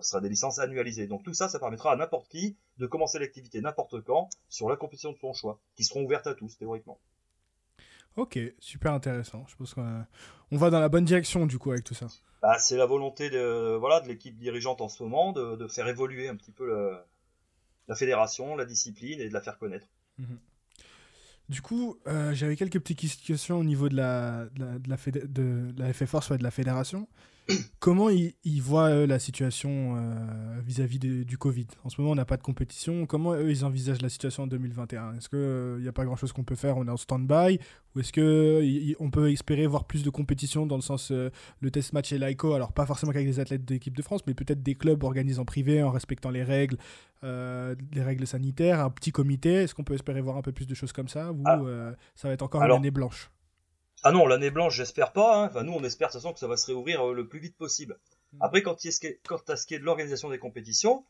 ce 0.00 0.10
sera 0.10 0.20
des 0.20 0.28
licences 0.28 0.58
annualisées. 0.58 1.08
Donc 1.08 1.24
tout 1.24 1.34
ça, 1.34 1.48
ça 1.48 1.58
permettra 1.58 1.92
à 1.92 1.96
n'importe 1.96 2.28
qui 2.28 2.56
de 2.78 2.86
commencer 2.86 3.18
l'activité 3.18 3.60
n'importe 3.60 4.00
quand 4.02 4.28
sur 4.48 4.68
la 4.68 4.76
compétition 4.76 5.12
de 5.12 5.18
son 5.18 5.32
choix, 5.32 5.58
qui 5.74 5.84
seront 5.84 6.04
ouvertes 6.04 6.28
à 6.28 6.34
tous, 6.34 6.56
théoriquement. 6.56 6.98
Ok, 8.14 8.38
super 8.60 8.92
intéressant. 8.92 9.44
Je 9.48 9.56
pense 9.56 9.74
qu'on 9.74 10.56
va 10.56 10.70
dans 10.70 10.80
la 10.80 10.88
bonne 10.88 11.04
direction 11.04 11.46
du 11.46 11.58
coup 11.58 11.72
avec 11.72 11.84
tout 11.84 11.94
ça. 11.94 12.06
Bah, 12.42 12.58
c'est 12.58 12.76
la 12.76 12.86
volonté 12.86 13.28
de 13.28 13.76
voilà 13.76 14.00
de 14.00 14.08
l'équipe 14.08 14.38
dirigeante 14.38 14.80
en 14.80 14.88
ce 14.88 15.02
moment 15.02 15.32
de, 15.32 15.66
faire 15.66 15.88
évoluer 15.88 16.28
un 16.28 16.36
petit 16.36 16.52
peu 16.52 16.96
la 17.88 17.94
fédération, 17.94 18.56
la 18.56 18.64
discipline 18.64 19.20
et 19.20 19.28
de 19.28 19.34
la 19.34 19.40
faire 19.40 19.58
connaître. 19.58 19.86
Mhm. 20.18 20.38
Du 21.48 21.62
coup, 21.62 21.96
euh, 22.08 22.34
j'avais 22.34 22.56
quelques 22.56 22.80
petites 22.80 23.22
questions 23.22 23.58
au 23.58 23.64
niveau 23.64 23.88
de 23.88 23.96
la, 23.96 24.46
de 24.54 24.88
la, 24.88 24.96
de 25.06 25.72
la, 25.76 25.92
FFR, 25.92 26.22
soit 26.22 26.38
de 26.38 26.42
la 26.42 26.50
fédération. 26.50 27.08
Comment 27.78 28.08
ils, 28.10 28.60
voient 28.60 29.06
la 29.06 29.18
situation 29.18 29.96
euh, 29.96 30.60
vis-à-vis 30.64 30.98
du 30.98 31.38
Covid? 31.38 31.66
En 31.84 31.88
ce 31.88 32.00
moment, 32.00 32.12
on 32.12 32.16
n'a 32.16 32.24
pas 32.24 32.36
de 32.36 32.42
compétition. 32.42 33.06
Comment 33.06 33.34
eux, 33.34 33.50
ils 33.50 33.64
envisagent 33.64 34.02
la 34.02 34.08
situation 34.08 34.44
en 34.44 34.46
2021 34.46 35.14
Est-ce 35.14 35.28
qu'il 35.28 35.38
n'y 35.38 35.86
euh, 35.86 35.88
a 35.88 35.92
pas 35.92 36.04
grand-chose 36.04 36.32
qu'on 36.32 36.42
peut 36.42 36.56
faire? 36.56 36.76
On 36.76 36.86
est 36.86 36.90
en 36.90 36.96
stand-by? 36.96 37.60
Ou 37.94 38.00
est-ce 38.00 38.12
qu'on 38.12 39.10
peut 39.10 39.30
espérer 39.30 39.66
voir 39.66 39.84
plus 39.84 40.02
de 40.02 40.10
compétition 40.10 40.66
dans 40.66 40.76
le 40.76 40.82
sens 40.82 41.12
euh, 41.12 41.30
le 41.60 41.70
test 41.70 41.92
match 41.92 42.12
et 42.12 42.18
l'ICO 42.18 42.54
Alors, 42.54 42.72
pas 42.72 42.86
forcément 42.86 43.12
qu'avec 43.12 43.28
des 43.28 43.38
athlètes 43.38 43.64
d'équipe 43.64 43.96
de 43.96 44.02
France, 44.02 44.22
mais 44.26 44.34
peut-être 44.34 44.62
des 44.62 44.74
clubs 44.74 45.02
organisés 45.04 45.38
en 45.38 45.44
privé 45.44 45.82
en 45.82 45.90
respectant 45.90 46.30
les 46.30 46.42
règles, 46.42 46.76
les 47.22 48.02
règles 48.02 48.26
sanitaires, 48.26 48.80
un 48.80 48.90
petit 48.90 49.12
comité. 49.12 49.54
Est-ce 49.54 49.74
qu'on 49.74 49.84
peut 49.84 49.94
espérer 49.94 50.20
voir 50.20 50.36
un 50.36 50.42
peu 50.42 50.52
plus 50.52 50.66
de 50.66 50.74
choses 50.74 50.92
comme 50.92 51.08
ça? 51.08 51.32
Ou 51.32 51.42
ah. 51.44 51.92
ça 52.14 52.28
va 52.28 52.34
être 52.34 52.42
encore 52.42 52.62
une 52.62 52.72
année 52.72 52.90
blanche? 52.90 53.30
Ah 54.02 54.12
non, 54.12 54.26
l'année 54.26 54.50
blanche, 54.50 54.76
j'espère 54.76 55.12
pas. 55.12 55.36
Hein. 55.36 55.46
Enfin, 55.46 55.62
nous, 55.62 55.72
on 55.72 55.82
espère 55.82 56.08
de 56.08 56.12
toute 56.12 56.22
façon 56.22 56.32
que 56.32 56.38
ça 56.38 56.46
va 56.46 56.56
se 56.56 56.66
réouvrir 56.66 57.08
euh, 57.08 57.14
le 57.14 57.26
plus 57.26 57.40
vite 57.40 57.56
possible. 57.56 57.98
Hmm. 58.32 58.42
Après, 58.42 58.62
quand 58.62 58.84
il 58.84 58.92
quant 59.26 59.40
à 59.48 59.56
ce 59.56 59.66
qui 59.66 59.74
est 59.74 59.78
de 59.78 59.84
l'organisation 59.84 60.30
des 60.30 60.38
compétitions, 60.38 61.04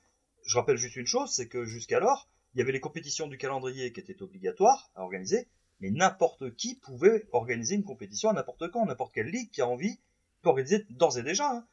je 0.44 0.56
rappelle 0.56 0.76
juste 0.76 0.96
une 0.96 1.06
chose, 1.06 1.30
c'est 1.30 1.48
que 1.48 1.64
jusqu'alors, 1.64 2.28
il 2.54 2.58
y 2.58 2.62
avait 2.62 2.72
les 2.72 2.80
compétitions 2.80 3.26
du 3.26 3.36
calendrier 3.36 3.92
qui 3.92 4.00
étaient 4.00 4.22
obligatoires 4.22 4.90
à 4.94 5.02
organiser, 5.02 5.48
mais 5.80 5.90
n'importe 5.90 6.54
qui 6.54 6.76
pouvait 6.76 7.26
organiser 7.32 7.74
une 7.74 7.84
compétition 7.84 8.30
à 8.30 8.32
n'importe 8.32 8.70
quand, 8.70 8.86
n'importe 8.86 9.12
quelle 9.12 9.26
ligue 9.26 9.50
qui 9.50 9.60
a 9.60 9.66
envie 9.66 9.98
peut 10.42 10.48
organiser 10.48 10.86
d'ores 10.90 11.18
et 11.18 11.22
déjà. 11.22 11.50
Hein. 11.50 11.66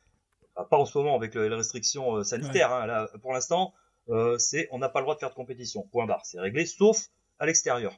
pas 0.69 0.77
en 0.77 0.85
ce 0.85 0.97
moment 0.97 1.15
avec 1.15 1.35
les 1.35 1.47
restrictions 1.47 2.17
euh, 2.17 2.23
sanitaires. 2.23 2.73
Hein. 2.73 2.87
Là, 2.87 3.09
pour 3.21 3.33
l'instant, 3.33 3.73
euh, 4.09 4.37
c'est 4.37 4.67
on 4.71 4.79
n'a 4.79 4.89
pas 4.89 4.99
le 4.99 5.05
droit 5.05 5.15
de 5.15 5.19
faire 5.19 5.29
de 5.29 5.35
compétition. 5.35 5.83
Point 5.83 6.05
barre. 6.05 6.25
C'est 6.25 6.39
réglé, 6.39 6.65
sauf 6.65 7.07
à 7.39 7.45
l'extérieur. 7.45 7.97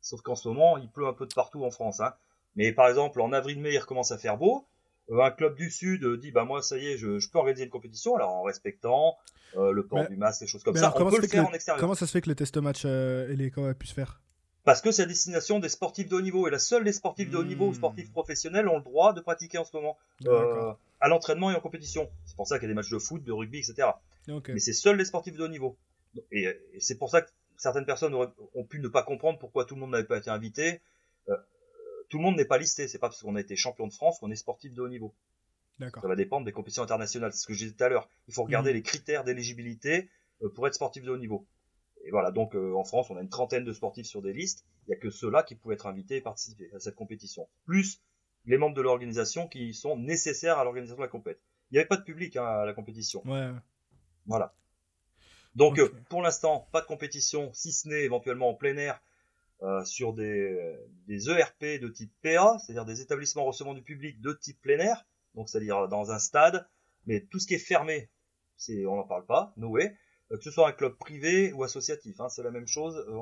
Sauf 0.00 0.20
qu'en 0.22 0.34
ce 0.34 0.48
moment, 0.48 0.76
il 0.76 0.90
pleut 0.90 1.06
un 1.06 1.12
peu 1.12 1.26
de 1.26 1.34
partout 1.34 1.64
en 1.64 1.70
France. 1.70 2.00
Hein. 2.00 2.14
Mais 2.58 2.72
par 2.72 2.88
exemple, 2.88 3.20
en 3.20 3.32
avril-mai, 3.32 3.72
il 3.72 3.78
recommence 3.78 4.10
à 4.10 4.18
faire 4.18 4.36
beau. 4.36 4.66
Euh, 5.10 5.20
un 5.20 5.30
club 5.30 5.54
du 5.54 5.70
Sud 5.70 6.04
euh, 6.04 6.18
dit, 6.18 6.32
bah 6.32 6.44
moi, 6.44 6.60
ça 6.60 6.76
y 6.76 6.88
est, 6.88 6.98
je, 6.98 7.30
peux 7.30 7.38
organiser 7.38 7.64
une 7.64 7.70
compétition, 7.70 8.16
alors 8.16 8.30
en 8.30 8.42
respectant 8.42 9.16
euh, 9.56 9.70
le 9.70 9.86
port 9.86 10.06
du 10.08 10.16
masque, 10.16 10.40
des 10.40 10.48
choses 10.48 10.64
comme 10.64 10.76
ça. 10.76 10.92
On 10.96 11.08
peut 11.08 11.22
le 11.22 11.28
faire 11.28 11.46
en 11.46 11.52
extérieur. 11.52 11.80
Comment 11.80 11.94
ça 11.94 12.06
se 12.06 12.10
fait 12.10 12.20
que 12.20 12.28
le 12.28 12.34
test 12.34 12.56
match 12.56 12.84
et 12.84 13.36
les 13.36 13.52
a 13.56 13.74
pu 13.74 13.86
se 13.86 13.94
faire? 13.94 14.20
Parce 14.64 14.82
que 14.82 14.90
c'est 14.90 15.04
à 15.04 15.06
destination 15.06 15.60
des 15.60 15.68
sportifs 15.68 16.08
de 16.08 16.16
haut 16.16 16.20
niveau 16.20 16.48
et 16.48 16.50
la 16.50 16.58
seule 16.58 16.82
des 16.82 16.92
sportifs 16.92 17.30
de 17.30 17.38
haut 17.38 17.44
niveau 17.44 17.68
ou 17.68 17.70
hmm. 17.70 17.74
sportifs 17.74 18.10
professionnels 18.10 18.68
ont 18.68 18.78
le 18.78 18.82
droit 18.82 19.14
de 19.14 19.20
pratiquer 19.20 19.56
en 19.58 19.64
ce 19.64 19.74
moment 19.74 19.96
à 21.00 21.08
l'entraînement 21.08 21.52
et 21.52 21.54
en 21.54 21.60
compétition. 21.60 22.10
C'est 22.26 22.36
pour 22.36 22.48
ça 22.48 22.58
qu'il 22.58 22.64
y 22.64 22.70
a 22.70 22.72
des 22.72 22.74
matchs 22.74 22.90
de 22.90 22.98
foot, 22.98 23.22
de 23.22 23.32
rugby, 23.32 23.58
etc. 23.58 23.88
Mais 24.26 24.58
c'est 24.58 24.72
seuls 24.72 24.96
les 24.96 25.04
sportifs 25.04 25.36
de 25.36 25.44
haut 25.44 25.48
niveau. 25.48 25.76
Et, 26.32 26.42
et 26.42 26.80
c'est 26.80 26.98
pour 26.98 27.08
ça 27.08 27.22
que 27.22 27.30
certaines 27.56 27.86
personnes 27.86 28.14
ont 28.14 28.64
pu 28.64 28.80
ne 28.80 28.88
pas 28.88 29.04
comprendre 29.04 29.38
pourquoi 29.38 29.64
tout 29.64 29.76
le 29.76 29.80
monde 29.80 29.92
n'avait 29.92 30.04
pas 30.04 30.18
été 30.18 30.28
invité. 30.28 30.80
Euh, 31.28 31.36
tout 32.08 32.18
le 32.18 32.24
monde 32.24 32.36
n'est 32.36 32.44
pas 32.44 32.58
listé. 32.58 32.88
C'est 32.88 32.98
pas 32.98 33.08
parce 33.08 33.22
qu'on 33.22 33.36
a 33.36 33.40
été 33.40 33.56
champion 33.56 33.86
de 33.86 33.92
France 33.92 34.18
qu'on 34.18 34.30
est 34.30 34.36
sportif 34.36 34.72
de 34.72 34.82
haut 34.82 34.88
niveau. 34.88 35.14
Ça 35.80 36.08
va 36.08 36.16
dépendre 36.16 36.44
des 36.44 36.52
compétitions 36.52 36.82
internationales. 36.82 37.32
C'est 37.32 37.40
ce 37.40 37.46
que 37.46 37.54
je 37.54 37.60
disais 37.60 37.72
tout 37.72 37.84
à 37.84 37.88
l'heure. 37.88 38.08
Il 38.26 38.34
faut 38.34 38.42
regarder 38.42 38.72
mmh. 38.72 38.74
les 38.74 38.82
critères 38.82 39.24
d'éligibilité 39.24 40.10
euh, 40.42 40.48
pour 40.48 40.66
être 40.66 40.74
sportif 40.74 41.04
de 41.04 41.10
haut 41.10 41.18
niveau. 41.18 41.46
Et 42.04 42.10
voilà, 42.10 42.30
donc 42.30 42.54
euh, 42.54 42.74
en 42.74 42.84
France, 42.84 43.10
on 43.10 43.16
a 43.16 43.20
une 43.20 43.28
trentaine 43.28 43.64
de 43.64 43.72
sportifs 43.72 44.06
sur 44.06 44.22
des 44.22 44.32
listes. 44.32 44.64
Il 44.86 44.90
n'y 44.90 44.96
a 44.96 44.98
que 44.98 45.10
ceux-là 45.10 45.42
qui 45.42 45.54
pouvaient 45.54 45.74
être 45.74 45.86
invités 45.86 46.16
et 46.16 46.20
participer 46.20 46.70
à 46.74 46.80
cette 46.80 46.94
compétition. 46.96 47.48
Plus 47.64 48.02
les 48.46 48.56
membres 48.56 48.74
de 48.74 48.82
l'organisation 48.82 49.46
qui 49.46 49.74
sont 49.74 49.96
nécessaires 49.96 50.58
à 50.58 50.64
l'organisation 50.64 50.96
de 50.96 51.02
la 51.02 51.08
compétition. 51.08 51.44
Il 51.70 51.74
n'y 51.74 51.78
avait 51.78 51.88
pas 51.88 51.96
de 51.96 52.04
public 52.04 52.36
hein, 52.36 52.44
à 52.44 52.64
la 52.64 52.72
compétition. 52.72 53.22
Ouais. 53.26 53.50
Voilà. 54.26 54.54
Donc 55.54 55.78
euh, 55.78 55.92
pour 56.08 56.22
l'instant, 56.22 56.68
pas 56.72 56.80
de 56.80 56.86
compétition, 56.86 57.52
si 57.52 57.72
ce 57.72 57.88
n'est 57.88 58.04
éventuellement 58.04 58.48
en 58.48 58.54
plein 58.54 58.76
air 58.76 59.00
sur 59.84 60.12
des, 60.12 60.76
des 61.06 61.30
ERP 61.30 61.80
de 61.80 61.88
type 61.88 62.12
PA, 62.22 62.58
c'est-à-dire 62.58 62.84
des 62.84 63.00
établissements 63.00 63.44
recevant 63.44 63.74
du 63.74 63.82
public 63.82 64.20
de 64.20 64.32
type 64.32 64.60
plein 64.60 64.78
air 64.78 65.04
donc 65.38 65.48
c'est-à-dire 65.48 65.88
dans 65.88 66.10
un 66.10 66.18
stade, 66.18 66.66
mais 67.06 67.20
tout 67.20 67.38
ce 67.38 67.46
qui 67.46 67.54
est 67.54 67.58
fermé, 67.58 68.10
c'est, 68.56 68.84
on 68.86 68.96
n'en 68.96 69.04
parle 69.04 69.24
pas, 69.24 69.52
no 69.56 69.68
way, 69.68 69.96
euh, 70.32 70.36
que 70.36 70.42
ce 70.42 70.50
soit 70.50 70.68
un 70.68 70.72
club 70.72 70.96
privé 70.96 71.52
ou 71.52 71.62
associatif, 71.62 72.20
hein, 72.20 72.28
c'est 72.28 72.42
la 72.42 72.50
même 72.50 72.66
chose, 72.66 72.96
euh, 72.96 73.12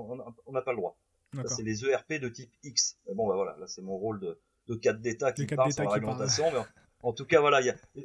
on 0.47 0.53
n'a 0.53 0.63
pas 0.63 0.73
le 0.73 0.79
droit. 0.79 0.99
C'est 1.47 1.63
les 1.63 1.85
ERP 1.85 2.15
de 2.15 2.31
type 2.31 2.51
X. 2.63 2.97
bon, 3.15 3.29
bah 3.29 3.35
voilà, 3.35 3.57
là 3.59 3.67
c'est 3.67 3.83
mon 3.83 3.99
rôle 3.99 4.21
de, 4.21 4.39
de 4.69 4.75
cadre 4.75 5.01
d'État 5.01 5.33
qui 5.33 5.45
parle 5.45 5.71
sur 5.71 5.85
la 5.85 5.91
réglementation. 5.91 6.51
Mais 6.51 6.61
en, 7.03 7.13
tout 7.13 7.27
cas, 7.27 7.41
voilà, 7.41 7.61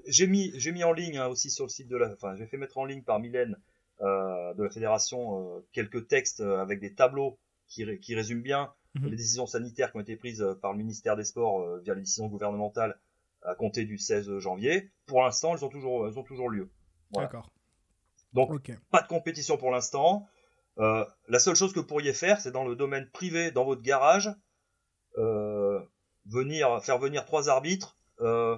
j'ai 0.07 0.27
mis, 0.27 0.51
j'ai 0.55 0.73
mis 0.73 0.83
en 0.83 0.91
ligne 0.91 1.17
hein, 1.17 1.27
aussi 1.27 1.49
sur 1.49 1.63
le 1.63 1.69
site 1.69 1.87
de 1.87 1.95
la, 1.95 2.11
enfin, 2.11 2.35
j'ai 2.35 2.45
fait 2.47 2.57
mettre 2.57 2.77
en 2.77 2.83
ligne 2.83 3.03
par 3.03 3.19
Mylène 3.21 3.55
euh, 4.01 4.53
de 4.55 4.63
la 4.63 4.69
fédération 4.69 5.63
quelques 5.71 6.09
textes 6.09 6.41
avec 6.41 6.81
des 6.81 6.93
tableaux 6.93 7.39
qui, 7.71 7.99
qui 7.99 8.15
résument 8.15 8.41
bien 8.41 8.71
mhm. 8.95 9.09
les 9.09 9.15
décisions 9.15 9.47
sanitaires 9.47 9.91
qui 9.91 9.97
ont 9.97 10.01
été 10.01 10.15
prises 10.15 10.45
par 10.61 10.71
le 10.73 10.77
ministère 10.77 11.15
des 11.15 11.25
Sports 11.25 11.79
via 11.79 11.93
les 11.93 12.01
décisions 12.01 12.27
gouvernementales 12.27 12.99
à 13.43 13.55
compter 13.55 13.85
du 13.85 13.97
16 13.97 14.37
janvier. 14.39 14.91
Pour 15.07 15.23
l'instant, 15.23 15.55
elles 15.55 15.65
ont 15.65 15.69
toujours, 15.69 16.07
elles 16.07 16.19
ont 16.19 16.23
toujours 16.23 16.49
lieu. 16.49 16.69
D'accord. 17.11 17.51
Donc, 18.33 18.71
pas 18.91 19.01
de 19.01 19.07
compétition 19.07 19.57
pour 19.57 19.71
l'instant. 19.71 20.27
Euh, 20.79 21.05
la 21.27 21.39
seule 21.39 21.55
chose 21.55 21.73
que 21.73 21.79
vous 21.79 21.85
pourriez 21.85 22.13
faire, 22.13 22.39
c'est 22.39 22.51
dans 22.51 22.63
le 22.63 22.75
domaine 22.75 23.09
privé, 23.09 23.51
dans 23.51 23.65
votre 23.65 23.81
garage, 23.81 24.29
euh, 25.17 25.81
venir 26.25 26.81
faire 26.83 26.97
venir 26.97 27.25
trois 27.25 27.49
arbitres. 27.49 27.97
Euh, 28.21 28.57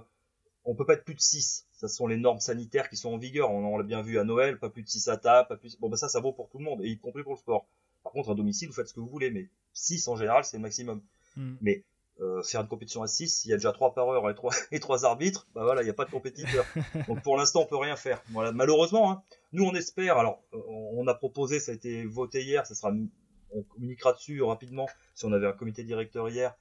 on 0.66 0.76
peut 0.76 0.86
pas 0.86 0.94
être 0.94 1.06
plus 1.06 1.16
de 1.16 1.20
6. 1.20 1.68
Ce 1.72 1.88
sont 1.88 2.08
les 2.08 2.18
normes 2.18 2.40
sanitaires 2.40 2.88
qui 2.88 2.98
sont 2.98 3.14
en 3.14 3.18
vigueur. 3.18 3.52
On, 3.52 3.78
l'a 3.78 3.84
bien 3.84 4.02
vu 4.02 4.20
à 4.20 4.24
Noël, 4.24 4.60
pas 4.60 4.70
plus 4.70 4.84
de 4.84 4.88
6 4.88 5.08
à 5.10 5.18
table. 5.18 5.48
Pas 5.48 5.58
plus... 5.58 5.78
Bon, 5.80 5.90
ben 5.90 5.98
ça, 5.98 6.08
ça 6.08 6.20
vaut 6.20 6.34
pour 6.34 6.50
tout 6.50 6.60
le 6.60 6.66
monde, 6.66 6.82
et 6.84 6.90
y 6.90 7.00
compris 7.00 7.24
pour 7.24 7.34
le 7.34 7.40
sport. 7.40 7.68
Par 8.04 8.12
contre, 8.12 8.32
à 8.32 8.36
domicile, 8.36 8.68
vous 8.68 8.74
faites 8.74 8.88
ce 8.88 8.94
que 8.94 9.00
vous 9.00 9.08
voulez, 9.08 9.32
mais 9.32 9.50
6 9.74 10.08
en 10.08 10.16
général, 10.16 10.44
c'est 10.44 10.58
le 10.58 10.62
maximum. 10.62 11.02
Hmm. 11.36 11.56
Mais 11.62 11.84
euh, 12.22 12.44
faire 12.44 12.62
une 12.62 12.68
compétition 12.68 13.02
à 13.02 13.08
6, 13.08 13.46
il 13.46 13.50
y 13.50 13.54
a 13.54 13.58
déjà 13.58 13.72
3 13.72 13.94
par 13.94 14.08
heure 14.10 14.30
et 14.30 14.36
3, 14.36 14.54
et 14.72 14.80
3 14.80 15.06
arbitres, 15.06 15.48
bah 15.56 15.64
voilà, 15.64 15.82
il 15.82 15.86
n'y 15.86 15.92
a 15.92 15.96
pas 15.96 16.06
de 16.06 16.12
compétiteur. 16.12 16.66
Donc 17.08 17.24
pour 17.24 17.38
l'instant, 17.38 17.62
on 17.62 17.66
peut 17.66 17.78
rien 17.78 17.96
faire. 17.96 18.22
Voilà, 18.30 18.52
malheureusement, 18.52 19.12
hein, 19.12 19.24
nous 19.52 19.66
on 19.66 19.74
espère, 19.74 20.18
alors 20.18 20.44
euh, 20.54 20.60
on 20.68 21.08
a 21.08 21.14
proposé, 21.14 21.60
ça 21.60 21.72
a 21.72 21.76
été 21.76 22.06
voté 22.06 22.44
hier, 22.44 22.66
ça 22.68 22.76
sera, 22.76 22.94
on 23.52 23.64
communiquera 23.64 24.14
dessus 24.14 24.42
rapidement, 24.44 24.88
si 25.16 25.26
on 25.26 25.32
avait 25.32 25.48
un 25.48 25.54
comité 25.54 25.84
directeur 25.84 26.30
hier, 26.30 26.56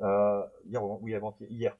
euh, 0.00 0.42
hier, 0.66 0.82
oui, 1.02 1.14
avant 1.14 1.36
hier, 1.48 1.76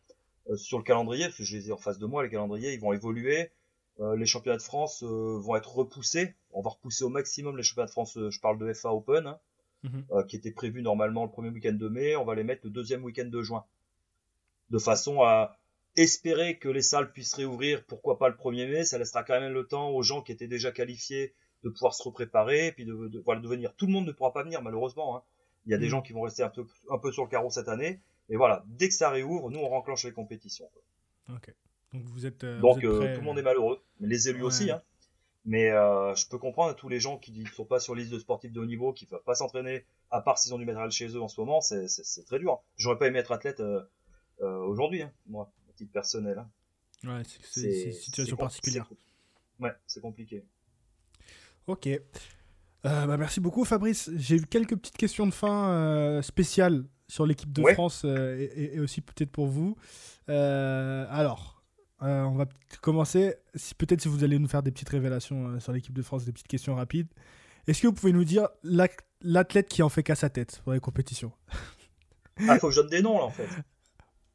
euh, 0.51 0.57
sur 0.57 0.79
le 0.79 0.85
calendrier, 0.85 1.25
parce 1.27 1.37
que 1.37 1.45
je 1.45 1.57
les 1.57 1.69
ai 1.69 1.73
en 1.73 1.77
face 1.77 1.99
de 1.99 2.07
moi, 2.07 2.23
les 2.23 2.31
calendriers, 2.31 2.73
ils 2.73 2.81
vont 2.81 2.93
évoluer. 2.93 3.51
Les 3.99 4.27
championnats 4.27 4.59
de 4.59 4.63
France 4.63 5.03
vont 5.03 5.57
être 5.57 5.75
repoussés. 5.75 6.35
On 6.53 6.63
va 6.63 6.71
repousser 6.71 7.05
au 7.05 7.09
maximum 7.09 7.57
les 7.57 7.63
championnats 7.63 7.87
de 7.87 7.93
France. 7.93 8.17
je 8.17 8.41
parle 8.41 8.59
de 8.59 8.73
FA 8.73 8.93
Open. 8.93 9.27
Hein. 9.27 9.39
Mhm. 9.85 10.05
Euh, 10.11 10.25
qui 10.25 10.37
était 10.37 10.51
prévu 10.51 10.83
normalement 10.83 11.25
le 11.25 11.31
premier 11.31 11.51
week-end 11.51 11.73
de 11.73 11.89
mai, 11.89 12.17
on 12.17 12.25
va 12.25 12.35
les 12.35 12.43
mettre 12.43 12.63
le 12.65 12.71
deuxième 12.71 13.05
week-end 13.05 13.27
de 13.27 13.43
juin. 13.43 13.65
De 14.71 14.79
façon 14.79 15.23
à 15.23 15.57
espérer 15.97 16.59
que 16.59 16.69
les 16.69 16.83
salles 16.83 17.13
puissent 17.13 17.35
réouvrir, 17.35 17.85
pourquoi 17.85 18.19
pas 18.19 18.29
le 18.29 18.35
1er 18.35 18.69
mai, 18.69 18.85
ça 18.85 18.99
laissera 18.99 19.23
quand 19.23 19.41
même 19.41 19.53
le 19.53 19.67
temps 19.67 19.91
aux 19.91 20.03
gens 20.03 20.23
qui 20.23 20.33
étaient 20.33 20.49
déjà 20.49 20.73
qualifiés 20.73 21.33
de 21.65 21.71
pouvoir 21.71 21.95
se 21.95 22.03
repréparer, 22.03 22.69
et 22.69 22.73
puis 22.73 22.85
de, 22.85 23.09
de, 23.09 23.21
voilà, 23.21 23.41
de 23.41 23.49
venir. 23.49 23.75
Tout 23.77 23.87
le 23.87 23.93
monde 23.93 24.07
ne 24.07 24.13
pourra 24.13 24.33
pas 24.33 24.43
venir, 24.43 24.63
malheureusement. 24.63 25.17
Hein. 25.17 25.23
Il 25.67 25.73
y 25.73 25.75
a 25.75 25.79
des 25.79 25.87
mhm. 25.87 25.91
gens 25.91 26.03
qui 26.03 26.13
vont 26.13 26.23
rester 26.23 26.43
un 26.43 26.51
peu, 26.51 26.67
un 26.91 26.99
peu 26.99 27.13
sur 27.13 27.25
le 27.25 27.29
carreau 27.29 27.51
cette 27.51 27.69
année. 27.69 28.01
Et 28.29 28.37
voilà, 28.37 28.65
dès 28.67 28.89
que 28.89 28.95
ça 28.95 29.11
réouvre, 29.11 29.51
nous 29.51 29.61
on 29.61 29.69
renclenche 29.69 30.05
les 30.05 30.13
compétitions. 30.13 30.69
Ok. 31.31 31.55
Donc 31.93 32.05
vous 32.05 32.27
êtes. 32.27 32.45
Euh, 32.45 32.61
Donc 32.61 32.85
euh, 32.85 33.15
tout 33.15 33.21
le 33.21 33.25
monde 33.25 33.39
est 33.39 33.43
malheureux, 33.43 33.81
les 34.01 34.29
élus 34.29 34.43
aussi. 34.43 34.71
Hein. 34.71 34.83
Mais 35.49 35.71
euh, 35.71 36.15
je 36.15 36.29
peux 36.29 36.37
comprendre 36.37 36.75
tous 36.77 36.91
les 36.91 37.01
gens 37.01 37.17
qui 37.17 37.33
ne 37.33 37.47
sont 37.47 37.65
pas 37.65 37.81
sur 37.81 37.95
liste 37.95 38.13
de 38.13 38.19
sportifs 38.19 38.53
de 38.53 38.61
haut 38.61 38.67
niveau, 38.67 38.93
qui 38.93 39.07
ne 39.07 39.11
peuvent 39.11 39.23
pas 39.25 39.35
s'entraîner, 39.35 39.87
à 40.11 40.21
part 40.21 40.37
s'ils 40.37 40.53
ont 40.53 40.59
du 40.59 40.67
matériel 40.67 40.91
chez 40.91 41.09
eux 41.09 41.23
en 41.23 41.29
ce 41.29 41.41
moment, 41.41 41.63
c'est 41.63 41.87
très 42.27 42.39
dur. 42.39 42.61
J'aurais 42.77 42.99
pas 42.99 43.07
aimé 43.07 43.19
être 43.19 43.33
athlète 43.33 43.61
euh, 43.61 43.81
euh, 44.43 44.59
aujourd'hui, 44.59 45.01
hein, 45.01 45.13
moi, 45.27 45.51
à 45.71 45.73
titre 45.73 45.91
personnel. 45.91 46.39
Hein. 46.39 46.51
Ouais, 47.09 47.23
c'est 47.41 47.87
une 47.87 47.93
situation 47.93 48.37
particulière. 48.37 48.87
Ouais, 49.59 49.73
c'est 49.87 50.03
compliqué. 50.03 50.45
Ok. 51.67 51.89
Bah, 52.83 53.17
merci 53.17 53.41
beaucoup 53.41 53.65
Fabrice. 53.65 54.11
J'ai 54.17 54.37
eu 54.37 54.47
quelques 54.47 54.77
petites 54.77 54.99
questions 54.99 55.27
de 55.27 55.33
fin 55.33 56.21
spéciales 56.23 56.85
sur 57.09 57.25
l'équipe 57.25 57.53
de 57.53 57.63
France 57.73 58.05
et, 58.05 58.73
et, 58.75 58.81
aussi 58.81 59.01
peut-être 59.01 59.31
pour 59.31 59.47
vous. 59.47 59.77
alors, 60.27 61.58
euh, 62.03 62.23
on 62.23 62.37
va 62.37 62.47
commencer. 62.81 63.35
Si, 63.55 63.75
Peut-être 63.75 64.01
si 64.01 64.09
vous 64.09 64.25
allez 64.25 64.39
nous 64.39 64.49
faire 64.49 64.63
des 64.63 64.71
petites 64.71 64.89
révélations 64.89 65.49
euh, 65.49 65.61
sur 65.61 65.73
l'équipe 65.73 65.95
de 65.95 66.03
France, 66.03 66.25
des 66.25 66.33
petites 66.33 66.49
questions 66.49 66.75
rapides. 66.75 67.09
Est-ce 67.67 67.83
que 67.83 67.87
vous 67.89 67.93
pouvez 67.93 68.13
nous 68.13 68.25
dire 68.25 68.49
l'athlète 68.63 69.69
qui 69.69 69.83
en 69.83 69.89
fait 69.89 70.03
qu'à 70.03 70.15
sa 70.15 70.31
tête 70.31 70.61
pour 70.65 70.73
les 70.73 70.81
compétitions? 70.81 71.33
Ah, 72.49 72.59
faut 72.59 72.69
que 72.69 72.75
je 72.75 72.81
donne 72.81 72.91
des 72.91 73.03
noms 73.03 73.19
là 73.19 73.25
en 73.25 73.31
fait. 73.31 73.49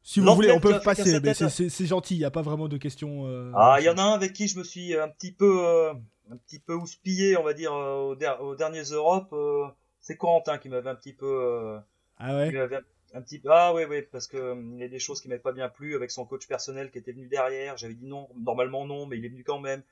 Si 0.02 0.20
vous 0.20 0.34
voulez, 0.34 0.52
on 0.52 0.60
peut 0.60 0.78
passer, 0.84 1.18
mais 1.20 1.32
c'est 1.32 1.86
gentil, 1.86 2.16
il 2.16 2.18
n'y 2.18 2.26
a 2.26 2.30
pas 2.30 2.42
vraiment 2.42 2.68
de 2.68 2.76
questions. 2.76 3.26
Euh, 3.26 3.50
ah, 3.54 3.78
il 3.80 3.84
y 3.84 3.88
en 3.88 3.96
a 3.96 4.02
un 4.02 4.12
avec 4.12 4.34
qui 4.34 4.46
je 4.46 4.58
me 4.58 4.62
suis 4.62 4.94
un 4.94 5.08
petit 5.08 5.32
peu, 5.32 5.88
un 6.30 6.36
petit 6.36 6.58
peu 6.58 6.74
houspillé, 6.74 7.38
on 7.38 7.42
va 7.42 7.54
dire, 7.54 7.72
aux, 7.72 8.54
dernières 8.54 8.92
Europes. 8.92 9.34
c'est 10.00 10.18
Corentin 10.18 10.58
qui 10.58 10.68
m'avait 10.68 10.90
un 10.90 10.94
petit 10.94 11.14
peu. 11.14 11.78
ah 12.18 12.36
ouais? 12.36 12.52
Un 13.14 13.22
petit 13.22 13.40
ah 13.46 13.72
oui 13.74 13.84
oui 13.88 14.02
parce 14.02 14.26
que 14.26 14.36
hum, 14.36 14.74
il 14.74 14.80
y 14.80 14.84
a 14.84 14.88
des 14.88 14.98
choses 14.98 15.20
qui 15.20 15.28
m'avaient 15.28 15.40
pas 15.40 15.52
bien 15.52 15.68
plu 15.68 15.94
avec 15.94 16.10
son 16.10 16.26
coach 16.26 16.46
personnel 16.46 16.90
qui 16.90 16.98
était 16.98 17.12
venu 17.12 17.26
derrière. 17.26 17.76
J'avais 17.76 17.94
dit 17.94 18.06
non 18.06 18.28
normalement 18.36 18.86
non 18.86 19.06
mais 19.06 19.18
il 19.18 19.24
est 19.24 19.28
venu 19.28 19.44
quand 19.44 19.60
même. 19.60 19.82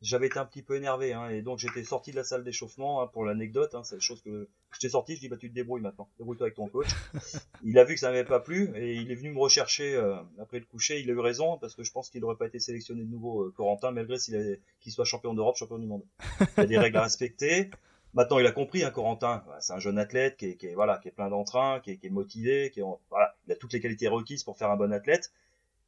J'avais 0.00 0.26
été 0.26 0.38
un 0.38 0.44
petit 0.44 0.62
peu 0.62 0.76
énervé 0.76 1.14
hein, 1.14 1.28
et 1.28 1.40
donc 1.40 1.58
j'étais 1.58 1.84
sorti 1.84 2.10
de 2.10 2.16
la 2.16 2.24
salle 2.24 2.44
d'échauffement 2.44 3.00
hein, 3.00 3.06
pour 3.06 3.24
l'anecdote 3.24 3.74
hein, 3.74 3.84
c'est 3.84 3.94
la 3.94 4.00
chose 4.00 4.20
que 4.20 4.48
j'étais 4.74 4.90
sorti 4.90 5.14
je 5.14 5.20
dis 5.20 5.28
bah 5.28 5.38
tu 5.38 5.48
te 5.48 5.54
débrouilles 5.54 5.80
maintenant 5.80 6.10
débrouille-toi 6.18 6.46
avec 6.46 6.56
ton 6.56 6.68
coach. 6.68 6.88
Il 7.64 7.78
a 7.78 7.84
vu 7.84 7.94
que 7.94 8.00
ça 8.00 8.10
m'avait 8.10 8.24
pas 8.24 8.40
plu 8.40 8.70
et 8.76 8.94
il 8.94 9.10
est 9.10 9.14
venu 9.14 9.30
me 9.30 9.38
rechercher 9.38 9.94
euh, 9.94 10.16
après 10.38 10.58
le 10.58 10.66
coucher. 10.66 11.00
Il 11.00 11.08
a 11.10 11.12
eu 11.12 11.18
raison 11.18 11.58
parce 11.58 11.74
que 11.74 11.84
je 11.84 11.92
pense 11.92 12.10
qu'il 12.10 12.20
n'aurait 12.20 12.36
pas 12.36 12.46
été 12.46 12.58
sélectionné 12.58 13.02
de 13.02 13.08
nouveau 13.08 13.44
euh, 13.44 13.54
Corentin 13.56 13.92
malgré 13.92 14.16
qu'il 14.18 14.92
soit 14.92 15.04
champion 15.04 15.32
d'Europe 15.32 15.56
champion 15.56 15.78
du 15.78 15.86
monde. 15.86 16.02
Il 16.40 16.60
y 16.60 16.60
a 16.60 16.66
des 16.66 16.78
règles 16.78 16.96
à 16.98 17.02
respecter 17.02 17.70
Maintenant, 18.14 18.38
il 18.38 18.46
a 18.46 18.52
compris, 18.52 18.84
hein, 18.84 18.90
Corentin. 18.90 19.42
C'est 19.58 19.72
un 19.72 19.80
jeune 19.80 19.98
athlète 19.98 20.36
qui 20.36 20.46
est, 20.46 20.56
qui 20.56 20.66
est 20.66 20.74
voilà, 20.74 20.98
qui 20.98 21.08
est 21.08 21.10
plein 21.10 21.28
d'entrain, 21.28 21.80
qui 21.80 21.90
est, 21.92 21.96
qui 21.96 22.06
est 22.06 22.10
motivé, 22.10 22.70
qui 22.70 22.80
est, 22.80 22.84
voilà, 23.10 23.34
il 23.46 23.52
a 23.52 23.56
toutes 23.56 23.72
les 23.72 23.80
qualités 23.80 24.06
requises 24.06 24.44
pour 24.44 24.56
faire 24.56 24.70
un 24.70 24.76
bon 24.76 24.92
athlète. 24.92 25.32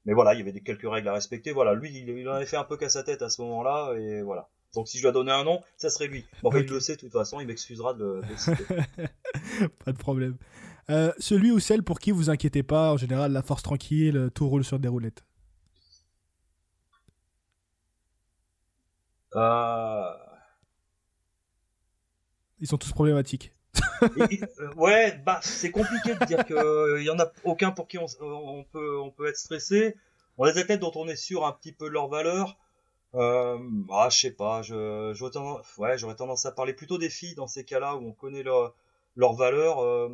Mais 0.04 0.12
voilà, 0.12 0.34
il 0.34 0.38
y 0.38 0.42
avait 0.42 0.52
des 0.52 0.60
quelques 0.60 0.88
règles 0.90 1.08
à 1.08 1.12
respecter. 1.12 1.52
Voilà, 1.52 1.74
lui, 1.74 1.90
il, 1.96 2.28
en 2.28 2.34
avait 2.34 2.46
fait 2.46 2.56
un 2.56 2.64
peu 2.64 2.76
qu'à 2.76 2.88
sa 2.88 3.04
tête 3.04 3.22
à 3.22 3.28
ce 3.28 3.42
moment-là, 3.42 3.94
et 3.96 4.22
voilà. 4.22 4.48
Donc, 4.74 4.88
si 4.88 4.98
je 4.98 5.02
dois 5.02 5.12
donner 5.12 5.32
un 5.32 5.44
nom, 5.44 5.62
ça 5.76 5.88
serait 5.88 6.08
lui. 6.08 6.26
Bon, 6.42 6.50
il 6.52 6.66
le 6.66 6.80
sait 6.80 6.96
de 6.96 7.00
toute 7.00 7.12
façon, 7.12 7.40
il 7.40 7.46
m'excusera 7.46 7.94
de, 7.94 8.20
le 8.28 8.36
citer. 8.36 8.64
pas 9.84 9.92
de 9.92 9.98
problème. 9.98 10.36
Euh, 10.90 11.12
celui 11.18 11.50
ou 11.50 11.60
celle 11.60 11.82
pour 11.82 11.98
qui 11.98 12.10
vous 12.10 12.28
inquiétez 12.28 12.62
pas, 12.62 12.92
en 12.92 12.96
général, 12.96 13.32
la 13.32 13.42
force 13.42 13.62
tranquille, 13.62 14.30
tout 14.34 14.48
roule 14.48 14.64
sur 14.64 14.78
des 14.78 14.88
roulettes. 14.88 15.24
Euh 19.34 20.25
ils 22.60 22.66
sont 22.66 22.78
tous 22.78 22.92
problématiques. 22.92 23.52
Euh, 24.02 24.72
ouais, 24.76 25.20
bah 25.24 25.40
c'est 25.42 25.70
compliqué 25.70 26.14
de 26.14 26.24
dire 26.24 26.44
qu'il 26.44 26.56
euh, 26.56 27.02
y 27.02 27.10
en 27.10 27.18
a 27.18 27.30
aucun 27.44 27.70
pour 27.70 27.88
qui 27.88 27.98
on, 27.98 28.64
peut 28.70 28.98
on 28.98 29.10
peut 29.10 29.26
être 29.28 29.36
stressé. 29.36 29.96
On 30.38 30.44
a 30.44 30.52
des 30.52 30.60
athlètes 30.60 30.80
dont 30.80 30.92
on 30.94 31.08
est 31.08 31.16
sûr 31.16 31.46
un 31.46 31.52
petit 31.52 31.72
peu 31.72 31.86
de 31.86 31.92
leur 31.92 32.08
valeur. 32.08 32.58
Euh, 33.14 33.58
ah, 33.90 34.08
je 34.10 34.18
sais 34.18 34.30
pas, 34.30 34.62
je 34.62 35.12
j'aurais 35.14 35.30
tendance, 35.30 35.64
ouais, 35.78 35.96
j'aurais 35.96 36.16
tendance 36.16 36.44
à 36.44 36.52
parler 36.52 36.74
plutôt 36.74 36.98
des 36.98 37.08
filles 37.08 37.34
dans 37.34 37.46
ces 37.46 37.64
cas-là 37.64 37.96
où 37.96 38.06
on 38.06 38.12
connaît 38.12 38.42
leur 38.42 38.74
leur 39.14 39.32
valeur. 39.32 39.80
Euh, 39.80 40.08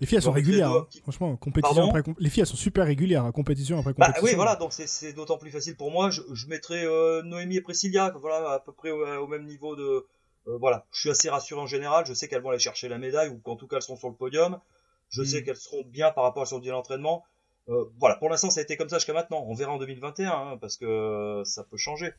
les 0.00 0.06
filles 0.06 0.16
elles 0.16 0.22
sont 0.22 0.32
régulières, 0.32 0.72
hein. 0.72 0.86
franchement, 1.02 1.36
compétition 1.36 1.88
après 1.88 2.02
les 2.18 2.30
filles 2.30 2.40
elles 2.40 2.46
sont 2.48 2.56
super 2.56 2.86
régulières, 2.86 3.30
compétition 3.32 3.78
après 3.78 3.94
compétition. 3.94 4.22
Bah, 4.22 4.28
oui, 4.28 4.34
voilà, 4.34 4.56
donc 4.56 4.72
c'est 4.72 5.12
d'autant 5.12 5.38
plus 5.38 5.50
facile 5.50 5.76
pour 5.76 5.92
moi. 5.92 6.10
Je, 6.10 6.22
je 6.32 6.48
mettrais 6.48 6.84
Noémie 7.22 7.56
et 7.56 7.60
Priscilla, 7.60 8.12
voilà, 8.20 8.50
à 8.50 8.58
peu 8.58 8.72
près 8.72 8.90
au 8.90 9.28
même 9.28 9.44
niveau 9.44 9.76
de 9.76 10.04
euh, 10.46 10.58
voilà, 10.58 10.86
je 10.92 11.00
suis 11.00 11.10
assez 11.10 11.30
rassuré 11.30 11.60
en 11.60 11.66
général. 11.66 12.06
Je 12.06 12.14
sais 12.14 12.28
qu'elles 12.28 12.42
vont 12.42 12.50
aller 12.50 12.58
chercher 12.58 12.88
la 12.88 12.98
médaille 12.98 13.28
ou 13.28 13.38
qu'en 13.38 13.56
tout 13.56 13.66
cas 13.66 13.76
elles 13.76 13.82
seront 13.82 13.96
sur 13.96 14.08
le 14.08 14.14
podium. 14.14 14.60
Je 15.08 15.22
mm. 15.22 15.24
sais 15.24 15.44
qu'elles 15.44 15.56
seront 15.56 15.84
bien 15.84 16.10
par 16.10 16.24
rapport 16.24 16.42
à 16.42 16.46
son 16.46 16.60
l'entraînement. 16.60 17.24
Euh, 17.70 17.86
voilà, 17.98 18.16
pour 18.16 18.28
l'instant 18.28 18.50
ça 18.50 18.60
a 18.60 18.62
été 18.62 18.76
comme 18.76 18.88
ça 18.88 18.98
jusqu'à 18.98 19.14
maintenant. 19.14 19.44
On 19.46 19.54
verra 19.54 19.72
en 19.72 19.78
2021 19.78 20.30
hein, 20.30 20.58
parce 20.60 20.76
que 20.76 21.42
ça 21.44 21.64
peut 21.64 21.78
changer. 21.78 22.12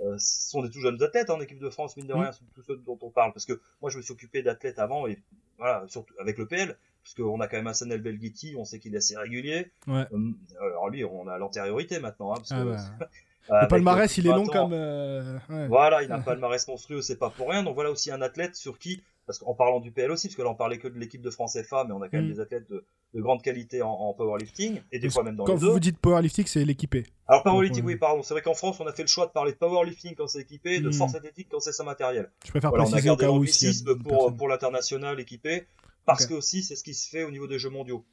euh, 0.00 0.16
ce 0.18 0.50
sont 0.50 0.62
des 0.62 0.70
tout 0.70 0.80
jeunes 0.80 1.02
athlètes 1.02 1.30
en 1.30 1.40
équipe 1.40 1.58
de 1.58 1.70
France, 1.70 1.96
mine 1.96 2.06
de 2.06 2.14
rien, 2.14 2.30
tous 2.54 2.62
ceux 2.62 2.76
dont 2.78 2.98
on 3.02 3.10
parle. 3.10 3.32
Parce 3.32 3.44
que 3.44 3.60
moi, 3.82 3.90
je 3.90 3.98
me 3.98 4.02
suis 4.02 4.12
occupé 4.12 4.42
d'athlètes 4.42 4.78
avant, 4.78 5.06
et 5.06 5.18
voilà, 5.58 5.84
surtout 5.88 6.14
avec 6.18 6.38
le 6.38 6.46
PL, 6.46 6.76
puisqu'on 7.02 7.40
a 7.40 7.46
quand 7.46 7.56
même 7.56 7.66
Hassan 7.66 7.92
El 7.92 8.02
Belghiti, 8.02 8.54
on 8.58 8.64
sait 8.64 8.78
qu'il 8.78 8.94
est 8.94 8.98
assez 8.98 9.16
régulier. 9.16 9.70
Ouais. 9.86 10.06
Euh, 10.12 10.32
alors 10.60 10.88
lui, 10.88 11.04
on 11.04 11.28
a 11.28 11.38
l'antériorité 11.38 12.00
maintenant. 12.00 12.32
Hein, 12.32 12.36
parce 12.38 12.52
Ah 12.52 12.62
que, 12.62 12.98
bah. 12.98 13.08
Le 13.50 13.68
palmarès, 13.68 14.16
il 14.18 14.26
est 14.26 14.30
long 14.30 14.44
comme. 14.46 14.72
euh, 14.72 15.38
ouais. 15.50 15.68
Voilà, 15.68 16.02
il 16.02 16.10
a 16.12 16.16
un 16.16 16.20
palmarès 16.20 16.66
monstrueux, 16.68 17.02
c'est 17.02 17.18
pas 17.18 17.30
pour 17.30 17.50
rien. 17.50 17.62
Donc 17.62 17.74
voilà 17.74 17.90
aussi 17.90 18.10
un 18.10 18.20
athlète 18.22 18.56
sur 18.56 18.78
qui, 18.78 19.02
parce 19.26 19.38
qu'en 19.38 19.54
parlant 19.54 19.80
du 19.80 19.90
PL 19.92 20.10
aussi, 20.10 20.28
parce 20.28 20.36
que 20.36 20.42
là 20.42 20.50
on 20.50 20.54
parlait 20.54 20.78
que 20.78 20.88
de 20.88 20.98
l'équipe 20.98 21.22
de 21.22 21.30
France 21.30 21.56
FA, 21.62 21.84
mais 21.84 21.92
on 21.92 22.02
a 22.02 22.08
quand 22.08 22.16
même 22.18 22.26
Mm. 22.26 22.32
des 22.34 22.40
athlètes 22.40 22.68
de, 22.70 22.84
de 23.14 23.20
grande 23.20 23.42
qualité 23.42 23.82
en, 23.82 23.90
en 23.90 24.12
powerlifting, 24.14 24.80
et 24.92 24.98
des 24.98 25.06
Parce 25.08 25.14
fois 25.14 25.22
même 25.24 25.36
dans 25.36 25.44
Quand 25.44 25.52
les 25.54 25.58
vous 25.58 25.66
deux. 25.66 25.72
vous 25.72 25.80
dites 25.80 25.98
powerlifting, 25.98 26.46
c'est 26.46 26.64
l'équipé. 26.64 27.04
Alors 27.28 27.42
powerlifting, 27.42 27.84
Ouais. 27.84 27.92
oui, 27.94 27.98
pardon. 27.98 28.22
C'est 28.22 28.34
vrai 28.34 28.42
qu'en 28.42 28.54
France, 28.54 28.78
on 28.80 28.86
a 28.86 28.92
fait 28.92 29.02
le 29.02 29.08
choix 29.08 29.26
de 29.26 29.32
parler 29.32 29.52
de 29.52 29.56
powerlifting 29.58 30.14
quand 30.14 30.26
c'est 30.28 30.40
équipé, 30.40 30.80
de 30.80 30.88
Mm. 30.88 30.92
force 30.92 31.14
athlétique 31.14 31.48
quand 31.50 31.60
c'est 31.60 31.72
sans 31.72 31.84
matériel. 31.84 32.30
Je 32.44 32.50
préfère 32.50 32.70
Voilà, 32.70 32.84
on 32.84 32.86
a 32.88 32.90
préciser 32.90 33.06
gardé 33.08 33.26
l'anglicisme 33.26 33.96
pour, 33.98 34.36
pour 34.36 34.48
l'international 34.48 35.18
équipé, 35.20 35.66
parce 36.04 36.26
que 36.26 36.34
aussi 36.34 36.62
c'est 36.62 36.76
ce 36.76 36.84
qui 36.84 36.94
se 36.94 37.08
fait 37.08 37.22
au 37.24 37.30
niveau 37.30 37.46
des 37.46 37.58
Jeux 37.58 37.70
mondiaux. 37.70 38.04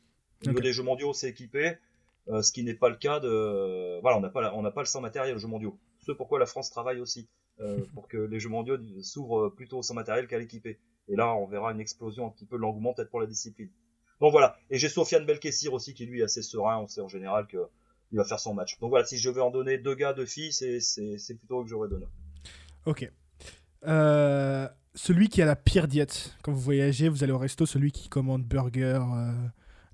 Au 0.46 0.50
niveau 0.50 0.60
des 0.62 0.74
Jeux 0.74 0.84
mondiaux, 0.84 1.14
c'est 1.14 1.30
équipé, 1.30 1.78
euh, 2.30 2.42
ce 2.42 2.52
qui 2.52 2.64
n'est 2.64 2.74
pas 2.74 2.90
le 2.90 2.96
cas 2.96 3.20
de. 3.20 4.00
Voilà, 4.02 4.18
on 4.18 4.22
n'a 4.22 4.30
pas, 4.30 4.54
on 4.54 4.62
n'a 4.62 4.72
pas 4.72 4.82
le 4.82 4.88
sans 4.88 5.02
matériel 5.02 5.36
aux 5.36 5.40
Jeux 5.40 5.48
mondiaux. 5.48 5.78
Ce 6.00 6.12
pourquoi 6.12 6.40
la 6.40 6.46
France 6.46 6.70
travaille 6.70 7.00
aussi, 7.00 7.30
euh, 7.60 7.84
pour 7.94 8.08
que 8.08 8.18
les 8.18 8.40
Jeux 8.40 8.50
mondiaux 8.50 8.78
s'ouvrent 9.02 9.50
plutôt 9.50 9.82
sans 9.82 9.94
matériel 9.94 10.28
qu'à 10.28 10.38
l'équipé. 10.38 10.80
Et 11.10 11.16
là, 11.16 11.36
on 11.36 11.48
verra 11.48 11.72
une 11.72 11.82
explosion 11.82 12.28
un 12.28 12.30
petit 12.30 12.46
peu 12.46 12.56
de 12.56 12.62
l'engouement 12.62 12.94
peut-être 12.94 13.10
pour 13.10 13.20
la 13.20 13.28
discipline. 13.28 13.70
Donc 14.22 14.32
voilà. 14.32 14.58
Et 14.70 14.78
j'ai 14.78 14.88
Sofiane 14.88 15.26
Belkessir 15.26 15.74
aussi, 15.74 15.94
qui 15.94 16.06
lui 16.06 16.22
est 16.22 16.24
assez 16.24 16.42
serein. 16.42 16.78
On 16.78 16.88
sait 16.88 17.02
en 17.02 17.10
général 17.10 17.46
que 17.48 17.58
il 18.14 18.18
va 18.18 18.24
faire 18.24 18.40
son 18.40 18.54
match. 18.54 18.80
Donc 18.80 18.92
voilà, 18.92 19.06
si 19.06 19.18
je 19.18 19.30
vais 19.30 19.42
en 19.42 19.50
donner 19.50 19.80
deux 19.80 19.96
gars, 19.96 20.14
deux 20.14 20.28
filles, 20.28 20.54
c'est, 20.54 20.80
c'est, 20.80 21.18
c'est 21.18 21.34
plutôt 21.34 21.62
eux 21.62 21.64
que 21.64 21.70
j'aurais 21.70 21.90
donné. 21.90 22.06
Ok. 22.86 23.12
Euh, 23.86 24.68
celui 24.94 25.30
qui 25.30 25.42
a 25.42 25.46
la 25.46 25.56
pire 25.56 25.88
diète. 25.88 26.36
Quand 26.44 26.52
vous 26.52 26.60
voyagez, 26.60 27.10
vous 27.10 27.24
allez 27.24 27.34
au 27.34 27.38
resto, 27.40 27.66
celui 27.66 27.92
qui 27.92 28.10
commande 28.10 28.44
burger, 28.44 29.00
euh, 29.02 29.32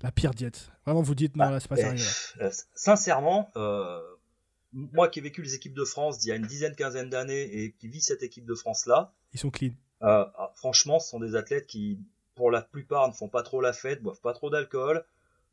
la 0.02 0.12
pire 0.12 0.32
diète. 0.34 0.70
Vraiment, 0.86 1.02
vous 1.02 1.14
dites 1.14 1.36
non, 1.36 1.44
Ah, 1.46 1.50
là, 1.52 1.60
c'est 1.60 1.68
pas 1.68 1.76
eh, 1.78 1.82
sérieux. 1.82 2.04
là. 2.38 2.46
Euh, 2.46 2.50
sincèrement, 2.74 3.50
euh, 3.56 4.00
moi 4.72 5.08
qui 5.08 5.18
ai 5.18 5.22
vécu 5.22 5.42
les 5.42 5.54
équipes 5.54 5.74
de 5.74 5.84
France 5.84 6.18
d'il 6.18 6.28
y 6.28 6.32
a 6.32 6.36
une 6.36 6.46
dizaine, 6.46 6.74
quinzaine 6.74 7.10
d'années 7.10 7.42
et 7.42 7.72
qui 7.72 7.88
vis 7.88 8.00
cette 8.02 8.22
équipe 8.22 8.46
de 8.46 8.54
France-là, 8.54 9.12
Ils 9.32 9.40
sont 9.40 9.50
clean. 9.50 9.70
euh, 10.02 10.24
ah, 10.36 10.52
franchement, 10.54 10.98
ce 10.98 11.08
sont 11.10 11.20
des 11.20 11.34
athlètes 11.36 11.66
qui, 11.66 11.98
pour 12.34 12.50
la 12.50 12.62
plupart, 12.62 13.06
ne 13.08 13.12
font 13.12 13.28
pas 13.28 13.42
trop 13.42 13.60
la 13.60 13.72
fête, 13.72 14.02
boivent 14.02 14.20
pas 14.20 14.32
trop 14.32 14.48
d'alcool, 14.48 15.04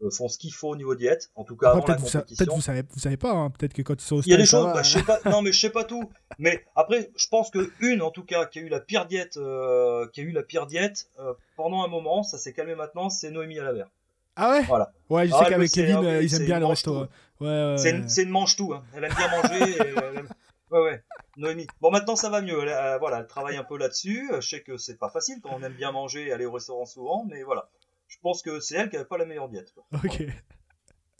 euh, 0.03 0.11
font 0.11 0.27
ce 0.27 0.37
qu'il 0.37 0.53
faut 0.53 0.69
au 0.69 0.75
niveau 0.75 0.93
diète, 0.93 1.31
en 1.35 1.43
tout 1.43 1.57
cas 1.57 1.69
Après, 1.73 1.93
avant 1.93 2.03
la 2.05 2.11
peut-être 2.11 2.29
vous, 2.29 2.35
peut-être 2.35 2.53
vous 2.55 2.61
savez, 2.61 2.83
vous 2.87 2.99
savez 2.99 3.17
pas. 3.17 3.31
hein. 3.31 3.49
Peut-être 3.49 3.73
que 3.73 3.81
quand 3.81 3.99
ils 3.99 4.05
sont 4.05 4.17
au 4.17 4.21
Il 4.21 4.27
y 4.29 4.33
a 4.33 4.37
des 4.37 4.45
choses, 4.45 4.71
bah, 4.71 4.83
je 4.83 4.91
sais 4.99 5.03
pas, 5.03 5.19
non 5.25 5.41
mais 5.41 5.51
je 5.51 5.59
sais 5.59 5.71
pas 5.71 5.83
tout. 5.83 6.09
Mais 6.37 6.63
après, 6.75 7.09
je 7.17 7.27
pense 7.27 7.49
que 7.49 7.71
une, 7.79 8.03
en 8.03 8.11
tout 8.11 8.23
cas, 8.23 8.45
qui 8.45 8.59
a 8.59 8.61
eu 8.61 8.69
la 8.69 8.79
pire 8.79 9.07
diète, 9.07 9.37
euh, 9.37 10.07
qui 10.13 10.21
a 10.21 10.23
eu 10.23 10.31
la 10.31 10.43
pire 10.43 10.67
diète 10.67 11.09
euh, 11.19 11.33
pendant 11.55 11.83
un 11.83 11.87
moment, 11.87 12.21
ça 12.21 12.37
s'est 12.37 12.53
calmé 12.53 12.75
maintenant, 12.75 13.09
c'est 13.09 13.31
Noémie 13.31 13.57
Alavert. 13.59 13.89
Ah 14.37 14.51
ouais 14.51 14.61
Voilà. 14.63 14.93
Ouais, 15.09 15.27
je 15.27 15.33
Ah, 15.35 15.43
sais 15.43 15.49
qu'avec 15.49 15.71
Kevin, 15.71 15.95
ah 15.97 15.99
oui, 16.01 16.25
ils 16.25 16.33
aiment 16.35 16.45
bien 16.45 16.55
une 16.55 16.61
le 16.61 16.67
manche 16.67 16.77
resto. 16.77 16.93
tout. 16.93 16.99
ouais. 17.01 17.47
Ouais, 17.47 17.71
ouais, 17.73 18.07
C'est 18.07 18.23
une, 18.23 18.29
mange 18.29 18.55
tout. 18.55 18.73
Hein. 18.73 18.83
Elle 18.95 19.03
aime 19.03 19.13
bien 19.15 19.29
manger. 19.29 19.71
et 19.71 19.77
elle 19.79 20.17
aime- 20.17 20.27
Ouais, 20.71 20.79
ouais. 20.81 21.03
Noémie. 21.37 21.65
Bon, 21.81 21.91
maintenant 21.91 22.15
ça 22.17 22.29
va 22.29 22.41
mieux. 22.41 22.61
Elle, 22.61 22.69
euh, 22.69 22.97
voilà, 22.97 23.19
elle 23.19 23.27
travaille 23.27 23.55
un 23.57 23.63
peu 23.63 23.77
là-dessus. 23.77 24.29
Euh, 24.33 24.41
Je 24.41 24.47
sais 24.49 24.61
que 24.63 24.77
c'est 24.77 24.97
pas 24.97 25.09
facile 25.09 25.39
quand 25.41 25.51
on 25.53 25.63
aime 25.63 25.73
bien 25.73 25.91
manger 25.91 26.27
et 26.27 26.31
aller 26.33 26.45
au 26.45 26.51
restaurant 26.51 26.85
souvent, 26.85 27.25
mais 27.29 27.43
voilà. 27.43 27.69
Je 28.07 28.17
pense 28.21 28.41
que 28.41 28.59
c'est 28.59 28.75
elle 28.75 28.89
qui 28.89 28.95
avait 28.97 29.05
pas 29.05 29.17
la 29.17 29.25
meilleure 29.25 29.47
diète. 29.49 29.73
quoi. 29.73 29.85
Ok. 30.03 30.23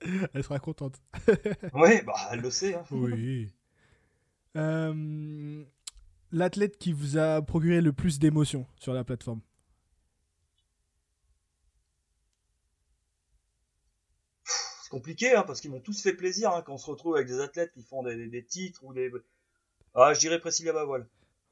Elle 0.33 0.43
sera 0.43 0.59
contente. 0.59 0.95
Ouais, 1.73 2.03
bah 2.03 2.13
elle 2.31 2.41
le 2.41 2.51
sait. 2.51 2.75
Hein. 2.75 2.83
Oui. 2.91 3.51
Euh, 4.55 5.63
L'athlète 6.31 6.77
qui 6.77 6.91
vous 6.93 7.17
a 7.17 7.41
procuré 7.41 7.81
le 7.81 7.93
plus 7.93 8.19
d'émotions 8.19 8.67
sur 8.75 8.93
la 8.93 9.03
plateforme? 9.03 9.39
C'est 14.87 14.91
compliqué 14.91 15.33
hein, 15.35 15.43
parce 15.45 15.59
qu'ils 15.59 15.69
m'ont 15.69 15.81
tous 15.81 16.01
fait 16.01 16.13
plaisir 16.13 16.51
hein, 16.53 16.61
quand 16.65 16.73
on 16.73 16.77
se 16.77 16.89
retrouve 16.89 17.15
avec 17.17 17.27
des 17.27 17.41
athlètes 17.41 17.73
qui 17.73 17.83
font 17.83 18.03
des, 18.03 18.15
des- 18.15 18.27
des 18.29 18.43
titres 18.45 18.85
ou 18.85 18.93
des. 18.93 19.11
Ah, 19.93 20.13
je 20.13 20.19
dirais 20.21 20.39
Priscilla 20.39 20.71
Bavoil. 20.71 21.05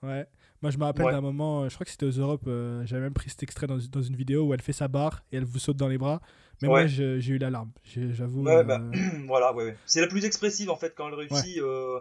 Ouais. 0.03 0.25
Moi, 0.61 0.71
je 0.71 0.77
me 0.77 0.85
rappelle 0.85 1.07
Ouais. 1.07 1.11
d'un 1.11 1.19
moment, 1.19 1.63
euh, 1.63 1.69
je 1.69 1.73
crois 1.73 1.83
que 1.83 1.91
c'était 1.91 2.05
aux 2.05 2.11
Europes, 2.11 2.45
euh, 2.47 2.85
j'avais 2.85 3.01
même 3.01 3.13
pris 3.13 3.29
cet 3.29 3.43
extrait 3.43 3.67
dans, 3.67 3.77
dans 3.77 4.01
une 4.01 4.15
vidéo 4.15 4.43
où 4.47 4.53
elle 4.53 4.61
fait 4.61 4.71
sa 4.71 4.87
barre 4.87 5.25
et 5.33 5.37
elle 5.37 5.43
vous 5.43 5.59
saute 5.59 5.75
dans 5.75 5.89
les 5.89 5.97
bras. 5.97 6.21
Mais 6.61 6.69
moi, 6.69 6.83
Ouais. 6.83 6.87
j'ai 6.87 7.27
eu 7.33 7.37
l'alarme. 7.37 7.71
J'avoue. 7.83 8.43
Ouais, 8.45 8.55
euh, 8.57 8.63
bah, 8.63 8.79
voilà, 9.27 9.53
ouais. 9.53 9.75
C'est 9.85 9.99
la 9.99 10.07
plus 10.07 10.23
expressive 10.23 10.69
en 10.69 10.77
fait 10.77 10.95
quand 10.95 11.09
elle 11.09 11.15
réussit. 11.15 11.57
euh, 11.57 11.99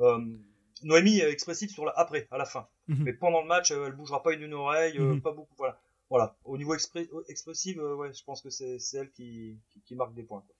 euh, 0.00 0.18
Noémie 0.82 1.20
est 1.20 1.30
expressive 1.30 1.70
sur 1.70 1.86
la 1.86 1.92
après, 1.92 2.28
à 2.30 2.36
la 2.36 2.44
fin. 2.44 2.68
mhm. 2.88 3.04
Mais 3.04 3.14
pendant 3.14 3.40
le 3.40 3.48
match, 3.48 3.70
elle 3.70 3.92
bougera 3.92 4.22
pas 4.22 4.34
une 4.34 4.52
oreille, 4.52 4.98
Mhm. 4.98 5.22
pas 5.22 5.32
beaucoup. 5.32 5.54
Voilà. 5.56 5.80
Voilà. 6.10 6.36
Au 6.44 6.58
niveau 6.58 6.74
expré- 6.76 7.08
expressif, 7.28 7.78
ouais, 7.78 8.12
je 8.12 8.22
pense 8.24 8.42
que 8.42 8.50
c'est 8.50 8.78
c'est 8.78 8.98
elle 8.98 9.10
qui, 9.10 9.58
qui, 9.72 9.80
qui 9.82 9.94
marque 9.94 10.12
des 10.14 10.22
points. 10.22 10.42
quoi. 10.46 10.54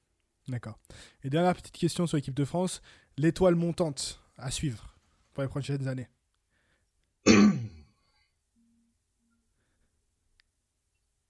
D'accord. 0.49 0.79
Et 1.25 1.31
dernière 1.31 1.55
petite 1.55 1.73
question 1.77 2.07
sur 2.07 2.17
l'équipe 2.17 2.35
de 2.35 2.45
France 2.45 2.83
l'étoile 3.19 3.55
montante 3.55 4.23
à 4.37 4.51
suivre 4.51 4.97
pour 5.33 5.43
les 5.43 5.49
prochaines 5.49 5.89
années 5.89 6.09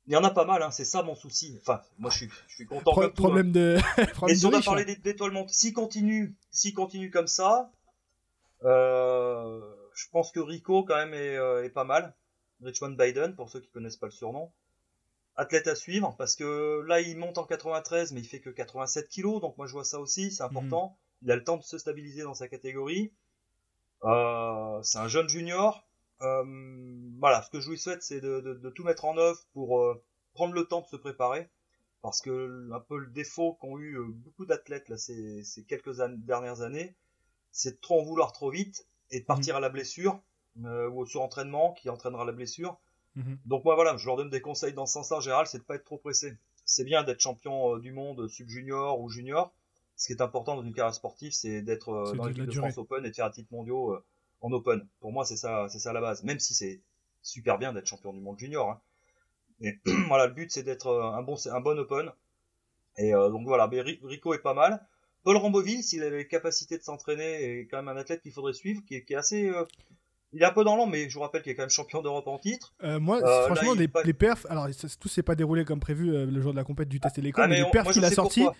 Il 0.09 0.12
y 0.12 0.17
en 0.17 0.23
a 0.23 0.31
pas 0.31 0.45
mal, 0.45 0.62
hein, 0.62 0.71
c'est 0.71 0.85
ça 0.85 1.03
mon 1.03 1.17
souci. 1.17 1.59
Enfin, 1.61 1.81
moi 1.99 2.11
je 2.11 2.19
suis, 2.19 2.31
je 2.47 2.55
suis 2.55 2.67
content 2.67 2.93
Pro- 2.93 3.01
comme 3.03 3.12
tout, 3.12 3.23
hein. 3.25 3.27
Problème 3.27 3.51
de. 3.53 3.77
Mais 4.27 4.37
si 4.37 4.47
on 4.47 4.53
a 4.53 4.62
parlé 4.62 4.85
d'étoiles 4.85 5.33
montantes, 5.33 5.55
s'il 5.55 5.73
continue, 5.73 6.37
continue 6.77 7.11
comme 7.11 7.27
ça, 7.27 7.73
euh, 8.62 9.61
je 9.95 10.05
pense 10.12 10.31
que 10.31 10.39
Rico 10.39 10.85
quand 10.85 10.95
même 10.95 11.12
est, 11.12 11.37
euh, 11.37 11.64
est 11.64 11.71
pas 11.71 11.85
mal. 11.85 12.14
Richmond 12.62 12.93
Biden, 12.93 13.35
pour 13.35 13.51
ceux 13.51 13.61
qui 13.61 13.69
connaissent 13.71 13.97
pas 13.97 14.07
le 14.07 14.12
surnom. 14.12 14.53
Athlète 15.37 15.66
à 15.68 15.74
suivre, 15.74 16.14
parce 16.18 16.34
que 16.37 16.82
là 16.87 17.01
il 17.01 17.16
monte 17.18 17.39
en 17.39 17.45
93, 17.45 18.12
mais 18.12 18.20
il 18.20 18.26
fait 18.26 18.41
que 18.41 18.51
87 18.51 19.09
kilos, 19.09 19.41
donc 19.41 19.57
moi 19.59 19.66
je 19.66 19.72
vois 19.72 19.84
ça 19.84 20.01
aussi, 20.01 20.30
c'est 20.32 20.43
important. 20.43 20.97
Il 21.22 21.30
a 21.30 21.37
le 21.37 21.45
temps 21.45 21.57
de 21.59 21.62
se 21.62 21.78
stabiliser 21.78 22.22
dans 22.22 22.34
sa 22.34 22.49
catégorie. 22.49 23.12
Euh, 24.05 24.82
c'est 24.82 24.99
un 24.99 25.09
jeune 25.09 25.28
junior. 25.28 25.87
Euh, 26.22 26.45
voilà, 27.18 27.43
ce 27.43 27.51
que 27.51 27.61
je 27.61 27.70
lui 27.70 27.78
souhaite, 27.78 28.03
c'est 28.03 28.20
de, 28.20 28.41
de- 28.41 28.55
de 28.55 28.70
tout 28.70 28.84
mettre 28.84 29.05
en 29.05 29.16
œuvre 29.18 29.41
pour 29.53 29.80
euh, 29.80 30.03
prendre 30.34 30.55
le 30.55 30.64
temps 30.66 30.80
de 30.82 30.87
se 30.87 30.97
préparer 30.97 31.49
parce 32.03 32.20
que 32.22 32.68
un 32.72 32.80
peu 32.80 32.99
le 32.99 33.09
défaut 33.09 33.55
qu'ont 33.55 33.78
eu 33.78 33.99
euh, 33.99 34.05
beaucoup 34.09 34.47
d'athlètes 34.47 34.89
là 34.89 34.97
ces, 34.97 35.43
ces 35.45 35.64
quelques 35.64 36.01
an- 36.01 36.09
dernières 36.18 36.61
années, 36.62 36.95
c'est 37.53 37.72
de 37.76 37.80
trop 37.80 38.01
en 38.01 38.05
vouloir 38.05 38.32
trop 38.32 38.51
vite 38.51 38.87
et 39.11 39.20
de 39.20 39.24
partir 39.24 39.57
à 39.57 39.61
la 39.61 39.68
blessure 39.70 40.20
euh, 40.64 40.89
ou 40.89 41.01
au 41.01 41.07
surentraînement 41.07 41.72
qui 41.74 41.91
entraînera 41.91 42.24
la 42.24 42.32
blessure. 42.32 42.78
Mhm. 43.17 43.39
Donc 43.47 43.64
moi 43.64 43.75
voilà, 43.75 43.97
je 43.97 44.07
leur 44.07 44.17
donne 44.17 44.31
des 44.31 44.41
conseils 44.41 44.73
dans 44.75 44.87
ce 44.87 44.93
sens-là 44.95 45.17
en 45.19 45.21
général, 45.21 45.47
c'est 45.47 45.59
de 45.59 45.62
pas 45.64 45.75
être 45.77 45.85
trop 45.85 45.99
pressé. 45.99 46.37
C'est 46.64 46.85
bien 46.85 47.03
d'être 47.03 47.21
champion 47.21 47.77
euh, 47.77 47.81
du 47.81 47.93
monde 47.93 48.29
sub-junior 48.29 49.01
ou 49.01 49.09
junior. 49.09 49.53
Ce 49.97 50.07
qui 50.07 50.12
est 50.12 50.21
important 50.21 50.57
dans 50.57 50.62
une 50.62 50.75
carrière 50.75 50.95
sportive, 50.95 51.33
c'est 51.33 51.62
d'être 51.62 51.89
euh, 51.91 52.12
dans 52.14 52.25
de 52.25 52.29
l'équipe 52.29 52.45
de 52.47 52.51
durée. 52.51 52.71
France 52.73 52.79
Open 52.79 53.05
et 53.07 53.11
de 53.11 53.14
faire 53.14 53.25
un 53.27 53.31
titre 53.31 53.49
mondiaux 53.53 53.95
euh, 53.95 54.05
en 54.43 54.53
Open. 54.53 54.87
Pour 55.01 55.12
moi, 55.12 55.25
c'est 55.25 55.37
ça, 55.37 55.67
c'est 55.71 55.79
ça 55.79 55.93
la 55.95 56.01
base. 56.03 56.23
Même 56.25 56.39
si 56.41 56.55
c'est 56.55 56.81
super 57.23 57.57
bien 57.59 57.73
d'être 57.73 57.87
champion 57.87 58.12
du 58.12 58.21
monde 58.21 58.39
junior. 58.39 58.69
Hein. 58.71 58.81
Mais 59.61 59.79
voilà, 60.09 60.27
le 60.27 60.35
but 60.35 60.51
c'est 60.53 60.62
d'être 60.64 60.89
euh, 60.89 61.03
un 61.12 61.23
bon, 61.23 61.37
un 61.47 61.61
bon 61.61 61.79
Open. 61.79 62.11
Et 62.99 63.14
euh, 63.14 63.31
donc 63.31 63.47
voilà, 63.47 63.69
mais 63.69 63.81
Ri- 63.81 64.01
Rico 64.03 64.35
est 64.35 64.39
pas 64.43 64.55
mal. 64.55 64.85
Paul 65.23 65.37
Ramboville, 65.39 65.83
s'il 65.83 66.03
avait 66.03 66.19
les 66.19 66.29
capacités 66.29 66.79
de 66.79 66.83
s'entraîner, 66.83 67.61
est 67.61 67.67
quand 67.67 67.79
même 67.79 67.89
un 67.89 67.97
athlète 67.99 68.23
qu'il 68.23 68.33
faudrait 68.33 68.53
suivre, 68.53 68.83
qui 68.87 68.95
est, 68.97 69.05
qui 69.05 69.14
est 69.14 69.17
assez. 69.17 69.49
euh, 69.49 69.64
il 70.37 70.43
est 70.43 70.47
un 70.47 70.53
peu 70.53 70.62
dans 70.64 70.76
l'an, 70.76 70.87
mais 70.87 71.09
je 71.09 71.14
vous 71.14 71.20
rappelle 71.20 71.43
qu'il 71.43 71.53
est 71.53 71.55
quand 71.55 71.62
même 71.62 71.70
champion 71.70 72.03
d'Europe 72.03 72.26
en 72.28 72.39
titre. 72.39 72.74
Euh, 72.84 73.01
moi, 73.01 73.20
Euh, 73.22 73.47
franchement, 73.47 73.74
là, 73.74 74.03
les, 74.05 74.12
perfs, 74.12 74.47
alors 74.51 74.68
tout 75.01 75.09
s'est 75.09 75.22
pas 75.22 75.34
déroulé 75.34 75.64
comme 75.64 75.80
prévu 75.80 76.14
euh, 76.14 76.26
le 76.26 76.41
jour 76.41 76.53
de 76.53 76.57
la 76.57 76.64
compète 76.64 76.89
du 76.89 77.01
test 77.01 77.18
et 77.18 77.22
l'école, 77.22 77.45
Ah, 77.45 77.49
mais, 77.49 77.59
mais 77.61 77.64
les 77.64 77.70
perfs 77.70 77.91
qu'il 77.93 78.05
a 78.05 78.09
sais 78.11 78.14
sortis. 78.14 78.43
pourquoi. 78.43 78.57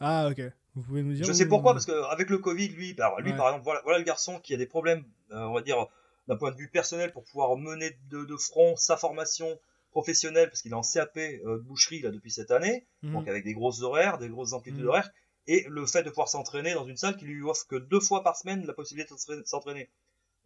Ah, 0.00 0.28
ok. 0.30 0.40
Vous 0.74 0.82
pouvez 0.82 1.02
nous 1.02 1.12
dire 1.14 1.24
Je 1.24 1.32
sais 1.32 1.46
pourquoi, 1.48 1.72
parce 1.72 1.86
qu'avec 1.86 2.30
le 2.30 2.38
Covid, 2.38 2.68
lui, 2.68 2.94
alors, 2.98 3.20
lui 3.20 3.30
Ouais. 3.32 3.36
par 3.36 3.48
exemple, 3.48 3.64
voilà, 3.64 3.80
voilà 3.84 3.98
le 3.98 4.04
garçon 4.04 4.38
qui 4.40 4.54
a 4.54 4.56
des 4.56 4.66
problèmes, 4.66 5.04
on 5.30 5.52
va 5.54 5.62
dire, 5.62 5.86
d'un 6.28 6.36
point 6.36 6.50
de 6.50 6.56
vue 6.56 6.68
personnel 6.68 7.12
pour 7.12 7.24
pouvoir 7.24 7.56
mener 7.56 7.96
de, 8.10 8.24
de 8.24 8.36
front 8.36 8.76
sa 8.76 8.96
formation 8.96 9.58
professionnelle, 9.90 10.48
parce 10.50 10.60
qu'il 10.62 10.72
est 10.72 10.74
en 10.74 10.82
CAP 10.82 11.16
de 11.16 11.58
boucherie 11.60 12.02
là, 12.02 12.10
depuis 12.10 12.30
cette 12.30 12.50
année, 12.50 12.86
Mhm. 13.02 13.12
donc 13.14 13.28
avec 13.28 13.44
des 13.44 13.54
grosses 13.54 13.80
horaires, 13.82 14.18
des 14.18 14.28
grosses 14.28 14.52
amplitudes 14.52 14.82
Mhm. 14.82 14.88
horaires, 14.88 15.10
et 15.46 15.64
le 15.68 15.86
fait 15.86 16.02
de 16.02 16.10
pouvoir 16.10 16.28
s'entraîner 16.28 16.74
dans 16.74 16.84
une 16.84 16.96
salle 16.96 17.16
qui 17.16 17.24
lui 17.24 17.42
offre 17.42 17.66
que 17.68 17.76
deux 17.76 18.00
fois 18.00 18.22
par 18.22 18.36
semaine 18.36 18.66
la 18.66 18.72
possibilité 18.74 19.14
de 19.14 19.42
s'entraîner. 19.46 19.88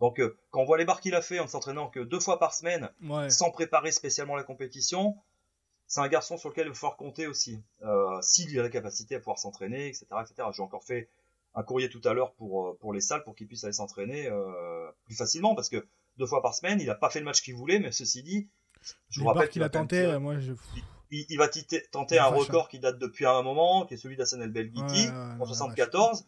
Donc 0.01 0.19
euh, 0.21 0.37
quand 0.51 0.61
on 0.61 0.65
voit 0.65 0.79
les 0.79 0.85
barres 0.85 1.01
qu'il 1.01 1.15
a 1.15 1.23
fait 1.23 1.39
en 1.39 1.45
ne 1.45 1.49
s'entraînant 1.49 1.89
que 1.89 2.01
deux 2.01 2.21
fois 2.21 2.39
par 2.39 2.55
semaine, 2.55 2.91
Ouais. 3.03 3.29
sans 3.31 3.51
préparer 3.51 3.93
spécialement 3.93 4.35
la 4.37 4.43
compétition, 4.45 5.17
c'est 5.87 6.01
un 6.01 6.09
garçon 6.09 6.37
sur 6.39 6.49
lequel 6.49 6.67
il 6.67 6.71
va 6.71 6.75
falloir 6.75 6.97
compter 6.97 7.27
aussi. 7.27 7.61
Euh, 7.85 8.19
S'il 8.23 8.59
a 8.59 8.63
la 8.63 8.69
capacité 8.71 9.17
à 9.17 9.19
pouvoir 9.19 9.39
s'entraîner, 9.39 9.89
etc. 9.89 10.07
etc. 10.23 10.49
J'ai 10.55 10.63
encore 10.63 10.85
fait 10.85 11.09
un 11.55 11.63
courrier 11.65 11.89
tout 11.91 12.01
à 12.05 12.15
l'heure 12.15 12.33
pour, 12.35 12.69
euh, 12.69 12.79
pour 12.81 12.93
les 12.93 13.01
salles 13.01 13.25
pour 13.25 13.35
qu'il 13.35 13.47
puisse 13.49 13.65
aller 13.65 13.73
s'entraîner 13.73 14.29
euh, 14.29 14.89
plus 15.05 15.17
facilement 15.17 15.55
parce 15.57 15.69
que 15.69 15.85
deux 16.17 16.27
fois 16.27 16.43
par 16.43 16.55
semaine, 16.55 16.81
il 16.81 16.87
n'a 16.87 16.95
pas 16.95 17.11
fait 17.11 17.19
le 17.19 17.25
match 17.25 17.43
qu'il 17.43 17.55
voulait, 17.57 17.79
mais 17.81 17.91
ceci 17.93 18.23
dit, 18.23 18.49
je 19.11 19.21
Les 19.21 19.25
vous 19.25 19.29
rappelle 19.33 19.49
qu'il 19.51 19.63
a 19.63 19.69
quand 19.69 19.81
même 19.81 19.89
tenté, 19.89 20.03
tirer- 20.05 20.19
moi, 20.21 20.39
je. 20.39 20.53
il, 21.11 21.27
il 21.29 21.37
va 21.39 21.49
tenter 21.91 22.19
un 22.19 22.27
record 22.27 22.69
qui 22.69 22.79
date 22.79 22.99
depuis 22.99 23.27
un 23.27 23.43
moment, 23.43 23.85
qui 23.85 23.95
est 23.95 23.97
celui 23.97 24.17
d'Hassan 24.17 24.41
El 24.41 24.51
Belghiti 24.53 24.83
Ouais, 25.09 25.11
ouais, 25.11 25.11
ouais, 25.11 25.35
en 25.35 25.39
la 25.41 25.45
74. 25.47 26.25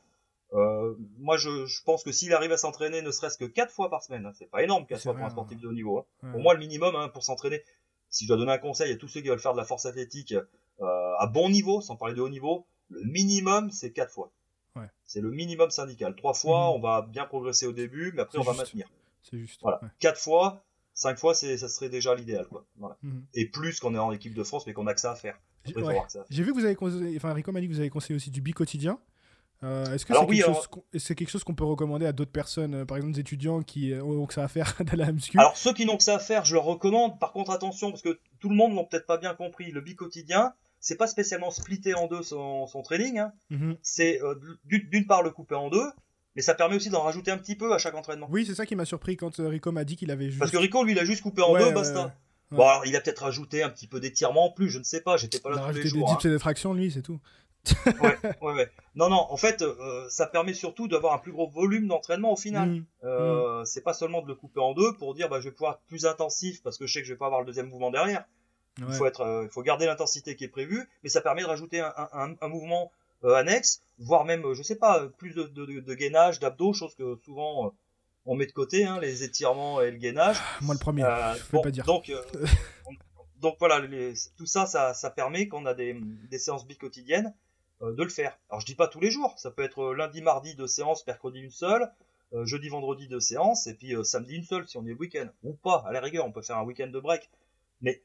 Euh, 0.54 0.94
moi, 1.18 1.36
je, 1.36 1.66
je, 1.66 1.82
pense 1.82 2.04
que 2.04 2.12
s'il 2.12 2.32
arrive 2.34 2.52
à 2.52 2.56
s'entraîner 2.56 3.00
ne 3.00 3.10
serait-ce 3.10 3.38
que 3.38 3.44
quatre 3.44 3.72
fois 3.72 3.88
par 3.88 4.02
semaine, 4.02 4.26
hein, 4.26 4.32
c'est 4.34 4.50
pas 4.50 4.62
énorme 4.62 4.86
quatre 4.86 5.02
fois 5.02 5.14
pour 5.14 5.24
un 5.24 5.30
sportif 5.30 5.60
de 5.60 5.66
haut 5.66 5.72
niveau. 5.72 5.98
Hein. 5.98 6.30
Pour 6.32 6.40
moi, 6.40 6.54
le 6.54 6.60
minimum 6.60 6.94
hein, 6.94 7.08
pour 7.08 7.24
s'entraîner, 7.24 7.62
si 8.10 8.24
je 8.24 8.28
dois 8.28 8.36
donner 8.36 8.52
un 8.52 8.58
conseil 8.58 8.92
à 8.92 8.96
tous 8.96 9.08
ceux 9.08 9.22
qui 9.22 9.28
veulent 9.28 9.38
faire 9.38 9.54
de 9.54 9.58
la 9.58 9.64
force 9.64 9.86
athlétique 9.86 10.32
euh, 10.32 11.14
à 11.18 11.26
bon 11.26 11.48
niveau, 11.48 11.80
sans 11.80 11.96
parler 11.96 12.14
de 12.14 12.20
haut 12.20 12.28
niveau, 12.28 12.66
le 12.90 13.02
minimum 13.04 13.70
c'est 13.70 13.92
quatre 13.92 14.12
fois. 14.12 14.30
Ouais. 14.76 14.88
C'est 15.04 15.20
le 15.20 15.30
minimum 15.30 15.70
syndical. 15.70 16.14
Trois 16.16 16.34
fois, 16.34 16.68
mhm. 16.68 16.76
on 16.76 16.80
va 16.80 17.02
bien 17.02 17.24
progresser 17.24 17.66
au 17.66 17.72
début, 17.72 18.12
mais 18.14 18.22
après 18.22 18.38
on 18.38 18.42
va 18.42 18.52
maintenir. 18.52 18.86
C'est 19.22 19.38
juste. 19.38 19.60
Voilà. 19.62 19.80
Quatre 20.00 20.20
fois, 20.20 20.64
cinq 20.92 21.18
fois, 21.18 21.34
c'est, 21.34 21.56
ça 21.56 21.68
serait 21.68 21.88
déjà 21.88 22.14
l'idéal, 22.14 22.46
quoi. 22.46 22.66
Voilà. 22.76 22.98
Mhm. 23.02 23.24
Et 23.34 23.46
plus 23.46 23.80
qu'on 23.80 23.94
est 23.94 23.98
en 23.98 24.12
équipe 24.12 24.34
de 24.34 24.44
France, 24.44 24.66
mais 24.66 24.74
qu'on 24.74 24.86
a 24.86 24.94
que 24.94 25.00
ça 25.00 25.12
à 25.12 25.16
faire. 25.16 25.38
J'ai 26.30 26.42
vu 26.42 26.52
que 26.52 26.58
vous 26.58 26.64
avez 26.64 26.74
conseillé, 26.74 27.16
enfin 27.16 27.32
Rico 27.32 27.52
m'a 27.52 27.60
dit 27.60 27.68
que 27.68 27.72
vous 27.72 27.80
avez 27.80 27.90
conseillé 27.90 28.16
aussi 28.16 28.30
du 28.30 28.40
bi 28.40 28.52
quotidien. 28.52 28.98
Euh, 29.64 29.94
est-ce 29.94 30.04
que 30.04 30.14
c'est 30.14 30.26
quelque, 30.26 30.44
chose 30.44 31.04
quelque, 31.16 31.30
chose 31.30 31.44
qu'on 31.44 31.54
peut 31.54 31.64
recommander 31.64 32.06
à 32.06 32.12
d'autres 32.12 32.32
personnes, 32.32 32.74
euh, 32.74 32.84
par 32.84 32.96
exemple 32.96 33.14
des 33.14 33.20
étudiants 33.20 33.62
qui 33.62 33.92
euh, 33.92 34.02
ont 34.02 34.26
que 34.26 34.34
ça 34.34 34.42
à 34.42 34.48
faire 34.48 34.74
de 34.80 34.96
la 34.96 35.12
muscu? 35.12 35.38
Alors 35.38 35.56
ceux 35.56 35.72
qui 35.72 35.86
n'ont 35.86 35.96
que 35.96 36.02
ça 36.02 36.16
à 36.16 36.18
faire, 36.18 36.44
je 36.44 36.54
leur 36.54 36.64
recommande. 36.64 37.18
Par 37.20 37.32
contre, 37.32 37.52
attention, 37.52 37.90
parce 37.90 38.02
que 38.02 38.18
tout 38.40 38.48
le 38.48 38.56
monde 38.56 38.74
n'a 38.74 38.82
peut-être 38.82 39.06
pas 39.06 39.18
bien 39.18 39.34
compris. 39.34 39.70
Le 39.70 39.80
bi 39.80 39.94
quotidien, 39.94 40.52
c'est 40.80 40.96
pas 40.96 41.06
spécialement 41.06 41.50
splitté 41.50 41.94
en 41.94 42.08
deux 42.08 42.22
son, 42.22 42.66
son 42.66 42.82
training. 42.82 43.18
Hein. 43.18 43.32
Mhm. 43.50 43.76
C'est 43.82 44.20
d'une 44.64 45.06
part 45.06 45.22
le 45.22 45.30
couper 45.30 45.54
en 45.54 45.70
deux, 45.70 45.86
mais 46.34 46.42
ça 46.42 46.54
permet 46.54 46.74
aussi 46.74 46.90
d'en 46.90 47.02
rajouter 47.02 47.30
un 47.30 47.38
petit 47.38 47.54
peu 47.54 47.72
à 47.72 47.78
chaque 47.78 47.94
entraînement. 47.94 48.26
Oui, 48.30 48.44
c'est 48.44 48.56
ça 48.56 48.66
qui 48.66 48.74
m'a 48.74 48.84
surpris 48.84 49.16
quand 49.16 49.36
Rico 49.38 49.70
m'a 49.70 49.84
dit 49.84 49.94
qu'il 49.94 50.10
avait 50.10 50.26
juste. 50.26 50.40
Parce 50.40 50.50
que 50.50 50.56
Rico, 50.56 50.82
lui, 50.82 50.92
il 50.92 50.98
a 50.98 51.04
juste 51.04 51.22
coupé 51.22 51.42
en 51.42 51.56
deux, 51.56 51.70
basta. 51.70 52.14
Bon, 52.50 52.68
alors, 52.68 52.84
il 52.84 52.94
a 52.96 53.00
peut-être 53.00 53.22
rajouté 53.22 53.62
un 53.62 53.70
petit 53.70 53.86
peu 53.86 53.98
d'étirement 53.98 54.46
en 54.46 54.50
plus, 54.50 54.68
je 54.68 54.78
ne 54.78 54.84
sais 54.84 55.00
pas, 55.00 55.16
j'étais 55.16 55.38
pas 55.38 55.48
là 55.48 55.56
il 55.56 55.62
a 55.62 55.72
tous 55.72 55.78
les 55.78 55.88
jours. 55.88 56.06
des 56.06 56.12
dips 56.12 56.24
hein. 56.26 56.28
et 56.28 56.32
des 56.32 56.38
tractions, 56.38 56.74
lui, 56.74 56.90
c'est 56.90 57.00
tout 57.00 57.18
ouais, 57.86 58.18
ouais, 58.40 58.54
ouais. 58.54 58.70
Non, 58.94 59.08
non, 59.08 59.26
en 59.28 59.36
fait, 59.36 59.62
euh, 59.62 60.06
ça 60.08 60.26
permet 60.26 60.54
surtout 60.54 60.88
d'avoir 60.88 61.14
un 61.14 61.18
plus 61.18 61.32
gros 61.32 61.48
volume 61.48 61.86
d'entraînement 61.86 62.32
au 62.32 62.36
final. 62.36 62.68
Mmh. 62.68 62.86
Euh, 63.04 63.60
mmh. 63.60 63.66
C'est 63.66 63.82
pas 63.82 63.94
seulement 63.94 64.22
de 64.22 64.28
le 64.28 64.34
couper 64.34 64.60
en 64.60 64.74
deux 64.74 64.92
pour 64.94 65.14
dire 65.14 65.28
bah, 65.28 65.40
je 65.40 65.48
vais 65.48 65.54
pouvoir 65.54 65.74
être 65.74 65.86
plus 65.86 66.06
intensif 66.06 66.62
parce 66.62 66.78
que 66.78 66.86
je 66.86 66.92
sais 66.92 67.00
que 67.00 67.06
je 67.06 67.12
vais 67.12 67.18
pas 67.18 67.26
avoir 67.26 67.40
le 67.40 67.46
deuxième 67.46 67.68
mouvement 67.68 67.90
derrière. 67.90 68.24
Il 68.78 68.92
faut 68.94 69.06
être, 69.06 69.20
euh, 69.20 69.48
faut 69.48 69.62
garder 69.62 69.84
l'intensité 69.84 70.34
qui 70.34 70.44
est 70.44 70.48
prévue, 70.48 70.88
mais 71.02 71.10
ça 71.10 71.20
permet 71.20 71.42
de 71.42 71.46
rajouter 71.46 71.80
un, 71.80 71.92
un, 71.96 72.34
un 72.40 72.48
mouvement 72.48 72.90
annexe, 73.22 73.82
voire 73.98 74.24
même, 74.24 74.54
je 74.54 74.62
sais 74.62 74.76
pas, 74.76 75.06
plus 75.18 75.34
de, 75.34 75.42
de, 75.44 75.80
de 75.80 75.94
gainage, 75.94 76.40
d'abdos, 76.40 76.72
chose 76.72 76.94
que 76.94 77.16
souvent 77.22 77.72
on 78.24 78.34
met 78.34 78.46
de 78.46 78.52
côté, 78.52 78.84
hein, 78.84 78.98
les 78.98 79.24
étirements 79.24 79.82
et 79.82 79.90
le 79.90 79.98
gainage. 79.98 80.38
Moi 80.62 80.74
le 80.74 80.80
premier, 80.80 81.02
je 81.02 81.52
bon, 81.52 81.60
pas 81.60 81.70
dire. 81.70 81.84
Donc, 81.86 82.10
donc 83.42 83.56
voilà, 83.58 83.80
les, 83.80 84.14
tout 84.38 84.46
ça, 84.46 84.66
ça, 84.66 84.94
ça 84.94 85.10
permet 85.10 85.48
qu'on 85.48 85.66
a 85.66 85.74
des, 85.74 86.00
des 86.30 86.38
séances 86.38 86.66
bi-quotidiennes 86.66 87.34
de 87.90 88.02
le 88.02 88.08
faire. 88.08 88.38
Alors 88.48 88.60
je 88.60 88.66
dis 88.66 88.74
pas 88.74 88.88
tous 88.88 89.00
les 89.00 89.10
jours, 89.10 89.34
ça 89.38 89.50
peut 89.50 89.62
être 89.62 89.82
euh, 89.82 89.94
lundi, 89.94 90.22
mardi 90.22 90.54
deux 90.54 90.66
séances, 90.66 91.06
mercredi 91.06 91.40
une 91.40 91.50
seule, 91.50 91.90
euh, 92.32 92.44
jeudi, 92.44 92.68
vendredi 92.68 93.08
deux 93.08 93.20
séances, 93.20 93.66
et 93.66 93.74
puis 93.74 93.94
samedi 94.04 94.36
une 94.36 94.44
seule 94.44 94.68
si 94.68 94.76
on 94.76 94.86
est 94.86 94.92
week-end. 94.92 95.28
Ou 95.42 95.54
pas, 95.54 95.84
à 95.86 95.92
la 95.92 96.00
rigueur, 96.00 96.24
on 96.26 96.32
peut 96.32 96.42
faire 96.42 96.58
un 96.58 96.64
week-end 96.64 96.88
de 96.88 97.00
break. 97.00 97.30
Mais 97.80 98.02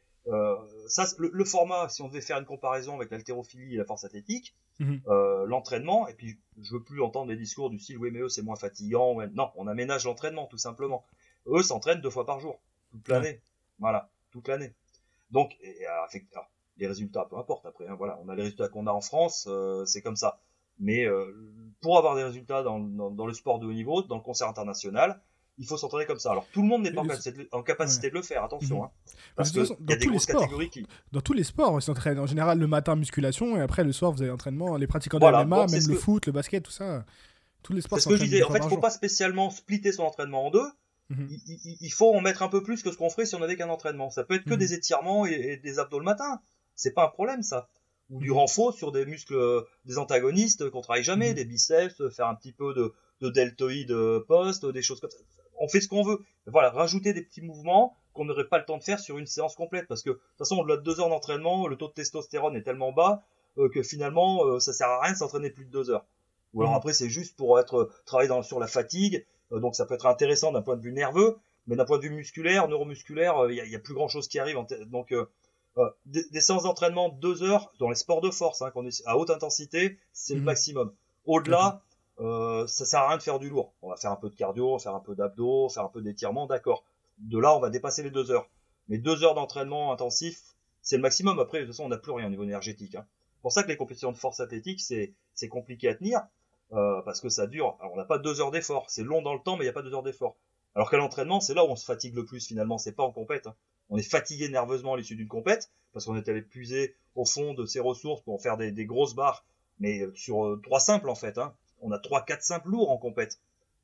ça, 0.88 1.06
le, 1.20 1.46
format, 1.46 1.88
si 1.88 2.02
on 2.02 2.10
devait 2.10 2.20
faire 2.20 2.38
une 2.38 2.46
comparaison 2.46 2.96
avec 2.96 3.12
l'haltérophilie 3.12 3.76
et 3.76 3.78
la 3.78 3.86
force 3.86 4.04
athlétique, 4.04 4.56
mhm. 4.80 5.02
l'entraînement, 5.46 6.08
et 6.10 6.14
puis 6.14 6.38
je 6.62 6.74
veux 6.74 6.84
plus 6.84 7.02
entendre 7.02 7.28
des 7.28 7.38
discours 7.38 7.70
du 7.70 7.80
style 7.80 7.98
oui 7.98 8.12
mais 8.12 8.20
eux 8.20 8.28
c'est 8.28 8.42
moins 8.42 8.58
fatigant, 8.58 9.16
non, 9.34 9.52
on 9.56 9.68
aménage 9.68 10.04
l'entraînement 10.04 10.48
tout 10.48 10.58
simplement. 10.58 11.06
Eux 11.46 11.64
s'entraînent 11.64 12.02
deux 12.02 12.10
fois 12.10 12.26
par 12.26 12.42
jour, 12.42 12.60
toute 12.92 13.08
l'année, 13.08 13.42
voilà, 13.80 14.10
toute 14.32 14.50
l'année. 14.50 14.74
Donc, 15.32 15.56
et, 15.62 15.86
les 16.78 16.88
résultats, 16.88 17.26
peu 17.30 17.38
importe 17.38 17.66
après. 17.66 17.88
Hein, 17.88 17.96
voilà, 17.98 18.20
on 18.24 18.30
a 18.30 18.36
les 18.36 18.44
résultats 18.44 18.70
qu'on 18.70 18.88
a 18.88 18.92
en 18.92 19.02
France, 19.02 19.48
euh, 19.50 19.86
c'est 19.86 20.02
comme 20.02 20.16
ça. 20.16 20.40
Mais 20.80 21.06
euh, 21.06 21.34
pour 21.82 21.98
avoir 21.98 22.16
des 22.16 22.24
résultats 22.24 22.64
dans, 22.64 22.80
dans, 22.80 23.26
le 23.26 23.34
sport 23.34 23.60
de 23.60 23.66
haut 23.66 23.74
niveau, 23.74 24.04
dans 24.04 24.16
le 24.16 24.22
concert 24.22 24.48
international, 24.48 25.22
il 25.58 25.66
faut 25.66 25.78
s'entraîner 25.78 26.06
comme 26.06 26.20
ça. 26.20 26.32
Alors 26.32 26.46
tout 26.52 26.62
le 26.62 26.68
monde 26.68 26.84
n'est 26.84 26.92
pas 26.92 27.02
en, 27.52 27.64
capacité 27.64 28.10
de 28.10 28.14
le 28.14 28.22
faire, 28.22 28.44
attention. 28.44 28.78
Mhm. 28.78 28.84
Hein, 28.84 29.14
parce 29.36 29.52
qu'il 29.52 29.64
y 29.64 29.94
a 29.94 29.96
des 29.96 30.06
grosses 30.06 30.26
catégories 30.28 30.70
qui. 30.70 30.86
Dans 31.12 31.22
tous 31.22 31.34
les 31.34 31.44
sports, 31.44 31.74
on 31.74 31.80
s'entraîne 31.80 32.20
en 32.20 32.28
général 32.28 32.60
le 32.60 32.68
matin 32.68 32.96
musculation 32.96 33.58
et 33.58 33.62
après 33.62 33.84
le 33.84 33.92
soir 33.92 34.12
vous 34.12 34.22
avez 34.22 34.32
entraînement. 34.32 34.78
Les 34.78 34.88
pratiquants 34.88 35.20
de 35.20 35.26
MMA, 35.26 35.68
même 35.68 35.88
le 35.88 35.96
foot, 35.96 36.28
le 36.28 36.32
basket, 36.32 36.64
tout 36.64 36.72
ça. 36.72 37.06
Tous 37.64 37.74
les 37.74 37.82
sports. 37.82 38.00
C'est 38.00 38.06
ce 38.06 38.10
que 38.10 38.18
je 38.18 38.24
disais. 38.24 38.44
En 38.44 38.52
fait, 38.52 38.62
il 38.64 38.70
faut 38.70 38.78
pas 38.78 38.92
spécialement 38.92 39.50
splitter 39.50 39.92
son 39.92 40.04
entraînement 40.04 40.46
en 40.46 40.52
deux. 40.52 40.68
Mhm. 41.10 41.30
il, 41.80 41.90
faut 41.90 42.14
en 42.14 42.20
mettre 42.20 42.44
un 42.44 42.50
peu 42.50 42.62
plus 42.62 42.84
que 42.84 42.92
ce 42.92 42.98
qu'on 42.98 43.10
ferait 43.10 43.26
si 43.26 43.34
on 43.34 43.42
avait 43.42 43.56
qu'un 43.56 43.70
entraînement. 43.70 44.10
Ça 44.10 44.26
peut 44.26 44.36
être 44.36 44.44
que 44.44 44.54
mhm. 44.54 44.60
des 44.60 44.74
étirements 44.74 45.26
et, 45.26 45.32
et, 45.32 45.58
des 45.58 45.80
abdos 45.80 46.00
le 46.00 46.06
matin 46.06 46.42
c'est 46.78 46.94
pas 46.94 47.04
un 47.04 47.10
problème 47.10 47.44
ça. 47.44 47.68
Ou 48.10 48.20
du 48.22 48.32
renfort 48.32 48.74
sur 48.74 48.94
des 48.94 49.06
muscles 49.06 49.36
euh, 49.36 49.64
des 49.84 49.98
antagonistes 49.98 50.70
qu'on 50.70 50.80
travaille 50.80 51.04
jamais, 51.04 51.32
mhm. 51.32 51.36
des 51.36 51.46
biceps, 51.46 52.02
faire 52.10 52.28
un 52.28 52.36
petit 52.36 52.54
peu 52.54 52.74
de, 52.74 52.94
de 53.20 53.30
deltoïde 53.30 53.92
euh, 53.92 54.24
post, 54.26 54.66
des 54.66 54.82
choses 54.82 55.02
comme 55.02 55.10
ça. 55.10 55.18
On 55.60 55.68
fait 55.68 55.82
ce 55.82 55.90
qu'on 55.90 56.04
veut. 56.04 56.20
Voilà, 56.46 56.70
rajouter 56.70 57.12
des 57.12 57.24
petits 57.24 57.42
mouvements 57.42 57.96
qu'on 58.14 58.24
n'aurait 58.24 58.48
pas 58.48 58.60
le 58.60 58.66
temps 58.66 58.78
de 58.78 58.84
faire 58.84 59.00
sur 59.00 59.18
une 59.18 59.26
séance 59.26 59.56
complète 59.56 59.88
parce 59.88 60.04
que 60.04 60.12
de 60.12 60.16
toute 60.16 60.38
façon 60.38 60.58
au-delà 60.58 60.78
de 60.78 60.84
deux 60.84 61.02
heures 61.02 61.10
d'entraînement, 61.10 61.68
le 61.68 61.76
taux 61.76 61.88
de 61.88 61.94
testostérone 61.94 62.56
est 62.56 62.62
tellement 62.62 62.94
bas 62.94 63.24
euh, 63.58 63.70
que 63.70 63.84
finalement 63.84 64.60
ça 64.60 64.72
sert 64.72 64.88
à 64.88 65.02
rien 65.02 65.14
de 65.14 65.18
s'entraîner 65.18 65.50
plus 65.50 65.66
de 65.66 65.72
deux 65.72 65.90
heures. 65.90 66.06
Ou 66.54 66.62
alors 66.62 66.72
mhm. 66.72 66.78
après 66.78 66.94
c'est 66.94 67.10
juste 67.10 67.36
pour 67.36 67.60
être 67.60 67.90
travailler 68.06 68.30
dans, 68.30 68.44
sur 68.44 68.60
la 68.60 68.68
fatigue, 68.68 69.26
donc 69.52 69.76
ça 69.76 69.86
peut 69.86 69.96
être 69.96 70.06
intéressant 70.06 70.52
d'un 70.52 70.62
point 70.62 70.78
de 70.78 70.82
vue 70.82 70.94
nerveux, 70.94 71.38
mais 71.66 71.76
d'un 71.76 71.86
point 71.86 71.98
de 71.98 72.04
vue 72.04 72.12
musculaire, 72.12 72.68
neuromusculaire, 72.68 73.50
il 73.50 73.56
y, 73.56 73.76
a, 73.76 73.80
plus 73.80 73.94
grand 73.94 74.08
chose 74.08 74.28
qui 74.28 74.40
arrive. 74.40 74.58
donc 74.88 75.12
euh, 75.78 75.90
des, 76.06 76.42
séances 76.42 76.64
d'entraînement 76.64 77.10
de 77.10 77.20
deux 77.20 77.44
heures 77.44 77.72
dans 77.80 77.90
les 77.90 77.96
sports 77.96 78.22
de 78.22 78.32
force, 78.32 78.62
hein, 78.62 78.72
est 78.86 79.04
à 79.06 79.18
haute 79.18 79.30
intensité, 79.30 80.00
c'est 80.12 80.34
le 80.34 80.40
mhm. 80.40 80.46
maximum. 80.46 80.94
Au-delà, 81.26 81.82
euh, 82.20 82.66
ça 82.68 82.86
sert 82.86 83.02
à 83.02 83.10
rien 83.10 83.18
de 83.18 83.24
faire 83.24 83.40
du 83.40 83.50
lourd. 83.50 83.74
On 83.82 83.90
va 83.90 83.98
faire 83.98 84.12
un 84.12 84.16
peu 84.16 84.30
de 84.30 84.36
cardio, 84.36 84.80
faire 84.80 84.96
un 84.96 85.00
peu 85.00 85.16
d'abdos, 85.16 85.70
faire 85.70 85.84
un 85.84 85.90
peu 85.90 86.02
d'étirement, 86.02 86.48
d'accord. 86.48 86.84
De 87.20 87.38
là, 87.38 87.56
on 87.56 87.60
va 87.60 87.70
dépasser 87.70 88.02
les 88.02 88.12
deux 88.12 88.32
heures. 88.32 88.50
Mais 88.88 88.98
deux 88.98 89.24
heures 89.24 89.36
d'entraînement 89.36 89.92
intensif, 89.92 90.42
c'est 90.82 90.96
le 90.96 91.02
maximum. 91.02 91.40
Après, 91.40 91.60
de 91.60 91.66
toute 91.66 91.74
façon, 91.74 91.86
on 91.86 91.90
n'a 91.90 91.98
plus 91.98 92.12
rien 92.12 92.28
au 92.28 92.30
niveau 92.30 92.44
énergétique. 92.44 92.96
Hein. 92.96 93.06
C'est 93.36 93.42
pour 93.42 93.52
ça 93.52 93.64
que 93.64 93.68
les 93.68 93.78
compétitions 93.78 94.12
de 94.12 94.18
force 94.18 94.40
athlétique, 94.40 94.82
c'est 94.82 95.50
compliqué 95.50 95.90
à 95.90 95.96
tenir. 95.96 96.22
Euh, 96.74 97.02
parce 97.04 97.22
que 97.22 97.30
ça 97.30 97.48
dure. 97.48 97.78
Alors, 97.80 97.94
on 97.94 97.98
n'a 97.98 98.04
pas 98.04 98.18
deux 98.18 98.42
heures 98.42 98.52
d'effort. 98.52 98.90
C'est 98.90 99.04
long 99.04 99.22
dans 99.22 99.34
le 99.34 99.40
temps, 99.40 99.56
mais 99.56 99.64
il 99.64 99.68
n'y 99.68 99.70
a 99.70 99.74
pas 99.74 99.84
deux 99.84 99.94
heures 99.94 100.04
d'effort. 100.04 100.36
Alors 100.76 100.90
qu'à 100.90 100.98
l'entraînement, 100.98 101.40
c'est 101.40 101.54
là 101.54 101.64
où 101.64 101.70
on 101.70 101.76
se 101.76 101.86
fatigue 101.86 102.16
le 102.16 102.26
plus 102.26 102.46
finalement. 102.46 102.78
C'est 102.78 102.92
pas 102.92 103.04
en 103.04 103.12
compète. 103.12 103.48
Hein 103.48 103.56
on 103.90 103.98
est 103.98 104.10
fatigué 104.10 104.50
nerveusement 104.50 104.94
à 104.94 104.98
l'issue 104.98 105.16
d'une 105.16 105.28
compète 105.28 105.72
parce 105.94 106.06
qu'on 106.06 106.16
est 106.16 106.28
allé 106.30 106.42
puiser 106.42 106.96
au 107.16 107.26
fond 107.26 107.54
de 107.54 107.66
ses 107.66 107.80
ressources 107.80 108.22
pour 108.22 108.42
faire 108.42 108.58
des, 108.58 108.86
grosses 108.86 109.16
barres, 109.16 109.44
mais 109.80 110.02
euh, 110.02 110.12
sur 110.16 110.46
euh, 110.46 110.62
trois 110.64 110.80
simples 110.80 111.10
en 111.10 111.16
fait. 111.16 111.38
Hein. 111.38 111.54
On 111.82 111.92
a 111.92 112.00
trois, 112.00 112.24
quatre 112.24 112.44
simples 112.44 112.70
lourds 112.70 112.92
en 112.92 112.98
compète. 112.98 113.40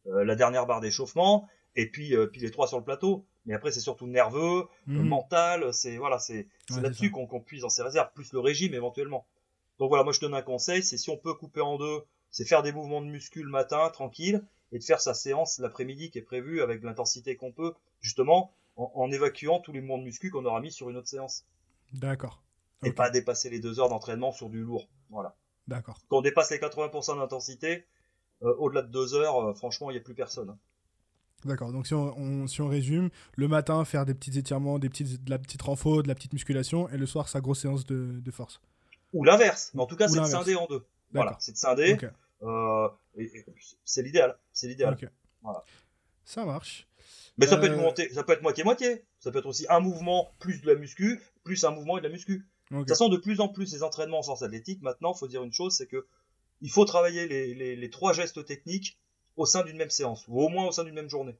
Euh, 0.07 0.23
la 0.25 0.35
dernière 0.35 0.65
barre 0.65 0.81
d'échauffement 0.81 1.47
et 1.75 1.89
puis 1.89 2.13
puis 2.31 2.41
les 2.41 2.51
trois 2.51 2.67
sur 2.67 2.77
le 2.77 2.83
plateau. 2.83 3.25
Mais 3.45 3.53
après 3.53 3.71
c'est 3.71 3.79
surtout 3.79 4.07
nerveux, 4.07 4.67
mmh. 4.87 5.01
mental. 5.01 5.73
C'est 5.73 5.97
voilà, 5.97 6.19
c'est 6.19 6.47
là-dessus 6.69 7.11
qu'on 7.11 7.27
puise 7.39 7.61
dans 7.61 7.69
ses 7.69 7.83
réserves, 7.83 8.09
plus 8.13 8.31
le 8.33 8.39
régime 8.39 8.73
éventuellement. 8.73 9.25
Donc 9.79 9.89
voilà, 9.89 10.03
moi 10.03 10.13
je 10.13 10.19
donne 10.19 10.35
un 10.35 10.41
conseil, 10.41 10.83
c'est 10.83 10.97
si 10.97 11.09
on 11.09 11.17
peut 11.17 11.33
couper 11.33 11.61
en 11.61 11.77
deux, 11.77 12.03
c'est 12.29 12.45
faire 12.45 12.61
des 12.61 12.71
mouvements 12.71 13.01
de 13.01 13.07
muscu 13.07 13.41
le 13.41 13.49
matin 13.49 13.89
tranquille 13.89 14.43
et 14.71 14.79
de 14.79 14.83
faire 14.83 15.01
sa 15.01 15.13
séance 15.13 15.59
l'après-midi 15.59 16.11
qui 16.11 16.19
est 16.19 16.23
prévue 16.23 16.61
avec 16.61 16.83
l'intensité 16.83 17.35
qu'on 17.35 17.51
peut, 17.51 17.73
justement 18.01 18.53
en, 18.75 19.11
évacuant 19.11 19.59
tous 19.59 19.71
les 19.71 19.81
mouvements 19.81 19.99
de 19.99 20.03
muscu 20.03 20.29
qu'on 20.31 20.45
aura 20.45 20.61
mis 20.61 20.71
sur 20.71 20.89
une 20.89 20.97
autre 20.97 21.07
séance. 21.07 21.45
D'accord. 21.93 22.41
Et 22.83 22.91
pas 22.91 23.09
dépasser 23.09 23.49
les 23.49 23.59
deux 23.59 23.79
heures 23.79 23.89
d'entraînement 23.89 24.31
sur 24.31 24.49
du 24.49 24.61
lourd. 24.61 24.89
Voilà. 25.09 25.35
D'accord. 25.67 25.99
Quand 26.09 26.17
on 26.17 26.21
dépasse 26.21 26.51
les 26.51 26.57
80% 26.57 27.17
d'intensité, 27.17 27.85
euh, 28.41 28.53
au-delà 28.57 28.81
de 28.81 28.91
deux 28.91 29.13
heures, 29.13 29.37
euh, 29.37 29.53
franchement, 29.53 29.89
il 29.89 29.93
n'y 29.93 29.99
a 29.99 30.03
plus 30.03 30.15
personne. 30.15 30.49
Hein. 30.49 30.57
D'accord, 31.45 31.73
donc 31.73 31.87
si 31.87 31.93
on, 31.93 32.47
si 32.47 32.61
on, 32.61 32.69
résume, 32.69 33.09
le 33.35 33.49
matin, 33.49 33.83
faire 33.83 34.05
des 34.05 34.13
petits 34.13 34.37
étirements, 34.37 34.79
des 34.79 34.89
petites, 34.89 35.23
de 35.25 35.29
la 35.29 35.37
petite 35.37 35.61
renfo, 35.61 36.01
de 36.01 36.07
la 36.07 36.15
petite 36.15 36.31
musculation, 36.31 36.87
et 36.89 36.97
le 36.97 37.05
soir, 37.05 37.27
sa 37.27 37.41
grosse 37.41 37.61
séance 37.61 37.85
de, 37.85 38.21
de 38.21 38.31
force. 38.31 38.61
Ou 39.11 39.25
l'inverse, 39.25 39.71
mais 39.73 39.81
en 39.81 39.85
tout 39.85 39.97
cas, 39.97 40.07
c'est 40.07 40.19
de 40.19 40.25
scinder 40.25 40.55
en 40.55 40.67
deux. 40.67 40.85
Voilà, 41.11 41.35
c'est 41.39 41.51
de 41.51 41.57
scinder. 41.57 41.97
Euh, 42.41 42.87
c'est 43.83 44.01
l'idéal, 44.01 44.37
c'est 44.51 44.67
l'idéal. 44.67 44.97
Voilà. 45.41 45.63
Ça 46.25 46.45
marche. 46.45 46.87
Mais 47.37 47.47
ça 47.47 47.57
peut 47.57 47.65
être 47.65 47.73
euh, 47.73 47.81
monté, 47.81 48.09
ça 48.13 48.23
peut 48.23 48.33
être 48.33 48.41
moitié-moitié. 48.41 49.03
Ça 49.19 49.31
peut 49.31 49.39
être 49.39 49.47
aussi 49.47 49.65
un 49.69 49.79
mouvement 49.79 50.33
plus 50.39 50.61
de 50.61 50.67
la 50.67 50.75
muscu, 50.75 51.21
plus 51.43 51.63
un 51.63 51.71
mouvement 51.71 51.97
et 51.97 52.01
de 52.01 52.07
la 52.07 52.11
muscu. 52.11 52.45
De 52.71 52.77
toute 52.79 52.89
façon, 52.89 53.09
de 53.09 53.17
plus 53.17 53.39
en 53.39 53.49
plus, 53.49 53.71
les 53.73 53.83
entraînements 53.83 54.19
en 54.19 54.23
force 54.23 54.41
athlétique, 54.41 54.81
maintenant, 54.81 55.13
faut 55.13 55.27
dire 55.27 55.43
une 55.43 55.53
chose, 55.53 55.75
c'est 55.75 55.87
que 55.87 56.07
il 56.61 56.71
faut 56.71 56.85
travailler 56.85 57.27
les, 57.27 57.53
les, 57.53 57.75
les 57.75 57.89
trois 57.89 58.13
gestes 58.13 58.45
techniques 58.45 58.97
au 59.35 59.45
sein 59.45 59.63
d'une 59.63 59.77
même 59.77 59.89
séance, 59.89 60.25
ou 60.27 60.41
au 60.41 60.49
moins 60.49 60.67
au 60.67 60.71
sein 60.71 60.83
d'une 60.83 60.93
même 60.93 61.09
journée. 61.09 61.37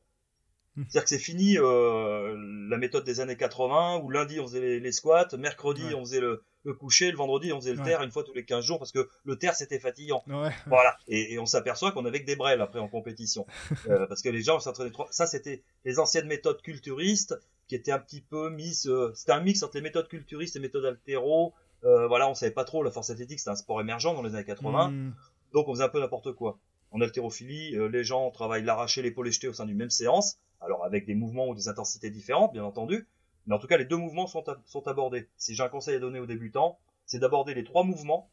Hmm. 0.75 0.83
C'est-à-dire 0.83 1.03
que 1.03 1.09
c'est 1.09 1.19
fini 1.19 1.57
euh, 1.57 2.35
la 2.69 2.77
méthode 2.77 3.03
des 3.03 3.19
années 3.19 3.37
80 3.37 4.01
où 4.03 4.09
lundi 4.09 4.39
on 4.39 4.47
faisait 4.47 4.79
les, 4.79 4.91
squats, 4.91 5.27
mercredi 5.37 5.93
on 5.95 6.01
faisait 6.01 6.19
le, 6.19 6.43
le, 6.63 6.73
coucher, 6.73 7.11
le 7.11 7.17
vendredi 7.17 7.51
on 7.51 7.59
faisait 7.59 7.73
le 7.73 7.83
terre 7.83 8.01
une 8.01 8.11
fois 8.11 8.23
tous 8.23 8.33
les 8.33 8.45
15 8.45 8.63
jours 8.63 8.79
parce 8.79 8.91
que 8.91 9.09
le 9.23 9.37
terre 9.37 9.55
c'était 9.55 9.79
fatigant. 9.79 10.23
Voilà. 10.67 10.97
Et, 11.07 11.33
et 11.33 11.39
on 11.39 11.45
s'aperçoit 11.45 11.91
qu'on 11.91 12.05
avait 12.05 12.21
que 12.21 12.25
des 12.25 12.35
brels 12.35 12.61
après 12.61 12.79
en 12.79 12.87
compétition 12.87 13.45
euh, 13.89 14.07
parce 14.07 14.21
que 14.21 14.29
les 14.29 14.41
gens 14.41 14.59
s'entraînaient 14.59 14.91
trop. 14.91 15.07
Ça 15.11 15.27
c'était 15.27 15.63
les 15.85 15.99
anciennes 15.99 16.27
méthodes 16.27 16.61
culturistes 16.61 17.35
qui 17.67 17.75
étaient 17.75 17.91
un 17.91 17.99
petit 17.99 18.21
peu 18.21 18.49
mises. 18.49 18.87
Euh, 18.87 19.11
c'était 19.15 19.31
un 19.31 19.41
mix 19.41 19.63
entre 19.63 19.75
les 19.75 19.81
méthodes 19.81 20.07
culturistes 20.07 20.55
et 20.55 20.59
les 20.59 20.63
méthodes 20.63 20.85
altéro. 20.85 21.53
Euh, 21.83 22.07
voilà, 22.07 22.29
on 22.29 22.33
savait 22.33 22.51
pas 22.51 22.65
trop. 22.65 22.83
La 22.83 22.91
force 22.91 23.09
athlétique 23.09 23.39
c'était 23.39 23.51
un 23.51 23.55
sport 23.55 23.81
émergent 23.81 24.13
dans 24.13 24.23
les 24.23 24.35
années 24.35 24.45
80, 24.45 24.89
hmm. 24.89 25.13
donc 25.53 25.67
on 25.67 25.73
faisait 25.73 25.83
un 25.83 25.89
peu 25.89 25.99
n'importe 25.99 26.33
quoi. 26.33 26.59
En 26.91 27.01
haltérophilie, 27.01 27.75
les 27.91 28.03
gens 28.03 28.29
travaillent 28.29 28.63
l'arraché, 28.63 29.01
l'épaule 29.01 29.31
jeté 29.31 29.47
au 29.47 29.53
sein 29.53 29.65
d'une 29.65 29.77
même 29.77 29.89
séance, 29.89 30.37
alors 30.61 30.85
avec 30.85 31.07
des 31.07 31.15
mouvements 31.15 31.47
ou 31.47 31.55
des 31.55 31.67
intensités 31.67 32.11
différentes, 32.11 32.53
bien 32.53 32.63
entendu, 32.63 33.07
mais 33.47 33.55
en 33.55 33.59
tout 33.59 33.67
cas, 33.67 33.77
les 33.77 33.85
deux 33.85 33.97
mouvements 33.97 34.27
sont, 34.27 34.43
sont 34.65 34.87
abordés. 34.87 35.27
Si 35.37 35.55
j'ai 35.55 35.63
un 35.63 35.69
conseil 35.69 35.95
à 35.95 35.99
donner 35.99 36.19
aux 36.19 36.25
débutants, 36.25 36.79
c'est 37.05 37.19
d'aborder 37.19 37.53
les 37.53 37.63
trois 37.63 37.83
mouvements 37.83 38.29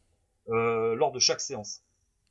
lors 0.47 1.11
de 1.11 1.19
chaque 1.19 1.41
séance. 1.41 1.83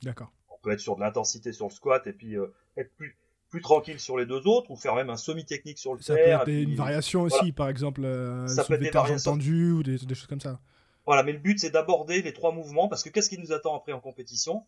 D'accord. 0.02 0.32
On 0.48 0.58
peut 0.62 0.72
être 0.72 0.80
sur 0.80 0.96
de 0.96 1.00
l'intensité 1.00 1.52
sur 1.52 1.66
le 1.66 1.72
squat 1.72 2.06
et 2.06 2.12
puis 2.12 2.36
être 2.76 2.92
plus, 2.96 3.16
plus 3.50 3.60
tranquille 3.60 3.98
sur 3.98 4.16
les 4.16 4.26
deux 4.26 4.46
autres 4.46 4.70
ou 4.70 4.76
faire 4.76 4.94
même 4.94 5.10
un 5.10 5.16
semi-technique 5.16 5.78
sur 5.78 5.94
le 5.94 6.00
ça. 6.00 6.14
Ça 6.14 6.38
peut 6.44 6.50
être 6.52 6.68
une 6.68 6.76
variation 6.76 7.22
aussi, 7.22 7.52
par 7.52 7.68
exemple, 7.68 8.04
euh, 8.04 8.46
ça 8.46 8.64
peut 8.64 8.74
être 8.74 8.80
des 8.80 8.90
variations 8.90 9.32
tendues 9.32 9.72
ou 9.72 9.82
des, 9.82 9.98
des, 9.98 10.14
choses 10.14 10.28
comme 10.28 10.40
ça. 10.40 10.60
Voilà, 11.04 11.24
mais 11.24 11.32
le 11.32 11.38
but 11.38 11.58
c'est 11.58 11.70
d'aborder 11.70 12.22
les 12.22 12.32
trois 12.32 12.52
mouvements 12.52 12.88
parce 12.88 13.02
que 13.02 13.10
qu'est-ce 13.10 13.28
qui 13.28 13.38
nous 13.38 13.52
attend 13.52 13.76
après 13.76 13.92
en 13.92 14.00
compétition? 14.00 14.64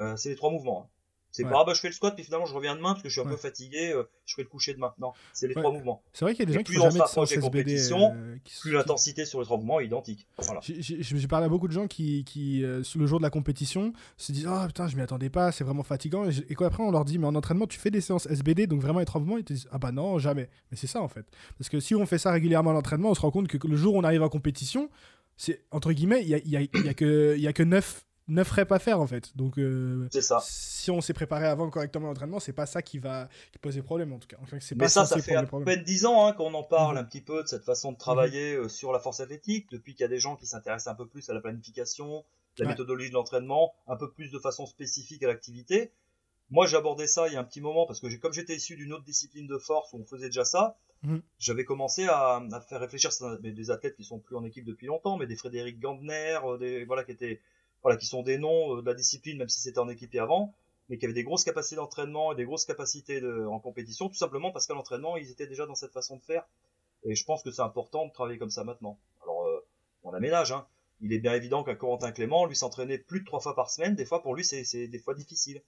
Euh, 0.00 0.16
C'est 0.16 0.30
les 0.30 0.36
trois 0.36 0.50
mouvements. 0.50 0.84
Hein. 0.84 0.88
C'est 1.32 1.44
pas 1.44 1.60
ah 1.60 1.64
bah 1.64 1.74
je 1.74 1.80
fais 1.80 1.88
le 1.88 1.94
squat 1.94 2.14
puis 2.14 2.24
finalement 2.24 2.46
je 2.46 2.54
reviens 2.54 2.74
demain 2.74 2.90
parce 2.90 3.02
que 3.02 3.08
je 3.08 3.12
suis 3.12 3.20
un 3.20 3.30
peu 3.30 3.36
fatigué, 3.36 3.92
euh, 3.92 4.04
je 4.26 4.34
fais 4.34 4.42
le 4.42 4.48
coucher 4.48 4.74
demain. 4.74 4.92
Non, 4.98 5.12
c'est 5.32 5.46
les 5.46 5.54
trois 5.54 5.70
mouvements. 5.72 6.02
C'est 6.12 6.24
vrai 6.24 6.34
qu'il 6.34 6.40
y 6.40 6.42
a 6.42 6.46
des 6.46 6.54
gens 6.54 6.62
qui 6.62 6.74
font 6.74 6.90
jamais 6.90 7.00
de 7.00 7.06
séance 7.06 7.32
SBD. 7.32 7.92
Euh, 7.92 8.36
plus 8.60 8.72
l'intensité 8.72 9.24
sur 9.24 9.38
les 9.38 9.44
trois 9.44 9.56
mouvements 9.56 9.80
est 9.80 9.86
identique. 9.86 10.26
Voilà. 10.38 10.60
J'ai 10.62 11.28
parlé 11.28 11.46
à 11.46 11.48
beaucoup 11.48 11.68
de 11.68 11.72
gens 11.72 11.86
qui, 11.86 12.24
qui 12.24 12.64
euh, 12.64 12.82
le 12.96 13.06
jour 13.06 13.18
de 13.18 13.22
la 13.22 13.30
compétition, 13.30 13.92
se 14.16 14.32
disent 14.32 14.46
ah 14.48 14.62
oh, 14.64 14.66
putain 14.66 14.88
je 14.88 14.96
m'y 14.96 15.02
attendais 15.02 15.30
pas, 15.30 15.52
c'est 15.52 15.64
vraiment 15.64 15.82
fatigant. 15.82 16.28
Et, 16.28 16.32
et, 16.48 16.54
quoi 16.54 16.66
après 16.66 16.82
on 16.82 16.90
leur 16.90 17.04
dit 17.04 17.18
mais 17.18 17.26
en 17.26 17.34
entraînement 17.34 17.66
tu 17.66 17.78
fais 17.78 17.90
des 17.90 18.00
séances 18.00 18.26
SBD 18.26 18.66
donc 18.66 18.80
vraiment 18.80 18.98
les 18.98 19.04
trois 19.04 19.20
mouvements 19.20 19.38
ils 19.38 19.44
te 19.44 19.52
disent 19.52 19.68
ah 19.70 19.78
bah 19.78 19.92
non 19.92 20.18
jamais. 20.18 20.48
Mais 20.70 20.76
c'est 20.76 20.86
ça 20.86 21.00
en 21.00 21.08
fait. 21.08 21.26
Parce 21.58 21.68
que 21.68 21.80
si 21.80 21.94
on 21.94 22.06
fait 22.06 22.18
ça 22.18 22.32
régulièrement 22.32 22.70
à 22.70 22.74
l'entraînement, 22.74 23.10
on 23.10 23.14
se 23.14 23.20
rend 23.20 23.30
compte 23.30 23.48
que 23.48 23.66
le 23.66 23.76
jour 23.76 23.94
où 23.94 23.98
on 23.98 24.04
arrive 24.04 24.22
en 24.22 24.28
compétition, 24.28 24.90
c'est 25.36 25.64
entre 25.70 25.92
guillemets 25.92 26.22
il 26.22 26.28
y 26.28 26.34
a, 26.34 26.38
y, 26.38 26.56
a, 26.56 26.60
y 26.60 26.88
a 26.88 26.94
que 26.94 27.34
il 27.36 27.42
y 27.42 27.46
a 27.46 27.52
que 27.52 27.62
9 27.62 28.04
neuf 28.30 28.50
reps 28.50 28.72
à 28.72 28.78
faire 28.78 29.00
en 29.00 29.06
fait. 29.06 29.36
Donc 29.36 29.58
euh, 29.58 30.08
ça. 30.20 30.40
si 30.42 30.90
on 30.90 31.00
s'est 31.00 31.12
préparé 31.12 31.46
avant 31.46 31.68
correctement 31.68 32.06
l'entraînement, 32.06 32.40
c'est 32.40 32.52
pas 32.52 32.66
ça 32.66 32.82
qui 32.82 32.98
va 32.98 33.28
qui 33.52 33.58
poser 33.58 33.82
problème 33.82 34.12
en 34.12 34.18
tout 34.18 34.28
cas. 34.28 34.36
Enfin, 34.42 34.58
Mais 34.72 34.78
pas 34.78 34.88
ça, 34.88 35.04
ça 35.04 35.20
fait 35.20 35.34
à 35.34 35.44
peine 35.44 35.82
10 35.82 36.06
ans 36.06 36.26
hein, 36.26 36.32
qu'on 36.32 36.54
en 36.54 36.62
parle 36.62 36.94
mhm. 36.96 37.02
un 37.02 37.04
petit 37.04 37.20
peu 37.20 37.42
de 37.42 37.48
cette 37.48 37.64
façon 37.64 37.92
de 37.92 37.98
travailler 37.98 38.56
mhm. 38.56 38.64
euh, 38.64 38.68
sur 38.68 38.92
la 38.92 39.00
force 39.00 39.20
athlétique, 39.20 39.70
depuis 39.70 39.94
qu'il 39.94 40.02
y 40.02 40.06
a 40.06 40.08
des 40.08 40.20
gens 40.20 40.36
qui 40.36 40.46
s'intéressent 40.46 40.92
un 40.92 40.96
peu 40.96 41.06
plus 41.06 41.28
à 41.28 41.34
la 41.34 41.40
planification, 41.40 42.24
la 42.58 42.66
méthodologie 42.66 43.08
de 43.08 43.14
l'entraînement, 43.14 43.74
un 43.86 43.96
peu 43.96 44.10
plus 44.10 44.30
de 44.30 44.38
façon 44.38 44.66
spécifique 44.66 45.22
à 45.22 45.28
l'activité. 45.28 45.92
Moi, 46.50 46.66
abordé 46.74 47.06
ça 47.06 47.28
il 47.28 47.34
y 47.34 47.36
a 47.36 47.40
un 47.40 47.44
petit 47.44 47.60
moment 47.60 47.86
parce 47.86 48.00
que 48.00 48.12
comme 48.16 48.32
j'étais 48.32 48.56
issu 48.56 48.74
d'une 48.74 48.92
autre 48.92 49.04
discipline 49.04 49.46
de 49.46 49.56
force 49.56 49.92
où 49.92 49.98
on 49.98 50.04
faisait 50.04 50.26
déjà 50.26 50.44
ça, 50.44 50.76
mhm. 51.02 51.22
j'avais 51.38 51.64
commencé 51.64 52.06
à, 52.06 52.42
à, 52.52 52.60
faire 52.60 52.80
réfléchir 52.80 53.10
des 53.40 53.70
athlètes 53.70 53.94
qui 53.94 54.04
sont 54.04 54.18
plus 54.18 54.36
en 54.36 54.44
équipe 54.44 54.64
depuis 54.64 54.88
longtemps, 54.88 55.16
mais 55.16 55.26
des 55.26 55.36
Frédéric 55.36 55.78
Gandner, 55.78 56.38
euh, 56.44 56.58
des 56.58 56.84
voilà 56.84 57.04
qui 57.04 57.12
étaient 57.12 57.40
voilà, 57.82 57.96
qui 57.96 58.06
sont 58.06 58.22
des 58.22 58.38
noms 58.38 58.76
euh, 58.76 58.82
de 58.82 58.86
la 58.86 58.94
discipline, 58.94 59.38
même 59.38 59.48
si 59.48 59.60
c'était 59.60 59.78
en 59.78 59.88
équipe 59.88 60.14
avant, 60.16 60.54
mais 60.88 60.98
qui 60.98 61.04
avaient 61.04 61.14
des 61.14 61.24
grosses 61.24 61.44
capacités 61.44 61.76
d'entraînement 61.76 62.32
et 62.32 62.36
des 62.36 62.44
grosses 62.44 62.64
capacités 62.64 63.20
de, 63.20 63.46
en 63.46 63.60
compétition, 63.60 64.08
tout 64.08 64.16
simplement 64.16 64.50
parce 64.50 64.66
qu'à 64.66 64.74
l'entraînement, 64.74 65.16
ils 65.16 65.30
étaient 65.30 65.46
déjà 65.46 65.66
dans 65.66 65.74
cette 65.74 65.92
façon 65.92 66.16
de 66.16 66.22
faire. 66.22 66.46
Et 67.04 67.14
je 67.14 67.24
pense 67.24 67.42
que 67.42 67.50
c'est 67.50 67.62
important 67.62 68.06
de 68.06 68.12
travailler 68.12 68.38
comme 68.38 68.50
ça 68.50 68.64
maintenant. 68.64 68.98
Alors, 69.22 69.46
euh, 69.46 69.66
on 70.02 70.12
aménage, 70.12 70.52
hein. 70.52 70.66
Il 71.02 71.14
est 71.14 71.18
bien 71.18 71.34
évident 71.34 71.64
qu'un 71.64 71.74
Corentin 71.74 72.12
Clément, 72.12 72.44
lui, 72.44 72.54
s'entraînait 72.54 72.98
plus 72.98 73.20
de 73.20 73.24
trois 73.24 73.40
fois 73.40 73.54
par 73.54 73.70
semaine. 73.70 73.94
Des 73.94 74.04
fois, 74.04 74.22
pour 74.22 74.34
lui, 74.34 74.44
c'est 74.44 74.86
des 74.86 74.98
fois 74.98 75.14
difficile. 75.14 75.62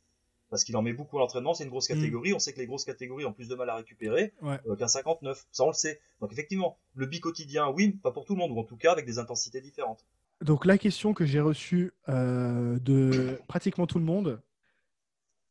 Parce 0.50 0.64
qu'il 0.64 0.76
en 0.76 0.82
met 0.82 0.92
beaucoup 0.92 1.16
à 1.16 1.20
l'entraînement, 1.20 1.54
c'est 1.54 1.64
une 1.64 1.70
grosse 1.70 1.88
mm. 1.88 1.94
catégorie. 1.94 2.34
On 2.34 2.38
sait 2.38 2.52
que 2.52 2.58
les 2.58 2.66
grosses 2.66 2.84
catégories 2.84 3.24
ont 3.24 3.32
plus 3.32 3.48
de 3.48 3.54
mal 3.54 3.70
à 3.70 3.76
récupérer 3.76 4.34
euh, 4.44 4.76
qu'un 4.76 4.88
59. 4.88 5.46
Ça, 5.50 5.64
on 5.64 5.68
le 5.68 5.72
sait. 5.72 6.00
Donc, 6.20 6.30
effectivement, 6.30 6.76
le 6.94 7.06
bi-quotidien, 7.06 7.70
oui, 7.70 7.92
pas 7.92 8.10
pour 8.10 8.26
tout 8.26 8.34
le 8.34 8.40
monde, 8.40 8.50
ou 8.50 8.58
en 8.58 8.64
tout 8.64 8.76
cas 8.76 8.92
avec 8.92 9.06
des 9.06 9.18
intensités 9.18 9.62
différentes. 9.62 10.04
Donc 10.42 10.66
la 10.66 10.76
question 10.76 11.14
que 11.14 11.24
j'ai 11.24 11.40
reçue 11.40 11.92
euh, 12.08 12.76
de 12.80 13.40
pratiquement 13.46 13.86
tout 13.86 14.00
le 14.00 14.04
monde, 14.04 14.42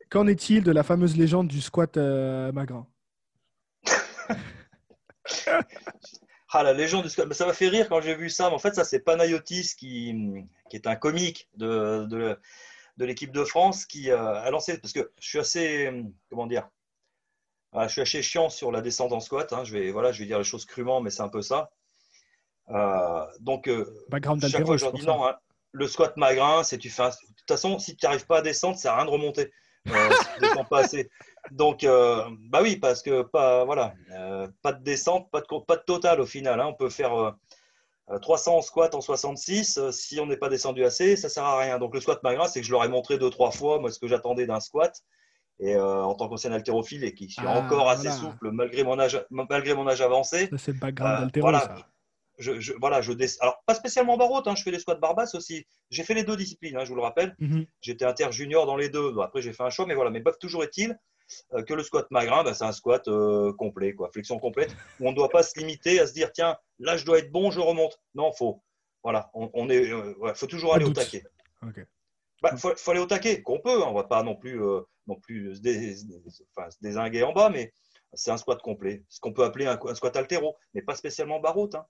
qu'en 0.09 0.27
est-il 0.27 0.63
de 0.63 0.71
la 0.71 0.83
fameuse 0.83 1.15
légende 1.15 1.47
du 1.47 1.61
squat 1.61 1.97
euh, 1.97 2.51
magrin? 2.51 2.87
Ah, 6.53 6.63
la 6.63 6.73
légende 6.73 7.03
du 7.03 7.09
squat, 7.09 7.31
ça 7.31 7.45
m'a 7.45 7.53
fait 7.53 7.69
rire 7.69 7.87
quand 7.87 8.01
j'ai 8.01 8.13
vu 8.13 8.29
ça. 8.29 8.49
Mais 8.49 8.55
en 8.55 8.59
fait, 8.59 8.75
ça, 8.75 8.83
c'est 8.83 8.99
Panayotis 8.99 9.73
qui, 9.77 10.13
qui 10.69 10.75
est 10.75 10.85
un 10.85 10.97
comique 10.97 11.47
de, 11.55 12.37
l'équipe 12.97 13.31
de 13.31 13.45
France 13.45 13.85
qui 13.85 14.11
euh, 14.11 14.33
a 14.33 14.51
lancé. 14.51 14.77
Parce 14.77 14.91
que 14.91 15.13
je 15.17 15.29
suis 15.29 15.39
assez. 15.39 15.89
Comment 16.29 16.47
dire 16.47 16.67
ah, 17.71 17.87
Je 17.87 17.93
suis 17.93 18.01
assez 18.01 18.21
chiant 18.21 18.49
sur 18.49 18.69
la 18.73 18.81
descente 18.81 19.13
en 19.13 19.21
squat. 19.21 19.53
Hein. 19.53 19.63
Je, 19.63 19.71
vais, 19.71 19.91
voilà, 19.91 20.11
je 20.11 20.19
vais 20.19 20.25
dire 20.25 20.39
les 20.39 20.43
choses 20.43 20.65
crûment, 20.65 20.99
mais 20.99 21.09
c'est 21.09 21.21
un 21.21 21.29
peu 21.29 21.41
ça. 21.41 21.71
Euh, 22.73 23.25
donc, 23.39 23.67
euh, 23.67 23.85
chaque 24.47 24.65
fois, 24.65 24.77
je 24.77 24.85
leur 24.85 24.93
dis 24.93 25.05
non, 25.05 25.25
hein, 25.25 25.35
le 25.71 25.87
squat 25.87 26.15
magrin, 26.17 26.63
c'est 26.63 26.77
tu 26.77 26.89
fais. 26.89 27.03
De 27.03 27.09
toute 27.09 27.47
façon, 27.47 27.79
si 27.79 27.95
tu 27.95 28.05
n'arrives 28.05 28.25
pas 28.25 28.37
à 28.37 28.41
descendre, 28.41 28.75
ça 28.75 28.83
sert 28.83 28.93
à 28.93 28.97
rien 28.97 29.05
de 29.05 29.11
remonter. 29.11 29.51
Euh, 29.89 30.09
si 30.41 30.63
pas 30.69 30.79
assez. 30.79 31.09
Donc, 31.51 31.83
bah 31.83 32.59
oui, 32.61 32.77
parce 32.77 33.01
que 33.01 33.23
pas, 33.23 33.65
voilà, 33.65 33.93
pas 34.61 34.73
de 34.73 34.83
descente, 34.83 35.29
pas 35.31 35.41
de, 35.41 35.65
pas 35.65 35.77
de 35.77 35.83
total 35.83 36.21
au 36.21 36.25
final. 36.25 36.59
Hein. 36.59 36.67
On 36.67 36.73
peut 36.73 36.89
faire 36.89 37.35
300 38.21 38.57
en 38.57 38.61
squat 38.61 38.95
en 38.95 39.01
66. 39.01 39.89
si 39.91 40.19
on 40.19 40.27
n'est 40.27 40.37
pas 40.37 40.49
descendu 40.49 40.83
assez, 40.85 41.15
ça 41.15 41.29
sert 41.29 41.43
à 41.43 41.59
rien. 41.59 41.79
Donc, 41.79 41.93
le 41.93 42.01
squat 42.01 42.21
magrin, 42.23 42.47
c'est 42.47 42.61
que 42.61 42.67
je 42.67 42.71
leur 42.71 42.83
ai 42.83 42.89
montré 42.89 43.17
deux, 43.17 43.29
trois 43.29 43.51
fois 43.51 43.79
moi, 43.79 43.91
ce 43.91 43.99
que 43.99 44.07
j'attendais 44.07 44.45
d'un 44.45 44.59
squat. 44.59 45.01
Et 45.59 45.75
en 45.77 46.15
tant 46.15 46.27
qu'ancien 46.27 46.51
haltérophile 46.51 47.03
et 47.03 47.13
qui 47.13 47.29
suis 47.29 47.43
ah, 47.45 47.59
encore 47.59 47.87
assez 47.87 48.09
souple 48.09 48.49
malgré 48.49 48.83
mon 48.83 48.97
âge, 48.99 49.23
malgré 49.29 49.75
mon 49.75 49.87
âge 49.87 50.01
avancé. 50.01 50.49
C'est 50.57 50.71
le 50.71 50.79
background 50.79 51.31
ça 51.33 51.75
je, 52.41 52.73
voilà, 52.79 53.01
je 53.01 53.13
alors 53.39 53.63
pas 53.65 53.75
spécialement 53.75 54.17
barotte, 54.17 54.47
hein, 54.47 54.55
je 54.55 54.63
fais 54.63 54.71
des 54.71 54.79
squats 54.79 54.95
barbasses 54.95 55.35
aussi. 55.35 55.65
J'ai 55.89 56.03
fait 56.03 56.13
les 56.13 56.23
deux 56.23 56.35
disciplines, 56.35 56.75
hein, 56.75 56.83
je 56.83 56.89
vous 56.89 56.95
le 56.95 57.01
rappelle. 57.01 57.35
Mhm. 57.39 57.65
J'étais 57.81 58.05
inter 58.05 58.31
junior 58.31 58.65
dans 58.65 58.75
les 58.75 58.89
deux. 58.89 59.13
après 59.21 59.41
j'ai 59.41 59.53
fait 59.53 59.63
un 59.63 59.69
choix, 59.69 59.85
mais 59.85 59.95
voilà. 59.95 60.09
Mais 60.09 60.19
bref, 60.19 60.37
toujours 60.39 60.63
est-il 60.63 60.97
euh, 61.53 61.63
que 61.63 61.73
le 61.73 61.83
squat 61.83 62.09
magrin, 62.11 62.43
bah, 62.43 62.53
c'est 62.53 62.65
un 62.65 62.71
squat 62.71 63.07
euh, 63.07 63.53
complet, 63.53 63.93
quoi, 63.93 64.09
flexion 64.11 64.39
complète. 64.39 64.75
Où 64.99 65.07
on 65.07 65.11
ne 65.11 65.15
doit 65.15 65.29
pas 65.29 65.43
se 65.43 65.57
limiter 65.59 65.99
à 65.99 66.07
se 66.07 66.13
dire 66.13 66.31
tiens, 66.31 66.57
là 66.79 66.97
je 66.97 67.05
dois 67.05 67.19
être 67.19 67.31
bon, 67.31 67.51
je 67.51 67.59
remonte. 67.59 67.99
Non, 68.15 68.31
faut. 68.33 68.61
Voilà, 69.03 69.31
on, 69.33 69.69
est, 69.69 69.91
euh, 69.91 70.33
faut 70.35 70.45
toujours 70.45 70.75
aller 70.75 70.85
au 70.85 70.93
taquet. 70.93 71.23
Okay. 71.67 71.85
Bah, 72.43 72.55
faut, 72.55 72.91
aller 72.91 72.99
au 72.99 73.07
taquet, 73.07 73.41
qu'on 73.41 73.59
peut. 73.59 73.81
Hein, 73.81 73.87
on 73.87 73.93
va 73.93 74.03
pas 74.03 74.21
non 74.21 74.35
plus, 74.35 74.59
non 75.07 75.15
plus 75.15 75.55
se, 75.55 75.61
désinguer 76.81 77.23
en 77.23 77.33
bas, 77.33 77.49
mais 77.49 77.73
c'est 78.13 78.31
un 78.31 78.37
squat 78.37 78.61
complet. 78.61 79.03
Ce 79.09 79.19
qu'on 79.19 79.33
peut 79.33 79.43
appeler 79.43 79.65
un, 79.65 79.95
squat 79.95 80.15
altéro, 80.15 80.57
mais 80.73 80.81
pas 80.81 80.95
spécialement 80.95 81.39
barotte. 81.39 81.75
Hein. 81.75 81.85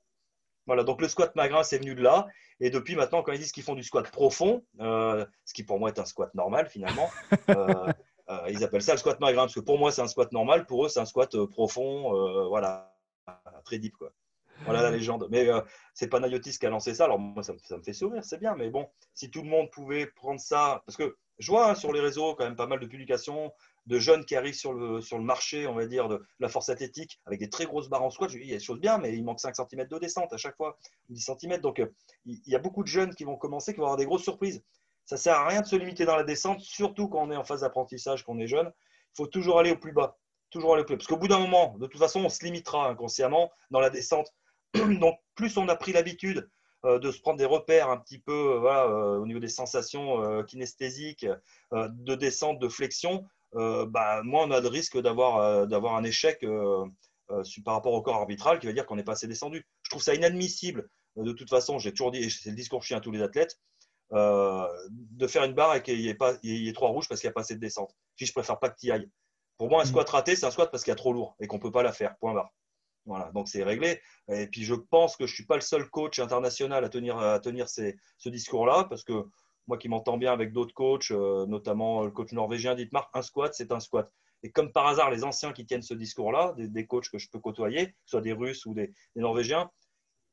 Voilà, 0.68 0.84
donc 0.84 1.02
le 1.02 1.08
squat 1.08 1.36
magrin, 1.36 1.64
c'est 1.64 1.80
venu 1.80 1.96
de 1.96 2.02
là. 2.02 2.28
Et 2.60 2.70
depuis 2.70 2.96
maintenant, 2.96 3.24
quand 3.24 3.32
ils 3.32 3.40
disent 3.40 3.52
qu'ils 3.52 3.64
font 3.64 3.76
du 3.76 3.84
squat 3.84 4.10
profond, 4.10 4.64
euh, 4.80 5.26
ce 5.46 5.54
qui 5.54 5.64
pour 5.64 5.80
moi 5.80 5.90
est 5.90 6.00
un 6.00 6.06
squat 6.06 6.34
normal 6.36 6.68
finalement, 6.68 7.10
euh, 7.50 7.92
euh, 8.30 8.50
ils 8.50 8.64
appellent 8.64 8.84
ça 8.84 8.94
le 8.94 9.00
squat 9.00 9.20
magrin. 9.20 9.44
Parce 9.44 9.56
que 9.56 9.60
pour 9.60 9.80
moi, 9.80 9.92
c'est 9.92 10.02
un 10.02 10.08
squat 10.08 10.32
normal. 10.32 10.66
Pour 10.66 10.86
eux, 10.86 10.90
c'est 10.90 11.00
un 11.00 11.06
squat 11.06 11.36
profond, 11.48 12.48
voilà, 12.50 12.94
très 13.66 13.80
deep. 13.80 13.98
Quoi. 13.98 14.12
Voilà 14.66 14.84
la 14.84 14.92
légende. 14.92 15.28
Mais 15.32 15.48
c'est 15.96 16.08
pas 16.08 16.20
Nayotis 16.20 16.60
qui 16.60 16.66
a 16.68 16.70
lancé 16.70 16.94
ça. 16.94 17.06
Alors 17.06 17.18
moi, 17.18 17.42
ça 17.42 17.54
me, 17.54 17.82
fait 17.82 17.94
sourire, 17.94 18.24
c'est 18.24 18.40
bien. 18.40 18.56
Mais 18.56 18.70
bon, 18.70 18.88
si 19.16 19.32
tout 19.32 19.42
le 19.42 19.50
monde 19.50 19.72
pouvait 19.72 20.06
prendre 20.06 20.40
ça, 20.40 20.84
parce 20.86 20.98
que 20.98 21.18
je 21.40 21.52
vois 21.52 21.72
hein, 21.72 21.76
sur 21.76 21.92
les 21.92 22.00
réseaux 22.00 22.36
quand 22.36 22.44
même 22.44 22.56
pas 22.56 22.68
mal 22.68 22.80
de 22.80 22.86
publications 22.86 23.52
de 23.88 23.99
jeunes 23.99 24.26
qui 24.26 24.36
arrivent 24.36 24.56
sur 24.56 24.74
le, 24.74 25.02
sur 25.02 25.18
le 25.18 25.24
marché, 25.24 25.68
on 25.68 25.74
va 25.74 25.86
dire, 25.86 26.08
de 26.08 26.24
la 26.40 26.49
force 26.49 26.70
athlétique, 26.70 27.20
avec 27.26 27.40
des 27.40 27.49
très 27.49 27.66
grosses 27.66 27.90
barres 27.90 28.03
en 28.03 28.10
squat. 28.10 28.30
Je 28.30 28.38
dis, 28.38 28.44
il 28.44 28.49
y 28.49 28.53
a 28.53 28.58
des 28.58 28.64
choses 28.64 28.80
bien, 28.80 28.98
mais 28.98 29.14
il 29.14 29.24
manque 29.24 29.40
5 29.40 29.56
cm 29.56 29.88
de 29.88 29.98
descente 29.98 30.32
à 30.34 30.38
chaque 30.38 30.56
fois, 30.56 30.78
10 31.10 31.32
cm. 31.40 31.60
Donc, 31.62 31.80
euh, 31.80 31.88
il 32.26 32.40
y 32.45 32.56
a 32.56 32.60
beaucoup 32.60 32.84
de 32.84 32.88
jeunes 32.88 33.16
qui 33.16 33.24
vont 33.24 33.38
commencer, 33.38 33.74
qui 33.74 33.80
vont 33.80 33.86
avoir 33.86 33.98
des 33.98 34.06
grosses 34.06 34.24
surprises. 34.24 34.64
Ça 35.06 35.16
ne 35.16 35.20
sert 35.20 35.36
à 35.36 35.48
rien 35.48 35.62
de 35.62 35.66
se 35.66 35.76
limiter 35.76 36.06
dans 36.06 36.16
la 36.16 36.24
descente, 36.24 36.62
surtout 36.62 37.08
quand 37.08 37.24
on 37.24 37.32
est 37.32 37.36
en 37.36 37.44
phase 37.44 37.62
d'apprentissage, 37.62 38.24
qu'on 38.24 38.40
est 38.40 38.48
jeune. 38.48 38.68
Il 38.68 39.18
faut 39.18 39.28
toujours 39.28 39.60
aller 39.60 39.72
au 39.72 39.78
plus 39.78 39.94
bas. 39.94 40.18
Toujours 40.52 40.74
aller 40.74 40.84
au 40.84 40.86
plus 40.86 40.95
bas. 40.95 40.99
Parce 40.99 41.08
qu'au 41.08 41.18
bout 41.18 41.28
d'un 41.28 41.40
moment, 41.40 41.76
de 41.80 41.88
toute 41.88 41.99
façon, 41.99 42.22
on 42.24 42.30
se 42.30 42.45
limitera 42.45 42.88
inconsciemment 42.88 43.52
dans 43.72 43.80
la 43.80 43.90
descente. 43.90 44.32
Donc, 44.74 45.18
plus 45.36 45.58
on 45.58 45.68
a 45.68 45.76
pris 45.76 45.91
l'habitude 45.91 46.49
euh, 46.86 46.99
de 46.99 47.12
se 47.12 47.20
prendre 47.20 47.38
des 47.38 47.45
repères 47.45 47.90
un 47.90 47.98
petit 47.98 48.20
peu 48.20 48.64
euh, 48.64 49.18
au 49.18 49.26
niveau 49.26 49.40
des 49.40 49.49
sensations 49.49 50.44
kinesthésiques, 50.44 51.26
de 51.72 52.16
descente, 52.16 52.60
de 52.60 52.70
flexion, 52.70 53.26
bah, 53.53 54.22
moins 54.23 54.48
on 54.48 54.52
a 54.52 54.61
de 54.61 54.68
risque 54.68 54.98
d'avoir 54.99 55.38
euh, 55.38 55.65
d'avoir 55.65 55.95
un 55.95 56.03
échec 56.03 56.44
euh, 56.44 56.86
par 57.65 57.76
rapport 57.76 57.94
au 57.94 58.02
corps 58.02 58.15
arbitral 58.15 58.60
qui 58.60 58.68
va 58.68 58.73
dire 58.73 58.86
qu'on 58.86 58.95
n'est 58.95 59.03
pas 59.03 59.14
assez 59.14 59.28
descendu. 59.28 59.65
Je 59.84 59.90
trouve 59.90 60.02
ça 60.02 60.14
inadmissible. 60.14 60.90
De 61.15 61.32
toute 61.34 61.49
façon, 61.49 61.80
j'ai 61.80 61.91
toujours 61.91 62.11
dit, 62.11 62.30
c'est 62.30 62.49
le 62.49 62.56
discours 62.56 62.84
chien 62.84 62.98
à 62.98 63.02
tous 63.02 63.11
les 63.11 63.22
athlètes, 63.22 63.60
de 64.11 65.28
faire 65.28 65.44
une 65.44 65.53
barre 65.53 65.76
et 65.76 65.84
qu'il 65.84 65.99
y, 65.99 66.10
ait 66.10 66.15
pas, 66.15 66.36
il 66.44 66.64
y 66.64 66.69
ait 66.69 66.73
trois 66.73 66.90
rouges 66.90 67.07
parce 67.07 67.19
qu'il 67.19 67.28
n'y 67.28 67.32
a 67.32 67.34
pas 67.34 67.41
assez 67.41 67.56
de 67.56 67.60
descente. 67.60 67.94
Si 68.18 68.26
je 68.26 68.34
préfère 68.34 68.60
pas 68.60 68.69
que 68.69 68.78
tu 68.80 68.88
y 68.88 68.91
ailles. 68.91 69.10
Pour 69.57 69.69
moi, 69.69 69.82
un 69.82 69.86
squat 69.86 70.10
raté, 70.10 70.36
c'est 70.36 70.45
un 70.45 70.52
squat 70.52 70.72
parce 70.72 70.84
qu'il 70.84 70.91
y 70.91 70.94
a 70.94 70.95
trop 70.95 71.14
lourd 71.14 71.36
et 71.40 71.48
qu'on 71.48 71.57
ne 71.57 71.61
peut 71.61 71.72
pas 71.72 71.84
la 71.84 71.91
faire. 71.94 72.18
Point 72.18 72.34
barre. 72.34 72.53
Voilà, 73.06 73.32
donc 73.34 73.48
c'est 73.48 73.64
réglé. 73.64 74.02
Et 74.30 74.48
puis 74.48 74.64
je 74.64 74.76
pense 74.76 75.15
que 75.18 75.26
je 75.26 75.32
ne 75.32 75.36
suis 75.36 75.45
pas 75.45 75.56
le 75.56 75.61
seul 75.61 75.90
coach 75.90 76.19
international 76.19 76.84
à 76.84 76.90
tenir, 76.90 77.18
à 77.18 77.40
tenir 77.40 77.68
ce 77.69 78.30
discours-là 78.30 78.86
parce 78.90 79.03
que 79.03 79.26
moi 79.68 79.78
qui 79.78 79.90
m'entends 79.90 80.18
bien 80.18 80.34
avec 80.34 80.54
d'autres 80.54 80.74
coachs, 80.74 81.12
euh, 81.12 81.46
notamment 81.46 82.04
le 82.04 82.12
coach 82.12 82.32
norvégien 82.32 82.76
Dietmar, 82.76 83.10
un 83.14 83.22
squat, 83.22 83.54
c'est 83.54 83.72
un 83.72 83.80
squat. 83.80 84.12
Et 84.44 84.52
comme 84.52 84.72
par 84.72 84.88
hasard, 84.88 85.12
les 85.12 85.24
anciens 85.24 85.54
qui 85.54 85.66
tiennent 85.66 85.84
ce 85.84 85.94
discours-là, 85.94 86.54
des, 86.58 86.88
coachs 86.88 87.10
que 87.10 87.20
je 87.20 87.30
peux 87.30 87.40
côtoyer, 87.40 87.96
soit 88.06 88.22
des 88.22 88.34
Russes 88.34 88.66
ou 88.66 88.74
des, 88.74 88.94
Norvégiens, 89.16 89.70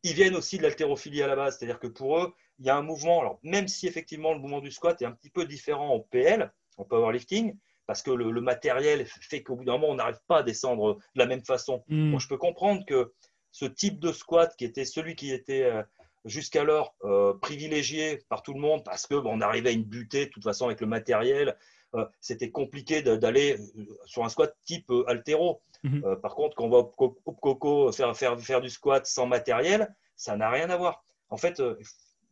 ils 0.02 0.14
viennent 0.14 0.36
aussi 0.36 0.56
de 0.56 0.62
l'haltérophilie 0.62 1.22
à 1.22 1.26
la 1.26 1.36
base. 1.36 1.58
C'est-à-dire 1.58 1.78
que 1.78 1.88
pour 1.88 2.18
eux, 2.18 2.32
il 2.58 2.66
y 2.66 2.70
a 2.70 2.76
un 2.76 2.82
mouvement, 2.82 3.20
alors 3.20 3.38
même 3.42 3.68
si 3.68 3.86
effectivement 3.86 4.32
le 4.32 4.38
mouvement 4.38 4.60
du 4.60 4.70
squat 4.70 5.00
est 5.02 5.04
un 5.04 5.12
petit 5.12 5.30
peu 5.30 5.44
différent 5.44 5.94
au 5.94 6.00
PL, 6.00 6.50
en 6.78 6.84
powerlifting, 6.84 7.54
parce 7.86 8.02
que 8.02 8.10
le, 8.10 8.40
matériel 8.40 9.06
fait 9.06 9.42
qu'au 9.42 9.56
bout 9.56 9.64
d'un 9.64 9.72
moment, 9.72 9.92
on 9.92 9.96
n'arrive 9.96 10.20
pas 10.26 10.38
à 10.38 10.42
descendre 10.42 10.94
de 10.94 11.18
la 11.18 11.26
même 11.26 11.44
façon. 11.44 11.84
Hmm. 11.88 12.12
Donc, 12.12 12.20
je 12.20 12.28
peux 12.28 12.36
comprendre 12.36 12.84
que 12.86 13.12
ce 13.50 13.64
type 13.64 13.98
de 13.98 14.12
squat, 14.12 14.54
qui 14.56 14.64
était 14.64 14.84
celui 14.84 15.16
qui 15.16 15.32
était 15.32 15.64
euh, 15.64 15.82
jusqu'alors 16.24 16.94
euh, 17.04 17.34
privilégié 17.34 18.20
par 18.28 18.42
tout 18.42 18.54
le 18.54 18.60
monde, 18.60 18.84
parce 18.84 19.06
que 19.06 19.14
bon, 19.14 19.36
on 19.36 19.40
arrivait 19.40 19.70
à 19.70 19.72
une 19.72 19.84
butée, 19.84 20.26
de 20.26 20.30
toute 20.30 20.44
façon, 20.44 20.66
avec 20.66 20.80
le 20.80 20.86
matériel, 20.86 21.56
euh, 21.94 22.04
c'était 22.20 22.50
compliqué 22.50 23.02
d'aller 23.02 23.56
euh, 23.58 23.86
sur 24.04 24.24
un 24.24 24.28
squat 24.28 24.54
type 24.64 24.90
euh, 24.90 25.04
altéro. 25.08 25.60
Mhm. 25.84 26.16
Par 26.22 26.34
contre, 26.34 26.56
quand 26.56 26.64
on 26.64 26.70
va 26.70 26.78
au 26.78 26.84
Co- 26.84 27.18
au 27.24 27.32
Coco 27.32 27.92
faire, 27.92 28.16
faire, 28.16 28.38
faire 28.40 28.60
du 28.60 28.68
squat 28.68 29.06
sans 29.06 29.26
matériel, 29.26 29.94
ça 30.16 30.36
n'a 30.36 30.50
rien 30.50 30.68
à 30.70 30.76
voir. 30.76 31.04
En 31.30 31.36
fait, 31.36 31.62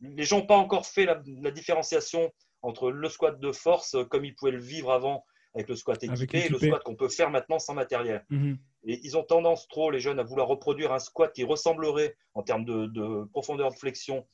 les 0.01 0.23
gens 0.23 0.39
n'ont 0.39 0.45
pas 0.45 0.57
encore 0.57 0.85
fait 0.85 1.05
la, 1.05 1.21
la 1.41 1.51
différenciation 1.51 2.31
entre 2.61 2.91
le 2.91 3.09
squat 3.09 3.39
de 3.39 3.51
force, 3.51 3.95
comme 4.09 4.25
ils 4.25 4.35
pouvaient 4.35 4.51
le 4.51 4.59
vivre 4.59 4.91
avant 4.91 5.23
avec 5.57 5.69
le 5.69 5.75
squat 5.75 6.01
équipé, 6.03 6.45
et 6.45 6.49
le 6.49 6.57
squat 6.59 6.81
qu'on 6.83 6.95
peut 6.95 7.09
faire 7.09 7.29
maintenant 7.29 7.59
sans 7.59 7.73
matériel. 7.73 8.23
Mhm. 8.29 8.57
Et 8.85 8.99
ils 9.03 9.17
ont 9.17 9.23
tendance 9.23 9.67
trop, 9.67 9.91
les 9.91 9.99
jeunes, 9.99 10.19
à 10.19 10.23
vouloir 10.23 10.47
reproduire 10.47 10.93
un 10.93 10.99
squat 10.99 11.33
qui 11.33 11.43
ressemblerait 11.43 12.15
en 12.33 12.43
termes 12.43 12.63
de, 12.65 12.85
de 12.87 13.25
profondeur 13.31 13.71
de 13.71 13.75
flexion 13.75 14.25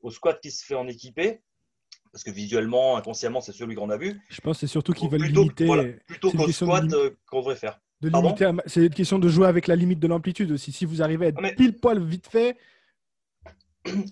au 0.00 0.10
squat 0.10 0.38
qui 0.40 0.50
se 0.50 0.64
fait 0.64 0.74
en 0.74 0.86
équipé, 0.88 1.40
parce 2.10 2.24
que 2.24 2.30
visuellement, 2.30 2.96
inconsciemment, 2.96 3.40
c'est 3.40 3.52
celui 3.52 3.74
qu'on 3.74 3.90
a 3.90 3.96
vu, 3.96 4.20
Je 4.28 4.40
pense 4.40 4.56
que 4.56 4.60
c'est 4.66 4.66
surtout 4.70 4.92
qu'ils 4.92 5.08
veulent 5.08 5.20
plutôt, 5.20 5.42
limiter. 5.42 5.64
voilà, 5.66 5.84
plutôt 6.06 6.30
qu'au 6.32 6.46
de 6.46 6.52
squat 6.52 6.92
euh, 6.92 7.10
qu'on 7.30 7.38
devrait 7.40 7.56
faire. 7.56 7.80
de 8.00 8.08
limiter 8.10 8.50
C'est 8.66 8.86
une 8.86 8.90
question 8.94 9.18
de 9.18 9.28
jouer 9.28 9.46
avec 9.46 9.66
la 9.68 9.76
limite 9.76 10.00
de 10.00 10.08
l'amplitude 10.08 10.50
aussi. 10.50 10.72
Si 10.72 10.84
vous 10.84 11.00
arrivez 11.00 11.26
à 11.26 11.28
être 11.28 11.36
Ah, 11.38 11.42
mais- 11.42 11.54
pile 11.54 11.78
poil 11.78 12.02
vite 12.04 12.26
fait, 12.26 12.56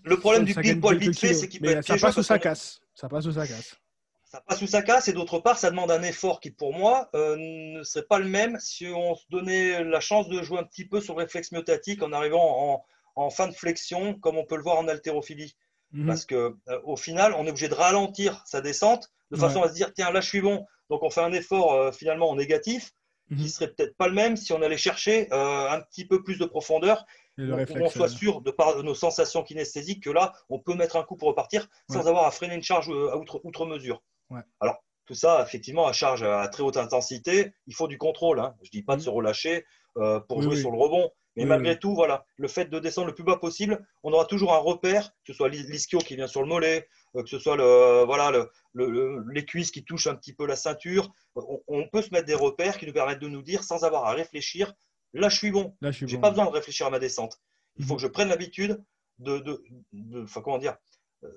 Le 0.04 0.16
problème 0.18 0.42
ça- 0.42 0.46
du 0.46 0.52
ça 0.52 0.60
pile 0.62 0.80
poil 0.80 0.98
vite 0.98 1.18
fait, 1.18 1.34
c'est 1.34 1.48
qu'il 1.48 1.60
peut 1.60 1.70
être 1.70 1.84
ça 1.84 1.96
passe 1.98 2.16
ou 2.16 2.22
ça 2.22 2.38
casse. 2.38 2.80
Ça 2.94 3.08
passe 3.08 3.26
ou 3.26 3.32
ça 3.32 3.46
casse. 3.46 3.76
Ça 4.30 4.40
passe 4.42 4.62
ou 4.62 4.66
ça 4.68 4.82
casse, 4.82 5.08
et 5.08 5.12
d'autre 5.12 5.40
part, 5.40 5.58
ça 5.58 5.70
demande 5.70 5.90
un 5.90 6.02
effort 6.02 6.38
qui, 6.38 6.52
pour 6.52 6.72
moi, 6.72 7.10
euh, 7.14 7.34
ne 7.36 7.82
serait 7.82 8.06
pas 8.06 8.20
le 8.20 8.28
même 8.28 8.58
si 8.60 8.86
on 8.86 9.16
se 9.16 9.24
donnait 9.28 9.82
la 9.82 9.98
chance 9.98 10.28
de 10.28 10.40
jouer 10.40 10.58
un 10.60 10.64
petit 10.64 10.86
peu 10.86 11.00
sur 11.00 11.14
le 11.14 11.22
réflexe 11.22 11.50
myotatique 11.50 12.00
en 12.02 12.12
arrivant 12.12 12.84
en, 13.16 13.24
en 13.24 13.30
fin 13.30 13.48
de 13.48 13.52
flexion, 13.52 14.14
comme 14.14 14.36
on 14.38 14.44
peut 14.44 14.56
le 14.56 14.62
voir 14.62 14.78
en 14.78 14.86
haltérophilie. 14.86 15.56
Mhm. 15.92 16.06
Parce 16.06 16.24
que 16.26 16.54
euh, 16.68 16.80
au 16.84 16.96
final, 16.96 17.34
on 17.36 17.44
est 17.46 17.50
obligé 17.50 17.68
de 17.68 17.74
ralentir 17.74 18.40
sa 18.46 18.60
descente 18.60 19.10
de 19.32 19.36
façon 19.36 19.62
à 19.62 19.68
se 19.68 19.74
dire 19.74 19.92
tiens 19.94 20.12
là 20.12 20.20
je 20.20 20.28
suis 20.28 20.40
bon. 20.40 20.64
Donc 20.88 21.02
on 21.02 21.10
fait 21.10 21.20
un 21.20 21.32
effort 21.32 21.72
euh, 21.72 21.92
finalement 21.92 22.34
négatif 22.36 22.92
Mhm. 23.30 23.38
qui 23.38 23.48
serait 23.48 23.68
peut-être 23.68 23.96
pas 23.96 24.08
le 24.08 24.14
même 24.14 24.36
si 24.36 24.52
on 24.52 24.60
allait 24.60 24.76
chercher 24.76 25.32
euh, 25.32 25.70
un 25.70 25.80
petit 25.80 26.04
peu 26.04 26.22
plus 26.22 26.36
de 26.38 26.44
profondeur, 26.44 27.06
Et 27.38 27.42
où 27.42 27.44
le 27.46 27.52
où 27.52 27.54
on 27.54 27.58
réflexe, 27.58 27.92
soit 27.94 28.08
sûr 28.08 28.40
de 28.40 28.50
par 28.50 28.82
nos 28.82 28.94
sensations 28.94 29.44
kinesthésiques 29.44 30.02
que 30.02 30.10
là 30.10 30.32
on 30.48 30.58
peut 30.58 30.74
mettre 30.74 30.96
un 30.96 31.04
coup 31.04 31.16
pour 31.16 31.28
repartir 31.28 31.68
sans 31.88 32.08
avoir 32.08 32.24
à 32.26 32.30
freiner 32.32 32.56
une 32.56 32.62
charge 32.62 32.88
à 32.90 33.16
outre, 33.16 33.40
outre 33.44 33.66
mesure. 33.66 34.02
Ouais. 34.30 34.40
Alors 34.60 34.76
tout 35.06 35.14
ça 35.14 35.42
effectivement 35.42 35.86
à 35.86 35.92
charge 35.92 36.22
à 36.22 36.46
très 36.48 36.62
haute 36.62 36.76
intensité, 36.76 37.52
il 37.66 37.74
faut 37.74 37.88
du 37.88 37.98
contrôle. 37.98 38.40
Hein. 38.40 38.54
Je 38.62 38.70
dis 38.70 38.82
pas 38.82 38.94
de 38.94 39.00
Mhm. 39.00 39.04
se 39.04 39.10
relâcher 39.10 39.64
euh, 39.96 40.20
pour 40.20 40.38
Oui, 40.38 40.44
jouer 40.44 40.54
oui. 40.54 40.60
sur 40.60 40.70
le 40.70 40.78
rebond. 40.78 41.10
Mais 41.36 41.42
Oui, 41.44 41.48
malgré 41.48 41.78
tout, 41.78 41.94
voilà, 41.94 42.24
le 42.36 42.48
fait 42.48 42.64
de 42.66 42.78
descendre 42.80 43.06
le 43.06 43.14
plus 43.14 43.22
bas 43.24 43.36
possible, 43.36 43.86
on 44.02 44.12
aura 44.12 44.24
toujours 44.24 44.52
un 44.52 44.58
repère, 44.58 45.10
que 45.24 45.32
ce 45.32 45.34
soit 45.34 45.48
l'is- 45.48 45.68
l'ischio 45.68 45.98
qui 46.00 46.16
vient 46.16 46.26
sur 46.26 46.42
le 46.42 46.48
mollet, 46.48 46.88
euh, 47.16 47.22
que 47.22 47.28
ce 47.28 47.38
soit 47.38 47.56
le, 47.56 48.04
voilà, 48.04 48.30
le, 48.32 48.50
le- 48.72 48.90
le- 48.90 49.24
les 49.32 49.44
cuisses 49.44 49.70
qui 49.70 49.84
touchent 49.84 50.08
un 50.08 50.16
petit 50.16 50.32
peu 50.34 50.44
la 50.46 50.56
ceinture. 50.56 51.12
On, 51.36 51.60
on 51.68 51.88
peut 51.88 52.02
se 52.02 52.10
mettre 52.10 52.26
des 52.26 52.34
repères 52.34 52.78
qui 52.78 52.86
nous 52.86 52.92
permettent 52.92 53.20
de 53.20 53.28
nous 53.28 53.42
dire, 53.42 53.62
sans 53.64 53.84
avoir 53.84 54.04
à 54.06 54.12
réfléchir, 54.12 54.74
là 55.12 55.28
je 55.28 55.36
suis 55.36 55.50
bon, 55.52 55.76
je 55.82 55.90
j'ai 56.06 56.16
bon. 56.16 56.20
pas 56.20 56.30
besoin 56.30 56.46
de 56.46 56.50
réfléchir 56.50 56.86
à 56.86 56.90
ma 56.90 56.98
descente. 56.98 57.38
Il 57.76 57.84
faut 57.84 57.94
Mhm. 57.94 57.96
que 57.98 58.02
je 58.02 58.08
prenne 58.08 58.28
l'habitude 58.28 58.82
de, 59.20 59.38
de, 59.38 59.62
de- 59.92 60.22
enfin, 60.24 60.40
comment 60.40 60.58
dire, 60.58 60.76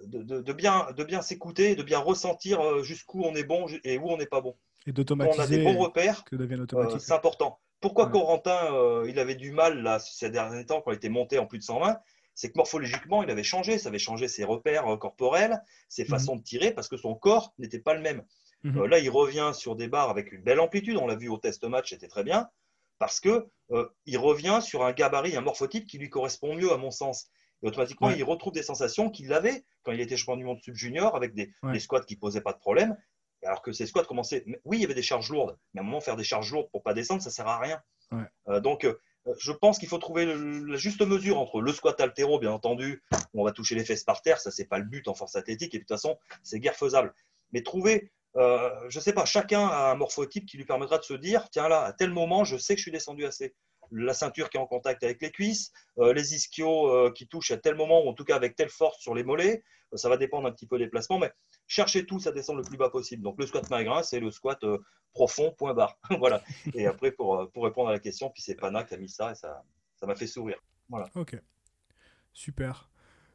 de, 0.05 0.23
de- 0.23 0.41
de 0.41 0.53
bien, 0.53 0.87
de 0.95 1.03
bien 1.03 1.21
s'écouter, 1.21 1.75
de 1.75 1.83
bien 1.83 1.99
ressentir 1.99 2.61
euh, 2.61 2.83
jusqu'où 2.83 3.23
on 3.23 3.35
est 3.35 3.43
bon 3.43 3.67
et 3.83 3.97
où 3.97 4.09
on 4.09 4.17
n'est 4.17 4.25
pas 4.25 4.41
bon. 4.41 4.55
Et 4.85 4.91
Quand 4.91 4.91
on 4.91 4.91
a 4.91 4.93
des 4.93 4.93
d'automatiser 4.93 5.63
bons 5.63 5.77
repères, 5.77 6.23
que 6.23 6.35
ça 6.37 6.41
devienne 6.41 6.65
euh, 6.73 6.99
c'est 6.99 7.13
important. 7.13 7.59
Pourquoi 7.81 8.05
Ouais. 8.05 8.11
Corentin, 8.11 8.73
euh, 8.73 9.05
il 9.09 9.19
avait 9.19 9.35
du 9.35 9.51
mal 9.51 9.81
là, 9.81 9.99
ces 9.99 10.29
derniers 10.29 10.65
temps 10.65 10.81
quand 10.81 10.91
il 10.91 10.95
était 10.95 11.09
monté 11.09 11.37
en 11.37 11.45
plus 11.45 11.57
de 11.59 11.63
120 11.63 11.99
C'est 12.33 12.49
que 12.49 12.57
morphologiquement, 12.57 13.21
il 13.23 13.29
avait 13.29 13.43
changé. 13.43 13.77
Ça 13.77 13.89
avait 13.89 13.99
changé 13.99 14.27
ses 14.27 14.43
repères 14.43 14.85
corporels, 14.99 15.61
ses 15.89 16.03
Mhm. 16.03 16.09
façons 16.09 16.35
de 16.37 16.43
tirer, 16.43 16.71
parce 16.71 16.87
que 16.87 16.97
son 16.97 17.13
corps 17.13 17.53
n'était 17.59 17.79
pas 17.79 17.93
le 17.93 18.01
même. 18.01 18.23
Mhm. 18.63 18.77
Euh, 18.83 18.87
là, 18.87 18.99
il 18.99 19.09
revient 19.09 19.51
sur 19.53 19.75
des 19.75 19.87
barres 19.89 20.09
avec 20.09 20.31
une 20.31 20.41
belle 20.41 20.59
amplitude. 20.61 20.97
On 20.97 21.07
l'a 21.07 21.15
vu 21.15 21.27
au 21.29 21.37
test 21.37 21.63
match, 21.65 21.89
c'était 21.89 22.07
très 22.07 22.23
bien. 22.23 22.49
Parce 22.99 23.19
que 23.19 23.47
il 24.05 24.17
revient 24.17 24.59
sur 24.61 24.83
un 24.85 24.93
gabarit, 24.93 25.35
un 25.35 25.41
morphotype 25.41 25.85
qui 25.87 25.97
lui 25.97 26.09
correspond 26.09 26.55
mieux, 26.55 26.71
à 26.71 26.77
mon 26.77 26.91
sens. 26.91 27.27
Et 27.63 27.67
automatiquement, 27.67 28.09
Ouais. 28.09 28.17
il 28.17 28.23
retrouve 28.23 28.53
des 28.53 28.61
sensations 28.63 29.09
qu'il 29.09 29.31
avait 29.33 29.63
quand 29.83 29.91
il 29.93 30.01
était 30.01 30.17
champion 30.17 30.35
du 30.37 30.43
monde 30.43 30.59
sub-junior 30.61 31.15
avec 31.15 31.33
des, 31.33 31.51
Ouais. 31.63 31.71
des 31.73 31.79
squats 31.79 32.01
qui 32.03 32.15
posaient 32.15 32.41
pas 32.41 32.53
de 32.53 32.59
problème. 32.59 32.97
Alors 33.45 33.61
que 33.61 33.71
ces 33.73 33.85
squats 33.87 34.05
commençaient. 34.05 34.45
Oui, 34.63 34.77
il 34.77 34.81
y 34.81 34.85
avait 34.85 34.93
des 34.93 35.01
charges 35.01 35.29
lourdes, 35.29 35.57
mais 35.73 35.79
à 35.79 35.83
un 35.83 35.85
moment, 35.85 35.99
faire 35.99 36.15
des 36.15 36.23
charges 36.23 36.51
lourdes 36.53 36.69
pour 36.71 36.81
pas 36.83 36.93
descendre, 36.93 37.21
ça 37.21 37.29
sert 37.29 37.47
à 37.47 37.59
rien. 37.59 37.81
Ouais. 38.11 38.23
Euh, 38.47 38.59
donc, 38.61 38.85
euh, 38.85 38.97
je 39.39 39.51
pense 39.51 39.79
qu'il 39.79 39.89
faut 39.89 39.97
trouver 39.97 40.25
le- 40.25 40.65
la 40.65 40.77
juste 40.77 41.01
mesure 41.01 41.37
entre 41.39 41.59
le 41.61 41.71
squat 41.73 41.99
altéro, 41.99 42.39
bien 42.39 42.51
entendu, 42.51 43.01
où 43.33 43.41
on 43.41 43.43
va 43.43 43.51
toucher 43.51 43.75
les 43.75 43.83
fesses 43.85 44.03
par 44.03 44.21
terre, 44.21 44.39
ça 44.39 44.49
c'est 44.51 44.65
pas 44.65 44.77
le 44.77 44.85
but 44.85 45.07
en 45.09 45.13
force 45.13 45.35
athlétique, 45.35 45.73
et 45.75 45.77
de 45.77 45.83
toute 45.83 45.89
façon, 45.89 46.17
c'est 46.41 46.59
guère 46.59 46.75
faisable. 46.75 47.13
Mais 47.51 47.63
trouver, 47.63 48.11
euh, 48.37 48.69
je 48.89 48.99
sais 49.01 49.13
pas, 49.13 49.25
chacun 49.25 49.65
a 49.67 49.91
un 49.91 49.95
morphotype 49.95 50.45
qui 50.45 50.55
lui 50.57 50.65
permettra 50.65 50.97
de 50.97 51.03
se 51.03 51.13
dire, 51.13 51.49
tiens 51.49 51.67
là, 51.67 51.83
à 51.83 51.91
tel 51.93 52.11
moment, 52.11 52.43
je 52.45 52.55
sais 52.57 52.75
que 52.75 52.79
je 52.79 52.83
suis 52.83 52.91
descendu 52.91 53.25
assez. 53.25 53.55
La 53.91 54.13
ceinture 54.13 54.49
qui 54.49 54.57
est 54.57 54.59
en 54.59 54.67
contact 54.67 55.03
avec 55.03 55.21
les 55.21 55.31
cuisses, 55.31 55.71
euh, 55.99 56.13
les 56.13 56.33
ischios 56.33 56.89
euh, 56.89 57.11
qui 57.11 57.27
touchent 57.27 57.51
à 57.51 57.57
tel 57.57 57.75
moment, 57.75 58.05
ou 58.05 58.09
en 58.09 58.13
tout 58.13 58.23
cas 58.23 58.35
avec 58.35 58.55
telle 58.55 58.69
force 58.69 58.99
sur 58.99 59.13
les 59.13 59.23
mollets, 59.23 59.63
euh, 59.93 59.97
ça 59.97 60.09
va 60.09 60.17
dépendre 60.17 60.47
un 60.47 60.51
petit 60.51 60.67
peu 60.67 60.77
des 60.77 60.87
placements, 60.87 61.19
mais 61.19 61.31
cherchez 61.67 62.05
tous 62.05 62.27
à 62.27 62.31
descendre 62.31 62.59
le 62.59 62.65
plus 62.65 62.77
bas 62.77 62.89
possible. 62.89 63.23
Donc 63.23 63.39
le 63.39 63.45
squat 63.45 63.69
magrin, 63.69 64.03
c'est 64.03 64.19
le 64.19 64.31
squat 64.31 64.59
profond, 65.13 65.53
point 65.57 65.73
barre. 65.73 65.97
voilà. 66.19 66.43
Et 66.73 66.85
après, 66.85 67.11
pour, 67.11 67.49
pour 67.53 67.63
répondre 67.65 67.89
à 67.89 67.93
la 67.93 67.99
question, 67.99 68.29
puis 68.29 68.41
c'est 68.41 68.55
Pana 68.55 68.83
qui 68.83 68.93
a 68.93 68.97
mis 68.97 69.09
ça 69.09 69.31
et 69.31 69.35
ça 69.35 69.63
ça 69.95 70.07
m'a 70.07 70.15
fait 70.15 70.27
sourire. 70.27 70.57
Ok. 71.15 71.39
Super. 72.33 72.89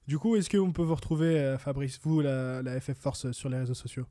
Du 0.06 0.18
coup, 0.18 0.36
est-ce 0.36 0.50
qu'on 0.50 0.72
peut 0.72 0.82
vous 0.82 0.94
retrouver, 0.94 1.56
Fabrice, 1.58 1.98
vous, 2.02 2.20
la, 2.20 2.62
la 2.62 2.78
FF 2.78 2.98
Force, 2.98 3.32
sur 3.32 3.48
les 3.48 3.58
réseaux 3.58 3.74
sociaux? 3.74 4.04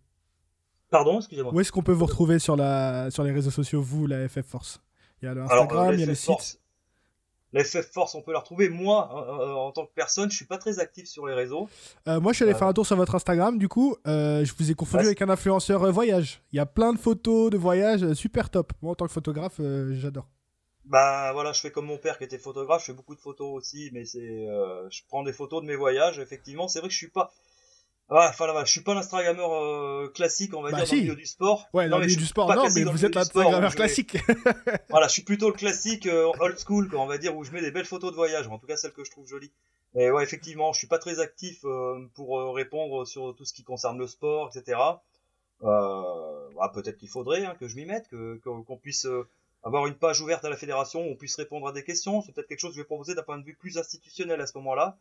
Pardon, 0.89 1.17
excusez-moi. 1.17 1.53
Où 1.53 1.59
est-ce 1.59 1.71
qu'on 1.71 1.83
peut 1.83 1.91
vous 1.91 2.05
retrouver 2.05 2.39
sur, 2.39 2.55
la, 2.55 3.11
sur 3.11 3.23
les 3.23 3.31
réseaux 3.31 3.51
sociaux, 3.51 3.81
vous, 3.81 4.07
la 4.07 4.27
FF 4.27 4.45
Force? 4.45 4.81
Il 5.21 5.25
y 5.25 5.27
a 5.29 5.33
le 5.33 5.41
Alors, 5.41 5.63
Instagram, 5.63 5.89
euh, 5.89 5.93
il 5.93 5.99
y 5.99 6.03
a 6.03 6.05
le 6.05 6.15
site. 6.15 6.59
La 7.53 7.63
FF 7.63 7.91
Force, 7.93 8.13
on 8.13 8.21
peut 8.21 8.33
la 8.33 8.39
retrouver. 8.39 8.67
Moi, 8.67 9.09
euh, 9.13 9.47
euh, 9.47 9.53
en 9.53 9.71
tant 9.71 9.85
que 9.85 9.91
personne, 9.95 10.29
je 10.29 10.35
suis 10.35 10.45
pas 10.45 10.57
très 10.57 10.79
actif 10.79 11.07
sur 11.07 11.25
les 11.27 11.33
réseaux. 11.33 11.69
Euh, 12.07 12.19
moi, 12.19 12.33
je 12.33 12.37
suis 12.37 12.43
allé 12.43 12.53
Euh, 12.53 12.57
faire 12.57 12.67
un 12.67 12.73
tour 12.73 12.85
sur 12.85 12.97
votre 12.97 13.15
Instagram. 13.15 13.57
Du 13.57 13.69
coup, 13.69 13.95
euh, 14.05 14.43
je 14.43 14.53
vous 14.57 14.69
ai 14.69 14.73
confondu 14.75 15.03
Ouais, 15.03 15.07
avec 15.07 15.21
un 15.21 15.29
influenceur 15.29 15.81
euh, 15.83 15.91
voyage. 15.91 16.41
Il 16.51 16.57
y 16.57 16.59
a 16.59 16.65
plein 16.65 16.91
de 16.91 16.99
photos 16.99 17.49
de 17.49 17.57
voyage 17.57 18.03
euh, 18.03 18.13
super 18.13 18.49
top. 18.49 18.73
Moi, 18.81 18.91
en 18.91 18.95
tant 18.95 19.05
que 19.07 19.13
photographe, 19.13 19.55
euh, 19.61 19.95
j'adore. 19.95 20.27
Bah 20.83 21.31
voilà, 21.33 21.51
je 21.53 21.59
fais 21.61 21.71
comme 21.71 21.85
mon 21.85 21.97
père 21.97 22.17
qui 22.17 22.23
était 22.25 22.37
photographe, 22.37 22.81
je 22.81 22.87
fais 22.87 22.93
beaucoup 22.93 23.15
de 23.15 23.19
photos 23.19 23.47
aussi, 23.57 23.89
mais 23.91 24.05
c'est, 24.05 24.19
euh, 24.47 24.89
je 24.89 25.01
prends 25.07 25.23
des 25.23 25.33
photos 25.33 25.61
de 25.61 25.67
mes 25.67 25.75
voyages. 25.75 26.19
Effectivement, 26.19 26.67
c'est 26.69 26.79
vrai 26.79 26.87
que 26.89 26.93
je 26.93 26.97
suis 26.97 27.09
pas, 27.09 27.31
ouais, 28.09 28.25
enfin 28.29 28.47
là, 28.47 28.63
je 28.65 28.71
suis 28.71 28.81
pas 28.81 28.93
l'instagrammeur 28.93 29.51
euh, 29.53 30.11
classique, 30.13 30.53
on 30.55 30.61
va 30.61 30.71
Bah, 30.71 30.77
dire, 30.77 30.87
si. 30.87 30.91
dans 30.95 30.97
le 30.97 31.03
milieu 31.03 31.15
du 31.15 31.25
sport. 31.25 31.67
Ouais, 31.73 31.89
dans 31.89 31.97
le 31.97 32.01
mais 32.01 32.07
milieu 32.07 32.19
du 32.19 32.25
sport, 32.25 32.47
non, 32.55 32.63
mais 32.73 32.83
vous 32.83 33.05
êtes 33.05 33.13
je 33.13 33.67
vais- 33.69 33.69
classique. 33.75 34.17
Voilà, 34.89 35.07
je 35.07 35.13
suis 35.13 35.23
plutôt 35.23 35.47
le 35.47 35.53
classique 35.55 36.05
euh, 36.07 36.31
old 36.39 36.57
school, 36.59 36.89
quoi, 36.89 36.99
on 37.01 37.05
va 37.07 37.17
dire, 37.17 37.35
où 37.35 37.43
je 37.43 37.51
mets 37.51 37.61
des 37.61 37.71
belles 37.71 37.85
photos 37.85 38.11
de 38.11 38.15
voyage, 38.15 38.47
en 38.47 38.57
tout 38.59 38.67
cas 38.67 38.77
celles 38.77 38.93
que 38.93 39.03
je 39.03 39.11
trouve 39.11 39.27
jolies. 39.27 39.51
Et 39.95 40.11
ouais, 40.11 40.23
effectivement, 40.23 40.73
je 40.73 40.77
suis 40.79 40.87
pas 40.87 40.99
très 40.99 41.19
actif 41.19 41.59
euh, 41.65 42.05
pour 42.15 42.39
euh, 42.39 42.51
répondre 42.51 43.05
sur 43.05 43.35
tout 43.35 43.45
ce 43.45 43.53
qui 43.53 43.63
concerne 43.63 43.97
le 43.97 44.07
sport, 44.07 44.51
etc. 44.55 44.77
Euh, 45.63 46.49
bah, 46.55 46.71
peut-être 46.73 46.97
qu'il 46.97 47.09
faudrait 47.09 47.43
hein, 47.45 47.55
que 47.59 47.67
je 47.67 47.75
m'y 47.75 47.85
mette, 47.85 48.07
que 48.09 48.35
que- 48.43 48.61
qu'on 48.63 48.77
puisse 48.77 49.05
euh, 49.05 49.27
avoir 49.63 49.87
une 49.87 49.95
page 49.95 50.21
ouverte 50.21 50.45
à 50.45 50.49
la 50.49 50.55
fédération 50.57 51.01
où 51.01 51.11
on 51.11 51.15
puisse 51.15 51.35
répondre 51.35 51.67
à 51.67 51.71
des 51.71 51.83
questions. 51.83 52.21
C'est 52.21 52.31
peut-être 52.31 52.47
quelque 52.47 52.59
chose 52.59 52.71
que 52.71 52.75
je 52.75 52.81
vais 52.81 52.85
proposer 52.85 53.15
d'un 53.15 53.23
point 53.23 53.37
de 53.39 53.43
vue 53.43 53.55
plus 53.55 53.77
institutionnel 53.77 54.39
à 54.39 54.45
ce 54.47 54.55
moment-là, 54.59 54.97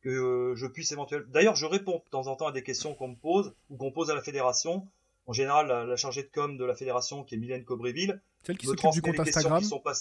que 0.00 0.08
euh, 0.08 0.56
je 0.56 0.66
puisse 0.66 0.92
éventuellement. 0.92 1.26
D'ailleurs, 1.30 1.56
je 1.56 1.66
réponds 1.66 2.02
de 2.04 2.10
temps 2.10 2.26
en 2.26 2.36
temps 2.36 2.48
à 2.48 2.52
des 2.52 2.62
questions 2.62 2.94
qu'on 2.94 3.08
me 3.08 3.16
pose 3.16 3.54
ou 3.70 3.76
qu'on 3.76 3.90
pose 3.90 4.10
à 4.10 4.14
la 4.14 4.22
fédération. 4.22 4.86
En 5.26 5.32
général, 5.32 5.66
la, 5.66 5.84
la 5.84 5.96
chargée 5.96 6.22
de 6.22 6.30
com 6.32 6.56
de 6.56 6.64
la 6.64 6.74
fédération, 6.74 7.22
qui 7.22 7.34
est 7.34 7.38
Mylène 7.38 7.64
Cobréville, 7.64 8.20
Celle 8.44 8.56
qui 8.56 8.66
s'occupe 8.66 8.90
du 8.92 9.02
transmet 9.02 9.02
compte 9.02 9.18
les 9.18 9.24
questions 9.24 9.40
Instagram. 9.40 9.62
qui 9.62 9.68
sont 9.68 9.80
pas. 9.80 9.92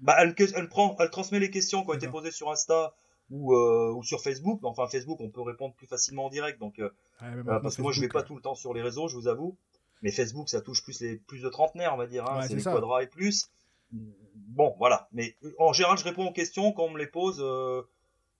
Bah, 0.00 0.16
elle, 0.18 0.34
elle 0.38 0.68
prend, 0.68 0.96
elle 0.98 1.10
transmet 1.10 1.38
les 1.38 1.50
questions 1.50 1.82
qui 1.84 1.90
ont 1.90 1.94
été 1.94 2.08
posées 2.08 2.32
sur 2.32 2.50
Insta 2.50 2.92
ou, 3.30 3.54
euh, 3.54 3.92
ou 3.94 4.02
sur 4.02 4.20
Facebook. 4.20 4.60
Enfin, 4.64 4.86
Facebook, 4.88 5.20
on 5.20 5.30
peut 5.30 5.40
répondre 5.40 5.74
plus 5.74 5.86
facilement 5.86 6.26
en 6.26 6.30
direct, 6.30 6.58
donc 6.58 6.78
euh, 6.78 6.90
Ouais, 7.20 7.28
euh, 7.28 7.36
maintenant, 7.36 7.60
parce 7.60 7.76
que 7.76 7.82
moi, 7.82 7.92
je 7.92 8.00
vais 8.00 8.06
Facebook, 8.06 8.22
pas 8.22 8.26
tout 8.26 8.34
le 8.36 8.42
temps 8.42 8.54
sur 8.54 8.74
les 8.74 8.82
réseaux, 8.82 9.08
je 9.08 9.14
vous 9.14 9.28
avoue. 9.28 9.56
Mais 10.02 10.10
Facebook, 10.10 10.48
ça 10.48 10.60
touche 10.60 10.82
plus 10.82 11.00
les 11.00 11.16
plus 11.16 11.42
de 11.42 11.48
trentenaires, 11.48 11.94
on 11.94 11.96
va 11.96 12.06
dire. 12.06 12.28
Hein. 12.28 12.40
Ouais, 12.40 12.48
c'est 12.48 12.54
les 12.56 12.62
quadras 12.62 13.02
et 13.02 13.06
plus. 13.06 13.48
Bon, 13.92 14.74
voilà. 14.78 15.08
Mais 15.12 15.36
euh, 15.44 15.54
en 15.58 15.72
général, 15.72 15.96
je 15.96 16.04
réponds 16.04 16.26
aux 16.26 16.32
questions 16.32 16.72
quand 16.72 16.84
on 16.84 16.90
me 16.90 16.98
les 16.98 17.06
pose. 17.06 17.40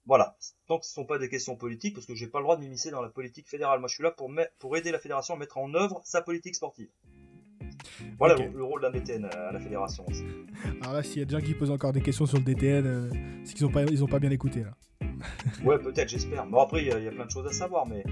Voilà. 0.07 0.37
Tant 0.69 0.79
que 0.79 0.87
ce 0.87 0.93
ne 0.93 1.03
sont 1.03 1.07
pas 1.07 1.19
des 1.19 1.29
questions 1.29 1.57
politiques, 1.57 1.95
parce 1.95 2.07
que 2.07 2.15
j'ai 2.15 2.27
pas 2.27 2.39
le 2.39 2.45
droit 2.45 2.57
de 2.57 2.63
m'immiscer 2.63 2.91
dans 2.91 3.03
la 3.03 3.09
politique 3.09 3.49
fédérale. 3.49 3.81
Moi, 3.81 3.89
je 3.89 3.95
suis 3.95 4.03
là 4.05 4.11
pour, 4.13 4.77
aider 4.77 4.91
la 4.93 4.99
fédération 4.99 5.35
à 5.35 5.37
mettre 5.37 5.59
en 5.59 5.73
œuvre 5.75 6.01
sa 6.05 6.23
politique 6.23 6.55
sportive. 6.55 6.89
Voilà 8.19 8.35
le, 8.35 8.49
le 8.57 8.65
rôle 8.65 8.83
d'un 8.83 8.91
DTN 8.91 9.25
à 9.27 9.53
la 9.53 9.61
fédération 9.61 10.05
aussi. 10.09 10.25
Alors 10.83 10.95
là, 10.95 11.03
s'il 11.03 11.19
y 11.19 11.23
a 11.23 11.25
des 11.25 11.33
gens 11.39 11.45
qui 11.45 11.55
posent 11.55 11.71
encore 11.71 11.93
des 11.93 12.01
questions 12.03 12.27
sur 12.27 12.39
le 12.39 12.45
DTN, 12.45 12.87
euh, 12.87 13.11
c'est 13.45 13.55
qu'ils 13.55 13.67
ont 13.67 13.71
pas, 13.71 13.85
ils 13.85 14.03
ont 14.05 14.09
pas 14.09 14.19
bien 14.19 14.31
écouté 14.31 14.65
là. 14.65 14.73
Ouais, 15.65 15.79
peut-être, 15.79 16.09
j'espère. 16.09 16.47
Bon, 16.47 16.61
après, 16.61 16.83
il 16.83 16.89
y, 16.89 16.93
a- 16.93 16.99
il 16.99 17.05
y 17.05 17.09
a 17.09 17.13
plein 17.13 17.27
de 17.27 17.31
choses 17.31 17.47
à 17.47 17.53
savoir, 17.53 17.87
mais 17.87 18.05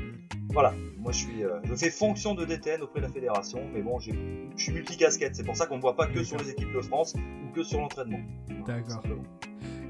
voilà, 0.51 0.75
moi 0.99 1.13
je 1.13 1.19
suis, 1.19 1.45
euh, 1.45 1.59
je 1.65 1.75
fais 1.75 1.91
fonction 1.91 2.35
de 2.35 2.45
DTN 2.45 2.83
auprès 2.83 3.01
de 3.01 3.07
la 3.07 3.13
fédération, 3.13 3.61
mais 3.73 3.83
bon, 3.83 3.99
je 3.99 4.13
suis 4.57 4.73
multicasquette. 4.73 5.35
C'est 5.37 5.45
pour 5.45 5.57
ça 5.57 5.67
qu'on 5.67 5.77
ne 5.77 5.83
voit 5.83 5.97
pas 5.97 6.07
que 6.07 6.23
sur 6.25 6.39
les 6.39 6.51
équipes 6.51 6.73
de 6.73 6.81
France 6.81 7.15
ou 7.15 7.53
que 7.53 7.63
sur 7.63 7.81
l'entraînement. 7.81 8.21
D'accord. 8.67 9.03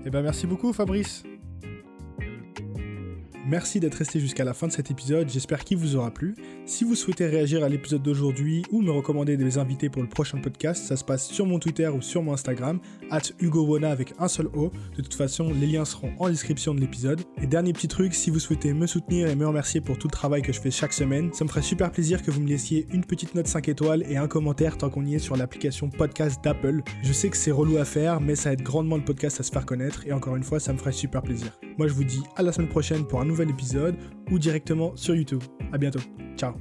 Eh 0.05 0.11
ben 0.11 0.23
merci 0.23 0.47
beaucoup, 0.47 0.73
Fabrice. 0.73 1.23
Merci 3.47 3.79
d'être 3.79 3.97
resté 3.97 4.21
jusqu'à 4.21 4.43
la 4.43 4.55
fin 4.55 4.69
de 4.69 4.73
cet 4.73 4.91
épisode, 4.91 5.29
j'espère 5.29 5.65
qu'il 5.65 5.77
vous 5.77 5.97
aura 5.97 6.11
plu. 6.11 6.35
Si 6.65 6.83
vous 6.83 6.95
souhaitez 6.95 7.27
réagir 7.27 7.63
à 7.63 7.69
l'épisode 7.69 8.03
d'aujourd'hui 8.03 8.63
ou 8.71 8.81
me 8.81 8.91
recommander 8.91 9.37
des 9.37 9.59
invités 9.59 9.91
pour 9.91 10.01
le 10.01 10.09
prochain 10.09 10.39
podcast, 10.39 10.83
ça 10.87 10.97
se 10.97 11.05
passe 11.05 11.27
sur 11.29 11.45
mon 11.45 11.59
Twitter 11.59 11.89
ou 11.89 12.01
sur 12.01 12.23
mon 12.23 12.33
Instagram, 12.33 12.81
at 13.11 13.21
Hugo 13.41 13.77
avec 13.85 14.15
un 14.19 14.29
seul 14.29 14.47
O. 14.55 14.73
De 14.97 15.03
toute 15.03 15.13
façon, 15.13 15.53
les 15.53 15.67
liens 15.67 15.85
seront 15.85 16.11
en 16.19 16.31
description 16.31 16.75
de 16.75 16.81
l'épisode. 16.81 17.21
Et 17.43 17.47
dernier 17.47 17.75
petit 17.75 17.87
truc, 17.87 18.15
si 18.15 18.31
vous 18.31 18.39
souhaitez 18.39 18.73
me 18.73 18.87
soutenir 18.87 19.29
et 19.29 19.37
me 19.37 19.47
remercier 19.47 19.83
pour 19.83 19.99
tout 19.99 20.09
le 20.09 20.13
travail 20.13 20.41
que 20.41 20.53
je 20.55 20.61
fais 20.61 20.71
chaque 20.71 20.95
semaine, 20.95 21.31
ça 21.35 21.45
me 21.45 21.51
ferait 21.51 21.61
super 21.61 21.93
plaisir 21.93 22.23
que 22.23 22.31
vous 22.31 22.41
me 22.41 22.49
laissiez 22.49 22.87
une 22.95 23.05
petite 23.05 23.35
note 23.35 23.47
5 23.47 23.69
étoiles 23.69 24.05
et 24.09 24.17
un 24.17 24.27
commentaire 24.27 24.79
tant 24.79 24.89
qu'on 24.89 25.05
y 25.05 25.17
est 25.17 25.19
sur 25.19 25.37
l'application 25.37 25.91
podcast 25.91 26.43
d'Apple. 26.43 26.81
Je 27.03 27.13
sais 27.13 27.29
que 27.29 27.37
c'est 27.37 27.51
relou 27.51 27.77
à 27.77 27.85
faire, 27.85 28.23
mais 28.23 28.37
ça 28.37 28.55
aide 28.55 28.63
grandement 28.63 28.97
le 28.97 29.05
podcast 29.05 29.39
à 29.41 29.43
se 29.43 29.53
faire 29.53 29.67
connaître 29.67 30.07
et 30.07 30.15
encore 30.15 30.37
une 30.37 30.45
fois, 30.45 30.61
ça 30.61 30.73
me 30.73 30.79
ferait 30.79 30.93
super 30.93 31.21
plaisir. 31.21 31.59
Moi, 31.77 31.89
je 31.89 31.93
vous 31.93 32.05
dis 32.05 32.23
à 32.37 32.43
la 32.43 32.53
semaine 32.53 32.69
prochaine 32.69 33.05
pour 33.05 33.21
un 33.21 33.25
nouveau 33.25 33.34
épisode 33.43 33.97
ou 34.31 34.39
directement 34.39 34.95
sur 34.97 35.15
YouTube. 35.15 35.43
À 35.73 35.79
bientôt. 35.79 36.01
Ciao. 36.37 36.55